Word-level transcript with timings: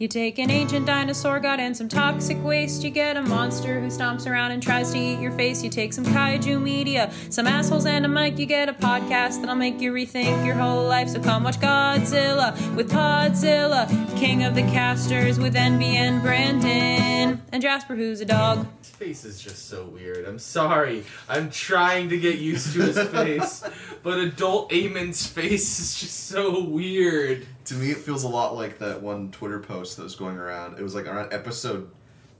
You 0.00 0.06
take 0.06 0.38
an 0.38 0.48
ancient 0.48 0.86
dinosaur 0.86 1.40
god 1.40 1.58
and 1.58 1.76
some 1.76 1.88
toxic 1.88 2.40
waste. 2.44 2.84
You 2.84 2.90
get 2.90 3.16
a 3.16 3.22
monster 3.22 3.80
who 3.80 3.88
stomps 3.88 4.30
around 4.30 4.52
and 4.52 4.62
tries 4.62 4.92
to 4.92 4.98
eat 4.98 5.18
your 5.18 5.32
face. 5.32 5.64
You 5.64 5.70
take 5.70 5.92
some 5.92 6.04
kaiju 6.04 6.62
media, 6.62 7.12
some 7.30 7.48
assholes, 7.48 7.84
and 7.84 8.06
a 8.06 8.08
mic. 8.08 8.38
You 8.38 8.46
get 8.46 8.68
a 8.68 8.74
podcast 8.74 9.40
that'll 9.40 9.56
make 9.56 9.80
you 9.80 9.92
rethink 9.92 10.46
your 10.46 10.54
whole 10.54 10.86
life. 10.86 11.08
So 11.08 11.20
come 11.20 11.42
watch 11.42 11.58
Godzilla 11.58 12.54
with 12.76 12.92
Podzilla, 12.92 13.88
King 14.16 14.44
of 14.44 14.54
the 14.54 14.62
Casters 14.62 15.40
with 15.40 15.56
Envy 15.56 15.96
and 15.96 16.22
Brandon, 16.22 17.42
and 17.50 17.60
Jasper, 17.60 17.96
who's 17.96 18.20
a 18.20 18.24
dog. 18.24 18.68
His 18.78 18.90
face 18.90 19.24
is 19.24 19.42
just 19.42 19.68
so 19.68 19.84
weird. 19.86 20.28
I'm 20.28 20.38
sorry. 20.38 21.02
I'm 21.28 21.50
trying 21.50 22.08
to 22.10 22.18
get 22.18 22.38
used 22.38 22.72
to 22.74 22.82
his 22.82 23.02
face, 23.08 23.64
but 24.04 24.18
adult 24.20 24.70
Aemond's 24.70 25.26
face 25.26 25.80
is 25.80 25.98
just 25.98 26.28
so 26.28 26.62
weird. 26.62 27.48
To 27.68 27.74
me, 27.74 27.90
it 27.90 27.98
feels 27.98 28.24
a 28.24 28.28
lot 28.28 28.54
like 28.54 28.78
that 28.78 29.02
one 29.02 29.30
Twitter 29.30 29.58
post 29.58 29.98
that 29.98 30.02
was 30.02 30.16
going 30.16 30.38
around. 30.38 30.78
It 30.78 30.82
was 30.82 30.94
like 30.94 31.06
around 31.06 31.34
episode 31.34 31.90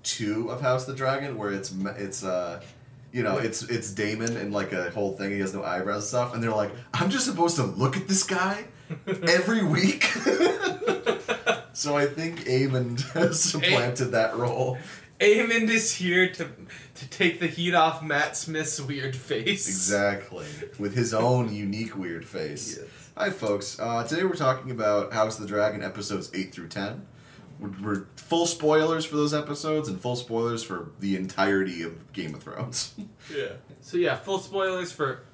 two 0.03 0.51
of 0.51 0.63
House 0.63 0.89
of 0.89 0.95
the 0.95 0.97
Dragon, 0.97 1.37
where 1.37 1.53
it's 1.53 1.71
it's 1.99 2.25
uh, 2.25 2.63
you 3.13 3.23
know, 3.23 3.37
it's 3.37 3.63
it's 3.65 3.93
Daemon 3.93 4.39
and 4.39 4.55
like 4.55 4.73
a 4.73 4.91
whole 4.91 5.13
thing. 5.13 5.31
He 5.33 5.41
has 5.41 5.53
no 5.53 5.63
eyebrows 5.63 6.03
and 6.03 6.05
stuff, 6.05 6.35
and 6.35 6.43
they're 6.43 6.51
like, 6.51 6.71
I'm 6.95 7.11
just 7.11 7.27
supposed 7.27 7.57
to 7.57 7.65
look 7.65 7.97
at 7.97 8.09
this 8.09 8.23
guy 8.23 8.65
every 9.07 9.63
week. 9.63 10.05
so 11.75 11.97
I 11.97 12.07
think 12.07 12.45
Aemond 12.45 13.03
has 13.13 13.43
supplanted 13.43 14.13
that 14.13 14.35
role. 14.37 14.79
Aemond 15.21 15.69
is 15.69 15.95
here 15.95 16.31
to 16.31 16.49
to 16.95 17.11
take 17.11 17.41
the 17.41 17.49
heat 17.49 17.75
off 17.75 18.03
Matt 18.03 18.35
Smith's 18.35 18.81
weird 18.81 19.15
face. 19.15 19.69
Exactly, 19.69 20.47
with 20.79 20.95
his 20.95 21.13
own 21.13 21.55
unique 21.55 21.97
weird 21.97 22.27
face. 22.27 22.79
Yes. 22.79 22.89
Hi, 23.19 23.31
folks. 23.31 23.81
Uh, 23.81 24.05
today 24.07 24.23
we're 24.23 24.35
talking 24.37 24.71
about 24.71 25.13
House 25.13 25.35
of 25.41 25.43
the 25.43 25.49
Dragon 25.49 25.83
episodes 25.83 26.31
8 26.33 26.53
through 26.55 26.69
10. 26.69 27.05
We're, 27.59 27.71
we're 27.83 28.07
full 28.15 28.47
spoilers 28.47 29.05
for 29.05 29.17
those 29.17 29.35
episodes 29.35 29.89
and 29.89 30.01
full 30.01 30.15
spoilers 30.15 30.63
for 30.63 30.93
the 31.01 31.17
entirety 31.17 31.83
of 31.83 32.13
Game 32.13 32.33
of 32.35 32.43
Thrones. 32.45 32.95
Yeah. 33.35 33.49
So 33.81 33.97
yeah, 33.99 34.15
full 34.17 34.39
spoilers 34.39 34.93
for 34.93 35.25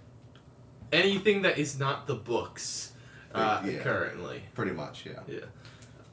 anything 0.93 1.43
that 1.43 1.59
is 1.59 1.79
not 1.79 2.07
the 2.09 2.15
books 2.15 2.93
uh, 3.35 3.63
Yeah. 3.65 3.81
currently. 3.81 4.43
Pretty 4.55 4.73
much, 4.73 5.05
yeah. 5.05 5.21
Yeah. 5.29 5.41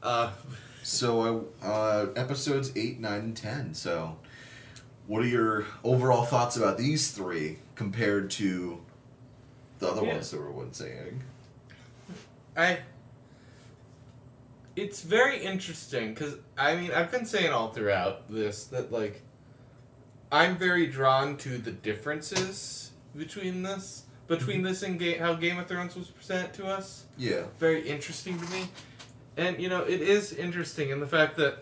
Uh, 0.04 0.32
So, 0.84 1.48
uh, 1.64 1.66
uh, 1.66 2.08
episodes 2.18 2.72
8, 2.76 3.00
9, 3.00 3.14
and 3.20 3.38
10. 3.38 3.74
So, 3.76 4.18
what 5.08 5.24
are 5.24 5.28
your 5.28 5.66
overall 5.86 6.26
thoughts 6.26 6.58
about 6.58 6.78
these 6.78 7.12
three 7.12 7.60
compared 7.76 8.30
to 8.32 8.82
the 9.80 9.88
other 9.88 10.04
Yeah. 10.04 10.14
ones 10.16 10.30
that 10.32 10.40
we 10.42 10.52
were 10.52 10.68
saying? 10.72 11.24
I. 12.62 12.80
It's 14.76 15.02
very 15.02 15.44
interesting 15.44 16.14
because 16.14 16.36
I 16.58 16.76
mean 16.76 16.92
I've 16.92 17.12
been 17.12 17.26
saying 17.26 17.52
all 17.52 17.72
throughout 17.72 18.32
this 18.32 18.66
that 18.66 18.92
like 18.92 19.22
I'm 20.32 20.58
very 20.58 20.88
drawn 20.88 21.38
to 21.38 21.58
the 21.58 21.72
differences 21.72 22.92
between 23.16 23.64
this 23.64 24.06
between 24.28 24.58
mm-hmm. 24.58 24.68
this 24.68 24.84
and 24.84 24.98
ga- 24.98 25.18
how 25.18 25.34
Game 25.34 25.60
of 25.60 25.68
Thrones 25.68 25.96
was 25.96 26.08
presented 26.08 26.54
to 26.54 26.66
us. 26.68 27.06
Yeah. 27.18 27.44
Very 27.60 27.88
interesting 27.88 28.40
to 28.40 28.52
me, 28.52 28.70
and 29.36 29.60
you 29.62 29.68
know 29.68 29.84
it 29.84 30.02
is 30.02 30.32
interesting 30.32 30.90
in 30.90 31.00
the 31.00 31.08
fact 31.08 31.36
that 31.38 31.60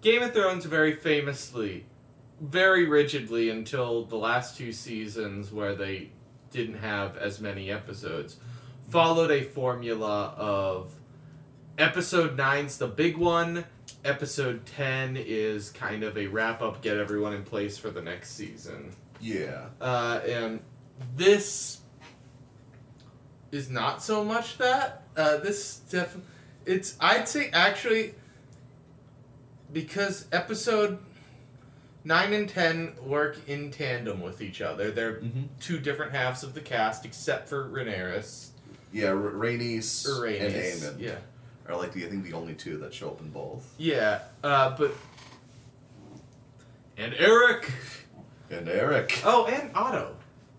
Game 0.00 0.22
of 0.22 0.32
Thrones 0.32 0.64
very 0.64 0.94
famously, 0.94 1.84
very 2.40 2.86
rigidly 2.86 3.50
until 3.50 4.04
the 4.04 4.16
last 4.16 4.56
two 4.56 4.72
seasons 4.72 5.52
where 5.52 5.74
they 5.74 6.10
didn't 6.50 6.78
have 6.78 7.16
as 7.16 7.40
many 7.40 7.70
episodes 7.70 8.36
followed 8.94 9.32
a 9.32 9.42
formula 9.42 10.32
of 10.36 10.88
episode 11.78 12.36
9's 12.36 12.78
the 12.78 12.86
big 12.86 13.16
one 13.16 13.64
episode 14.04 14.64
10 14.66 15.16
is 15.18 15.70
kind 15.70 16.04
of 16.04 16.16
a 16.16 16.28
wrap 16.28 16.62
up 16.62 16.80
get 16.80 16.96
everyone 16.96 17.32
in 17.32 17.42
place 17.42 17.76
for 17.76 17.90
the 17.90 18.00
next 18.00 18.30
season 18.36 18.92
Yeah. 19.20 19.66
uh, 19.80 20.20
and 20.24 20.60
this 21.16 21.80
is 23.50 23.68
not 23.68 24.00
so 24.00 24.22
much 24.22 24.58
that 24.58 25.02
uh, 25.16 25.38
this 25.38 25.78
def- 25.90 26.16
it's 26.64 26.96
i'd 27.00 27.26
say 27.28 27.50
actually 27.52 28.14
because 29.72 30.26
episode 30.30 30.98
9 32.04 32.32
and 32.32 32.48
10 32.48 32.92
work 33.04 33.38
in 33.48 33.72
tandem 33.72 34.20
with 34.20 34.40
each 34.40 34.60
other 34.60 34.92
they're 34.92 35.14
Mhm. 35.20 35.48
two 35.58 35.80
different 35.80 36.12
halves 36.12 36.44
of 36.44 36.54
the 36.54 36.60
cast 36.60 37.04
except 37.04 37.48
for 37.48 37.68
Rhaenyra 37.68 38.50
Yeah, 38.94 39.08
R- 39.08 39.14
Rhaenys 39.16 40.06
or 40.08 40.24
and 40.26 40.54
Rhaenys. 40.54 40.80
Aemond 40.84 41.00
Yeah. 41.00 41.16
are 41.68 41.76
like 41.76 41.92
the, 41.92 42.06
I 42.06 42.08
think 42.08 42.24
the 42.24 42.32
only 42.32 42.54
two 42.54 42.78
that 42.78 42.94
show 42.94 43.08
up 43.08 43.20
in 43.20 43.28
both. 43.30 43.74
Yeah, 43.76 44.20
uh, 44.44 44.76
but 44.78 44.92
and 46.96 47.12
Eric. 47.14 47.70
And 48.50 48.68
Eric. 48.68 49.20
Oh, 49.24 49.46
and 49.46 49.70
Otto. 49.74 50.14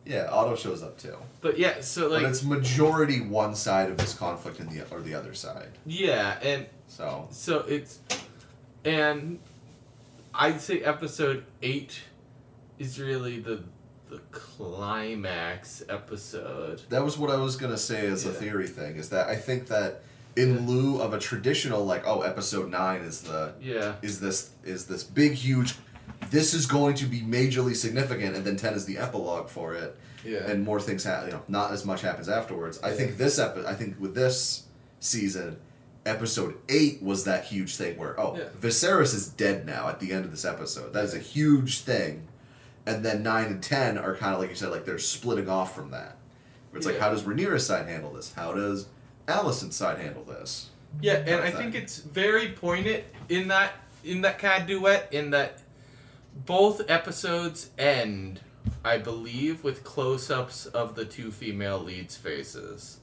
Yeah, 0.06 0.28
Otto 0.30 0.56
shows 0.56 0.84
up 0.84 0.98
too. 0.98 1.16
But 1.42 1.58
yeah, 1.58 1.80
so 1.82 2.10
like 2.10 2.24
but 2.24 2.30
it's 2.32 2.44
majority 2.44 3.22
one 3.22 3.56
side 3.56 3.90
of 3.90 3.98
this 3.98 4.14
conflict 4.14 4.60
and 4.60 4.70
the 4.70 4.84
or 4.94 5.02
the 5.02 5.14
other 5.16 5.34
side. 5.34 5.70
yeah, 5.86 6.38
and 6.42 6.66
So 6.88 7.28
so 7.32 7.60
it's 7.68 8.00
and 8.84 9.40
I'd 10.34 10.60
say 10.62 10.82
episode 10.82 11.46
eight 11.62 12.02
is 12.78 13.00
really 13.00 13.40
the 13.40 13.64
the 14.16 14.22
climax 14.32 15.84
episode. 15.90 16.82
that 16.90 17.04
was 17.04 17.18
what 17.18 17.30
I 17.30 17.38
was 17.38 17.56
gonna 17.56 17.78
say 17.78 18.08
as 18.08 18.26
a 18.26 18.32
theory 18.32 18.68
thing 18.68 18.96
is 18.96 19.10
that 19.10 19.28
I 19.28 19.36
think 19.36 19.68
that 19.68 20.02
in 20.36 20.68
lieu 20.68 21.02
of 21.02 21.14
a 21.14 21.20
traditional 21.20 21.86
like 21.86 22.04
oh 22.06 22.22
episode 22.22 22.70
nine 22.70 23.02
is 23.02 23.22
the 23.22 23.54
Yeah. 23.62 23.96
is 24.02 24.20
this 24.20 24.52
is 24.64 24.86
this 24.86 25.04
big 25.04 25.34
huge 25.34 25.76
this 26.32 26.54
is 26.54 26.66
going 26.66 26.96
to 26.96 27.06
be 27.06 27.22
majorly 27.22 27.76
significant 27.76 28.36
and 28.36 28.46
then 28.46 28.56
10 28.58 28.74
is 28.74 28.86
the 28.86 28.98
epilogue 28.98 29.50
for 29.50 29.74
it 29.76 29.96
Yeah. 30.26 30.40
and 30.50 30.64
more 30.64 30.80
things 30.80 31.04
happen 31.04 31.28
you 31.30 31.34
know 31.36 31.44
not 31.48 31.72
as 31.72 31.86
much 31.86 32.02
happens 32.02 32.28
afterwards 32.30 32.80
i 32.84 32.92
think 32.92 33.18
this 33.18 33.40
epi- 33.40 33.66
i 33.66 33.74
think 33.74 34.00
with 34.00 34.14
this 34.16 34.64
season 35.00 35.58
episode 36.06 36.56
8 36.70 37.02
was 37.02 37.24
that 37.24 37.46
huge 37.46 37.76
thing 37.78 37.98
where 37.98 38.20
oh 38.20 38.38
Yeah. 38.38 38.44
Viserys 38.62 39.14
is 39.16 39.28
dead 39.30 39.66
now 39.66 39.88
at 39.90 40.00
the 40.00 40.12
end 40.12 40.26
of 40.26 40.32
this 40.32 40.46
episode 40.46 40.94
that 40.94 41.04
is 41.06 41.14
a 41.14 41.20
huge 41.20 41.80
thing 41.82 42.25
and 42.86 43.04
then 43.04 43.24
9 43.24 43.46
and 43.46 43.64
10 43.64 43.98
are 43.98 44.16
kind 44.16 44.34
of 44.34 44.40
like 44.40 44.50
you 44.50 44.56
said 44.56 44.70
like 44.70 44.86
they're 44.86 45.00
splitting 45.00 45.50
off 45.50 45.76
from 45.76 45.92
that. 45.92 46.18
It's 46.74 46.86
like 46.86 47.00
how 47.00 47.10
does 47.10 47.24
Rhaenyra's 47.24 47.66
side 47.66 47.88
handle 47.88 48.12
this? 48.12 48.34
How 48.34 48.54
does 48.54 48.88
Alicent's 49.28 49.78
side 49.78 49.98
handle 49.98 50.24
this? 50.24 50.70
Yeah, 51.02 51.16
and 51.16 51.42
I 51.42 51.52
think 51.52 51.76
it's 51.76 52.00
very 52.00 52.50
poignant 52.50 53.04
in 53.30 53.48
that 53.50 53.74
in 54.04 54.22
that 54.22 54.40
kind 54.40 54.62
of 54.62 54.68
duet 54.68 55.10
in 55.12 55.32
that 55.32 55.62
both 56.46 56.90
episodes 56.90 57.70
end, 57.78 58.42
I 58.84 58.98
believe, 58.98 59.64
with 59.64 59.84
close-ups 59.84 60.66
of 60.68 60.96
the 60.96 61.06
two 61.06 61.32
female 61.32 61.80
leads' 61.80 62.18
faces. 62.18 63.00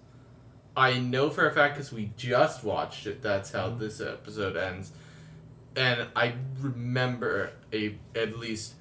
I 0.76 0.98
know 0.98 1.31
for 1.31 1.47
a 1.47 1.53
fact 1.53 1.75
because 1.75 1.92
we 1.92 2.12
just 2.16 2.65
watched 2.65 3.06
it. 3.06 3.22
That's 3.22 3.53
how 3.53 3.69
mm-hmm. 3.69 3.81
this 3.81 4.00
episode 4.00 4.56
ends, 4.56 4.92
and 5.76 6.06
I 6.15 6.34
remember 6.60 7.53
a 7.72 7.97
at 8.15 8.38
least, 8.38 8.75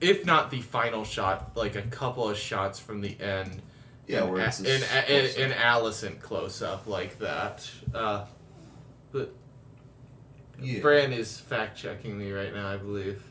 if 0.00 0.24
not 0.24 0.50
the 0.50 0.60
final 0.60 1.04
shot, 1.04 1.56
like 1.56 1.76
a 1.76 1.82
couple 1.82 2.28
of 2.28 2.36
shots 2.38 2.78
from 2.78 3.00
the 3.00 3.18
end 3.20 3.62
yeah 4.06 4.22
an, 4.24 4.30
where 4.32 4.40
it's 4.46 4.60
a- 4.60 4.64
close-up. 4.64 5.38
an, 5.38 5.50
Alicent 5.52 6.20
close 6.20 6.62
up 6.62 6.86
like 6.86 7.18
that. 7.20 7.70
Uh, 7.94 8.24
but 9.12 9.32
Yeah. 10.60 10.80
Bran 10.80 11.12
is 11.12 11.38
fact 11.38 11.76
checking 11.78 12.18
me 12.18 12.32
right 12.32 12.52
now, 12.52 12.68
I 12.68 12.76
believe. 12.76 13.22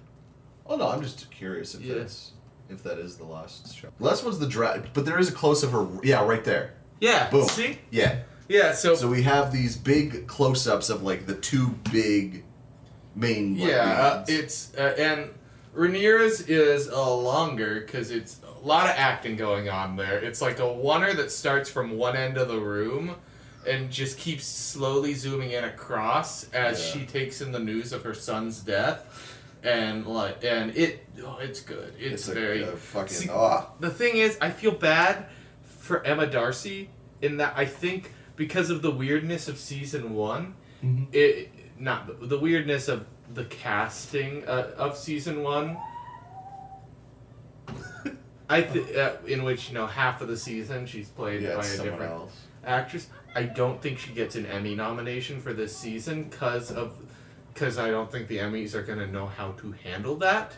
Oh 0.65 0.75
no, 0.77 0.87
I'm 0.89 1.01
just 1.01 1.29
curious 1.31 1.75
if 1.75 1.81
Yeah. 1.81 1.95
that's 1.95 2.31
if 2.69 2.83
that 2.83 2.99
is 2.99 3.17
the 3.17 3.25
last 3.25 3.75
shot. 3.75 3.91
Last 3.99 4.23
one's 4.23 4.39
the 4.39 4.47
dra 4.47 4.83
but 4.93 5.05
there 5.05 5.17
is 5.19 5.29
a 5.29 5.31
close 5.33 5.63
of 5.63 5.71
her. 5.71 5.87
Yeah, 6.03 6.23
right 6.25 6.43
there. 6.43 6.73
Yeah. 7.01 7.29
Boom. 7.29 7.47
See. 7.47 7.79
Yeah. 7.89 8.19
Yeah. 8.47 8.73
So. 8.73 8.93
So 8.95 9.07
we 9.07 9.23
have 9.23 9.51
these 9.51 9.75
big 9.77 10.27
close-ups 10.27 10.89
of 10.89 11.01
like 11.03 11.25
the 11.25 11.35
two 11.35 11.69
big 11.91 12.43
main. 13.15 13.55
yeah, 13.55 13.83
uh, 14.01 14.25
it's 14.27 14.71
uh, 14.77 14.93
and 14.97 15.29
Rhaenyra's 15.79 16.41
is 16.41 16.87
a 16.87 17.01
longer 17.01 17.79
because 17.81 18.11
it's 18.11 18.41
a 18.43 18.67
lot 18.67 18.85
of 18.85 18.95
acting 18.97 19.35
going 19.37 19.69
on 19.69 19.95
there. 19.95 20.19
It's 20.19 20.41
like 20.41 20.59
a 20.59 20.63
oner 20.65 21.13
that 21.13 21.31
starts 21.31 21.69
from 21.69 21.97
one 21.97 22.15
end 22.17 22.37
of 22.37 22.47
the 22.49 22.59
room. 22.59 23.15
And 23.67 23.91
just 23.91 24.17
keeps 24.17 24.45
slowly 24.45 25.13
zooming 25.13 25.51
in 25.51 25.65
across 25.65 26.49
as 26.51 26.79
Yeah. 26.79 26.93
she 27.01 27.05
takes 27.05 27.41
in 27.41 27.51
the 27.51 27.59
news 27.59 27.91
of 27.91 28.03
her 28.03 28.13
son's 28.13 28.61
death, 28.61 29.35
and 29.63 30.07
like, 30.07 30.45
and 30.45 30.75
it, 30.77 31.05
oh, 31.21 31.37
it's 31.41 31.59
good. 31.59 31.93
It's, 31.99 32.25
it's 32.25 32.27
very 32.29 32.63
a 32.63 32.67
fucking 32.77 33.13
See, 33.13 33.29
ah. 33.29 33.67
the 33.81 33.89
thing 33.89 34.15
is, 34.15 34.37
I 34.39 34.49
feel 34.49 34.71
bad 34.71 35.25
for 35.65 36.03
Emma 36.05 36.25
D'Arcy 36.25 36.89
in 37.21 37.35
that 37.37 37.53
I 37.57 37.65
think 37.65 38.13
because 38.37 38.69
of 38.69 38.81
the 38.81 38.91
weirdness 38.91 39.49
of 39.49 39.57
season 39.57 40.13
one, 40.15 40.55
Mhm. 40.83 41.13
it 41.13 41.51
not 41.77 42.07
the, 42.21 42.27
the 42.27 42.39
weirdness 42.39 42.87
of 42.87 43.05
the 43.33 43.45
casting 43.45 44.47
uh, 44.47 44.71
of 44.77 44.97
season 44.97 45.43
one. 45.43 45.77
I 48.49 48.61
th- 48.63 48.95
uh, 48.95 49.13
in 49.27 49.43
which 49.43 49.69
you 49.69 49.75
know 49.75 49.85
half 49.85 50.21
of 50.21 50.27
the 50.27 50.37
season 50.37 50.85
she's 50.87 51.09
played 51.09 51.41
Yeah, 51.43 51.55
by 51.57 51.65
a 51.65 51.77
different 51.77 52.11
else. 52.11 52.33
actress. 52.65 53.07
I 53.35 53.43
don't 53.43 53.79
think 53.81 53.99
she 53.99 54.11
gets 54.11 54.35
an 54.35 54.45
Emmy 54.47 54.73
nomination 54.75 55.39
for 55.39 55.53
this 55.53 55.75
season 55.77 56.23
because 56.23 56.71
of 56.71 56.93
because 57.53 57.77
I 57.77 57.91
don't 57.91 58.11
think 58.11 58.27
the 58.27 58.37
Emmys 58.37 58.73
are 58.73 58.81
gonna 58.81 59.07
know 59.07 59.27
how 59.27 59.51
to 59.53 59.71
handle 59.83 60.15
that. 60.17 60.53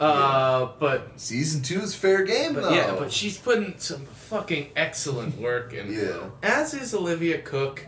Uh, 0.00 0.70
but 0.80 1.12
Season 1.20 1.62
two 1.62 1.80
is 1.80 1.94
fair 1.94 2.24
game 2.24 2.54
though. 2.54 2.70
yeah, 2.70 2.96
but 2.98 3.12
she's 3.12 3.38
putting 3.38 3.78
some 3.78 4.04
fucking 4.06 4.70
excellent 4.74 5.38
work 5.38 5.72
in. 5.72 5.92
Yeah. 5.92 6.30
As 6.42 6.74
is 6.74 6.94
Olivia 6.94 7.40
Cooke. 7.42 7.86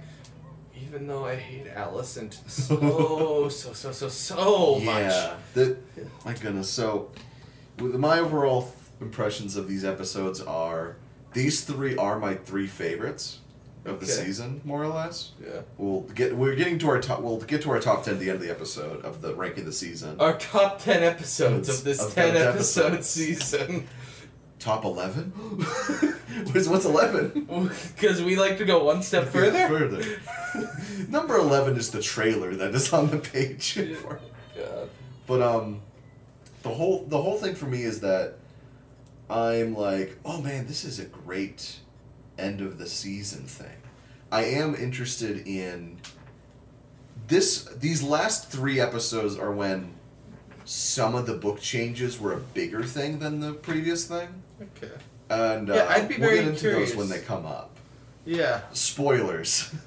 Even 0.96 1.08
though 1.08 1.26
I 1.26 1.36
hate 1.36 1.66
Alicent 1.74 2.48
so 2.48 3.48
so 3.50 3.72
so 3.74 3.92
so 3.92 4.08
so 4.08 4.76
much. 4.80 5.02
Yeah. 5.02 5.34
The, 5.52 5.76
my 6.24 6.32
goodness. 6.32 6.70
So, 6.70 7.10
with 7.78 7.96
my 7.96 8.18
overall 8.20 8.62
th- 8.62 8.72
impressions 9.02 9.56
of 9.56 9.68
these 9.68 9.84
episodes 9.84 10.40
are 10.40 10.96
these 11.34 11.64
three 11.64 11.96
are 11.98 12.18
my 12.18 12.34
three 12.34 12.66
favorites 12.66 13.40
of 13.84 14.00
the 14.00 14.06
Okay. 14.06 14.24
season, 14.24 14.62
more 14.64 14.82
or 14.82 14.88
less. 14.88 15.32
Yeah. 15.44 15.60
We'll 15.76 16.00
get 16.14 16.34
we're 16.34 16.54
getting 16.54 16.78
to 16.78 16.88
our 16.88 17.00
top. 17.02 17.20
We'll 17.20 17.40
get 17.40 17.60
to 17.62 17.70
our 17.72 17.78
top 17.80 18.04
ten 18.04 18.14
at 18.14 18.20
the 18.20 18.30
end 18.30 18.36
of 18.36 18.42
the 18.42 18.50
episode 18.50 19.04
of 19.04 19.20
the 19.20 19.34
ranking 19.34 19.60
of 19.60 19.66
the 19.66 19.72
season. 19.74 20.18
Our 20.18 20.38
top 20.38 20.80
ten 20.80 21.02
episodes 21.02 21.68
of 21.68 21.84
this 21.84 22.02
Of 22.02 22.14
ten 22.14 22.34
episode 22.36 23.04
season. 23.04 23.86
top 24.58 24.84
eleven. 24.84 25.24
what's 26.52 26.68
what's 26.68 26.84
eleven? 26.84 27.48
Because 27.94 28.22
we 28.22 28.36
like 28.36 28.58
to 28.58 28.64
go 28.64 28.84
one 28.84 29.02
step 29.02 29.28
further. 29.28 29.68
further. 29.68 30.20
Number 31.08 31.36
eleven 31.36 31.76
is 31.76 31.90
the 31.90 32.02
trailer 32.02 32.54
that 32.54 32.74
is 32.74 32.92
on 32.92 33.10
the 33.10 33.18
page. 33.18 33.78
God. 34.56 34.88
But 35.26 35.42
um, 35.42 35.80
the 36.62 36.70
whole 36.70 37.04
the 37.06 37.20
whole 37.20 37.38
thing 37.38 37.54
for 37.54 37.66
me 37.66 37.82
is 37.82 38.00
that 38.00 38.34
I'm 39.28 39.74
like, 39.74 40.16
oh 40.24 40.40
man, 40.40 40.66
this 40.66 40.84
is 40.84 40.98
a 40.98 41.04
great 41.04 41.78
end 42.38 42.60
of 42.60 42.78
the 42.78 42.86
season 42.86 43.44
thing. 43.46 43.76
I 44.30 44.44
am 44.44 44.74
interested 44.74 45.46
in 45.46 45.98
this. 47.28 47.64
These 47.64 48.02
last 48.02 48.50
three 48.50 48.80
episodes 48.80 49.38
are 49.38 49.52
when 49.52 49.94
some 50.64 51.14
of 51.14 51.26
the 51.26 51.34
book 51.34 51.60
changes 51.60 52.20
were 52.20 52.32
a 52.32 52.38
bigger 52.38 52.82
thing 52.82 53.20
than 53.20 53.40
the 53.40 53.52
previous 53.52 54.06
thing, 54.06 54.42
Okay. 54.60 54.92
and 55.30 55.70
uh, 55.70 55.74
Yeah, 55.74 55.86
I'd 55.88 56.08
be 56.08 56.16
we'll 56.18 56.28
very 56.30 56.38
get 56.40 56.48
into 56.48 56.60
curious. 56.60 56.90
those 56.90 56.96
when 56.98 57.08
they 57.08 57.20
come 57.20 57.44
up. 57.46 57.70
Yeah. 58.24 58.62
Spoilers. 58.72 59.70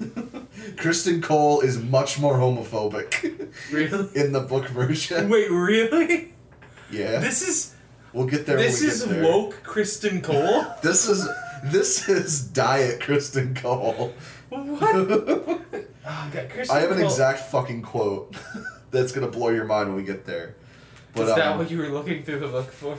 Criston 0.76 1.22
Cole 1.22 1.60
is 1.60 1.78
much 1.78 2.18
more 2.18 2.34
homophobic 2.36 3.50
Really? 3.70 4.08
in 4.14 4.32
the 4.32 4.40
book 4.40 4.68
version. 4.68 5.28
Wait, 5.28 5.50
really? 5.50 6.32
Yeah. 6.90 7.18
This 7.18 7.46
is 7.46 7.74
We'll 8.12 8.26
get 8.26 8.44
there 8.46 8.56
this 8.56 8.80
when 8.80 8.88
we 8.88 8.92
is 8.94 9.02
get 9.04 9.10
there. 9.14 9.22
woke 9.24 9.62
Criston 9.62 10.22
Cole. 10.22 10.64
This 10.82 11.08
is 11.08 11.28
this 11.64 12.08
is 12.08 12.40
diet 12.40 13.00
Criston 13.00 13.54
Cole. 13.54 14.14
what? 14.48 14.94
Oh, 14.94 15.60
God, 16.32 16.48
Criston 16.48 16.70
I 16.70 16.80
have 16.80 16.90
an 16.90 16.96
Cole- 16.96 17.06
exact 17.06 17.40
fucking 17.50 17.82
quote 17.82 18.34
that's 18.90 19.12
gonna 19.12 19.28
blow 19.28 19.50
your 19.50 19.66
mind 19.66 19.88
when 19.90 19.96
we 19.96 20.02
get 20.02 20.24
there. 20.24 20.56
But 21.14 21.28
is 21.28 21.34
that 21.34 21.46
um, 21.52 21.58
what 21.58 21.70
you 21.70 21.78
were 21.78 21.88
looking 21.90 22.24
through 22.24 22.40
the 22.40 22.48
book 22.48 22.72
for? 22.72 22.96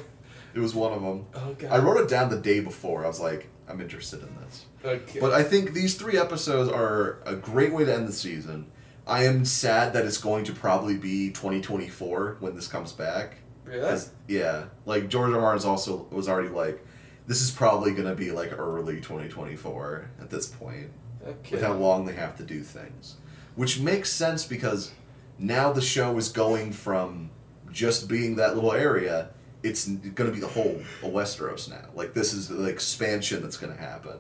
It 0.54 0.60
was 0.60 0.74
one 0.76 0.94
of 0.94 1.02
them. 1.02 1.26
Oh 1.36 1.54
God. 1.58 1.72
I 1.72 1.78
wrote 1.80 2.00
it 2.02 2.10
down 2.10 2.30
the 2.30 2.38
day 2.40 2.60
before. 2.60 3.04
I 3.06 3.08
was 3.08 3.20
like, 3.20 3.48
I'm 3.68 3.80
interested 3.82 4.22
in 4.22 4.30
this. 4.46 4.66
Okay. 4.84 5.20
But 5.20 5.32
I 5.34 5.44
think 5.44 5.74
these 5.74 5.96
three 5.96 6.18
episodes 6.18 6.70
are 6.70 7.20
a 7.26 7.36
great 7.36 7.74
way 7.74 7.86
to 7.86 7.94
end 7.94 8.08
the 8.08 8.14
season. 8.14 8.68
I 9.08 9.24
am 9.26 9.46
sad 9.46 9.94
that 9.94 10.06
it's 10.06 10.18
going 10.18 10.44
to 10.46 10.54
probably 10.54 10.96
be 10.98 11.30
2024 11.32 12.38
when 12.40 12.56
this 12.56 12.68
comes 12.68 12.92
back. 12.92 13.36
really? 13.66 14.00
Yeah, 14.28 14.66
like 14.86 15.08
George 15.10 15.30
R. 15.32 15.36
R. 15.36 15.42
Martin's 15.42 15.66
also 15.66 16.08
was 16.12 16.28
already 16.30 16.50
like, 16.50 16.86
this 17.28 17.42
is 17.42 17.52
probably 17.52 17.94
gonna 17.94 18.16
be 18.16 18.32
like 18.32 18.52
early 18.58 18.96
2024 19.02 20.10
at 20.20 20.30
this 20.30 20.48
point, 20.48 20.90
Okay. 21.26 21.56
with 21.56 21.64
how 21.64 21.74
long 21.74 22.06
they 22.06 22.14
have 22.14 22.36
to 22.38 22.44
do 22.44 22.62
things, 22.62 23.16
which 23.56 23.80
makes 23.80 24.12
sense 24.12 24.46
because 24.46 24.92
now 25.38 25.72
the 25.72 25.82
show 25.82 26.18
is 26.18 26.30
going 26.30 26.72
from 26.74 27.30
just 27.72 28.08
being 28.10 28.36
that 28.36 28.56
little 28.56 28.74
area, 28.74 29.30
it's 29.64 29.88
gonna 29.88 30.32
be 30.32 30.40
the 30.40 30.48
whole 30.48 30.82
of 31.04 31.12
Westeros 31.12 31.70
now. 31.70 31.86
Like 31.96 32.14
this 32.14 32.34
is 32.34 32.48
the 32.48 32.66
expansion 32.66 33.42
that's 33.42 33.58
gonna 33.58 33.76
happen. 33.78 34.18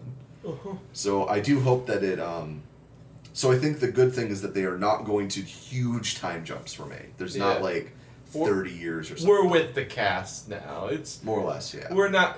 Uh-huh. 0.47 0.75
So 0.93 1.27
I 1.27 1.39
do 1.39 1.59
hope 1.59 1.87
that 1.87 2.03
it. 2.03 2.19
um 2.19 2.61
So 3.33 3.51
I 3.51 3.57
think 3.57 3.79
the 3.79 3.91
good 3.91 4.13
thing 4.13 4.27
is 4.29 4.41
that 4.41 4.53
they 4.53 4.63
are 4.65 4.77
not 4.77 5.05
going 5.05 5.27
to 5.29 5.41
huge 5.41 6.15
time 6.15 6.43
jumps 6.45 6.73
for 6.73 6.85
me. 6.85 6.97
There's 7.17 7.35
not 7.35 7.57
Yeah. 7.57 7.63
like 7.63 7.91
We're- 8.33 8.51
thirty 8.51 8.71
years 8.73 9.09
or 9.11 9.17
something. 9.17 9.29
We're 9.29 9.47
with 9.47 9.73
the 9.75 9.85
cast 9.85 10.49
now. 10.49 10.87
It's 10.91 11.23
more 11.23 11.39
or 11.39 11.47
less, 11.49 11.73
yeah. 11.73 11.93
we're 11.93 12.09
not. 12.09 12.37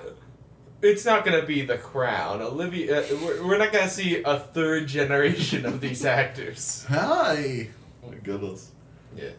It's 0.82 1.04
not 1.06 1.24
gonna 1.24 1.46
be 1.46 1.64
the 1.64 1.78
crown. 1.78 2.42
Olivia. 2.42 3.00
Uh, 3.00 3.16
we're, 3.22 3.46
we're 3.46 3.58
not 3.58 3.72
gonna 3.72 3.88
see 3.88 4.22
a 4.22 4.38
third 4.38 4.86
generation 4.86 5.64
of 5.64 5.80
these 5.80 6.04
actors. 6.20 6.84
Hi. 6.88 7.68
Oh 8.04 8.10
my 8.10 8.16
goodness. 8.16 8.70
Yeah. 9.16 9.30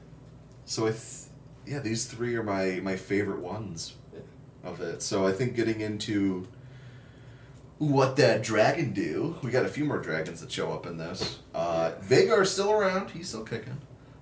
So 0.65 0.87
I, 0.87 0.91
th- 0.91 1.24
yeah, 1.65 1.79
these 1.79 2.05
three 2.05 2.35
are 2.35 2.43
my 2.43 2.79
my 2.81 2.95
favorite 2.95 3.39
ones 3.39 3.95
of 4.63 4.81
it. 4.81 5.01
So 5.01 5.27
I 5.27 5.31
think 5.31 5.55
getting 5.55 5.81
into 5.81 6.47
what 7.77 8.15
that 8.15 8.41
dragon 8.41 8.93
do. 8.93 9.35
We 9.43 9.51
got 9.51 9.65
a 9.65 9.69
few 9.69 9.85
more 9.85 9.99
dragons 9.99 10.41
that 10.41 10.51
show 10.51 10.71
up 10.71 10.85
in 10.85 10.97
this. 10.97 11.39
Uh, 11.53 11.91
Vhagar's 12.01 12.51
still 12.51 12.71
around. 12.71 13.11
He's 13.11 13.29
still 13.29 13.43
kicking. 13.43 13.77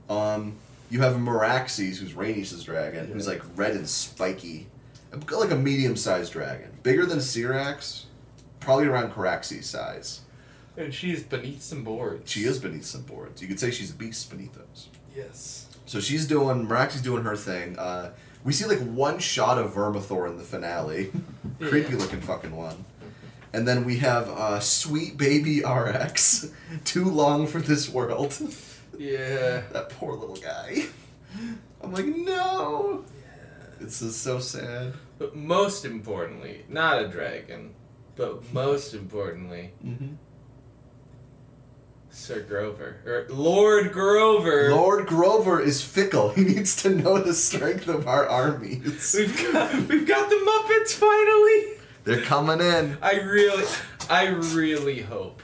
Um, 0.10 0.56
you 0.90 1.02
have 1.02 1.14
Meraxes, 1.16 1.98
who's 1.98 2.14
Rhaenys' 2.14 2.64
dragon, 2.66 3.08
who's 3.12 3.28
like 3.28 3.42
red 3.56 3.76
and 3.76 3.88
spiky, 3.88 4.68
like 5.12 5.52
a 5.52 5.56
medium-sized 5.56 6.34
dragon, 6.34 6.72
bigger 6.84 7.06
than 7.06 7.20
Syrax, 7.20 8.04
probably 8.60 8.88
around 8.88 9.12
Caraxes' 9.12 9.64
size. 9.64 10.22
And 10.76 10.94
she's 10.94 11.22
beneath 11.24 11.62
some 11.62 11.84
boards. 11.84 12.32
She 12.32 12.46
is 12.46 12.58
beneath 12.58 12.86
some 12.86 13.04
boards. 13.04 13.42
You 13.42 13.48
could 13.48 13.60
say 13.60 13.70
she's 13.70 13.92
a 13.92 13.96
beast 13.96 14.30
beneath 14.32 14.54
those. 14.54 14.90
Yes. 15.16 15.63
So 15.86 16.00
she's 16.00 16.26
doing, 16.28 16.68
Meraxi's 16.68 17.02
doing 17.02 17.24
her 17.24 17.36
thing. 17.36 17.78
Uh, 17.78 18.14
we 18.44 18.54
see 18.54 18.66
like 18.66 18.80
one 18.80 19.20
shot 19.20 19.58
of 19.58 19.74
Vermithor 19.74 20.28
in 20.30 20.38
the 20.38 20.44
finale, 20.44 21.12
creepy 21.60 21.94
Yeah. 21.94 22.00
looking 22.00 22.22
fucking 22.22 22.56
one. 22.56 22.86
And 23.54 23.68
then 23.68 23.84
we 23.86 23.98
have 23.98 24.30
uh, 24.30 24.60
sweet 24.60 25.18
baby 25.18 25.58
Arrax, 25.60 26.52
too 26.86 27.06
long 27.06 27.46
for 27.48 27.60
this 27.60 27.88
world. 27.90 28.36
Yeah. 28.98 29.62
that 29.72 29.90
poor 29.90 30.14
little 30.16 30.36
guy. 30.38 30.86
I'm 31.82 31.92
like, 31.94 32.06
no. 32.06 33.04
Yeah. 33.16 33.66
This 33.82 34.02
is 34.02 34.16
so 34.16 34.40
sad. 34.40 34.94
But 35.20 35.36
most 35.36 35.86
importantly, 35.86 36.66
not 36.68 37.02
a 37.04 37.08
dragon, 37.08 37.76
but 38.16 38.52
most 38.54 38.94
importantly, 38.94 39.72
Mm-hmm. 39.86 40.14
Sir 42.14 42.42
Grover 42.42 42.98
or 43.06 43.26
Lord 43.30 43.92
Grover. 43.92 44.70
Lord 44.72 45.08
Grover 45.08 45.60
is 45.60 45.82
fickle. 45.82 46.30
He 46.36 46.44
needs 46.44 46.76
to 46.84 46.90
know 46.90 47.18
the 47.20 47.34
strength 47.34 47.88
of 47.88 48.08
our 48.08 48.28
armies. 48.28 49.16
We've 49.18 49.36
got 49.52 49.74
we've 49.88 50.08
got 50.08 50.30
the 50.30 50.36
Muppets 50.36 50.94
finally. 50.94 51.80
They're 52.04 52.22
coming 52.22 52.60
in. 52.62 52.98
I 53.02 53.20
really, 53.22 53.66
I 54.10 54.28
really 54.28 55.02
hope, 55.02 55.42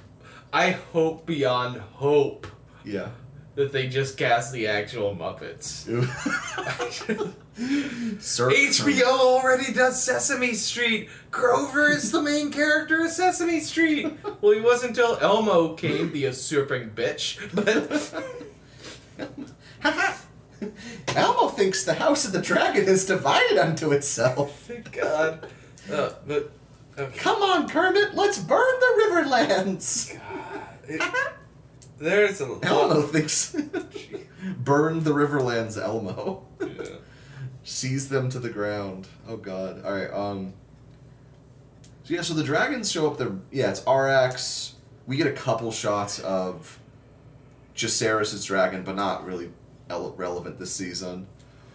I 0.54 0.72
hope 0.72 1.26
beyond 1.26 1.78
hope 1.80 2.48
Yeah. 2.84 3.10
that 3.56 3.72
they 3.72 3.88
just 3.88 4.18
cast 4.18 4.52
the 4.54 4.68
actual 4.68 5.16
Muppets. 5.16 5.86
Sir 8.20 8.50
HBO 8.52 9.04
already 9.20 9.74
does 9.74 10.02
Sesame 10.02 10.54
Street. 10.54 11.10
Grover 11.30 11.90
is 11.92 12.12
the 12.12 12.22
main 12.22 12.52
character 12.52 13.02
of 13.04 13.12
Sesame 13.12 13.60
Street. 13.60 14.14
Well, 14.42 14.54
he 14.54 14.62
wasn't 14.62 14.92
until 14.98 15.18
Elmo 15.20 15.74
came, 15.76 16.12
the 16.14 16.20
usurping 16.20 16.92
bitch. 16.92 17.38
But 17.54 18.34
Elmo 21.16 21.50
thinks 21.50 21.84
the 21.84 21.96
House 21.96 22.26
of 22.26 22.32
the 22.32 22.42
Dragon 22.42 22.86
is 22.88 23.06
divided 23.06 23.58
unto 23.58 23.92
itself. 23.92 24.58
thank 24.62 24.94
God. 24.94 25.48
Uh, 25.92 26.12
but 26.26 26.52
okay. 26.98 27.18
Come 27.18 27.42
on, 27.42 27.68
Kermit, 27.68 28.14
let's 28.16 28.38
burn 28.40 28.80
the 28.80 29.04
Riverlands. 29.06 30.18
It- 30.88 31.02
there's 31.98 32.40
a 32.40 32.46
lot. 32.46 32.66
Elmo 32.66 33.02
thinks. 33.02 33.52
burn 34.60 35.04
the 35.04 35.12
Riverlands, 35.12 35.78
Elmo. 35.78 36.46
Yeah. 36.62 36.68
Seize 37.64 38.10
them 38.10 38.30
to 38.30 38.40
the 38.40 38.50
ground. 38.50 39.08
Oh 39.28 39.38
God. 39.38 39.84
All 39.86 39.94
right. 39.94 40.12
Um. 40.12 40.54
So 42.04 42.14
yeah, 42.16 42.22
so 42.22 42.34
the 42.34 42.44
dragons 42.44 42.92
show 42.92 43.06
up 43.10 43.18
there. 43.18 43.32
Yeah, 43.52 43.70
it's 43.70 43.82
Arrax. 43.82 44.74
We 45.06 45.18
get 45.18 45.28
a 45.28 45.32
couple 45.32 45.72
shots 45.72 46.20
of 46.20 46.80
Jacaerys' 47.76 48.46
dragon, 48.46 48.84
but 48.84 48.96
not 48.96 49.26
really 49.26 49.50
ele- 49.90 50.14
relevant 50.18 50.58
this 50.60 50.72
season. 50.74 51.28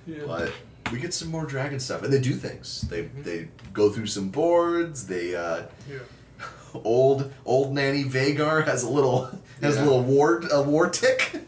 Yeah. 0.07 0.23
But 0.26 0.53
we 0.93 0.99
get 0.99 1.14
some 1.14 1.29
more 1.29 1.45
dragon 1.47 1.79
stuff, 1.81 2.03
and 2.03 2.12
they 2.12 2.21
do 2.21 2.33
things. 2.33 2.83
They 2.83 3.03
they 3.03 3.49
go 3.73 3.91
through 3.91 4.07
some 4.07 4.29
boards. 4.31 5.07
They 5.07 5.35
uh, 5.37 5.62
Yeah. 5.88 5.99
old 6.85 7.33
old 7.45 7.73
nanny 7.73 8.05
Vhagar 8.05 8.64
has 8.67 8.83
a 8.83 8.88
little 8.91 9.25
has 9.61 9.76
Yeah. 9.76 9.83
a 9.83 9.85
little 9.85 10.03
war 10.03 10.43
a 10.50 10.62
war 10.62 10.88
tick. 10.88 11.37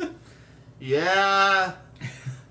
Yeah. 0.78 1.72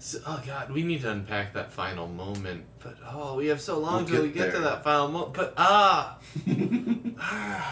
So, 0.06 0.20
oh 0.28 0.40
God, 0.46 0.70
we 0.72 0.84
need 0.84 1.02
to 1.02 1.10
unpack 1.10 1.54
that 1.54 1.72
final 1.74 2.08
moment. 2.08 2.66
But 2.78 2.96
oh, 3.12 3.38
we 3.38 3.48
have 3.48 3.60
so 3.60 3.80
long 3.80 4.06
We'll 4.06 4.14
till 4.14 4.22
we 4.22 4.28
get 4.28 4.52
get 4.52 4.54
to 4.54 4.60
that 4.60 4.84
final 4.84 5.08
moment. 5.08 5.34
But 5.34 5.56
ah, 5.58 6.20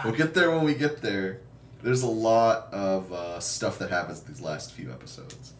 we'll 0.04 0.14
get 0.16 0.34
there 0.34 0.50
when 0.50 0.64
we 0.64 0.74
get 0.74 1.00
there. 1.00 1.42
there's 1.84 2.02
a 2.02 2.08
lot 2.08 2.74
of 2.74 3.12
uh, 3.12 3.38
stuff 3.38 3.78
that 3.78 3.90
happens 3.90 4.22
these 4.22 4.40
last 4.40 4.72
few 4.72 4.90
episodes. 4.90 5.52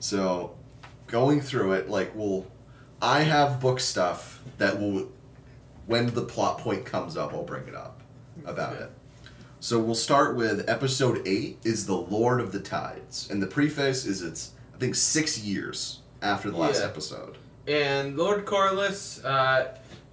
So, 0.00 0.54
going 1.06 1.40
through 1.40 1.72
it, 1.72 1.88
like, 1.88 2.12
well, 2.14 2.44
I 3.00 3.22
have 3.22 3.58
book 3.58 3.80
stuff 3.80 4.42
that 4.58 4.78
will, 4.78 5.10
when 5.86 6.08
the 6.08 6.20
plot 6.24 6.58
point 6.58 6.84
comes 6.84 7.16
up, 7.16 7.32
I'll 7.32 7.42
bring 7.42 7.66
it 7.66 7.74
up 7.74 8.02
about 8.44 8.74
Okay. 8.74 8.82
it. 8.84 8.90
So 9.60 9.78
we'll 9.78 9.94
start 9.94 10.36
with 10.36 10.68
episode 10.68 11.26
eight 11.26 11.56
is 11.64 11.86
the 11.86 11.96
Lord 11.96 12.38
of 12.42 12.52
the 12.52 12.60
Tides, 12.60 13.30
and 13.30 13.42
the 13.42 13.46
preface 13.46 14.04
is 14.04 14.20
it's 14.20 14.50
I 14.74 14.78
think 14.78 14.94
six 14.94 15.38
years 15.38 16.00
after 16.22 16.50
the 16.50 16.56
last 16.56 16.80
Yeah. 16.80 16.86
episode. 16.86 17.36
And 17.66 18.16
Lord 18.16 18.44
Corlys, 18.46 19.24
uh, 19.24 19.68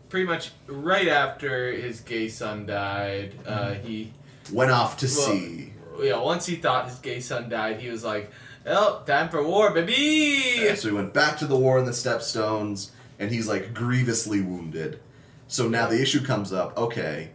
pretty 0.09 0.25
much 0.25 0.51
right 0.67 1.07
after 1.07 1.71
his 1.71 1.99
gay 2.01 2.27
son 2.27 2.65
died, 2.65 3.33
uh, 3.45 3.73
he 3.73 4.13
Went 4.51 4.71
off 4.71 4.97
to 4.97 5.05
Well, 5.05 5.13
sea. 5.27 5.73
yeah 6.01 6.17
once 6.17 6.47
he 6.47 6.55
thought 6.55 6.89
his 6.89 6.97
gay 6.99 7.19
son 7.19 7.49
died, 7.49 7.79
he 7.79 7.89
was 7.89 8.03
like, 8.03 8.31
"Well, 8.65 9.03
time 9.03 9.29
for 9.29 9.43
war, 9.43 9.69
baby." 9.71 9.93
Yeah, 10.63 10.73
so 10.75 10.89
he 10.89 10.93
went 10.95 11.13
back 11.13 11.37
to 11.37 11.45
the 11.45 11.55
war 11.55 11.77
in 11.77 11.85
the 11.85 11.91
Stepstones, 11.91 12.89
and 13.19 13.29
he's 13.31 13.47
like 13.47 13.73
grievously 13.75 14.41
wounded. 14.41 14.99
So 15.47 15.67
now 15.69 15.85
the 15.87 16.01
issue 16.01 16.21
comes 16.25 16.51
up. 16.51 16.75
Okay, 16.77 17.29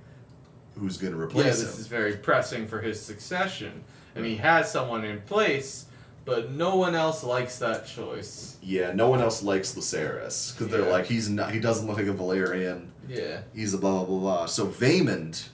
who's 0.77 0.97
gonna 0.97 1.17
replace 1.17 1.45
Yeah, 1.45 1.51
replace 1.53 1.63
this 1.67 1.75
him? 1.75 1.81
is 1.83 1.87
very 1.87 2.17
pressing 2.17 2.67
for 2.67 2.81
his 2.81 3.01
succession, 3.01 3.85
and 4.17 4.25
he 4.27 4.37
has 4.39 4.71
someone 4.73 5.05
in 5.05 5.21
place, 5.21 5.85
but 6.25 6.51
no 6.53 6.77
one 6.77 6.95
else 6.95 7.23
likes 7.25 7.59
that 7.59 7.87
choice. 7.87 8.57
Yeah, 8.63 8.93
no 8.93 9.09
one 9.09 9.21
else 9.21 9.43
likes 9.43 9.75
Lucerys 9.75 10.53
because 10.57 10.69
they're 10.73 10.91
like 10.91 11.07
he's 11.07 11.29
not. 11.29 11.53
He 11.53 11.61
doesn't 11.61 11.87
look 11.87 11.97
like 11.99 12.07
a 12.07 12.15
Velaryon. 12.15 12.87
Yeah. 13.09 13.41
He's 13.55 13.75
a 13.75 13.79
blah 13.79 14.05
blah 14.05 14.05
blah 14.07 14.19
blah. 14.19 14.47
So 14.47 14.67
Vaymond, 14.67 15.49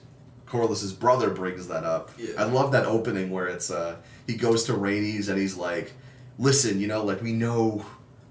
Corlys's 0.45 0.93
brother, 0.93 1.29
brings 1.29 1.67
that 1.67 1.83
up. 1.83 2.11
Yeah. 2.17 2.35
I 2.37 2.43
love 2.45 2.71
that 2.71 2.85
opening 2.85 3.29
where 3.31 3.47
it's 3.47 3.69
uh 3.71 3.97
he 4.27 4.35
goes 4.35 4.63
to 4.65 4.73
Rhaenys 4.73 5.27
and 5.29 5.37
he's 5.39 5.55
like, 5.57 5.93
"Listen, 6.39 6.79
you 6.79 6.87
know, 6.87 7.03
like 7.03 7.21
we 7.21 7.33
know 7.33 7.85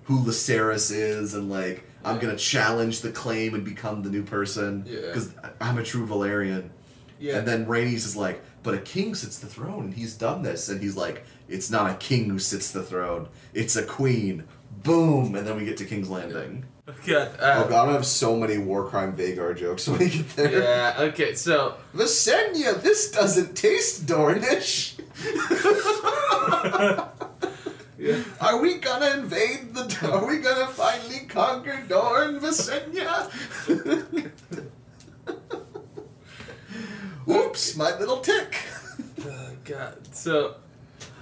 who 0.04 0.20
Lucerys 0.20 0.90
is, 0.94 1.34
and 1.34 1.50
like 1.50 1.84
I'm 2.04 2.18
gonna 2.18 2.36
challenge 2.36 3.02
the 3.02 3.10
claim 3.12 3.54
and 3.54 3.64
become 3.64 4.02
the 4.02 4.10
new 4.10 4.22
person 4.22 4.84
Yeah. 4.86 5.00
because 5.06 5.34
I'm 5.60 5.76
a 5.78 5.82
true 5.82 6.06
Velaryon." 6.06 6.70
Yeah. 7.20 7.36
And 7.38 7.46
then 7.46 7.66
Rhaenys 7.66 8.06
is 8.06 8.16
like, 8.16 8.42
"But 8.62 8.74
a 8.74 8.78
king 8.78 9.14
sits 9.14 9.38
the 9.38 9.46
throne, 9.46 9.84
and 9.84 9.94
he's 9.94 10.14
done 10.14 10.42
this." 10.42 10.68
And 10.68 10.82
he's 10.82 10.96
like, 10.96 11.24
"It's 11.48 11.70
not 11.70 11.90
a 11.90 11.94
king 11.94 12.30
who 12.30 12.38
sits 12.38 12.70
the 12.72 12.82
throne; 12.82 13.28
it's 13.54 13.76
a 13.76 13.82
queen." 13.84 14.44
Boom, 14.82 15.34
and 15.34 15.46
then 15.46 15.56
we 15.56 15.66
get 15.66 15.76
to 15.78 15.84
King's 15.84 16.08
Landing. 16.08 16.64
God, 17.06 17.30
Oh 17.38 17.44
uh, 17.44 17.68
god, 17.68 17.88
I 17.88 17.92
have 17.92 18.06
so 18.06 18.36
many 18.36 18.58
war 18.58 18.88
crime 18.88 19.14
Vhagar 19.16 19.56
jokes 19.56 19.86
when 19.86 19.98
we 19.98 20.08
get 20.08 20.28
there. 20.36 20.62
Yeah. 20.62 20.94
Okay. 20.98 21.34
So. 21.34 21.76
Visenya, 21.94 22.80
this 22.82 23.10
doesn't 23.10 23.54
taste 23.54 24.06
Dornish. 24.06 24.98
Yeah. 28.00 28.22
Are 28.40 28.60
we 28.60 28.78
gonna 28.78 29.18
invade 29.18 29.74
the? 29.74 30.10
Are 30.10 30.26
we 30.26 30.38
gonna 30.38 30.68
finally 30.68 31.26
conquer 31.28 31.84
Dorne, 31.86 32.40
Visenya? 32.40 33.30
Oops, 37.30 37.76
my 37.76 37.96
little 37.98 38.18
tick. 38.20 38.56
Oh, 39.22 39.50
God. 39.64 40.14
So. 40.14 40.56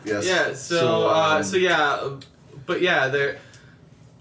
Yes. 0.04 0.26
Yeah. 0.26 0.52
So. 0.54 1.08
uh, 1.08 1.36
um, 1.36 1.42
so 1.44 1.56
yeah. 1.56 1.80
uh, 1.80 2.20
But 2.66 2.80
yeah, 2.82 3.08
there. 3.08 3.38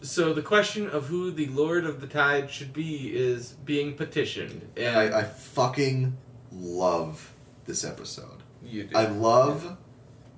So 0.02 0.34
the 0.34 0.42
question 0.42 0.88
of 0.90 1.08
who 1.08 1.32
the 1.32 1.48
Lord 1.48 1.86
of 1.86 2.02
the 2.02 2.08
Tide 2.08 2.50
should 2.52 2.72
be 2.72 3.16
is 3.16 3.54
being 3.66 3.96
petitioned, 3.96 4.62
and 4.78 4.96
I, 4.96 5.20
I 5.20 5.24
fucking 5.24 6.16
love 6.52 7.34
this 7.66 7.84
episode. 7.84 8.44
you 8.64 8.84
do. 8.84 8.96
I 8.96 9.08
love 9.08 9.78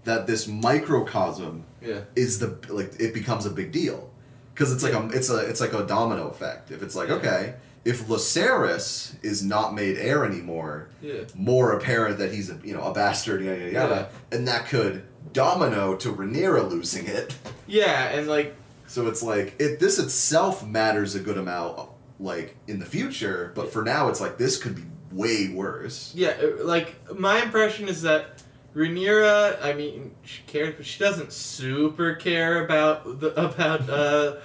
that 0.05 0.27
this 0.27 0.47
microcosm 0.47 1.65
yeah. 1.81 2.01
is 2.15 2.39
the 2.39 2.57
like 2.69 2.93
it 2.99 3.13
becomes 3.13 3.45
a 3.45 3.49
big 3.51 3.71
deal 3.71 4.09
because 4.53 4.71
it's 4.71 4.83
like 4.83 4.93
a 4.93 5.07
it's 5.09 5.29
a 5.29 5.37
it's 5.39 5.61
like 5.61 5.73
a 5.73 5.85
domino 5.85 6.29
effect. 6.29 6.71
If 6.71 6.81
it's 6.81 6.95
like 6.95 7.09
Yeah. 7.09 7.15
okay, 7.15 7.53
if 7.89 8.07
Lucerys 8.07 9.15
is 9.23 9.41
not 9.43 9.73
made 9.73 9.97
heir 9.97 10.23
anymore, 10.25 10.89
Yeah. 11.01 11.21
more 11.35 11.71
apparent 11.77 12.17
that 12.19 12.31
he's 12.33 12.49
a 12.49 12.57
you 12.63 12.73
know 12.75 12.83
a 12.83 12.93
bastard 12.93 13.41
yada 13.43 13.57
yada 13.59 13.71
yada, 13.71 14.09
and 14.31 14.47
that 14.47 14.67
could 14.67 15.03
domino 15.33 15.95
to 15.95 16.07
Rhaenyra 16.13 16.69
losing 16.69 17.05
it. 17.07 17.35
Yeah, 17.67 18.09
and 18.15 18.27
like 18.27 18.55
So 18.87 19.07
it's 19.07 19.23
like 19.23 19.55
it 19.59 19.79
this 19.79 19.97
itself 19.99 20.65
matters 20.65 21.15
a 21.15 21.19
good 21.19 21.37
amount 21.37 21.89
like 22.19 22.55
in 22.67 22.79
the 22.79 22.85
future, 22.85 23.51
but 23.55 23.71
for 23.73 23.81
now 23.83 24.09
it's 24.09 24.21
like 24.21 24.37
this 24.37 24.57
could 24.61 24.75
be 24.75 24.83
way 25.11 25.47
worse. 25.61 26.11
Yeah, 26.15 26.33
uh, 26.43 26.63
like 26.65 26.87
my 27.17 27.41
impression 27.41 27.87
is 27.87 28.01
that 28.03 28.43
Rhaenyra, 28.75 29.57
I 29.63 29.73
mean, 29.73 30.11
she 30.23 30.41
cares, 30.45 30.75
but 30.77 30.85
she 30.85 30.99
doesn't 30.99 31.33
super 31.33 32.13
care 32.13 32.63
about 32.65 33.19
the 33.19 33.29
about 33.47 33.89
uh, 33.89 34.35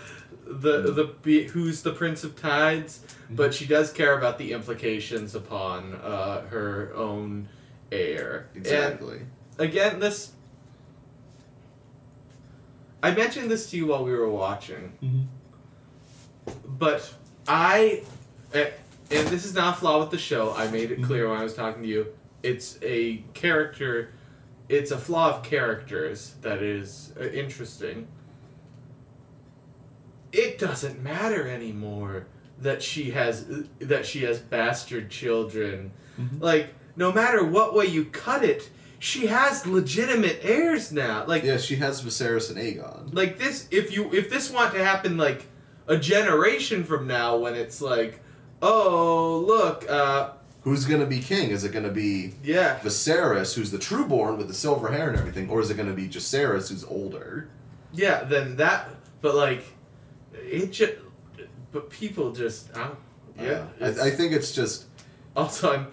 the 0.46 0.92
the 0.92 1.04
be- 1.22 1.44
who's 1.48 1.82
the 1.82 1.92
Prince 1.92 2.24
of 2.24 2.36
Tides, 2.40 3.00
but 3.30 3.54
she 3.54 3.66
does 3.66 3.92
care 3.92 4.16
about 4.18 4.38
the 4.38 4.52
implications 4.52 5.34
upon 5.34 5.94
uh, 5.94 6.42
her 6.48 6.92
own 6.94 7.48
heir. 7.90 8.48
Exactly. 8.54 9.18
And 9.18 9.28
again, 9.58 10.00
this. 10.00 10.32
I 13.02 13.14
mentioned 13.14 13.50
this 13.50 13.70
to 13.70 13.76
you 13.76 13.86
while 13.88 14.02
we 14.04 14.12
were 14.12 14.30
watching, 14.30 15.28
but 16.66 17.12
I, 17.46 18.02
and 18.54 18.70
this 19.28 19.44
is 19.44 19.54
not 19.54 19.76
a 19.76 19.76
flaw 19.78 20.00
with 20.00 20.10
the 20.10 20.18
show. 20.18 20.54
I 20.54 20.68
made 20.70 20.90
it 20.90 21.02
clear 21.02 21.28
when 21.28 21.38
I 21.38 21.42
was 21.42 21.54
talking 21.54 21.82
to 21.82 21.88
you. 21.88 22.06
It's 22.42 22.78
a 22.82 23.18
character. 23.34 24.12
It's 24.70 24.90
a 24.90 24.96
flaw 24.96 25.36
of 25.36 25.42
characters 25.42 26.34
that 26.40 26.62
is 26.62 27.12
uh, 27.20 27.24
interesting. 27.24 28.08
It 30.34 30.58
doesn't 30.58 31.02
matter 31.02 31.48
anymore 31.48 32.26
that 32.60 32.82
she 32.82 33.10
has 33.12 33.46
that 33.80 34.04
she 34.06 34.22
has 34.24 34.38
bastard 34.40 35.10
children. 35.10 35.92
Like 36.38 36.74
no 36.96 37.12
matter 37.12 37.44
what 37.44 37.74
way 37.74 37.86
you 37.86 38.04
cut 38.06 38.44
it, 38.44 38.70
she 38.98 39.26
has 39.26 39.66
legitimate 39.66 40.38
heirs 40.42 40.92
now. 40.92 41.24
Like 41.26 41.42
Yeah, 41.44 41.56
she 41.58 41.76
has 41.76 42.02
Viserys 42.02 42.50
and 42.50 42.58
Aegon. 42.58 43.12
like 43.14 43.38
this 43.38 43.68
if 43.70 43.92
you 43.94 44.12
if 44.12 44.30
this 44.30 44.50
want 44.50 44.74
to 44.74 44.84
happen 44.84 45.16
like 45.16 45.46
a 45.88 45.96
generation 45.96 46.84
from 46.84 47.06
now 47.06 47.36
when 47.36 47.54
it's 47.54 47.80
like 47.80 48.20
oh 48.62 49.44
look 49.46 49.88
uh 49.90 50.30
Who's 50.62 50.86
gonna 50.86 51.04
be 51.04 51.20
king? 51.20 51.50
Is 51.50 51.64
it 51.64 51.72
gonna 51.72 51.90
be 51.90 52.32
yeah 52.42 52.78
Viserys, 52.80 53.54
who's 53.54 53.70
the 53.70 53.78
trueborn 53.78 54.38
with 54.38 54.48
the 54.48 54.54
silver 54.54 54.90
hair 54.90 55.08
and 55.10 55.18
everything, 55.18 55.50
or 55.50 55.60
is 55.60 55.70
it 55.70 55.76
gonna 55.76 55.92
be 55.92 56.08
Jacaerys, 56.08 56.70
who's 56.70 56.84
older? 56.84 57.48
yeah 57.92 58.24
then 58.24 58.56
that 58.56 58.88
but 59.20 59.34
like 59.34 59.62
it 60.34 60.72
just 60.72 60.94
but 61.72 61.90
people 61.90 62.32
just 62.32 62.74
I 62.76 62.88
don't, 62.88 62.98
yeah 63.40 63.66
Uh, 63.80 63.92
I, 64.02 64.06
I 64.06 64.10
think 64.10 64.32
it's 64.32 64.52
just 64.52 64.86
also 65.36 65.72
i'm 65.72 65.86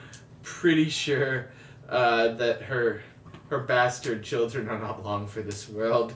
pretty 0.44 0.90
sure 0.90 1.52
uh 1.90 2.30
that 2.34 2.64
her 2.64 3.02
her 3.50 3.60
bastard 3.60 4.24
children 4.24 4.70
are 4.70 4.80
not 4.80 5.04
long 5.04 5.28
for 5.28 5.42
this 5.42 5.68
world 5.68 6.14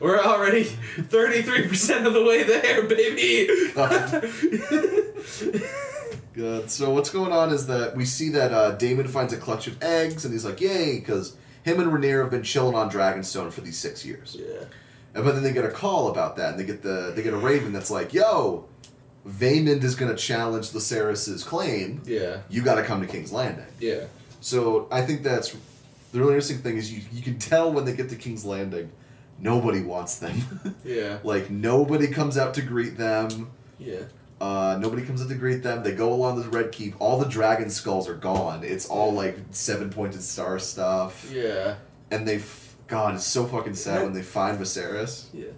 we're 0.00 0.20
already 0.20 0.64
33% 0.64 2.06
of 2.06 2.12
the 2.14 2.22
way 2.24 2.44
there 2.44 2.82
baby 2.84 3.48
good. 6.34 6.70
So 6.70 6.90
what's 6.90 7.10
going 7.10 7.32
on 7.32 7.50
is 7.52 7.66
that 7.66 7.96
we 7.96 8.04
see 8.04 8.28
that 8.30 8.52
uh, 8.52 8.70
Daemon 8.72 9.08
finds 9.08 9.32
a 9.32 9.36
clutch 9.36 9.66
of 9.66 9.82
eggs, 9.82 10.24
and 10.24 10.32
he's 10.32 10.44
like, 10.44 10.60
"Yay!" 10.60 11.00
Because 11.00 11.36
him 11.64 11.80
and 11.80 11.90
Rhaenyra 11.90 12.22
have 12.22 12.30
been 12.30 12.44
chilling 12.44 12.76
on 12.76 12.88
Dragonstone 12.88 13.52
for 13.52 13.60
these 13.60 13.76
six 13.76 14.04
years. 14.06 14.36
yeah 14.38 14.64
but 15.22 15.32
then 15.34 15.42
they 15.42 15.52
get 15.52 15.64
a 15.64 15.70
call 15.70 16.08
about 16.08 16.36
that, 16.36 16.50
and 16.50 16.58
they 16.60 16.64
get 16.64 16.82
the 16.82 17.12
they 17.14 17.22
get 17.22 17.32
a 17.34 17.36
raven 17.38 17.72
that's 17.72 17.90
like, 17.90 18.12
"Yo, 18.14 18.64
Vaymond 19.26 19.82
is 19.84 19.94
gonna 19.94 20.14
challenge 20.16 20.70
the 20.70 20.78
Lucerys's 20.78 21.44
claim. 21.44 22.02
yeah 22.06 22.38
You 22.48 22.62
got 22.62 22.76
to 22.76 22.82
come 22.82 23.00
to 23.00 23.06
King's 23.06 23.32
Landing." 23.32 23.66
yeah 23.80 24.04
So 24.40 24.88
I 24.90 25.02
think 25.02 25.22
that's 25.22 25.54
the 26.12 26.18
really 26.20 26.32
interesting 26.34 26.58
thing 26.58 26.76
is 26.76 26.92
you 26.92 27.02
you 27.12 27.22
can 27.22 27.38
tell 27.38 27.72
when 27.72 27.84
they 27.84 27.94
get 27.94 28.08
to 28.10 28.16
King's 28.16 28.44
Landing, 28.44 28.90
nobody 29.38 29.80
wants 29.82 30.16
them. 30.18 30.74
yeah 30.84 31.18
like 31.24 31.50
nobody 31.50 32.06
comes 32.08 32.38
out 32.38 32.54
to 32.54 32.62
greet 32.62 32.96
them. 32.96 33.50
yeah 33.78 34.02
Uh, 34.40 34.78
nobody 34.80 35.02
comes 35.02 35.20
out 35.20 35.28
to 35.28 35.34
greet 35.34 35.62
them. 35.64 35.82
They 35.82 35.92
go 35.92 36.12
along 36.12 36.40
the 36.40 36.48
Red 36.48 36.70
Keep. 36.70 36.94
All 37.00 37.18
the 37.18 37.28
dragon 37.28 37.70
skulls 37.70 38.08
are 38.08 38.14
gone. 38.14 38.62
It's 38.62 38.86
all 38.88 39.12
like 39.12 39.36
seven 39.50 39.90
pointed 39.90 40.22
star 40.22 40.58
stuff. 40.60 41.28
yeah 41.34 41.74
And 42.12 42.26
they, 42.26 42.38
God, 42.88 43.14
it's 43.14 43.24
so 43.24 43.46
fucking 43.46 43.74
sad 43.74 44.02
when 44.02 44.12
they 44.12 44.22
find 44.22 44.58
Viserys 44.58 45.26
yeah 45.32 45.52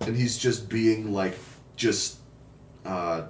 and 0.00 0.16
he's 0.16 0.38
just 0.38 0.68
being 0.68 1.12
like, 1.12 1.38
just, 1.76 2.18
uh, 2.84 3.22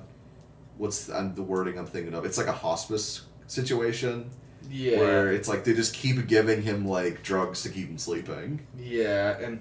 what's 0.79 1.07
the, 1.07 1.17
I'm, 1.17 1.35
the 1.35 1.43
wording 1.43 1.79
I'm 1.79 1.87
thinking 1.87 2.15
of? 2.15 2.25
It's 2.25 2.39
like 2.39 2.47
a 2.47 2.53
hospice 2.53 3.23
situation 3.47 4.31
yeah 4.71 4.99
where 4.99 5.33
it's 5.33 5.49
like 5.49 5.65
they 5.65 5.73
just 5.73 5.93
keep 5.93 6.29
giving 6.29 6.63
him 6.63 6.87
like 6.87 7.23
drugs 7.23 7.63
to 7.63 7.69
keep 7.69 7.89
him 7.89 7.99
sleeping. 7.99 8.67
Yeah, 8.79 9.37
and 9.39 9.61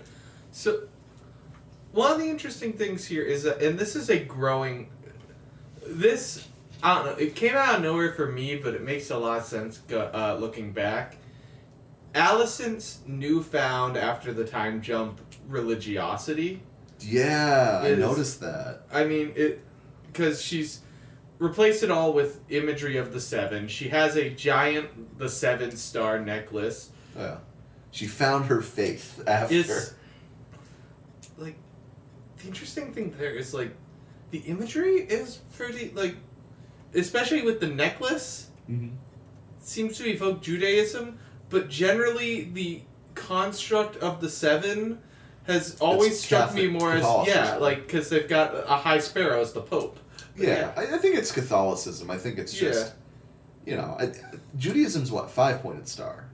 so 0.51 0.83
one 1.91 2.11
of 2.11 2.19
the 2.19 2.29
interesting 2.29 2.73
things 2.73 3.05
here 3.07 3.23
is 3.23 3.43
that, 3.43 3.61
and 3.61 3.79
this 3.79 3.95
is 3.95 4.09
a 4.09 4.19
growing. 4.19 4.91
This 5.87 6.47
I 6.83 6.95
don't 6.95 7.05
know. 7.05 7.11
It 7.13 7.35
came 7.35 7.55
out 7.55 7.75
of 7.75 7.81
nowhere 7.81 8.13
for 8.13 8.27
me, 8.27 8.55
but 8.55 8.75
it 8.75 8.83
makes 8.83 9.09
a 9.09 9.17
lot 9.17 9.39
of 9.39 9.45
sense 9.45 9.81
uh, 9.91 10.37
looking 10.39 10.71
back. 10.73 11.15
Alicent's 12.15 12.99
newfound 13.05 13.97
after 13.97 14.33
the 14.33 14.45
time 14.45 14.81
jump 14.81 15.19
religiosity. 15.47 16.61
Yeah, 16.99 17.81
I 17.83 17.95
noticed 17.95 18.41
that. 18.41 18.83
I 18.91 19.05
mean 19.05 19.31
it 19.35 19.61
because 20.07 20.41
she's 20.41 20.81
replaced 21.37 21.83
it 21.83 21.91
all 21.91 22.11
with 22.13 22.41
imagery 22.49 22.97
of 22.97 23.13
the 23.13 23.21
seven. 23.21 23.67
She 23.67 23.89
has 23.89 24.15
a 24.17 24.29
giant 24.29 25.17
the 25.19 25.29
seven 25.29 25.75
star 25.75 26.19
necklace. 26.19 26.89
Oh, 27.17 27.21
yeah. 27.21 27.37
She 27.91 28.07
found 28.07 28.45
her 28.45 28.61
faith 28.61 29.21
after. 29.27 29.55
It's 29.55 29.93
like 31.37 31.55
the 32.37 32.47
interesting 32.47 32.93
thing 32.93 33.13
there 33.17 33.31
is 33.31 33.53
like 33.53 33.73
the 34.31 34.39
imagery 34.39 34.95
is 35.01 35.37
pretty 35.55 35.91
like 35.95 36.15
especially 36.93 37.43
with 37.43 37.59
the 37.59 37.67
necklace 37.67 38.47
Mhm. 38.69 38.91
seems 39.61 39.97
to 39.99 40.07
evoke 40.09 40.41
Judaism, 40.41 41.18
but 41.49 41.69
generally 41.69 42.43
the 42.45 42.81
construct 43.15 43.97
of 43.97 44.21
the 44.21 44.29
seven 44.29 44.99
has 45.47 45.77
always 45.79 46.11
It's 46.11 46.21
struck 46.23 46.53
me 46.53 46.67
more 46.67 46.93
as 46.93 47.03
yeah, 47.27 47.55
like 47.55 47.85
because 47.87 48.09
they've 48.09 48.27
got 48.29 48.53
a 48.55 48.75
high 48.77 48.99
sparrow 48.99 49.41
as 49.41 49.51
the 49.53 49.61
Pope. 49.61 49.97
But 50.37 50.47
Yeah, 50.47 50.71
I, 50.77 50.95
I 50.95 50.97
think 50.99 51.15
it's 51.15 51.31
Catholicism. 51.31 52.09
I 52.11 52.17
think 52.17 52.37
it's 52.37 52.53
just, 52.53 52.93
you 53.65 53.75
know, 53.75 53.97
I, 53.99 54.11
Judaism's 54.57 55.11
what 55.11 55.31
five 55.31 55.61
pointed 55.61 55.87
star. 55.87 56.25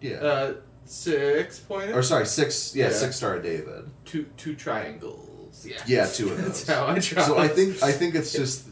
Yeah. 0.00 0.16
Uh, 0.16 0.54
six 0.84 1.58
pointed. 1.60 1.94
or 1.96 2.02
sorry, 2.02 2.26
six. 2.26 2.74
Yeah, 2.76 2.86
Yeah. 2.86 2.92
six 2.92 3.16
star 3.16 3.38
David. 3.40 3.90
two 4.04 4.26
two 4.36 4.54
triangles. 4.54 5.66
Yeah. 5.66 5.82
Yeah, 5.86 6.06
two 6.06 6.30
of 6.30 6.38
That's 6.44 6.64
those. 6.64 6.76
how 6.76 6.86
I 6.86 6.98
draw. 6.98 7.22
So 7.24 7.38
I 7.38 7.48
think 7.48 7.82
I 7.82 7.92
think 7.92 8.14
it's 8.14 8.32
just, 8.40 8.66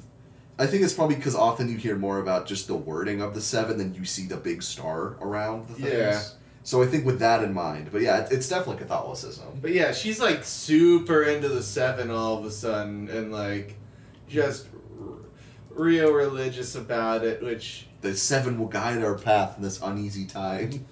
I 0.58 0.66
think 0.66 0.82
it's 0.82 0.92
probably 0.92 1.16
because 1.16 1.36
often 1.36 1.68
you 1.68 1.76
hear 1.76 1.96
more 1.96 2.18
about 2.18 2.46
just 2.46 2.66
the 2.66 2.74
wording 2.74 3.22
of 3.22 3.34
the 3.34 3.40
seven 3.40 3.78
than 3.78 3.94
you 3.94 4.04
see 4.04 4.26
the 4.26 4.36
big 4.36 4.62
star 4.62 5.16
around 5.20 5.68
the 5.68 5.74
things. 5.74 5.92
Yeah. 5.92 6.20
So 6.64 6.82
I 6.82 6.86
think 6.86 7.06
with 7.06 7.20
that 7.20 7.42
in 7.44 7.54
mind, 7.54 7.90
but 7.92 8.02
yeah, 8.02 8.24
it, 8.24 8.32
it's 8.32 8.48
definitely 8.48 8.76
Catholicism. 8.82 9.60
But 9.62 9.72
yeah, 9.72 9.92
she's 9.92 10.20
like 10.20 10.44
super 10.44 11.22
into 11.22 11.48
the 11.48 11.62
seven 11.62 12.10
all 12.10 12.38
of 12.38 12.44
a 12.44 12.50
sudden, 12.50 13.08
and 13.08 13.32
like 13.32 13.76
just 14.28 14.66
r- 15.00 15.14
real 15.70 16.12
religious 16.12 16.74
about 16.74 17.24
it, 17.24 17.42
which 17.42 17.86
The 18.02 18.14
seven 18.14 18.58
will 18.58 18.66
guide 18.66 19.02
our 19.02 19.16
path 19.16 19.56
in 19.56 19.62
this 19.62 19.80
uneasy 19.80 20.26
time. 20.26 20.84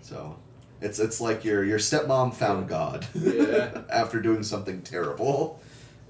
So, 0.00 0.36
it's 0.80 0.98
it's 0.98 1.20
like 1.20 1.44
your 1.44 1.64
your 1.64 1.78
stepmom 1.78 2.34
found 2.34 2.68
God. 2.68 3.06
Yeah. 3.14 3.82
after 3.90 4.20
doing 4.20 4.42
something 4.42 4.82
terrible, 4.82 5.60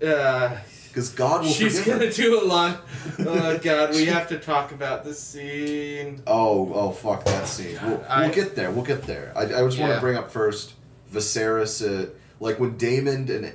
uh, 0.05 0.57
because 0.93 1.09
God 1.09 1.43
will 1.43 1.51
she's 1.51 1.81
gonna 1.85 2.07
her. 2.07 2.13
do 2.13 2.43
a 2.43 2.45
lot. 2.45 2.83
Oh 3.19 3.59
god, 3.59 3.91
we 3.95 4.07
have 4.07 4.29
to 4.29 4.39
talk 4.39 4.73
about 4.73 5.05
this 5.05 5.19
scene. 5.19 6.23
Oh, 6.27 6.73
oh, 6.75 6.91
fuck 6.91 7.25
that 7.25 7.47
scene. 7.49 7.79
We'll, 7.83 8.05
I- 8.09 8.27
we'll 8.27 8.35
get 8.35 8.55
there. 8.55 8.71
We'll 8.71 8.85
get 8.85 9.03
there. 9.03 9.33
I, 9.37 9.43
I 9.43 9.47
just 9.67 9.79
want 9.79 9.95
to 9.95 10.01
bring 10.01 10.17
up 10.17 10.31
first 10.31 10.75
Viserys. 11.13 11.83
Uh, 11.83 12.11
like 12.41 12.59
when 12.61 12.77
Daemon 12.77 13.29
and 13.31 13.53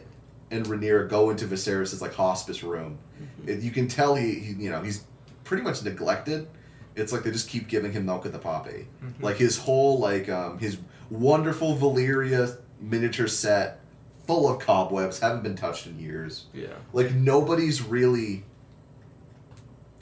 and 0.49 0.65
Rhaenyra 0.65 1.09
go 1.09 1.29
into 1.29 1.45
Viserys' 1.45 2.01
like 2.01 2.13
hospice 2.15 2.63
room, 2.63 2.97
Mm-hmm. 3.21 3.49
it, 3.49 3.59
you 3.61 3.71
can 3.71 3.87
tell 3.87 4.13
he, 4.15 4.35
he 4.35 4.53
you 4.63 4.69
know 4.69 4.81
he's 4.83 5.03
pretty 5.43 5.63
much 5.63 5.83
neglected. 5.83 6.47
It's 6.95 7.11
like 7.11 7.23
they 7.23 7.31
just 7.31 7.49
keep 7.49 7.67
giving 7.67 7.91
him 7.91 8.05
milk 8.05 8.25
at 8.25 8.31
the 8.31 8.39
poppy. 8.39 8.87
Mhm. 9.03 9.21
Like 9.21 9.37
his 9.37 9.57
whole 9.57 9.99
like 9.99 10.29
um, 10.29 10.59
his 10.59 10.77
wonderful 11.09 11.75
Valyria 11.77 12.57
miniature 12.79 13.27
set, 13.27 13.79
full 14.27 14.47
of 14.49 14.59
cobwebs, 14.59 15.19
haven't 15.19 15.41
been 15.43 15.55
touched 15.55 15.87
in 15.87 15.97
years. 15.99 16.45
Yeah. 16.53 16.67
like 16.93 17.13
nobody's 17.13 17.81
really 17.81 18.43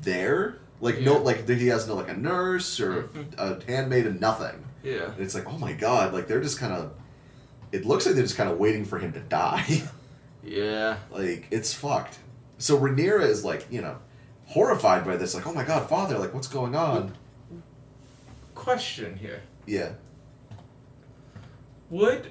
there. 0.01 0.57
Like 0.81 0.99
no, 0.99 1.17
like 1.17 1.47
he 1.47 1.67
has 1.67 1.87
no 1.87 1.95
like 1.95 2.09
a 2.09 2.17
nurse 2.17 2.79
or 2.79 3.03
Mhm. 3.03 3.33
a 3.37 3.63
handmaid 3.71 4.05
and 4.05 4.19
nothing. 4.19 4.65
Yeah. 4.83 5.11
And 5.11 5.19
it's 5.21 5.33
like, 5.33 5.47
oh 5.47 5.57
my 5.57 5.73
god, 5.73 6.13
like 6.13 6.27
they're 6.27 6.41
just 6.41 6.59
kind 6.59 6.73
of. 6.73 6.91
It 7.71 7.85
looks 7.85 8.05
like 8.05 8.15
they're 8.15 8.23
just 8.23 8.37
kind 8.37 8.49
of 8.49 8.57
waiting 8.57 8.85
for 8.85 8.99
him 8.99 9.13
to 9.13 9.19
die. 9.21 9.83
Yeah. 10.47 10.97
like 11.09 11.47
it's 11.49 11.73
fucked. 11.73 12.19
So 12.59 12.77
Rhaenyra 12.77 13.21
is 13.23 13.43
like, 13.43 13.65
you 13.71 13.81
know, 13.81 13.97
horrified 14.45 15.03
by 15.03 15.17
this. 15.17 15.33
Like, 15.33 15.47
oh 15.47 15.53
my 15.53 15.63
god, 15.63 15.89
father, 15.89 16.19
like 16.19 16.35
what's 16.35 16.47
going 16.47 16.75
on? 16.75 17.13
Question 18.53 19.15
here. 19.17 19.41
Yeah. 19.65 19.93
Would 21.89 22.27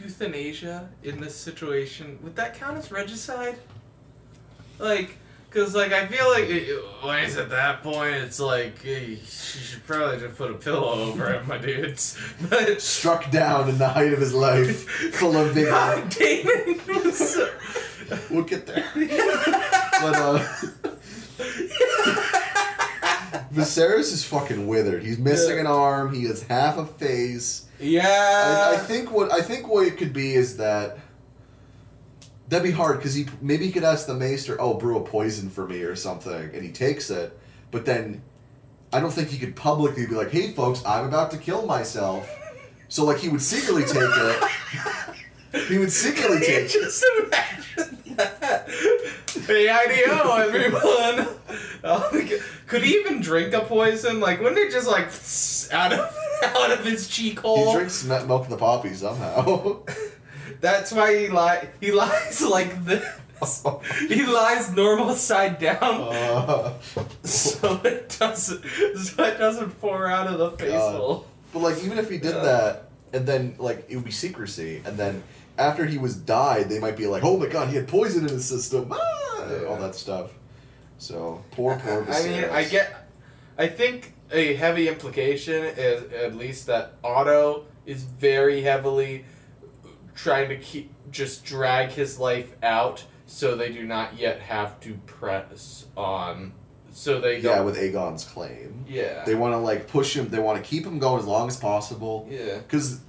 euthanasia 0.00 0.88
in 1.02 1.20
this 1.20 1.34
situation 1.34 2.18
would 2.22 2.36
that 2.36 2.54
count 2.54 2.76
as 2.78 2.90
regicide? 2.90 3.56
Like, 4.78 5.16
cause 5.50 5.74
like 5.74 5.92
I 5.92 6.06
feel 6.06 6.30
like 6.30 6.44
it, 6.48 6.80
when 7.02 7.24
it's 7.24 7.36
at 7.36 7.50
that 7.50 7.82
point, 7.82 8.14
it's 8.14 8.38
like 8.40 8.84
eh, 8.84 8.98
you 9.00 9.16
should 9.16 9.84
probably 9.86 10.18
just 10.20 10.36
put 10.36 10.50
a 10.50 10.54
pillow 10.54 10.88
over 11.08 11.32
him, 11.32 11.46
my 11.48 11.58
dudes. 11.58 12.18
But 12.48 12.80
Struck 12.80 13.30
down 13.30 13.68
in 13.68 13.78
the 13.78 13.88
height 13.88 14.12
of 14.12 14.20
his 14.20 14.34
life, 14.34 14.88
full 15.14 15.36
of 15.36 15.52
vigor. 15.54 15.70
God, 15.70 16.10
Daemon 16.10 16.80
was. 16.86 17.18
So, 18.08 18.16
We'll 18.30 18.44
get 18.44 18.64
there. 18.66 18.86
but 18.94 20.16
uh 20.16 20.46
Viserys 23.58 24.12
is 24.12 24.24
fucking 24.24 24.66
withered. 24.66 25.02
He's 25.02 25.18
missing 25.18 25.54
Yeah. 25.56 25.60
an 25.62 25.66
arm. 25.66 26.14
He 26.14 26.24
has 26.24 26.42
half 26.44 26.78
a 26.78 26.86
face. 26.86 27.66
yeah. 27.80 28.68
I, 28.70 28.74
I 28.74 28.76
think 28.78 29.10
what 29.10 29.32
I 29.32 29.40
think 29.42 29.68
what 29.68 29.86
it 29.86 29.96
could 29.96 30.12
be 30.12 30.34
is 30.34 30.56
that 30.58 30.98
that'd 32.48 32.64
be 32.64 32.70
hard 32.72 32.96
because 32.98 33.14
he 33.14 33.26
maybe 33.40 33.66
he 33.66 33.72
could 33.72 33.84
ask 33.84 34.06
the 34.06 34.14
maester, 34.14 34.56
"Oh, 34.60 34.74
brew 34.74 34.96
a 34.98 35.02
poison 35.02 35.50
for 35.50 35.66
me" 35.66 35.82
or 35.82 35.94
something, 35.96 36.50
and 36.54 36.62
he 36.62 36.70
takes 36.72 37.10
it. 37.10 37.38
But 37.70 37.84
then 37.84 38.22
I 38.92 39.00
don't 39.00 39.12
think 39.12 39.28
he 39.28 39.38
could 39.38 39.54
publicly 39.54 40.06
be 40.06 40.14
like, 40.14 40.30
"Hey, 40.30 40.52
folks, 40.52 40.82
I'm 40.86 41.04
about 41.06 41.30
to 41.32 41.38
kill 41.38 41.66
myself." 41.66 42.28
So 42.88 43.04
like 43.04 43.18
he 43.18 43.28
would 43.28 43.42
secretly 43.42 43.84
take 43.84 43.96
it. 44.02 44.42
He 45.68 45.78
would 45.78 45.90
secretly 45.92 46.38
Can 46.40 46.54
you 46.54 46.60
take. 46.60 46.70
just 46.70 47.04
imagine 47.24 48.16
that? 48.16 48.68
Hey, 49.46 49.68
IDO, 49.68 50.32
everyone. 50.36 51.28
Oh, 51.84 52.08
my 52.12 52.22
God. 52.22 52.40
Could 52.68 52.82
he 52.82 52.94
even 52.96 53.20
drink 53.20 53.54
a 53.54 53.60
poison? 53.60 54.20
Like, 54.20 54.40
wouldn't 54.40 54.58
it 54.58 54.70
just 54.70 54.86
like 54.86 55.06
out 55.72 55.92
of 55.92 56.16
out 56.44 56.70
of 56.70 56.84
his 56.84 57.08
cheek 57.08 57.40
hole? 57.40 57.66
He 57.72 57.72
drinks 57.74 58.04
milk 58.04 58.42
of 58.44 58.50
the 58.50 58.56
poppy 58.56 58.94
somehow. 58.94 59.80
That's 60.60 60.92
why 60.92 61.16
he 61.18 61.28
lie. 61.28 61.68
He 61.80 61.92
lies 61.92 62.42
like 62.42 62.84
this. 62.84 63.04
he 64.08 64.26
lies 64.26 64.72
normal 64.74 65.14
side 65.14 65.60
down, 65.60 65.78
Uh, 65.80 66.72
so 67.22 67.80
it 67.84 68.16
doesn't. 68.18 68.64
So 68.98 69.22
it 69.22 69.38
doesn't 69.38 69.80
pour 69.80 70.08
out 70.08 70.26
of 70.26 70.38
the 70.38 70.50
face 70.52 70.72
God. 70.72 70.96
hole. 70.96 71.26
But 71.52 71.60
like, 71.60 71.84
even 71.84 71.98
if 71.98 72.10
he 72.10 72.18
did 72.18 72.34
that, 72.34 72.90
and 73.12 73.26
then 73.26 73.54
like 73.58 73.86
it 73.88 73.94
would 73.96 74.04
be 74.04 74.10
secrecy, 74.10 74.82
and 74.84 74.96
then 74.98 75.22
after 75.56 75.86
he 75.86 75.98
was 75.98 76.16
died, 76.16 76.68
they 76.68 76.80
might 76.80 76.96
be 76.96 77.06
like, 77.06 77.22
"Oh 77.24 77.36
my 77.38 77.46
god, 77.46 77.68
he 77.68 77.76
had 77.76 77.86
poison 77.86 78.24
in 78.26 78.30
his 78.30 78.44
system," 78.44 78.88
ah, 78.92 79.46
Yeah. 79.48 79.68
all 79.68 79.76
that 79.76 79.94
stuff. 79.94 80.32
So 80.98 81.42
poor, 81.52 81.78
poor. 81.78 82.06
I 82.10 82.22
mean, 82.24 82.44
I 82.44 82.64
get. 82.64 83.06
I 83.56 83.66
think 83.66 84.14
a 84.30 84.54
heavy 84.54 84.88
implication 84.88 85.64
is 85.64 86.12
at 86.12 86.36
least 86.36 86.66
that 86.66 86.94
Otto 87.02 87.64
is 87.86 88.02
very 88.02 88.62
heavily 88.62 89.24
trying 90.14 90.48
to 90.48 90.56
keep 90.56 90.92
just 91.10 91.44
drag 91.44 91.90
his 91.90 92.18
life 92.18 92.52
out, 92.62 93.04
so 93.26 93.56
they 93.56 93.72
do 93.72 93.84
not 93.84 94.18
yet 94.18 94.40
have 94.40 94.78
to 94.80 94.94
press 95.06 95.86
on. 95.96 96.52
So 96.90 97.20
they 97.20 97.38
Yeah, 97.38 97.60
with 97.60 97.76
Aegon's 97.76 98.24
claim, 98.24 98.84
yeah. 98.88 99.24
they 99.24 99.34
want 99.36 99.54
to 99.54 99.58
like 99.58 99.86
push 99.86 100.16
him. 100.16 100.28
They 100.28 100.40
want 100.40 100.62
to 100.62 100.68
keep 100.68 100.84
him 100.84 100.98
going 100.98 101.20
as 101.20 101.26
long 101.26 101.48
as 101.48 101.56
possible. 101.56 102.26
yeah. 102.28 102.58
Because 102.58 103.00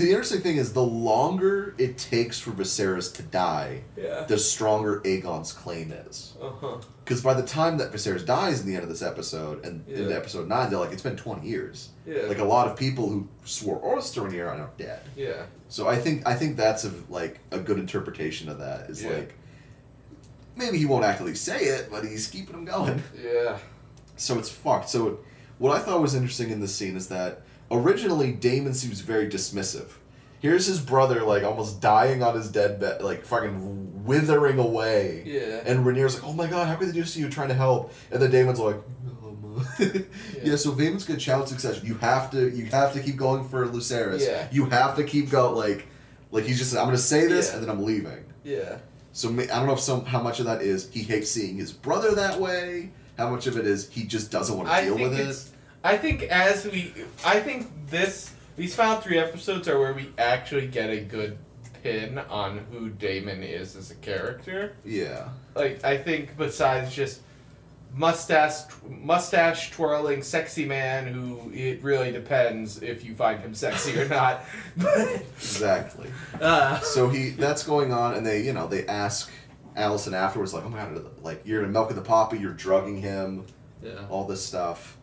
the 0.00 0.08
interesting 0.10 0.40
thing 0.40 0.56
is, 0.56 0.72
the 0.72 0.82
longer 0.82 1.74
it 1.78 1.96
takes 1.96 2.38
for 2.40 2.50
Viserys 2.50 3.12
to 3.14 3.22
die, 3.22 3.82
Yeah. 3.96 4.24
the 4.24 4.38
stronger 4.38 5.00
Aegon's 5.04 5.52
claim 5.52 5.92
is. 5.92 6.32
Uh-huh. 6.42 6.78
Because 7.04 7.22
by 7.22 7.34
the 7.34 7.42
time 7.42 7.78
that 7.78 7.92
Viserys 7.92 8.26
dies 8.26 8.60
in 8.60 8.66
the 8.66 8.74
end 8.74 8.82
of 8.82 8.88
this 8.88 9.02
episode, 9.02 9.64
and 9.64 9.86
in 9.88 10.08
Yeah. 10.08 10.16
episode 10.16 10.48
nine, 10.48 10.70
they're 10.70 10.78
like, 10.78 10.92
it's 10.92 11.02
been 11.02 11.16
twenty 11.16 11.46
years. 11.48 11.90
Yeah. 12.06 12.22
Like 12.22 12.38
a 12.38 12.44
lot 12.44 12.66
of 12.68 12.76
people 12.76 13.08
who 13.08 13.28
swore 13.44 13.80
oaths 13.84 14.10
to 14.12 14.20
Rhaenyra 14.22 14.48
are 14.52 14.58
now 14.58 14.70
dead. 14.76 15.00
yeah. 15.16 15.44
So 15.68 15.86
I 15.86 15.96
think 15.96 16.26
I 16.26 16.34
think 16.34 16.56
that's 16.56 16.84
a, 16.84 16.90
like 17.08 17.38
a 17.52 17.58
good 17.60 17.78
interpretation 17.78 18.48
of 18.48 18.58
that. 18.58 18.90
Is 18.90 19.02
Yeah. 19.04 19.10
like 19.10 19.34
maybe 20.56 20.78
he 20.78 20.84
won't 20.86 21.04
actually 21.04 21.34
say 21.34 21.60
it, 21.64 21.88
but 21.90 22.04
he's 22.04 22.26
keeping 22.26 22.54
him 22.54 22.64
going. 22.64 23.02
Yeah. 23.22 23.58
So 24.16 24.38
it's 24.38 24.48
fucked. 24.50 24.90
So 24.90 25.20
what 25.58 25.76
I 25.76 25.80
thought 25.80 26.00
was 26.02 26.14
interesting 26.14 26.50
in 26.50 26.60
this 26.60 26.74
scene 26.74 26.96
is 26.96 27.08
that 27.08 27.42
originally 27.70 28.32
Daemon 28.32 28.74
seems 28.74 29.00
very 29.00 29.28
dismissive. 29.28 29.88
Here's 30.40 30.66
his 30.66 30.80
brother 30.80 31.22
like 31.22 31.42
almost 31.44 31.80
dying 31.80 32.22
on 32.22 32.34
his 32.34 32.50
deadbed, 32.50 33.02
like 33.02 33.24
fucking 33.26 34.04
withering 34.06 34.58
away. 34.58 35.22
Yeah. 35.26 35.60
And 35.66 35.84
Rhaenyra's 35.84 36.14
like, 36.14 36.24
"Oh 36.24 36.32
my 36.32 36.46
god, 36.46 36.66
how 36.66 36.76
could 36.76 36.88
they 36.88 36.92
do 36.92 37.02
this 37.02 37.12
to 37.14 37.20
you? 37.20 37.28
Trying 37.28 37.48
to 37.48 37.54
help." 37.54 37.92
And 38.10 38.22
then 38.22 38.30
Daemon's 38.30 38.58
like, 38.58 38.76
um, 38.76 39.66
yeah. 40.42 40.56
So 40.56 40.74
Daemon's 40.74 41.04
good 41.04 41.20
challenge 41.20 41.50
succession. 41.50 41.86
You 41.86 41.94
have 41.96 42.30
to, 42.30 42.48
you 42.48 42.64
have 42.66 42.94
to 42.94 43.00
keep 43.00 43.16
going 43.16 43.46
for 43.48 43.66
Lucerys. 43.66 44.20
Yeah. 44.26 44.48
You 44.50 44.64
have 44.66 44.96
to 44.96 45.04
keep 45.04 45.28
going. 45.28 45.54
Like, 45.56 45.86
like 46.30 46.44
he's 46.44 46.58
just, 46.58 46.74
I'm 46.74 46.86
gonna 46.86 46.96
say 46.96 47.26
this 47.26 47.48
Yeah. 47.50 47.54
and 47.58 47.62
then 47.62 47.70
I'm 47.70 47.84
leaving. 47.84 48.24
Yeah. 48.42 48.78
So 49.12 49.28
I 49.28 49.44
don't 49.46 49.66
know 49.66 49.74
if 49.74 49.80
some 49.80 50.06
how 50.06 50.22
much 50.22 50.40
of 50.40 50.46
that 50.46 50.62
is 50.62 50.88
he 50.90 51.02
hates 51.02 51.30
seeing 51.30 51.56
his 51.56 51.72
brother 51.72 52.14
that 52.14 52.40
way. 52.40 52.92
How 53.18 53.28
much 53.28 53.46
of 53.46 53.58
it 53.58 53.66
is 53.66 53.90
he 53.90 54.04
just 54.04 54.30
doesn't 54.30 54.56
want 54.56 54.68
to 54.70 54.74
I 54.74 54.84
deal 54.84 54.96
think 54.96 55.10
with 55.10 55.20
it. 55.20 55.50
I 55.82 55.96
think 55.96 56.24
as 56.24 56.64
we, 56.64 56.92
I 57.24 57.40
think 57.40 57.68
this 57.88 58.32
these 58.56 58.74
final 58.74 59.00
three 59.00 59.18
episodes 59.18 59.68
are 59.68 59.78
where 59.78 59.94
we 59.94 60.10
actually 60.18 60.66
get 60.66 60.90
a 60.90 61.00
good 61.00 61.38
pin 61.82 62.18
on 62.18 62.58
who 62.70 62.90
Daemon 62.90 63.42
is 63.42 63.76
as 63.76 63.90
a 63.90 63.94
character. 63.96 64.76
Yeah. 64.84 65.28
Like 65.54 65.82
I 65.84 65.96
think 65.96 66.36
besides 66.36 66.94
just 66.94 67.22
mustache 67.94 68.60
mustache 68.88 69.72
twirling 69.72 70.22
sexy 70.22 70.64
man 70.64 71.06
who 71.06 71.50
it 71.52 71.82
really 71.82 72.12
depends 72.12 72.82
if 72.82 73.04
you 73.04 73.14
find 73.14 73.40
him 73.40 73.54
sexy 73.54 73.98
or 73.98 74.08
not. 74.08 74.44
Exactly. 75.36 76.10
uh, 76.40 76.78
So 76.80 77.08
he 77.08 77.30
that's 77.30 77.62
going 77.64 77.92
on, 77.92 78.14
and 78.14 78.24
they 78.26 78.42
you 78.42 78.52
know 78.52 78.66
they 78.66 78.86
ask 78.86 79.30
Alicent 79.76 80.12
afterwards 80.12 80.52
like, 80.54 80.64
oh 80.64 80.68
my 80.68 80.78
god, 80.78 81.04
like 81.22 81.42
you're 81.44 81.66
milking 81.66 81.96
the 81.96 82.02
poppy, 82.02 82.38
you're 82.38 82.52
drugging 82.52 83.00
him, 83.00 83.44
yeah. 83.82 84.06
all 84.08 84.24
this 84.26 84.44
stuff, 84.44 84.96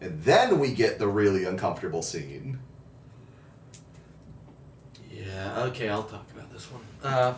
and 0.00 0.22
then 0.22 0.58
we 0.58 0.72
get 0.72 0.98
the 0.98 1.08
really 1.08 1.44
uncomfortable 1.44 2.02
scene. 2.02 2.58
Yeah. 5.12 5.64
Okay, 5.64 5.88
I'll 5.88 6.02
talk 6.04 6.26
about 6.34 6.52
this 6.52 6.66
one. 6.70 6.82
Uh, 7.02 7.34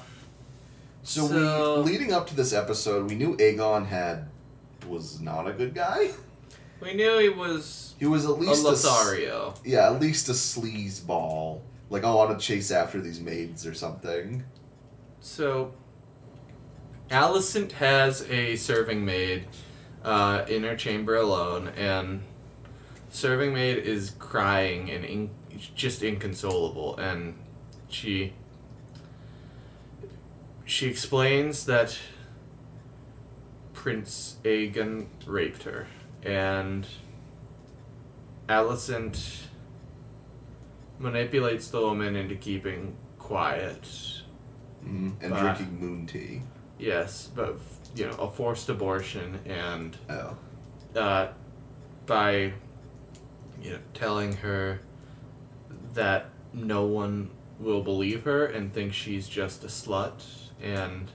So, 1.05 1.27
So- 1.27 1.83
we 1.83 1.91
leading 1.93 2.13
up 2.13 2.29
to 2.29 2.37
this 2.37 2.53
episode, 2.53 3.09
we 3.11 3.17
knew 3.17 3.37
Aegon 3.39 3.87
had 3.87 4.29
was 4.87 5.21
not 5.21 5.49
a 5.49 5.53
good 5.53 5.75
guy. 5.75 6.11
we 6.81 6.95
knew 6.95 7.19
he 7.19 7.29
was 7.29 7.95
He 7.99 8.07
was 8.07 8.25
at 8.25 8.39
least 8.41 8.65
a, 8.65 8.69
Lothario. 8.69 9.55
yeah, 9.65 9.87
at 9.91 10.01
least 10.01 10.29
a 10.29 10.33
sleaze 10.33 11.05
ball. 11.05 11.63
Like, 11.91 12.05
I 12.05 12.13
want 12.15 12.37
to 12.39 12.45
chase 12.45 12.71
after 12.71 13.01
these 13.01 13.21
maids 13.21 13.67
or 13.67 13.75
something. 13.75 14.45
So, 15.21 15.73
Alicent 17.11 17.73
has 17.73 18.23
a 18.31 18.57
serving 18.57 19.05
maid 19.05 19.47
uh, 20.05 20.45
in 20.49 20.63
her 20.65 20.75
chamber 20.77 21.15
alone, 21.17 21.69
and 21.77 22.23
serving 23.13 23.53
maid 23.55 23.79
is 23.79 24.11
crying 24.19 24.91
and 24.91 25.05
in, 25.05 25.31
just 25.77 26.03
inconsolable, 26.03 26.97
and 26.97 27.35
she 27.89 28.33
she 30.65 30.89
explains 30.89 31.67
that 31.67 31.99
Prince 33.75 34.37
Aegon 34.45 35.07
raped 35.27 35.65
her, 35.65 35.87
and 36.23 36.87
Alicent 38.49 39.43
manipulates 40.99 41.69
the 41.69 41.81
woman 41.81 42.17
into 42.17 42.35
keeping 42.35 42.97
quiet 43.19 43.89
Mm, 44.85 45.13
and 45.21 45.31
But- 45.31 45.41
drinking 45.57 45.79
moon 45.79 46.07
tea. 46.09 46.43
Yes, 46.77 47.31
but 47.33 47.57
you 47.95 48.07
know, 48.07 48.15
a 48.17 48.29
forced 48.29 48.69
abortion 48.69 49.39
and 49.47 49.97
Oh. 50.11 50.37
uh, 50.99 51.29
by 52.07 52.55
you 53.63 53.71
know 53.71 53.79
telling 53.95 54.35
her 54.37 54.81
that 55.95 56.27
no 56.53 56.85
one 56.85 57.31
will 57.59 57.83
believe 57.83 58.25
her 58.25 58.47
and 58.47 58.73
think 58.73 58.93
she's 58.93 59.29
just 59.29 59.63
a 59.65 59.69
slut 59.69 60.25
and 60.61 61.11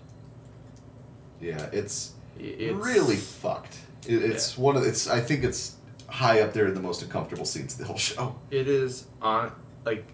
Yeah, 1.39 1.69
it's, 1.71 2.13
it's 2.39 2.73
really 2.73 3.15
fucked. 3.15 3.79
It, 4.07 4.23
it's 4.23 4.57
one 4.57 4.77
of 4.77 4.83
it's. 4.83 5.07
I 5.07 5.19
think 5.19 5.43
it's 5.43 5.75
high 6.07 6.41
up 6.41 6.53
there 6.53 6.67
in 6.67 6.73
the 6.73 6.81
most 6.81 7.01
uncomfortable 7.01 7.45
scenes 7.45 7.73
of 7.73 7.79
the 7.79 7.85
whole 7.85 7.97
show. 7.97 8.39
it 8.49 8.67
is 8.67 9.07
on 9.21 9.51
like 9.85 10.05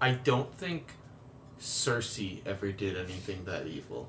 I 0.00 0.12
don't 0.12 0.52
think 0.54 0.92
Cersei 1.58 2.40
ever 2.46 2.72
did 2.72 2.96
anything 2.96 3.44
that 3.44 3.66
evil. 3.66 4.08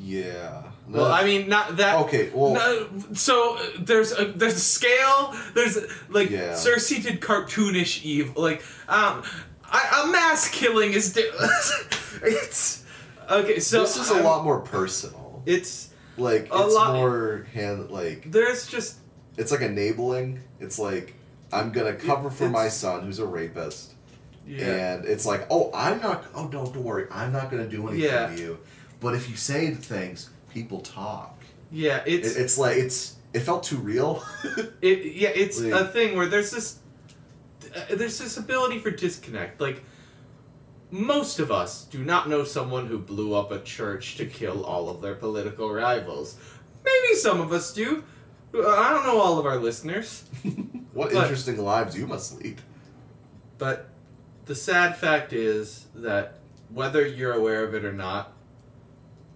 Yeah. 0.00 0.62
Well, 0.88 1.06
I 1.10 1.24
mean, 1.24 1.48
not 1.48 1.78
that. 1.78 1.96
Okay, 2.04 2.30
well- 2.32 2.54
no, 2.54 2.88
so 3.14 3.56
uh, 3.56 3.62
there's 3.80 4.12
a 4.16 4.26
there's 4.26 4.54
a 4.56 4.60
scale. 4.60 5.34
There's 5.54 5.76
like 6.08 6.30
Yeah. 6.30 6.52
Cersei 6.52 7.02
did 7.02 7.20
cartoonish 7.20 8.04
evil. 8.04 8.40
Like 8.42 8.62
um, 8.88 9.22
I, 9.64 10.04
a 10.04 10.12
mass 10.12 10.48
killing 10.48 10.92
is. 10.92 11.12
Di- 11.12 11.22
it's 12.22 12.84
okay. 13.30 13.58
So 13.58 13.80
this 13.80 13.96
is 13.96 14.10
a 14.10 14.14
I'm- 14.16 14.24
lot 14.24 14.44
more 14.44 14.60
personal. 14.60 15.42
It's 15.46 15.90
Like 16.16 16.48
a 16.52 16.64
it's 16.64 16.74
lot- 16.74 16.94
more 16.94 17.46
hand 17.52 17.90
like 17.90 18.30
there's 18.30 18.66
just 18.68 18.98
it's 19.36 19.50
like 19.50 19.60
enabling. 19.62 20.40
It's 20.60 20.78
like 20.78 21.14
I'm 21.52 21.72
gonna 21.72 21.94
cover 21.94 22.30
for 22.30 22.48
my 22.48 22.68
son 22.68 23.04
who's 23.04 23.18
a 23.18 23.26
rapist, 23.26 23.94
yeah. 24.46 24.66
and 24.96 25.04
it's 25.04 25.26
like, 25.26 25.46
oh, 25.50 25.70
I'm 25.74 26.00
not. 26.00 26.24
Oh, 26.34 26.48
don't 26.48 26.72
don't 26.72 26.84
worry, 26.84 27.06
I'm 27.10 27.32
not 27.32 27.50
gonna 27.50 27.68
do 27.68 27.86
anything 27.88 28.08
Yeah. 28.10 28.26
to 28.28 28.38
you. 28.40 28.58
But 29.00 29.14
if 29.14 29.28
you 29.30 29.36
say 29.36 29.70
the 29.70 29.80
things, 29.82 30.30
people 30.52 30.80
talk. 30.80 31.38
yeah. 31.70 32.02
It, 32.06 32.24
It's 32.24 32.36
it's 32.36 32.58
like 32.58 32.76
it's 32.78 33.16
it 33.34 33.40
felt 33.40 33.62
too 33.64 33.76
real. 33.78 34.22
It 34.80 35.14
yeah, 35.14 35.30
it's 35.34 35.60
Like- 35.60 35.72
a 35.82 35.86
thing 35.88 36.16
where 36.16 36.26
there's 36.26 36.50
this 36.50 36.78
uh, 37.74 37.94
there's 37.94 38.18
this 38.18 38.36
ability 38.36 38.78
for 38.78 38.90
disconnect. 38.90 39.60
Like 39.60 39.82
most 40.90 41.40
of 41.40 41.50
us 41.50 41.84
do 41.84 42.02
not 42.04 42.28
know 42.28 42.44
someone 42.44 42.86
who 42.86 42.98
blew 42.98 43.34
up 43.34 43.50
a 43.52 43.60
church 43.60 44.16
to 44.16 44.26
kill 44.26 44.64
all 44.64 44.88
of 44.88 45.02
their 45.02 45.14
political 45.16 45.70
rivals. 45.72 46.36
Maybe 46.84 47.14
some 47.16 47.40
of 47.40 47.52
us 47.52 47.72
do. 47.74 48.04
Uh, 48.54 48.60
I 48.68 48.90
don't 48.90 49.04
know 49.04 49.20
all 49.20 49.38
of 49.38 49.44
our 49.46 49.56
listeners, 49.58 50.24
what 50.92 51.12
But- 51.12 51.22
interesting 51.24 51.58
lives 51.62 51.98
you 51.98 52.06
must 52.06 52.40
lead. 52.40 52.62
but 53.58 53.88
the 54.46 54.54
sad 54.54 54.96
fact 54.96 55.32
is 55.32 55.86
that 55.96 56.38
whether 56.72 57.04
you're 57.04 57.32
aware 57.32 57.64
of 57.64 57.74
it 57.74 57.84
or 57.84 57.92
not, 57.92 58.32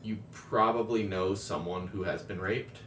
you 0.03 0.19
probably 0.33 1.03
know 1.03 1.35
someone 1.35 1.89
who 1.89 2.05
has 2.05 2.23
been 2.23 2.41
raped. 2.41 2.79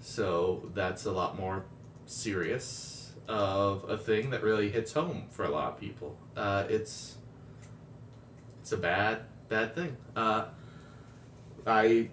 So 0.00 0.70
that's 0.74 1.04
a 1.04 1.12
lot 1.12 1.38
more 1.38 1.64
serious 2.06 3.12
of 3.28 3.84
a 3.88 3.98
thing 3.98 4.30
that 4.30 4.42
really 4.42 4.70
hits 4.70 4.92
home 4.92 5.24
for 5.30 5.44
a 5.44 5.48
lot 5.50 5.72
of 5.74 5.80
people. 5.80 6.16
Uh, 6.36 6.64
it's 6.68 7.16
it's 8.60 8.72
a 8.72 8.76
bad 8.76 9.22
bad 9.48 9.74
thing. 9.74 9.96
Uh, 10.14 10.46
I 11.66 12.10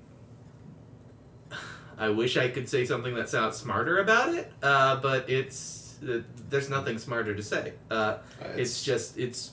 I 1.97 2.09
wish 2.09 2.37
I 2.37 2.49
could 2.49 2.67
say 2.67 2.85
something 2.85 3.13
that 3.15 3.29
sounds 3.29 3.55
smarter 3.57 3.99
about 3.99 4.33
it, 4.33 4.51
uh, 4.63 4.95
but 4.99 5.29
it's 5.29 5.97
uh, 6.07 6.21
there's 6.49 6.69
nothing 6.69 6.97
smarter 6.97 7.35
to 7.35 7.43
say. 7.43 7.73
Uh, 7.91 8.17
Uh, 8.41 8.47
it's 8.57 8.83
just 8.83 9.17
it's 9.17 9.51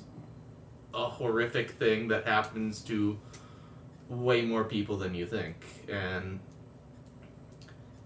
a 0.94 1.05
horrific 1.05 1.72
thing 1.72 2.09
that 2.09 2.26
happens 2.26 2.81
to 2.83 3.18
way 4.11 4.42
more 4.42 4.64
people 4.64 4.99
than 4.99 5.14
you 5.14 5.25
think. 5.25 5.57
And 5.88 6.40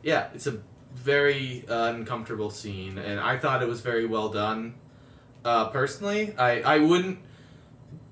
yeah 0.03 0.29
it's 0.35 0.47
a 0.47 0.59
very 0.93 1.65
uh, 1.69 1.93
uncomfortable 1.95 2.51
scene 2.51 2.99
and 2.99 3.19
i 3.19 3.37
thought 3.37 3.63
it 3.63 3.69
was 3.69 3.81
very 3.81 4.07
well 4.07 4.29
done. 4.29 4.75
Uh, 5.45 5.69
personally 5.71 6.35
I, 6.39 6.61
I 6.61 6.79
wouldn't 6.79 7.19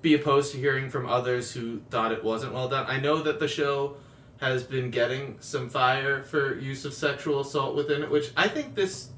be 0.00 0.14
opposed 0.14 0.52
to 0.52 0.58
hearing 0.58 0.90
from 0.90 1.06
others 1.06 1.52
who 1.52 1.80
thought 1.90 2.10
it 2.10 2.24
wasn't 2.24 2.54
well 2.54 2.68
done. 2.68 2.86
I 2.88 2.98
know 2.98 3.22
that 3.22 3.38
the 3.38 3.46
show 3.46 3.96
has 4.40 4.64
been 4.64 4.90
getting 4.90 5.36
some 5.38 5.68
fire 5.68 6.22
for 6.24 6.58
use 6.58 6.84
of 6.84 6.92
sexual 6.92 7.40
assault 7.40 7.76
within 7.76 8.02
it 8.02 8.10
which 8.10 8.30
i 8.36 8.48
think 8.48 8.74
this 8.74 9.10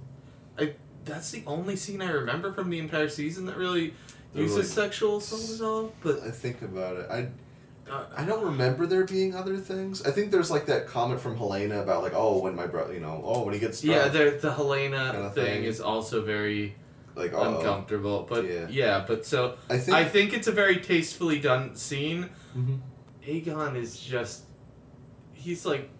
I, 0.59 0.75
that's 1.05 1.31
the 1.31 1.43
only 1.47 1.77
scene 1.77 2.03
i 2.03 2.11
remember 2.11 2.53
from 2.53 2.69
the 2.71 2.79
entire 2.79 3.09
season 3.09 3.47
that 3.47 3.57
really 3.57 3.95
uses 4.35 4.57
like- 4.57 4.67
sexual 4.67 5.17
assault 5.19 5.61
at 5.61 5.65
all 5.65 5.93
but 6.03 6.23
I 6.23 6.31
think 6.31 6.61
about 6.63 6.97
it. 6.97 7.11
I 7.11 7.29
uh, 7.91 8.05
I 8.17 8.25
don't 8.25 8.45
remember 8.45 8.87
there 8.87 9.05
being 9.05 9.35
other 9.35 9.57
things. 9.59 10.03
I 10.07 10.11
think 10.11 10.31
there's 10.31 10.51
like 10.51 10.67
that 10.67 10.87
comment 10.87 11.21
from 11.21 11.37
Helaena 11.39 11.83
about 11.83 12.03
like, 12.03 12.13
oh, 12.15 12.39
when 12.39 12.55
my 12.55 12.67
brother, 12.67 12.95
you 12.95 13.01
know, 13.01 13.21
oh, 13.25 13.45
when 13.45 13.55
he 13.55 13.61
gets 13.61 13.85
Yeah, 13.85 14.09
the 14.09 14.39
the 14.41 14.51
Helaena 14.53 15.13
Kinda 15.13 15.31
thing, 15.31 15.45
thing. 15.45 15.65
is 15.65 15.81
also 15.81 16.23
very 16.23 16.75
like, 17.15 17.33
oh, 17.35 17.59
uncomfortable. 17.59 18.27
But 18.29 18.45
Yeah. 18.47 18.67
yeah. 18.71 19.05
but 19.07 19.25
so 19.27 19.57
I 19.69 19.79
think 19.79 19.97
I 19.97 20.05
think 20.05 20.33
it's 20.33 20.47
a 20.49 20.53
very 20.53 20.79
tastefully 20.81 21.39
done 21.41 21.75
scene. 21.77 22.31
Mhm. 22.57 22.81
Aegon 23.27 23.77
is 23.77 23.99
just 23.99 24.45
he's 25.33 25.65
like 25.67 25.91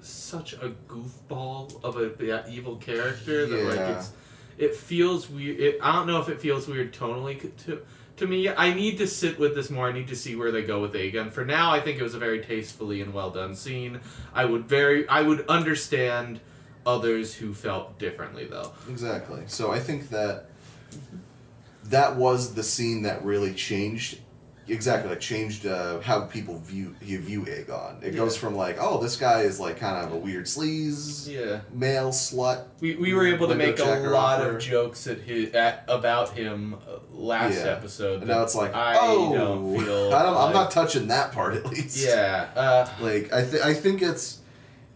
such 0.00 0.52
a 0.54 0.72
goofball 0.88 1.82
of 1.84 1.96
a 1.96 2.48
evil 2.50 2.76
character 2.76 3.46
that 3.46 3.64
like 3.64 3.96
it's 3.96 4.10
it 4.58 4.74
feels 4.74 5.30
weird. 5.30 5.58
It, 5.60 5.78
I 5.82 5.92
don't 5.92 6.06
know 6.06 6.20
if 6.20 6.28
it 6.28 6.40
feels 6.40 6.66
weird 6.68 6.92
tonally 6.92 7.40
to 7.64 7.80
to 8.16 8.26
me. 8.26 8.48
I 8.48 8.72
need 8.74 8.98
to 8.98 9.06
sit 9.06 9.38
with 9.38 9.54
this 9.54 9.70
more. 9.70 9.88
I 9.88 9.92
need 9.92 10.08
to 10.08 10.16
see 10.16 10.36
where 10.36 10.50
they 10.50 10.62
go 10.62 10.80
with 10.80 10.94
Aegon. 10.94 11.30
For 11.32 11.44
now, 11.44 11.70
I 11.70 11.80
think 11.80 11.98
it 11.98 12.02
was 12.02 12.14
a 12.14 12.18
very 12.18 12.40
tastefully 12.40 13.00
and 13.00 13.12
well 13.12 13.30
done 13.30 13.54
scene. 13.54 14.00
I 14.34 14.44
would 14.44 14.68
very 14.68 15.08
I 15.08 15.22
would 15.22 15.46
understand 15.48 16.40
others 16.84 17.34
who 17.34 17.54
felt 17.54 17.98
differently 17.98 18.46
though. 18.46 18.72
Exactly. 18.88 19.42
So 19.46 19.70
I 19.70 19.78
think 19.78 20.10
that 20.10 20.46
that 21.84 22.16
was 22.16 22.54
the 22.54 22.62
scene 22.62 23.02
that 23.02 23.24
really 23.24 23.54
changed. 23.54 24.18
Exactly, 24.68 25.10
like 25.10 25.18
changed 25.20 25.66
uh, 25.66 26.00
how 26.00 26.20
people 26.26 26.58
view 26.60 26.94
you 27.02 27.18
view 27.18 27.42
Aegon. 27.42 28.00
It 28.02 28.12
goes 28.14 28.36
from 28.36 28.54
like, 28.54 28.76
oh, 28.80 29.02
this 29.02 29.16
guy 29.16 29.40
is 29.42 29.58
like 29.58 29.76
kind 29.78 30.06
of 30.06 30.12
a 30.12 30.16
weird 30.16 30.44
sleaze, 30.46 31.28
Yeah. 31.28 31.60
male 31.72 32.10
slut. 32.10 32.64
We, 32.80 32.94
we 32.94 33.12
were 33.12 33.26
able 33.26 33.48
to 33.48 33.56
make 33.56 33.80
a 33.80 33.84
lot 33.84 34.40
offer. 34.40 34.56
of 34.56 34.62
jokes 34.62 35.06
at 35.08 35.18
his, 35.18 35.52
at 35.54 35.84
about 35.88 36.30
him 36.30 36.74
uh, 36.74 36.98
last 37.12 37.56
Yeah. 37.64 37.72
episode. 37.72 38.20
And 38.20 38.28
now 38.28 38.42
it's 38.44 38.54
like, 38.54 38.72
I 38.74 38.96
oh, 39.00 39.32
don't 39.34 39.78
feel. 39.84 40.14
I 40.14 40.22
don't, 40.22 40.36
I'm 40.36 40.52
not 40.52 40.70
touching 40.70 41.08
that 41.08 41.32
part 41.32 41.54
at 41.54 41.66
least. 41.66 41.96
Yeah. 42.04 42.48
Uh, 42.54 42.88
Like 43.00 43.32
I, 43.32 43.44
th- 43.44 43.62
I 43.62 43.74
think 43.74 44.00
it's 44.00 44.38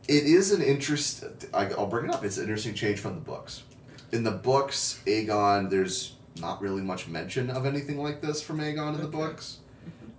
it 0.09 0.25
is 0.25 0.53
an 0.53 0.63
interest. 0.63 1.25
I, 1.53 1.67
I'll 1.71 1.89
bring 1.89 2.05
it 2.05 2.15
up. 2.15 2.25
It's 2.25 2.37
an 2.37 2.45
interesting 2.45 2.75
change 2.75 3.01
from 3.01 3.15
the 3.15 3.21
books. 3.21 3.65
In 4.13 4.23
the 4.23 4.31
books, 4.31 5.01
Aegon, 5.07 5.69
there's 5.71 6.13
not 6.41 6.61
really 6.61 6.83
much 6.83 7.09
mention 7.09 7.51
of 7.51 7.67
anything 7.67 7.99
like 7.99 8.21
this 8.21 8.43
from 8.43 8.59
Aegon 8.59 8.95
in 8.95 9.01
the 9.01 9.09
books. 9.09 9.59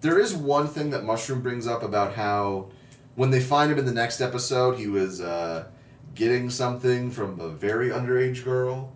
There 0.01 0.19
is 0.19 0.35
one 0.35 0.67
thing 0.67 0.91
that 0.91 1.03
Mushroom 1.03 1.41
brings 1.41 1.65
up 1.67 1.83
about 1.83 2.13
how 2.13 2.69
when 3.15 3.31
they 3.31 3.39
find 3.39 3.71
him 3.71 3.79
in 3.79 3.85
the 3.85 3.93
next 3.93 4.21
episode, 4.21 4.77
he 4.77 4.87
was 4.87 5.21
uh, 5.21 5.65
getting 6.13 6.49
something 6.49 7.09
from 7.11 7.39
a 7.39 7.49
very 7.49 7.89
underage 7.89 8.43
girl 8.43 8.91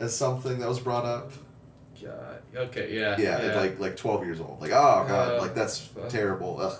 as 0.00 0.16
something 0.16 0.58
that 0.58 0.68
was 0.68 0.80
brought 0.80 1.04
up. 1.04 1.32
God. 2.02 2.42
Okay. 2.54 2.94
Yeah. 2.94 3.16
Yeah, 3.18 3.38
at 3.38 3.56
like 3.56 3.78
like 3.78 3.96
twelve 3.96 4.24
years 4.24 4.40
old. 4.40 4.60
Like 4.60 4.70
oh 4.72 5.04
god, 5.08 5.34
Uh, 5.34 5.40
like 5.40 5.54
that's 5.54 5.90
uh, 5.96 6.08
terrible. 6.08 6.58
Ugh, 6.60 6.76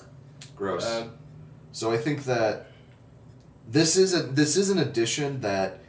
gross. 0.54 0.86
Um, 0.86 1.12
So 1.72 1.90
I 1.92 1.96
think 1.98 2.24
that 2.24 2.66
this 3.68 3.96
is 3.96 4.14
a 4.14 4.22
this 4.22 4.56
is 4.56 4.70
an 4.70 4.78
addition 4.78 5.40
that 5.40 5.80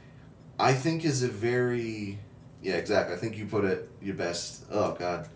I 0.60 0.74
think 0.74 1.06
is 1.06 1.24
a 1.24 1.28
very 1.28 2.20
yeah 2.62 2.76
exactly. 2.76 3.15
I 3.15 3.17
think 3.17 3.38
you 3.38 3.46
put 3.46 3.65
it 3.65 3.89
your 4.02 4.15
best. 4.15 4.65
Oh 4.72 4.93
god, 4.93 5.28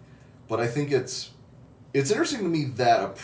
but 0.48 0.60
I 0.60 0.68
think 0.68 0.92
it's 0.92 1.32
it's 1.94 2.12
interesting 2.12 2.40
to 2.40 2.50
me 2.50 2.66
that 2.76 3.18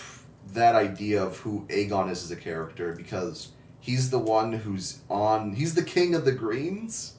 that 0.53 0.75
idea 0.75 1.23
of 1.23 1.37
who 1.39 1.65
Aegon 1.69 2.09
is 2.09 2.23
as 2.23 2.31
a 2.31 2.35
character 2.35 2.93
because 2.93 3.49
he's 3.79 4.09
the 4.09 4.19
one 4.19 4.53
who's 4.53 4.99
on 5.09 5.53
he's 5.53 5.75
the 5.75 5.83
king 5.83 6.15
of 6.15 6.25
the 6.25 6.31
greens. 6.31 7.13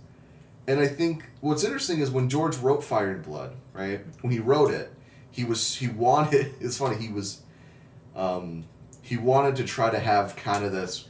And 0.67 0.81
I 0.81 0.87
think 0.87 1.25
what's 1.41 1.65
interesting 1.65 2.01
is 2.01 2.11
when 2.11 2.29
George 2.29 2.59
wrote 2.59 2.85
Fire 2.85 3.13
and 3.13 3.25
Blood, 3.25 3.57
right? 3.73 4.05
When 4.21 4.31
he 4.31 4.39
wrote 4.39 4.71
it, 4.71 4.93
he 5.31 5.45
was 5.45 5.77
he 5.77 5.89
wanted. 5.89 6.55
It's 6.61 6.77
funny. 6.77 6.97
He 6.97 7.09
was, 7.09 7.41
um, 8.15 8.65
he 9.01 9.17
wanted 9.17 9.57
to 9.57 9.65
try 9.65 9.89
to 9.89 9.99
have 9.99 10.37
kind 10.37 10.65
of 10.65 10.73
this, 10.73 11.07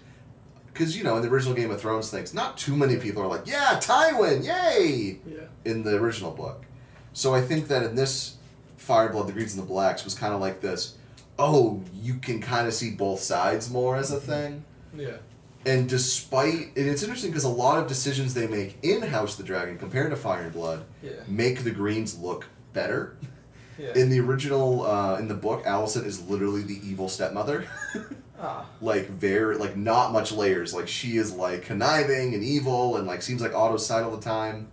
because 0.79 0.97
you 0.97 1.03
know 1.03 1.17
in 1.17 1.23
the 1.23 1.29
original 1.29 1.55
Game 1.55 1.71
of 1.73 1.81
Thrones 1.81 2.09
things, 2.11 2.33
not 2.33 2.57
too 2.57 2.77
many 2.77 2.97
people 2.99 3.21
are 3.23 3.27
like, 3.27 3.47
yeah, 3.47 3.81
Tywin, 3.83 4.45
yay, 4.45 5.19
yeah. 5.27 5.41
in 5.65 5.83
the 5.83 5.97
original 5.97 6.31
book. 6.31 6.65
So 7.13 7.35
I 7.35 7.41
think 7.41 7.67
that 7.69 7.83
in 7.83 7.97
this 7.97 8.37
Fireblood, 8.79 9.27
the 9.27 9.33
Greens 9.33 9.55
and 9.55 9.63
the 9.63 9.67
Blacks 9.67 10.05
was 10.05 10.15
kind 10.15 10.33
of 10.33 10.41
like 10.41 10.61
this. 10.61 10.97
Oh, 11.37 11.83
you 11.93 12.15
can 12.15 12.41
kind 12.41 12.69
of 12.69 12.75
see 12.75 12.93
both 12.93 13.21
sides 13.21 13.71
more 13.71 13.97
as 13.97 14.13
a 14.13 14.21
thing. 14.21 14.65
Yeah. 14.97 15.17
And 15.67 15.89
despite, 15.89 16.77
and 16.77 16.87
it's 16.89 17.03
interesting 17.03 17.31
because 17.31 17.45
a 17.45 17.49
lot 17.49 17.79
of 17.81 17.89
decisions 17.89 18.35
they 18.35 18.47
make 18.47 18.79
in 18.83 19.03
House 19.03 19.33
of 19.33 19.39
the 19.39 19.45
Dragon 19.45 19.79
compared 19.79 20.11
to 20.11 20.17
Fire 20.17 20.43
and 20.43 20.53
Blood 20.53 20.85
Yeah. 21.03 21.11
make 21.27 21.65
the 21.65 21.73
Greens 21.73 22.17
look 22.19 22.47
better. 22.73 23.17
Yeah. 23.81 23.93
In 23.95 24.11
the 24.11 24.19
original, 24.19 24.85
uh, 24.85 25.19
in 25.21 25.29
the 25.29 25.37
book, 25.37 25.65
Alicent 25.65 26.05
is 26.05 26.29
literally 26.29 26.63
the 26.63 26.81
evil 26.85 27.09
stepmother. 27.09 27.65
ah. 28.41 28.67
like 28.81 29.09
very, 29.09 29.57
like 29.57 29.77
not 29.77 30.13
much 30.13 30.33
layers. 30.33 30.73
Like 30.75 30.89
she 30.89 31.17
is 31.17 31.33
like 31.33 31.63
conniving 31.63 32.35
and 32.35 32.43
evil 32.43 32.97
and 32.97 33.07
like 33.07 33.23
seems 33.23 33.41
like 33.41 33.55
Otto's 33.55 33.87
side 33.87 34.05
all 34.05 34.15
the 34.17 34.23
time. 34.23 34.69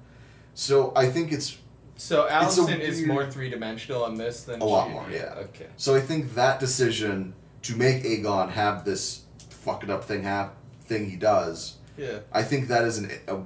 So 0.53 0.93
I 0.95 1.07
think 1.07 1.31
it's 1.31 1.57
So 1.97 2.25
It's 2.25 2.57
Alicent 2.57 2.79
is 2.79 2.97
weird- 2.97 3.07
more 3.09 3.29
three 3.31 3.49
dimensional 3.49 4.03
on 4.03 4.15
this 4.15 4.43
than 4.43 4.61
A 4.61 4.65
lot 4.65 4.87
she- 4.87 4.93
more, 4.93 5.05
yeah. 5.11 5.33
Okay. 5.45 5.67
so 5.77 5.95
I 5.95 6.01
think 6.01 6.33
that 6.35 6.59
decision 6.59 7.33
to 7.63 7.75
make 7.75 8.03
Aegon 8.03 8.51
have 8.51 8.85
this 8.85 9.21
fucking 9.49 9.89
up 9.89 10.03
thing 10.03 10.23
hap- 10.23 10.55
thing 10.83 11.09
he 11.09 11.15
does 11.15 11.77
Yeah. 11.97 12.19
I 12.31 12.43
think 12.43 12.67
that 12.67 12.83
is 12.83 12.97
an 12.99 13.11
a, 13.27 13.39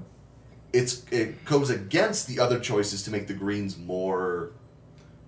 it's 0.74 1.04
it 1.12 1.46
goes 1.46 1.70
against 1.70 2.28
the 2.28 2.40
other 2.40 2.60
choices 2.60 3.04
to 3.04 3.12
make 3.12 3.28
the 3.28 3.34
greens 3.34 3.78
more 3.78 4.52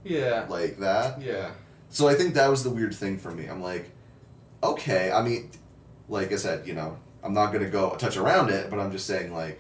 Yeah. 0.04 0.46
like 0.50 0.80
that. 0.80 1.22
Yeah. 1.22 1.52
So 1.90 2.08
I 2.08 2.16
think 2.16 2.34
that 2.34 2.50
was 2.50 2.64
the 2.64 2.70
weird 2.72 2.94
thing 2.96 3.18
for 3.20 3.32
me. 3.32 3.46
I'm 3.48 3.62
like, 3.62 3.91
okay, 4.64 5.12
I 5.12 5.22
mean, 5.22 5.52
like 6.10 6.32
I 6.32 6.36
said, 6.36 6.68
you 6.68 6.74
know, 6.74 6.98
I'm 7.24 7.34
not 7.34 7.52
gonna 7.54 7.70
go 7.70 7.96
touch 7.96 8.18
around 8.18 8.50
it, 8.50 8.70
but 8.70 8.80
I'm 8.80 8.92
just 8.92 9.06
saying 9.06 9.34
like, 9.34 9.60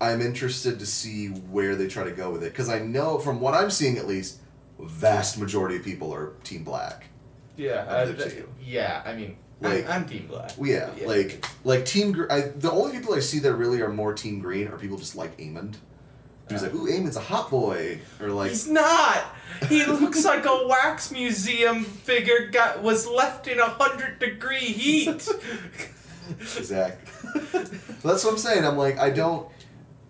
I'm 0.00 0.20
interested 0.20 0.78
to 0.80 0.86
see 0.86 1.28
where 1.28 1.76
they 1.76 1.86
try 1.88 2.04
to 2.04 2.10
go 2.10 2.30
with 2.30 2.42
it 2.42 2.52
because 2.52 2.68
I 2.68 2.80
know 2.80 3.18
from 3.18 3.40
what 3.40 3.54
I'm 3.54 3.70
seeing 3.70 3.96
at 3.96 4.06
least, 4.06 4.40
vast 4.78 5.38
majority 5.38 5.76
of 5.76 5.84
people 5.84 6.12
are 6.12 6.32
Team 6.42 6.64
Black. 6.64 7.06
Yeah. 7.56 8.04
Th- 8.06 8.44
yeah. 8.64 9.02
I 9.06 9.14
mean, 9.14 9.36
Like- 9.60 9.84
I'm, 9.88 10.02
I'm 10.02 10.08
Team 10.08 10.26
Black. 10.26 10.50
Yeah, 10.60 10.90
Yeah. 10.98 11.06
like 11.06 11.46
like 11.62 11.84
Team. 11.86 12.12
Gr- 12.12 12.30
I, 12.30 12.40
the 12.56 12.70
only 12.72 12.92
people 12.92 13.14
I 13.14 13.20
see 13.20 13.38
that 13.40 13.54
really 13.54 13.80
are 13.80 13.88
more 13.88 14.12
Team 14.12 14.40
Green 14.40 14.66
are 14.68 14.76
people 14.76 14.98
just 14.98 15.14
like 15.16 15.32
Aemond. 16.48 16.52
Who's 16.52 16.62
like, 16.62 16.74
ooh, 16.74 16.86
Aemond's 16.86 17.16
a 17.16 17.20
hot 17.20 17.50
boy, 17.50 18.00
or 18.20 18.28
like, 18.28 18.50
He's 18.50 18.68
not. 18.68 19.24
He 19.68 19.84
looks 19.84 20.24
like 20.24 20.44
a 20.46 20.66
wax 20.66 21.10
museum 21.10 21.84
figure 21.84 22.48
got 22.48 22.82
was 22.82 23.06
left 23.06 23.46
in 23.46 23.58
a 23.60 23.66
hundred 23.68 24.18
degree 24.18 24.58
heat. 24.58 25.28
exactly. 26.56 27.32
That's 28.02 28.24
what 28.24 28.32
I'm 28.32 28.38
saying. 28.38 28.64
I'm 28.64 28.76
like, 28.76 28.98
I 28.98 29.10
don't, 29.10 29.48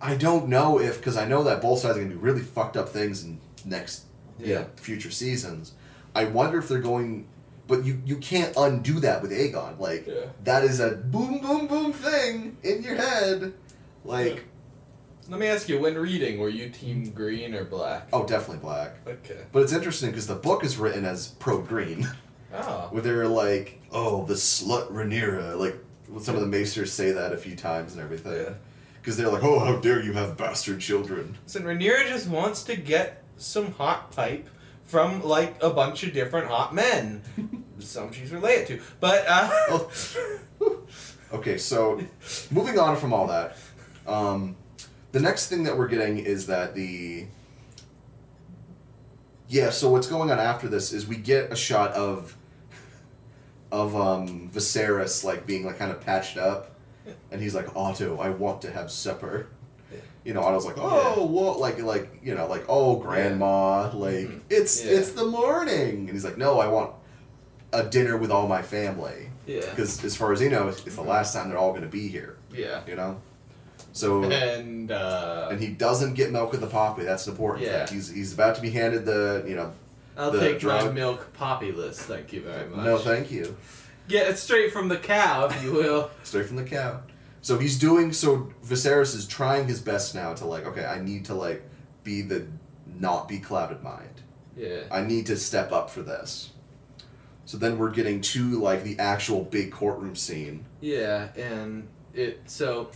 I 0.01 0.15
don't 0.15 0.47
know 0.49 0.79
if 0.79 0.97
because 0.97 1.17
I 1.17 1.25
know 1.25 1.43
that 1.43 1.61
both 1.61 1.79
sides 1.79 1.97
are 1.97 2.01
gonna 2.01 2.13
do 2.13 2.19
really 2.19 2.41
fucked 2.41 2.77
up 2.77 2.89
things 2.89 3.23
in 3.23 3.39
next, 3.65 4.05
you 4.39 4.47
Yeah. 4.53 4.59
know, 4.61 4.67
future 4.77 5.11
seasons. 5.11 5.73
I 6.15 6.25
wonder 6.25 6.57
if 6.59 6.67
they're 6.69 6.79
going, 6.79 7.27
but 7.67 7.83
you 7.85 8.01
you 8.05 8.17
can't 8.17 8.53
undo 8.57 8.99
that 9.01 9.21
with 9.21 9.31
Aegon. 9.31 9.79
Like 9.79 10.07
Yeah. 10.07 10.25
that 10.43 10.63
is 10.63 10.79
a 10.79 10.91
boom 10.91 11.39
boom 11.39 11.67
boom 11.67 11.93
thing 11.93 12.57
in 12.63 12.83
your 12.83 12.95
head, 12.95 13.53
like. 14.03 14.35
Yeah. 14.35 14.41
Let 15.27 15.39
me 15.39 15.47
ask 15.47 15.67
you: 15.69 15.79
When 15.79 15.95
reading, 15.97 16.39
were 16.39 16.49
you 16.49 16.69
Team 16.69 17.09
Green 17.11 17.53
or 17.55 17.63
Black? 17.65 18.07
Oh, 18.13 18.25
definitely 18.25 18.61
black. 18.61 18.95
Okay. 19.07 19.39
But 19.51 19.63
it's 19.63 19.73
interesting 19.73 20.11
because 20.11 20.27
the 20.27 20.35
book 20.35 20.63
is 20.63 20.77
written 20.77 21.03
as 21.05 21.29
pro 21.29 21.61
green, 21.61 22.07
Oh. 22.53 22.87
where 22.91 23.01
they're 23.01 23.27
like, 23.27 23.81
"Oh, 23.91 24.25
the 24.25 24.35
slut 24.35 24.91
Rhaenyra." 24.91 25.57
Like 25.57 25.77
some 26.21 26.35
of 26.35 26.41
the 26.41 26.47
maesters 26.47 26.91
say 26.93 27.11
that 27.11 27.33
a 27.33 27.37
few 27.37 27.55
times 27.55 27.93
and 27.93 28.01
everything, 28.01 28.33
Yeah. 28.33 28.53
because 29.01 29.17
they're 29.17 29.29
like, 29.31 29.43
"Oh, 29.43 29.59
how 29.59 29.77
dare 29.77 30.01
you 30.03 30.13
have 30.13 30.37
bastard 30.37 30.79
children?" 30.79 31.37
So 31.47 31.59
Rhaenyra 31.59 32.07
just 32.07 32.27
wants 32.27 32.61
to 32.63 32.75
get 32.75 33.23
some 33.37 33.71
hot 33.73 34.11
pipe 34.11 34.47
from 34.85 35.23
like 35.23 35.55
a 35.61 35.71
bunch 35.71 36.03
of 36.03 36.13
different 36.13 36.47
hot 36.47 36.73
men. 36.75 37.23
some 37.79 38.11
she's 38.13 38.31
related 38.31 38.67
to, 38.67 38.81
but 38.99 39.25
uh, 39.27 39.49
Oh. 39.69 39.89
Okay, 41.33 41.57
so 41.57 41.99
moving 42.51 42.77
on 42.79 42.95
from 42.95 43.11
all 43.11 43.27
that, 43.27 43.57
um, 44.07 44.55
the 45.15 45.21
next 45.21 45.47
thing 45.47 45.63
that 45.63 45.77
we're 45.77 45.87
getting 45.87 46.17
is 46.17 46.45
that 46.47 46.75
the 46.75 47.25
yeah. 49.47 49.69
So 49.69 49.89
what's 49.89 50.07
going 50.07 50.29
on 50.29 50.39
after 50.39 50.67
this 50.67 50.91
is 50.91 51.07
we 51.07 51.15
get 51.15 51.51
a 51.51 51.55
shot 51.55 51.91
of 51.93 52.35
of 53.71 53.95
um, 53.95 54.49
Viserys 54.53 55.23
like 55.23 55.45
being 55.47 55.65
like 55.65 55.77
kind 55.79 55.91
of 55.91 56.01
patched 56.01 56.37
up, 56.37 56.75
and 57.31 57.41
he's 57.41 57.55
like 57.55 57.73
Otto, 57.75 58.17
I 58.17 58.29
want 58.29 58.61
to 58.63 58.71
have 58.71 58.91
supper. 58.91 59.47
You 60.25 60.33
know, 60.33 60.41
Otto's 60.41 60.65
like, 60.65 60.77
oh, 60.79 61.23
what? 61.27 61.59
Like, 61.59 61.79
like, 61.83 62.19
you 62.23 62.33
know, 62.33 62.47
like, 62.47 62.65
oh, 62.67 62.95
grandma, 62.95 63.91
like, 63.95 64.25
Mhm. 64.27 64.41
it's 64.49 64.83
Yeah. 64.83 64.93
it's 64.93 65.11
the 65.11 65.23
morning, 65.25 65.99
and 66.07 66.09
he's 66.09 66.25
like, 66.25 66.35
no, 66.37 66.59
I 66.59 66.65
want 66.67 66.91
a 67.71 67.83
dinner 67.83 68.17
with 68.17 68.31
all 68.31 68.47
my 68.47 68.63
family. 68.63 69.29
yeah, 69.45 69.59
Because 69.69 70.03
as 70.03 70.15
far 70.15 70.33
as 70.33 70.41
you 70.41 70.49
know, 70.49 70.67
it's, 70.67 70.83
it's 70.87 70.95
the 70.95 71.03
last 71.03 71.31
time 71.35 71.47
they're 71.49 71.59
all 71.59 71.69
going 71.69 71.83
to 71.83 71.87
be 71.87 72.07
here. 72.07 72.37
yeah, 72.51 72.81
You 72.87 72.95
know, 72.95 73.21
so 73.95 74.23
and 74.25 74.91
uh, 74.91 75.47
and 75.51 75.59
he 75.61 75.69
doesn't 75.69 76.15
get 76.15 76.31
milk 76.31 76.51
with 76.51 76.59
the 76.59 76.67
poppy. 76.67 77.03
That's 77.03 77.25
an 77.27 77.31
important 77.31 77.65
Yeah. 77.65 77.85
thing. 77.85 77.95
He's 77.95 78.09
he's 78.13 78.33
about 78.33 78.55
to 78.55 78.61
be 78.61 78.69
handed 78.71 79.05
the 79.05 79.45
you 79.47 79.55
know. 79.55 79.71
I'll 80.17 80.31
the 80.31 80.39
take 80.39 80.59
drug- 80.59 80.93
milk 80.93 81.31
poppy 81.33 81.71
list. 81.71 82.01
Thank 82.01 82.33
you 82.33 82.41
very 82.41 82.67
much. 82.69 82.85
No, 82.85 82.97
thank 82.97 83.31
you. 83.31 83.55
Get 84.09 84.29
it 84.29 84.37
straight 84.37 84.71
from 84.73 84.89
the 84.89 84.97
cow, 84.97 85.45
if 85.47 85.63
you 85.63 85.71
will. 85.71 86.11
Straight 86.23 86.45
from 86.45 86.57
the 86.57 86.63
cow. 86.63 86.99
So 87.41 87.57
he's 87.57 87.79
doing 87.79 88.11
so. 88.13 88.49
Viserys 88.65 89.15
is 89.15 89.25
trying 89.25 89.67
his 89.67 89.79
best 89.81 90.13
now 90.13 90.33
to 90.33 90.45
like. 90.45 90.65
Okay, 90.67 90.85
I 90.85 91.01
need 91.01 91.25
to 91.25 91.33
like 91.33 91.63
be 92.03 92.21
the 92.21 92.47
not 92.99 93.27
be 93.29 93.39
clouded 93.39 93.81
mind. 93.81 94.21
Yeah. 94.57 94.81
I 94.91 95.01
need 95.01 95.25
to 95.27 95.37
step 95.37 95.71
up 95.71 95.89
for 95.89 96.01
this. 96.01 96.51
So 97.45 97.57
then 97.57 97.77
we're 97.77 97.91
getting 97.91 98.21
to 98.21 98.59
like 98.59 98.83
the 98.83 98.97
actual 98.99 99.43
big 99.43 99.71
courtroom 99.71 100.15
scene. 100.15 100.65
Yeah, 100.81 101.29
and 101.35 101.87
it 102.13 102.41
so 102.45 102.89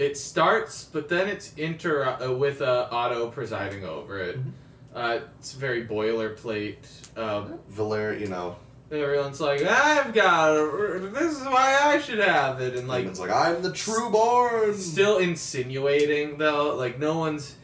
it 0.00 0.16
starts, 0.16 0.84
but 0.84 1.08
then 1.08 1.28
it's 1.28 1.52
inter 1.54 2.04
uh, 2.04 2.32
with 2.32 2.62
uh, 2.62 2.88
Otto 2.90 3.28
presiding 3.28 3.84
over 3.84 4.18
it. 4.18 4.38
Mhm. 4.38 4.50
Uh, 4.94 5.20
it's 5.38 5.52
very 5.52 5.86
boilerplate. 5.86 6.78
Um, 7.16 7.58
Valer, 7.68 8.14
you 8.14 8.26
know, 8.26 8.56
everyone's 8.90 9.40
like, 9.40 9.62
"I've 9.62 10.12
got 10.12 10.56
it. 10.56 11.14
this 11.14 11.38
is 11.38 11.44
why 11.44 11.78
I 11.84 12.00
should 12.00 12.18
have 12.18 12.60
it," 12.60 12.76
and 12.76 12.88
like 12.88 13.06
like, 13.06 13.18
like 13.18 13.30
I'm 13.30 13.62
the 13.62 13.72
true 13.72 14.10
born. 14.10 14.74
still 14.76 15.18
insinuating 15.18 16.38
though. 16.38 16.74
Like 16.76 16.98
no 16.98 17.18
one's 17.18 17.54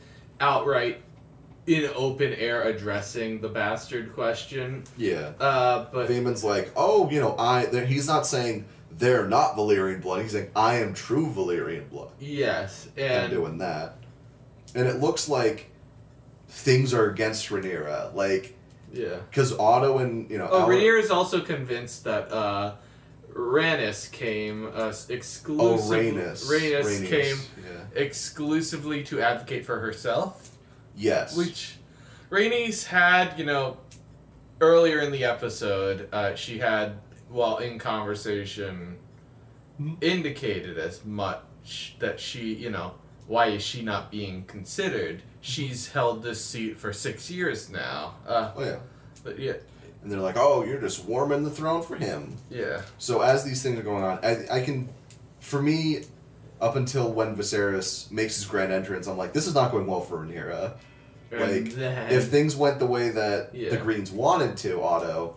outright 0.41 1.01
in 1.67 1.91
open 1.97 2.33
air 2.35 2.63
addressing 2.63 3.41
the 3.41 3.49
bastard 3.49 4.13
question. 4.15 4.85
yeah. 4.97 5.33
Uh, 5.41 5.87
but 5.93 6.07
Daemon's 6.07 6.45
like, 6.45 6.71
oh, 6.77 7.11
you 7.11 7.19
know, 7.21 7.35
I. 7.39 7.67
there- 7.67 7.85
He's 7.87 8.07
not 8.07 8.25
saying 8.27 8.67
they're 8.99 9.27
not 9.27 9.57
Valyrian 9.57 10.01
blood. 10.03 10.23
He's 10.23 10.33
saying 10.33 10.51
I 10.57 10.77
am 10.77 10.95
true 10.95 11.27
Valyrian 11.31 11.89
blood. 11.91 12.13
yes, 12.19 12.89
And 12.97 13.25
and 13.25 13.31
doing 13.33 13.59
that, 13.59 13.97
and 14.75 14.87
it 14.87 15.01
looks 15.01 15.29
like 15.29 15.71
things 16.49 16.95
are 16.95 17.11
against 17.11 17.49
Rhaenyra, 17.49 18.15
like 18.15 18.57
yeah. 18.93 19.17
because 19.31 19.53
Otto 19.59 19.99
and 19.99 20.31
you 20.31 20.39
know. 20.39 20.49
Oh, 20.51 20.63
Al- 20.63 20.69
Rhaenyra 20.69 21.01
is 21.01 21.11
also 21.11 21.41
convinced 21.41 22.05
that 22.05 22.31
uh, 22.33 22.75
Rhaenys 23.33 24.11
came 24.13 24.67
uh, 24.69 24.71
Oh, 24.93 24.93
exclusively. 25.09 26.13
Rhaenys. 26.13 26.47
Rhaenys 26.51 26.85
Rhaenys, 26.85 27.09
came 27.09 27.37
Yeah. 27.65 28.01
exclusively 28.01 29.03
to 29.05 29.21
advocate 29.21 29.67
for 29.67 29.81
herself, 29.81 30.51
Yes. 30.97 31.37
which 31.37 31.77
Rhaenys 32.31 32.87
had, 32.87 33.39
you 33.39 33.45
know, 33.45 33.77
earlier 34.61 35.01
in 35.01 35.13
the 35.13 35.25
episode, 35.25 36.09
uh, 36.13 36.35
she 36.35 36.59
had, 36.61 36.95
while 37.37 37.59
in 37.59 37.79
conversation, 37.79 38.97
Hmm. 39.79 39.93
indicated 40.01 40.79
as 40.79 41.05
much 41.05 41.97
that 41.99 42.19
she, 42.19 42.55
you 42.55 42.71
know, 42.71 42.93
why 43.27 43.49
is 43.49 43.63
she 43.63 43.83
not 43.83 44.11
being 44.11 44.45
considered? 44.47 45.23
She's 45.43 45.89
held 45.93 46.23
this 46.23 46.43
seat 46.43 46.79
for 46.79 46.95
six 46.95 47.31
years 47.31 47.69
now. 47.69 48.15
Uh, 48.27 48.53
oh 48.57 48.65
yeah. 48.65 48.77
but 49.23 49.39
yeah, 49.39 49.53
And 50.03 50.11
they're 50.11 50.21
like, 50.21 50.37
oh, 50.39 50.65
you're 50.65 50.81
just 50.81 51.05
warming 51.05 51.45
the 51.45 51.51
throne 51.51 51.83
for 51.83 51.97
him. 51.97 52.37
yeah, 52.49 52.81
So 52.99 53.21
as 53.21 53.45
these 53.45 53.63
things 53.63 53.79
are 53.79 53.83
going 53.83 54.03
on, 54.05 54.19
I, 54.25 54.47
I 54.51 54.61
can, 54.63 54.89
for 55.41 55.61
me, 55.61 56.05
up 56.61 56.77
until 56.77 57.13
when 57.13 57.37
Viserys 57.37 58.11
makes 58.11 58.37
his 58.37 58.47
grand 58.47 58.73
entrance, 58.73 59.07
I'm 59.07 59.19
like, 59.19 59.35
this 59.35 59.47
is 59.47 59.55
not 59.55 59.73
going 59.73 59.87
well 59.87 60.01
for 60.01 60.25
Rhaenyra. 60.25 60.73
Like, 61.33 61.75
then- 61.75 62.11
if 62.11 62.29
things 62.29 62.57
went 62.57 62.79
the 62.79 62.87
way 62.87 63.11
that 63.11 63.55
Yeah. 63.55 63.69
the 63.71 63.77
Greens 63.77 64.11
wanted 64.11 64.57
to, 64.59 64.81
Otto, 64.81 65.37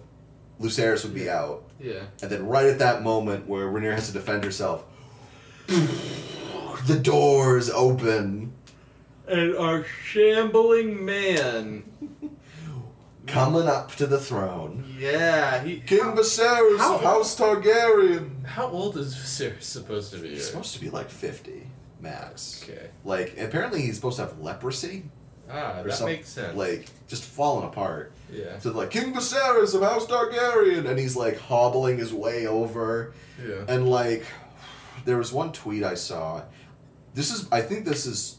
Lucerys 0.62 1.04
would 1.04 1.14
be 1.14 1.24
Yeah. 1.24 1.40
out. 1.40 1.64
yeah. 1.80 2.02
And 2.22 2.30
then 2.32 2.46
right 2.48 2.66
at 2.66 2.80
that 2.80 3.02
moment 3.04 3.48
where 3.48 3.68
Rhaenyra 3.68 3.96
has 3.96 4.08
to 4.08 4.14
defend 4.14 4.44
herself, 4.44 4.84
the 5.68 7.00
doors 7.02 7.70
open. 7.70 8.54
And 9.28 9.56
our 9.56 9.86
shambling 10.04 11.06
man. 11.06 11.84
Coming 13.28 13.68
up 13.68 13.94
to 13.98 14.08
the 14.08 14.20
throne. 14.20 14.96
Yeah, 14.98 15.64
he. 15.64 15.82
King 15.82 16.00
how, 16.00 16.16
Viserys 16.16 16.78
how- 16.80 16.96
of 16.96 17.02
House 17.04 17.40
Targaryen. 17.40 18.44
how 18.44 18.68
old 18.68 18.98
is 18.98 19.14
Viserys 19.16 19.62
supposed 19.64 20.12
to 20.14 20.18
be? 20.20 20.30
He's 20.30 20.48
supposed 20.48 20.74
to 20.74 20.82
be 20.82 20.90
like 20.90 21.12
50, 21.12 21.68
max. 22.02 22.64
Okay. 22.64 22.88
Like, 23.06 23.36
apparently 23.40 23.82
he's 23.84 23.96
supposed 23.96 24.16
to 24.18 24.24
have 24.24 24.40
leprosy. 24.40 25.04
Ah, 25.48 25.84
that 25.84 25.94
some- 25.94 26.08
makes 26.08 26.28
sense. 26.30 26.58
Like, 26.58 26.88
just 27.08 27.24
falling 27.24 27.68
apart. 27.68 28.12
Yeah. 28.32 28.60
So, 28.60 28.72
like, 28.72 28.92
King 28.92 29.14
Viserys 29.14 29.74
of 29.76 29.82
House 29.82 30.06
Targaryen! 30.06 30.88
And 30.88 31.00
he's, 31.00 31.16
like, 31.16 31.38
hobbling 31.40 31.98
his 31.98 32.14
way 32.14 32.48
over. 32.48 33.14
Yeah. 33.46 33.64
And, 33.68 33.90
like, 33.90 34.26
there 35.06 35.18
was 35.18 35.32
one 35.32 35.52
tweet 35.52 35.84
I 35.84 35.96
saw. 35.96 36.44
This 37.14 37.32
is, 37.32 37.48
I 37.52 37.62
think 37.62 37.86
this 37.86 38.06
is, 38.06 38.38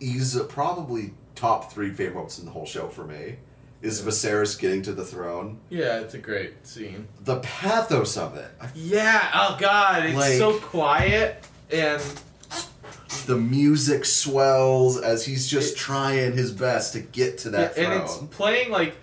he's 0.00 0.38
probably 0.48 1.14
top 1.34 1.72
three 1.72 1.90
favorite 1.90 2.14
moments 2.14 2.38
in 2.38 2.44
the 2.44 2.50
whole 2.52 2.66
show 2.66 2.88
for 2.88 3.04
me. 3.04 3.36
Is 3.80 4.00
Yeah. 4.00 4.08
Viserys 4.08 4.58
getting 4.58 4.82
to 4.82 4.92
the 4.92 5.04
throne. 5.04 5.60
Yeah, 5.68 6.00
it's 6.00 6.14
a 6.14 6.18
great 6.18 6.66
scene. 6.66 7.06
The 7.22 7.36
pathos 7.40 8.16
of 8.16 8.36
it. 8.36 8.50
Yeah. 8.74 9.30
Oh 9.32 9.56
God, 9.60 10.04
it's 10.06 10.16
Like- 10.16 10.36
so 10.38 10.58
quiet 10.58 11.44
and 11.70 12.02
the 13.26 13.36
music 13.36 14.04
swells 14.04 14.98
as 15.00 15.24
he's 15.24 15.46
just 15.46 15.76
trying 15.76 16.32
his 16.36 16.50
best 16.50 16.92
to 16.94 17.00
get 17.00 17.38
to 17.38 17.50
that 17.50 17.76
and 17.76 17.86
throne. 17.86 18.00
it's 18.02 18.36
playing 18.36 18.70
like 18.70 18.96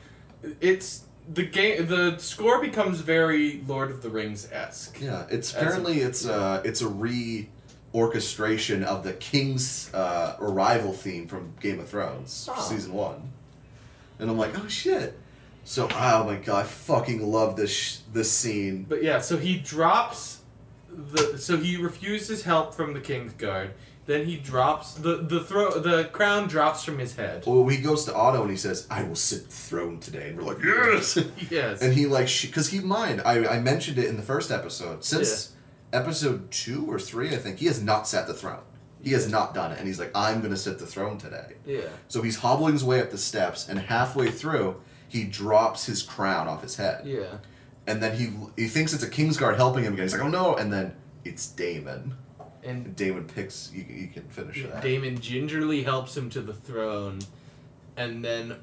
it's 0.62 1.04
the 1.34 1.44
game. 1.44 1.88
The 1.88 2.18
score 2.18 2.62
becomes 2.62 3.00
very 3.02 3.64
Lord 3.68 3.90
of 3.92 4.02
the 4.02 4.10
Rings 4.10 4.50
esque. 4.52 5.00
yeah, 5.02 5.26
it's 5.30 5.54
As 5.54 5.56
a- 5.56 5.60
apparently 5.66 6.00
it's 6.02 6.26
uh 6.28 6.62
it's 6.66 6.82
a 6.82 6.88
re 6.88 7.50
orchestration 7.94 8.84
of 8.84 9.04
the 9.04 9.14
King's 9.14 9.90
uh, 9.94 10.36
arrival 10.40 10.92
theme 10.92 11.28
from 11.28 11.54
Game 11.62 11.80
of 11.80 11.88
Thrones 11.90 12.50
Oh. 12.52 12.62
season 12.62 12.94
one, 12.94 13.32
and 14.20 14.30
I'm 14.30 14.38
like, 14.38 14.58
oh 14.60 14.68
shit. 14.68 15.18
So 15.64 15.88
oh 15.92 16.24
my 16.26 16.36
god, 16.36 16.66
I 16.66 16.68
fucking 16.68 17.26
love 17.26 17.56
this 17.56 17.72
sh- 17.72 17.98
this 18.14 18.32
scene. 18.32 18.86
But 18.88 19.02
yeah, 19.02 19.20
so 19.20 19.38
he 19.38 19.58
drops 19.58 20.42
the. 20.90 21.38
So 21.40 21.58
he 21.58 21.78
refuses 21.78 22.44
help 22.44 22.74
from 22.76 22.94
the 22.94 23.00
King's 23.02 23.34
Guard. 23.34 23.72
Then 24.08 24.26
he 24.26 24.38
drops 24.38 24.94
the 24.94 25.18
the 25.18 25.40
throw. 25.44 25.80
The 25.80 26.06
crown 26.06 26.48
drops 26.48 26.84
from 26.84 27.00
his 27.00 27.16
head. 27.16 27.44
Well, 27.48 27.68
he 27.68 27.78
goes 27.78 28.06
to 28.06 28.14
Otto 28.16 28.44
and 28.44 28.52
he 28.52 28.58
says, 28.58 28.86
"I 28.92 29.02
will 29.04 29.16
sit 29.16 29.46
the 29.46 29.52
throne 29.56 30.00
today," 30.00 30.30
and 30.30 30.38
we're 30.38 30.44
like, 30.44 30.64
"Yes!" 30.64 31.18
Yes. 31.50 31.82
and 31.82 31.94
he 31.94 32.06
like 32.06 32.30
because 32.42 32.70
he 32.70 32.80
mind 32.82 33.22
I 33.26 33.46
I 33.48 33.60
mentioned 33.60 33.98
it 33.98 34.06
in 34.06 34.16
the 34.18 34.22
first 34.24 34.52
episode 34.52 35.04
since 35.04 35.54
episode 35.92 36.52
two 36.52 36.86
or 36.90 37.00
three 37.00 37.30
I 37.34 37.38
think 37.38 37.58
he 37.60 37.66
has 37.68 37.82
not 37.82 38.08
sat 38.08 38.28
the 38.28 38.34
throne. 38.34 38.62
He 39.04 39.12
has 39.12 39.30
not 39.30 39.54
done 39.54 39.72
it, 39.72 39.78
and 39.80 39.88
he's 39.88 40.00
like, 40.00 40.12
"I'm 40.16 40.42
gonna 40.42 40.58
sit 40.58 40.78
the 40.80 40.86
throne 40.88 41.18
today." 41.18 41.56
yeah. 41.66 41.82
So 42.08 42.22
he's 42.22 42.38
hobbling 42.38 42.74
his 42.74 42.84
way 42.84 43.02
up 43.02 43.10
the 43.12 43.18
steps, 43.18 43.68
and 43.70 43.80
halfway 43.80 44.30
through, 44.30 44.82
he 45.08 45.24
drops 45.24 45.86
his 45.86 46.02
crown 46.04 46.48
off 46.48 46.62
his 46.62 46.76
head, 46.76 47.06
Yeah. 47.08 47.38
and 47.88 48.02
then 48.04 48.16
he 48.18 48.30
he 48.56 48.68
thinks 48.68 48.94
it's 48.94 49.04
a 49.04 49.10
Kingsguard 49.10 49.56
helping 49.58 49.84
him 49.84 49.94
again. 49.94 50.06
He's 50.06 50.14
like, 50.14 50.24
"Oh 50.24 50.28
no!" 50.28 50.56
And 50.56 50.72
then 50.74 50.94
it's 51.24 51.48
Daemon. 51.48 52.16
And 52.66 52.86
And 52.88 52.96
Daemon 52.96 53.26
picks. 53.26 53.72
You, 53.74 53.86
you 53.88 54.08
can 54.08 54.24
finish 54.24 54.64
that. 54.64 54.82
Daemon 54.82 55.20
gingerly 55.20 55.84
helps 55.84 56.16
him 56.18 56.30
to 56.32 56.42
the 56.42 56.54
throne, 56.54 57.20
and 57.96 58.24
then, 58.24 58.58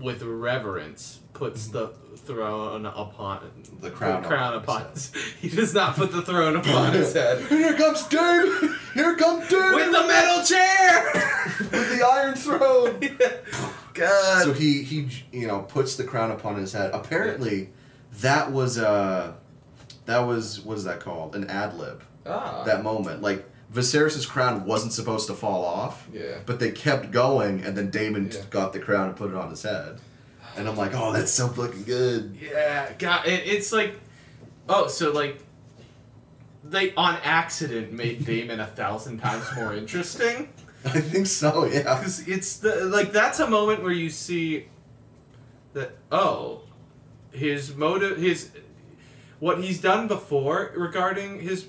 with 0.00 0.22
reverence, 0.22 1.20
puts 1.32 1.68
the 1.68 1.88
throne 2.16 2.84
upon 2.86 3.40
The 3.80 3.90
crown 3.90 4.24
crown 4.24 4.54
upon 4.54 4.82
upon. 4.82 4.92
His, 4.92 5.12
he 5.40 5.48
does 5.48 5.74
not 5.74 5.94
put 5.96 6.12
the 6.12 6.22
throne 6.22 6.56
upon 6.62 6.92
his 6.92 7.12
head. 7.12 7.44
Here 7.46 7.74
comes 7.74 8.06
Daemon! 8.08 8.76
Here 8.94 9.16
comes 9.16 9.48
Daemon! 9.48 9.74
With 9.74 9.92
the 9.92 10.06
metal 10.06 10.44
chair. 10.44 11.04
With 11.58 11.98
the 11.98 12.06
Iron 12.06 12.34
Throne! 12.34 13.18
God. 13.94 14.44
so 14.44 14.52
he 14.52 14.82
he 14.82 15.08
you 15.32 15.46
know 15.46 15.60
puts 15.60 15.96
the 15.96 16.04
crown 16.04 16.30
upon 16.30 16.56
his 16.56 16.72
head. 16.72 16.90
Apparently, 16.94 17.70
that 18.20 18.52
was 18.52 18.78
uh 18.78 19.32
that 20.06 20.20
was 20.20 20.60
what 20.60 20.78
is 20.78 20.84
that 20.84 21.00
called? 21.00 21.34
An 21.34 21.48
ad 21.50 21.74
lib. 21.74 22.02
Ah. 22.28 22.62
That 22.64 22.82
moment, 22.82 23.22
like 23.22 23.44
Viserys's 23.72 24.26
crown 24.26 24.64
wasn't 24.64 24.92
supposed 24.92 25.26
to 25.28 25.34
fall 25.34 25.64
off, 25.64 26.06
Yeah. 26.12 26.38
but 26.46 26.58
they 26.58 26.70
kept 26.70 27.10
going, 27.10 27.62
and 27.62 27.76
then 27.76 27.90
Daemon 27.90 28.30
Yeah. 28.32 28.40
got 28.50 28.72
the 28.72 28.78
crown 28.80 29.08
and 29.08 29.16
put 29.16 29.30
it 29.30 29.36
on 29.36 29.50
his 29.50 29.62
head. 29.62 30.00
And 30.56 30.68
I'm 30.68 30.76
like, 30.76 30.92
oh, 30.94 31.12
that's 31.12 31.30
so 31.30 31.48
fucking 31.48 31.84
good. 31.84 32.36
Yeah, 32.40 32.92
God, 32.98 33.26
it, 33.26 33.42
it's 33.46 33.72
like, 33.72 33.94
oh, 34.68 34.88
so 34.88 35.12
like, 35.12 35.38
they 36.64 36.92
on 36.94 37.16
accident 37.22 37.92
made 37.92 38.24
Daemon 38.26 38.60
a 38.60 38.66
thousand 38.66 39.18
times 39.18 39.44
more 39.56 39.74
interesting. 39.74 40.48
I 40.84 41.00
think 41.00 41.26
so, 41.26 41.64
yeah. 41.66 41.96
Because 41.98 42.26
it's 42.26 42.56
the 42.58 42.84
like 42.86 43.12
that's 43.12 43.40
a 43.40 43.46
moment 43.48 43.82
where 43.82 43.92
you 43.92 44.10
see 44.10 44.66
that 45.74 45.92
oh, 46.10 46.62
his 47.30 47.74
motive, 47.74 48.18
his 48.18 48.50
what 49.38 49.62
he's 49.62 49.80
done 49.80 50.08
before 50.08 50.72
regarding 50.76 51.40
his 51.40 51.66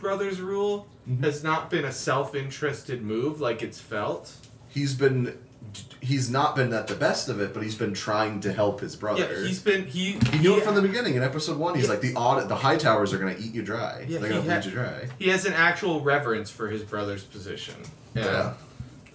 brother's 0.00 0.40
rule 0.40 0.86
Mhm. 1.08 1.22
has 1.24 1.42
not 1.42 1.70
been 1.70 1.84
a 1.84 1.92
self-interested 1.92 3.02
move 3.02 3.40
like 3.40 3.62
it's 3.62 3.78
felt. 3.80 4.32
He's 4.68 4.94
been 4.94 5.36
he's 6.00 6.28
not 6.30 6.56
been 6.56 6.72
at 6.72 6.88
the 6.88 6.94
best 6.96 7.28
of 7.28 7.40
it, 7.40 7.52
but 7.54 7.62
he's 7.62 7.76
been 7.76 7.94
trying 7.94 8.40
to 8.40 8.52
help 8.52 8.80
his 8.80 8.96
brother. 8.96 9.20
Yeah, 9.40 9.46
he's 9.46 9.60
been 9.60 9.86
he 9.86 10.12
He 10.32 10.38
knew 10.38 10.56
it 10.56 10.64
from 10.64 10.74
the 10.74 10.82
beginning 10.82 11.14
in 11.14 11.22
episode 11.22 11.58
one. 11.58 11.74
He's 11.74 11.84
Yeah. 11.84 11.90
like 11.90 12.00
the 12.00 12.14
audit, 12.14 12.48
the 12.48 12.56
high 12.56 12.76
towers 12.76 13.12
are 13.12 13.18
gonna 13.18 13.36
eat 13.38 13.54
you 13.54 13.62
dry. 13.62 14.04
Yeah, 14.08 14.18
They're 14.18 14.30
gonna 14.30 14.40
bleed 14.42 14.50
had- 14.50 14.64
you 14.64 14.70
dry. 14.72 15.08
he 15.18 15.28
has 15.28 15.44
an 15.44 15.52
actual 15.52 16.00
reverence 16.00 16.50
for 16.50 16.68
his 16.68 16.82
brother's 16.82 17.22
position. 17.22 17.74
Yeah. 18.14 18.24
Yeah. 18.24 18.52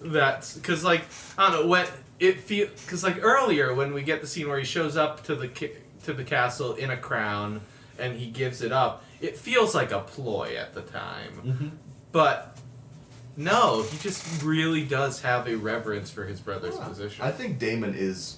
That's 0.01 0.53
because 0.55 0.83
like 0.83 1.01
I 1.37 1.49
don't 1.51 1.61
know 1.63 1.67
when 1.67 1.87
it 2.19 2.39
feel 2.41 2.67
because 2.85 3.03
like 3.03 3.17
earlier 3.21 3.73
when 3.73 3.93
we 3.93 4.01
get 4.03 4.21
the 4.21 4.27
scene 4.27 4.47
where 4.47 4.59
he 4.59 4.65
shows 4.65 4.95
up 4.95 5.23
to 5.25 5.35
the 5.35 5.49
to 6.05 6.13
the 6.13 6.23
castle 6.23 6.73
in 6.75 6.89
a 6.91 6.97
crown 6.97 7.61
and 7.97 8.17
he 8.17 8.27
gives 8.27 8.61
it 8.61 8.71
up, 8.71 9.03
it 9.21 9.37
feels 9.37 9.73
like 9.75 9.91
a 9.91 9.99
ploy 10.01 10.55
at 10.57 10.73
the 10.73 10.81
time, 10.81 11.31
Mm-hmm. 11.45 11.67
but 12.11 12.57
no, 13.37 13.83
he 13.83 13.97
just 13.97 14.43
really 14.43 14.83
does 14.83 15.21
have 15.21 15.47
a 15.47 15.55
reverence 15.55 16.09
for 16.09 16.23
his 16.25 16.39
brother's 16.39 16.77
position. 16.77 17.23
I 17.25 17.31
think 17.31 17.59
Daemon 17.59 17.93
is 17.95 18.37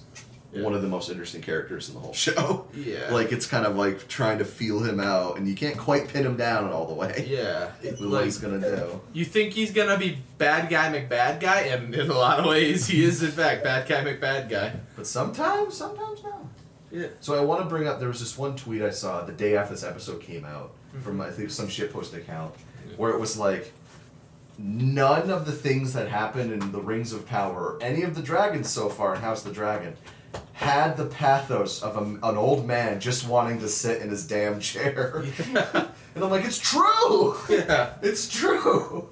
Yeah. 0.52 0.62
one 0.62 0.74
of 0.74 0.80
the 0.82 0.88
most 0.88 1.10
interesting 1.10 1.42
characters 1.42 1.88
in 1.88 1.94
the 1.94 2.00
whole 2.00 2.14
show. 2.14 2.66
yeah, 2.74 3.10
Like 3.12 3.30
it's 3.32 3.46
kind 3.46 3.64
of 3.66 3.76
like 3.76 4.08
trying 4.08 4.38
to 4.38 4.44
feel 4.44 4.80
him 4.80 4.98
out, 4.98 5.36
and 5.36 5.46
you 5.46 5.54
can't 5.54 5.76
quite 5.76 6.08
pin 6.08 6.24
him 6.24 6.36
down 6.36 6.72
all 6.72 6.86
the 6.86 6.94
way. 6.94 7.26
yeah, 7.30 7.70
it- 7.82 7.92
With 8.00 8.00
what 8.00 8.08
like 8.10 8.24
he's 8.24 8.38
gonna 8.38 8.58
do. 8.60 9.00
you 9.12 9.24
think 9.24 9.52
he's 9.52 9.70
gonna 9.72 9.98
be 9.98 10.18
bad 10.38 10.68
guy 10.70 10.90
McBad 10.90 11.38
guy, 11.40 11.60
and 11.62 11.94
in 11.94 12.10
a 12.10 12.14
lot 12.14 12.40
of 12.40 12.46
ways 12.46 12.86
he 12.88 13.04
is 13.04 13.22
in 13.22 13.30
fact 13.30 13.62
bad 13.62 13.86
guy 13.86 14.02
McBad 14.02 14.48
guy. 14.48 14.72
But 14.96 15.06
sometimes, 15.06 15.74
sometimes 15.76 16.22
no. 16.24 16.48
Yeah. 16.90 17.08
So 17.20 17.38
I 17.38 17.42
want 17.44 17.60
to 17.62 17.68
bring 17.68 17.86
up. 17.86 18.00
There 18.00 18.08
was 18.08 18.18
this 18.20 18.36
one 18.38 18.56
tweet 18.56 18.80
I 18.80 18.88
saw 18.90 19.22
the 19.22 19.32
day 19.32 19.54
after 19.56 19.74
this 19.74 19.84
episode 19.84 20.22
came 20.22 20.46
out. 20.46 20.72
From 21.02 21.20
I 21.20 21.30
think 21.30 21.50
some 21.50 21.68
shitpost 21.68 22.14
account, 22.14 22.54
where 22.96 23.10
it 23.12 23.20
was 23.20 23.36
like, 23.38 23.72
none 24.58 25.30
of 25.30 25.46
the 25.46 25.52
things 25.52 25.92
that 25.92 26.08
happened 26.08 26.52
in 26.52 26.72
the 26.72 26.80
Rings 26.80 27.12
of 27.12 27.26
Power, 27.26 27.74
or 27.74 27.78
any 27.82 28.02
of 28.02 28.14
the 28.14 28.22
dragons 28.22 28.68
so 28.68 28.88
far 28.88 29.14
in 29.14 29.20
House 29.20 29.44
of 29.44 29.48
the 29.50 29.54
Dragon, 29.54 29.96
had 30.52 30.96
the 30.96 31.06
pathos 31.06 31.82
of 31.82 31.96
a, 31.96 32.00
an 32.28 32.36
old 32.36 32.66
man 32.66 33.00
just 33.00 33.28
wanting 33.28 33.60
to 33.60 33.68
sit 33.68 34.02
in 34.02 34.10
his 34.10 34.26
damn 34.26 34.58
chair. 34.60 35.24
and 35.48 36.24
I'm 36.24 36.30
like, 36.30 36.44
it's 36.44 36.58
true. 36.58 37.36
Yeah. 37.48 37.94
It's 38.02 38.28
true. 38.28 39.08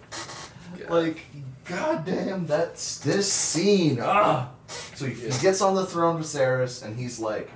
Like, 0.88 1.20
goddamn, 1.64 2.46
that's 2.46 2.98
this 2.98 3.32
scene. 3.32 3.98
Ah. 4.02 4.50
So 4.94 5.06
he, 5.06 5.12
Yeah. 5.26 5.32
he 5.32 5.40
gets 5.42 5.60
on 5.60 5.74
the 5.76 5.86
throne 5.86 6.18
with 6.18 6.26
Viserys, 6.26 6.84
and 6.84 6.96
he's 6.98 7.18
like, 7.20 7.50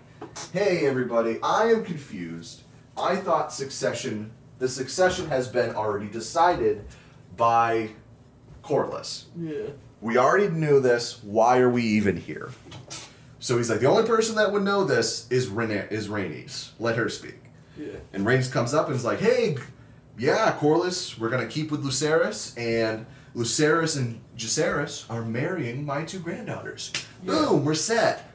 "Hey, 0.53 0.87
everybody, 0.87 1.39
I 1.43 1.64
am 1.73 1.85
confused. 1.85 2.62
I 3.01 3.16
thought 3.16 3.53
succession, 3.53 4.30
the 4.59 4.68
succession 4.68 5.28
has 5.28 5.48
been 5.48 5.74
already 5.74 6.09
decided 6.09 6.84
by 7.36 7.90
Corlys. 8.62 9.24
Yeah. 9.38 9.70
We 10.01 10.16
already 10.16 10.48
knew 10.48 10.80
this. 10.80 11.22
Why 11.22 11.59
are 11.59 11.70
we 11.70 11.82
even 11.82 12.16
here? 12.16 12.51
So 13.38 13.57
he's 13.57 13.70
like, 13.70 13.80
the 13.80 13.86
only 13.86 14.05
person 14.07 14.36
that 14.36 14.53
would 14.53 14.62
know 14.62 14.84
this 14.84 15.26
is 15.30 15.48
Rene- 15.48 15.88
is 15.90 16.09
Rhaenys. 16.09 16.70
Let 16.78 16.96
her 16.96 17.09
speak. 17.09 17.38
Yeah. 17.78 17.96
And 18.12 18.26
Rhaenys 18.26 18.53
comes 18.53 18.74
up 18.74 18.86
and 18.88 18.96
is 18.96 19.05
like, 19.05 19.20
hey, 19.20 19.57
yeah, 20.18 20.57
Corlys, 20.59 21.18
we're 21.18 21.30
gonna 21.30 21.46
keep 21.46 21.70
with 21.70 21.82
Lucerys, 21.84 22.57
and 22.59 23.07
Lucerys 23.34 23.96
and 23.96 24.20
Jacaerys 24.36 25.05
are 25.11 25.22
marrying 25.24 25.86
my 25.86 26.05
two 26.05 26.18
granddaughters. 26.18 26.92
Yeah. 27.24 27.32
Boom, 27.32 27.64
we're 27.64 27.74
set. 27.74 28.30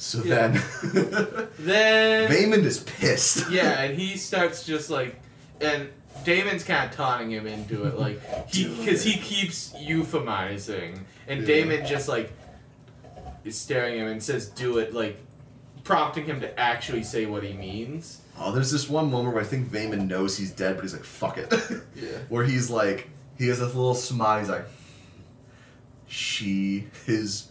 So 0.00 0.22
Yeah. 0.22 0.48
then, 0.48 1.48
Then 1.58 2.30
Vaemond 2.30 2.64
is 2.64 2.78
pissed. 2.80 3.50
yeah, 3.50 3.82
and 3.82 3.98
he 3.98 4.16
starts 4.16 4.64
just 4.64 4.90
like, 4.90 5.16
and 5.60 5.88
Daemon's 6.24 6.62
kind 6.62 6.88
of 6.88 6.96
taunting 6.96 7.30
him 7.32 7.46
into 7.48 7.84
it, 7.84 7.98
like 7.98 8.20
he 8.48 8.68
because 8.68 9.02
he 9.02 9.18
keeps 9.18 9.72
euphemizing, 9.74 11.00
and 11.26 11.40
Yeah. 11.40 11.46
Daemon 11.46 11.84
just 11.86 12.08
like 12.08 12.32
is 13.44 13.58
staring 13.58 13.94
at 13.94 14.06
him 14.06 14.12
and 14.12 14.22
says, 14.22 14.46
"Do 14.48 14.78
it," 14.78 14.94
like 14.94 15.18
prompting 15.82 16.26
him 16.26 16.40
to 16.42 16.58
actually 16.60 17.02
say 17.02 17.26
what 17.26 17.42
he 17.42 17.52
means. 17.54 18.20
Oh, 18.38 18.52
there's 18.52 18.70
this 18.70 18.88
one 18.88 19.10
moment 19.10 19.34
where 19.34 19.42
I 19.42 19.46
think 19.46 19.68
Vaemond 19.68 20.06
knows 20.06 20.38
he's 20.38 20.52
dead, 20.52 20.76
but 20.76 20.82
he's 20.82 20.92
like, 20.92 21.02
fuck 21.02 21.38
it. 21.38 21.52
Yeah. 21.96 22.08
where 22.28 22.44
he's 22.44 22.70
like, 22.70 23.08
he 23.36 23.48
has 23.48 23.58
this 23.58 23.74
little 23.74 23.96
smile. 23.96 24.38
He's 24.38 24.48
like, 24.48 24.66
she, 26.06 26.86
his, 27.06 27.47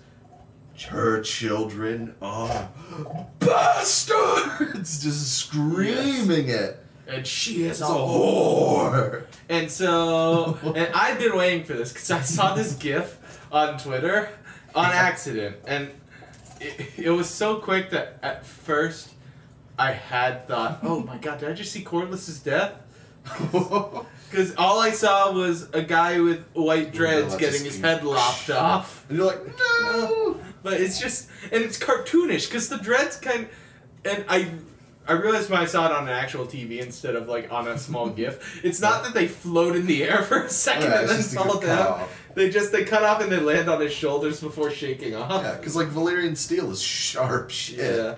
her 0.85 1.21
children 1.21 2.15
are 2.21 2.69
bastards, 3.39 5.03
just 5.03 5.37
screaming 5.37 6.49
it. 6.49 6.83
And 7.07 7.25
she 7.25 7.63
is 7.63 7.81
a 7.81 7.85
whore. 7.85 9.23
And 9.49 9.71
so, 9.71 10.57
and 10.75 10.93
I've 10.93 11.19
been 11.19 11.35
waiting 11.35 11.63
for 11.63 11.73
this 11.73 11.93
because 11.93 12.11
I 12.11 12.21
saw 12.21 12.53
this 12.53 12.73
GIF 12.73 13.17
on 13.51 13.77
Twitter 13.77 14.29
on 14.75 14.91
accident, 14.91 15.55
and 15.65 15.89
it, 16.59 16.91
it 16.97 17.09
was 17.09 17.29
so 17.29 17.57
quick 17.57 17.89
that 17.91 18.19
at 18.21 18.45
first 18.45 19.09
I 19.79 19.91
had 19.93 20.47
thought, 20.47 20.79
"Oh 20.83 20.99
my 21.01 21.17
god, 21.17 21.39
did 21.39 21.49
I 21.49 21.53
just 21.53 21.71
see 21.71 21.81
Corlys's 21.81 22.39
death?" 22.39 22.73
Because 24.29 24.53
all 24.55 24.79
I 24.79 24.91
saw 24.91 25.31
was 25.31 25.69
a 25.73 25.81
guy 25.81 26.19
with 26.19 26.43
white 26.53 26.91
dreads 26.93 27.29
that's 27.29 27.37
getting 27.39 27.63
his 27.63 27.79
head 27.79 28.03
lopped 28.03 28.49
off. 28.49 29.05
and 29.09 29.17
you're 29.17 29.27
like, 29.27 29.39
no. 29.59 30.37
But 30.63 30.73
it's 30.81 30.99
just, 30.99 31.29
and 31.51 31.63
it's 31.63 31.79
cartoonish 31.79 32.47
because 32.49 32.67
the 32.67 32.77
dreads 32.77 33.15
kind, 33.17 33.47
and 34.03 34.25
I, 34.27 34.49
I 35.07 35.13
realized 35.13 35.49
when 35.49 35.61
I 35.61 35.65
saw 35.65 35.85
it 35.85 35.93
on 35.93 36.03
an 36.03 36.13
actual 36.13 36.45
TV 36.45 36.79
instead 36.79 37.15
of 37.15 37.29
like 37.29 37.49
on 37.53 37.69
a 37.69 37.77
small 37.77 38.09
GIF, 38.19 38.59
it's 38.65 38.81
not 38.81 39.03
that 39.05 39.13
they 39.13 39.27
float 39.29 39.77
in 39.77 39.85
the 39.85 40.03
air 40.03 40.23
for 40.23 40.43
a 40.43 40.49
second 40.49 40.91
Yeah, 40.91 40.99
and 41.01 41.09
then 41.09 41.17
just 41.17 41.33
fall 41.33 41.59
down. 41.59 41.77
cut-off. 41.77 42.21
They 42.35 42.49
just 42.49 42.71
they 42.73 42.83
cut 42.83 43.03
off 43.03 43.21
and 43.21 43.31
they 43.31 43.39
land 43.39 43.69
on 43.69 43.79
his 43.79 43.93
shoulders 43.93 44.41
before 44.41 44.69
shaking 44.71 45.15
off. 45.15 45.41
Yeah, 45.41 45.55
because 45.55 45.75
like 45.77 45.87
Valyrian 45.87 46.35
steel 46.35 46.69
is 46.69 46.81
sharp 46.81 47.49
shit. 47.49 47.77
yeah, 47.79 48.15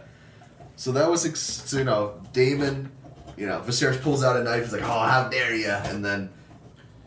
So 0.75 0.91
that 0.93 1.07
was, 1.09 1.25
ex- 1.25 1.39
so, 1.39 1.77
you 1.77 1.83
know, 1.83 2.19
Daemon, 2.33 2.91
you 3.39 3.47
know, 3.47 3.61
Viserys 3.61 4.01
pulls 4.01 4.23
out 4.23 4.35
a 4.35 4.43
knife. 4.43 4.63
He's 4.63 4.73
like, 4.73 4.83
"Oh, 4.83 4.99
how 4.99 5.29
dare 5.29 5.55
you!" 5.55 5.69
And 5.69 6.03
then 6.03 6.29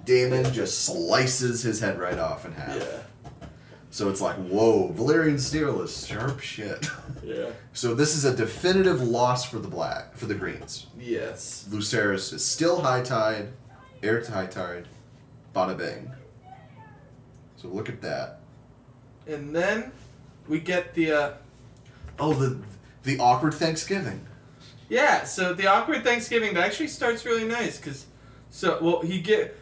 Daemon 0.05 0.53
just 0.53 0.85
slices 0.87 1.63
his 1.63 1.79
head 1.79 1.99
right 1.99 2.19
off 2.19 2.45
in 2.47 2.53
half. 2.53 2.77
yeah, 2.77 3.47
So 3.91 4.09
it's 4.09 4.21
like, 4.21 4.37
whoa, 4.37 4.93
Valyrian 4.97 5.39
steel 5.39 5.83
is 5.83 6.07
sharp 6.07 6.41
shit. 6.41 6.89
yeah. 7.23 7.51
so 7.73 7.95
this 7.95 8.17
is 8.17 8.25
a 8.25 8.35
definitive 8.35 9.03
loss 9.03 9.45
for 9.45 9.59
the 9.59 9.69
black, 9.69 10.17
for 10.17 10.27
the 10.27 10.35
greens. 10.35 10.87
Yes. 10.99 11.69
Lucerys 11.71 12.33
is 12.33 12.45
still 12.45 12.81
high 12.81 13.03
tide, 13.03 13.51
heir 14.03 14.21
to 14.23 14.33
high 14.33 14.47
tide, 14.47 14.89
bada 15.55 15.77
bing. 15.77 16.11
So 17.57 17.69
look 17.69 17.89
at 17.89 18.01
that. 18.01 18.41
And 19.29 19.55
then 19.55 19.93
we 20.49 20.59
get 20.59 20.95
the 20.95 21.13
uh, 21.13 21.33
Oh, 22.19 22.33
the 22.35 22.59
the 23.05 23.19
awkward 23.19 23.55
Thanksgiving. 23.55 24.27
Yeah, 24.93 25.25
so 25.25 25.55
the 25.55 25.67
awkward 25.69 26.05
Thanksgiving 26.05 26.53
that 26.55 26.65
actually 26.65 26.89
starts 26.89 27.25
really 27.25 27.45
nice 27.45 27.79
because, 27.79 28.07
so 28.51 28.79
well 28.83 29.01
he 29.01 29.21
get, 29.21 29.57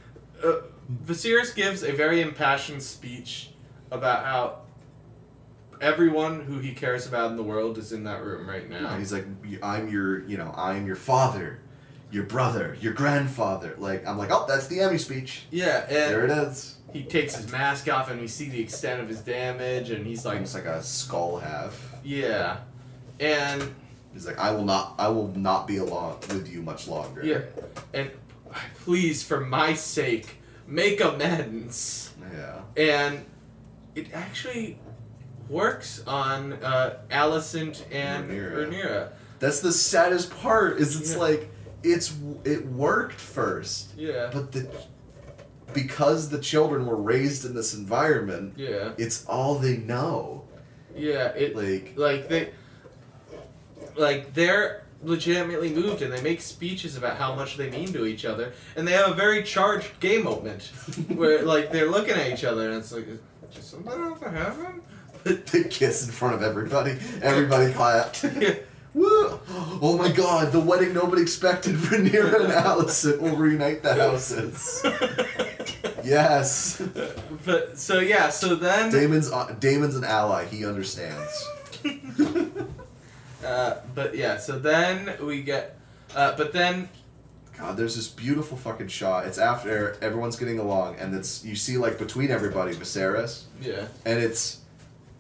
uh, 0.45 0.63
Viserys 1.05 1.55
gives 1.55 1.85
a 1.85 1.93
very 1.93 2.21
impassioned 2.21 2.83
speech 2.83 3.51
about 3.93 4.25
how 4.25 4.59
everyone 5.81 6.41
who 6.41 6.59
he 6.59 6.73
cares 6.73 7.07
about 7.07 7.31
in 7.31 7.37
the 7.37 7.43
world 7.43 7.79
is 7.79 7.93
in 7.93 8.05
that 8.05 8.25
room 8.25 8.49
right 8.49 8.69
now. 8.69 8.89
And 8.89 8.99
he's 8.99 9.13
like, 9.13 9.25
I'm 9.63 9.89
your, 9.89 10.25
you 10.27 10.37
know, 10.37 10.53
I'm 10.57 10.85
your 10.87 10.97
father, 10.97 11.61
your 12.11 12.25
brother, 12.25 12.77
your 12.81 12.93
grandfather. 12.93 13.75
Like, 13.79 14.07
I'm 14.07 14.19
like, 14.19 14.31
oh, 14.33 14.47
that's 14.49 14.67
the 14.67 14.81
Emmy 14.81 14.99
speech. 14.99 15.45
Yeah, 15.51 15.85
and 15.89 15.91
There 16.13 16.25
it 16.25 16.31
is. 16.31 16.77
he 16.93 17.05
takes 17.05 17.37
his 17.37 17.51
mask 17.53 17.89
off 17.89 18.11
and 18.11 18.21
we 18.21 18.27
see 18.27 18.49
the 18.49 18.61
extent 18.61 19.01
of 19.01 19.09
his 19.09 19.21
damage 19.21 19.91
and 19.91 20.05
he's 20.05 20.25
like, 20.27 20.41
It's 20.41 20.55
like 20.55 20.65
a 20.67 20.83
skull 20.83 21.39
half. 21.39 21.95
yeah, 22.03 22.59
and 23.21 23.73
He's 24.13 24.27
like, 24.27 24.39
I 24.39 24.51
will 24.53 24.65
not, 24.65 24.95
I 24.99 25.09
will 25.09 25.29
not 25.37 25.67
be 25.67 25.77
along 25.79 26.19
with 26.29 26.49
you 26.53 26.63
much 26.63 26.89
longer. 26.89 27.25
yeah, 27.25 27.41
and 27.95 28.11
please 28.85 29.23
for 29.23 29.41
my 29.41 29.75
sake 29.75 30.37
make 30.67 31.01
amends. 31.01 32.13
Yeah. 32.33 32.61
and 32.77 33.25
it 33.97 34.13
actually 34.15 34.79
works 35.49 36.03
on 36.07 36.53
uh, 36.55 36.99
Alicent 37.11 37.83
and 37.93 38.31
Rhaenyra. 38.31 38.69
Rhaenyra. 38.71 39.09
That's 39.41 39.61
the 39.61 39.73
saddest 39.73 40.31
part. 40.31 40.79
Is 40.79 41.01
it's 41.01 41.13
Yeah. 41.15 41.19
like, 41.19 41.51
it's 41.83 42.15
it 42.45 42.67
worked 42.67 43.19
first, 43.19 43.95
Yeah. 43.97 44.31
but 44.33 44.53
the 44.53 44.69
because 45.73 46.29
the 46.31 46.39
children 46.41 46.85
were 46.87 46.97
raised 46.97 47.45
in 47.45 47.55
this 47.55 47.75
environment, 47.75 48.55
Yeah. 48.57 48.93
it's 48.99 49.25
all 49.27 49.57
they 49.57 49.77
know. 49.77 50.45
Yeah. 50.97 51.29
It 51.29 51.57
Like, 51.57 51.95
like 51.97 52.29
they 52.29 52.51
like 54.01 54.35
they're 54.35 54.85
legitimately 55.03 55.73
moved 55.73 56.03
and 56.03 56.13
they 56.13 56.21
make 56.21 56.41
speeches 56.41 56.97
about 56.97 57.17
how 57.17 57.35
much 57.35 57.57
they 57.57 57.71
mean 57.71 57.91
to 57.93 58.05
each 58.05 58.25
other 58.25 58.53
and 58.77 58.87
they 58.87 58.93
have 58.93 59.11
a 59.11 59.15
very 59.15 59.43
charged 59.43 59.99
gay 59.99 60.21
moment 60.21 60.63
where 61.09 61.43
like 61.43 61.73
they're 61.73 61.91
looking 61.91 62.15
at 62.15 62.31
each 62.31 62.45
other 62.45 62.69
and 62.69 62.79
it's 62.79 62.93
like 62.93 63.07
did 63.07 63.65
something 63.65 63.93
else 63.93 64.21
happen? 64.21 64.83
they 65.25 65.65
kiss 65.65 66.07
in 66.07 66.13
front 66.13 66.35
of 66.35 66.43
everybody. 66.43 66.97
Everybody 67.23 67.73
clapped. 67.73 68.25
Yeah. 68.41 68.55
Woo! 68.93 69.39
Oh 69.81 69.97
my 69.97 70.11
god, 70.11 70.51
the 70.51 70.59
wedding 70.59 70.93
nobody 70.93 71.23
expected. 71.23 71.77
Rhaenyra 71.77 72.41
and 72.41 72.53
Alicent 72.53 73.21
will 73.21 73.37
reunite 73.37 73.83
the 73.85 73.95
houses. 73.95 74.85
Yes. 76.03 76.83
but 77.45 77.79
so 77.79 78.01
yeah, 78.01 78.31
so 78.31 78.55
then 78.57 78.91
Daemon's 78.91 79.31
uh, 79.31 79.55
Daemon's 79.61 79.95
an 79.95 80.05
ally. 80.05 80.47
He 80.47 80.65
understands. 80.67 81.47
Uh, 83.45 83.77
but 83.95 84.15
yeah, 84.15 84.37
so 84.37 84.59
then 84.59 85.15
we 85.25 85.43
get 85.43 85.77
uh, 86.15 86.37
but 86.37 86.53
then 86.53 86.89
God, 87.57 87.77
there's 87.77 87.95
this 87.97 88.09
beautiful 88.09 88.57
fucking 88.57 88.89
shot. 88.89 89.27
It's 89.27 89.39
after 89.39 89.97
everyone's 90.03 90.37
getting 90.37 90.59
along, 90.59 90.97
and 90.97 91.15
it's 91.15 91.45
you 91.45 91.55
see 91.57 91.77
like 91.79 91.99
between 91.99 92.31
everybody 92.31 92.75
Viserys, 92.75 93.45
yeah. 93.61 93.87
and 94.05 94.19
it's 94.19 94.59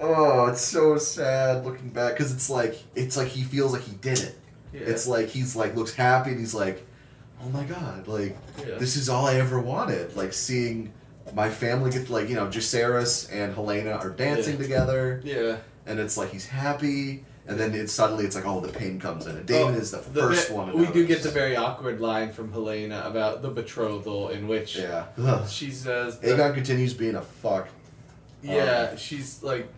oh, 0.01 0.47
it's 0.47 0.61
so 0.62 0.97
sad 0.99 1.64
looking 1.64 1.91
back 1.91 2.14
because 2.14 2.33
it's 2.33 2.49
like 2.51 2.77
it's 2.95 3.16
like 3.16 3.29
he 3.29 3.43
feels 3.43 3.73
like 3.73 3.83
he 3.83 3.93
did 3.97 4.18
it. 4.21 4.39
Yeah. 4.73 4.81
It's 4.83 5.07
like 5.07 5.29
he's 5.29 5.55
like 5.57 5.75
looks 5.77 5.95
happy 5.95 6.31
and 6.31 6.39
he's 6.41 6.55
like, 6.55 6.87
oh 7.45 7.49
my 7.51 7.64
god, 7.64 8.07
like 8.09 8.37
Yeah. 8.66 8.77
this 8.77 8.97
is 8.97 9.09
all 9.09 9.27
I 9.27 9.35
ever 9.35 9.61
wanted. 9.61 10.16
Like 10.16 10.33
seeing 10.33 10.93
my 11.35 11.51
family 11.51 11.91
get 11.91 12.09
like 12.11 12.29
you 12.29 12.35
know 12.37 12.47
Jacaerys 12.47 13.31
and 13.33 13.55
Helaena 13.55 13.99
are 14.03 14.11
dancing 14.11 14.55
Yeah. 14.57 14.62
together, 14.62 15.21
Yeah. 15.25 15.57
and 15.87 16.01
it's 16.01 16.16
like 16.16 16.31
he's 16.31 16.47
happy. 16.47 17.25
And 17.47 17.59
then 17.59 17.74
it 17.74 17.88
suddenly 17.91 18.24
it's 18.26 18.36
like 18.36 18.47
oh 18.47 18.61
the 18.61 18.72
pain 18.72 19.01
comes 19.01 19.26
in. 19.26 19.36
And 19.36 19.47
Daemon 19.47 19.74
Oh, 19.74 19.78
is 19.78 19.91
the 19.91 19.99
the 19.99 20.20
first 20.20 20.49
ve- 20.49 20.55
one. 20.55 20.68
to 20.70 20.76
We 20.76 20.86
do 20.86 21.07
get 21.07 21.22
the 21.22 21.30
very 21.30 21.57
awkward 21.57 22.01
line 22.01 22.30
from 22.32 22.53
Helaena 22.53 23.07
about 23.07 23.43
the 23.43 23.49
betrothal, 23.51 24.28
in 24.28 24.47
which 24.47 24.76
yeah. 24.76 25.07
Ugh. 25.18 25.49
she 25.49 25.70
says, 25.70 26.18
that- 26.20 26.38
Aegon 26.38 26.55
continues 26.55 26.95
being 26.95 27.16
a 27.16 27.22
fuck. 27.22 27.68
"Yeah, 28.43 28.95
she's 28.97 29.43
like, 29.43 29.68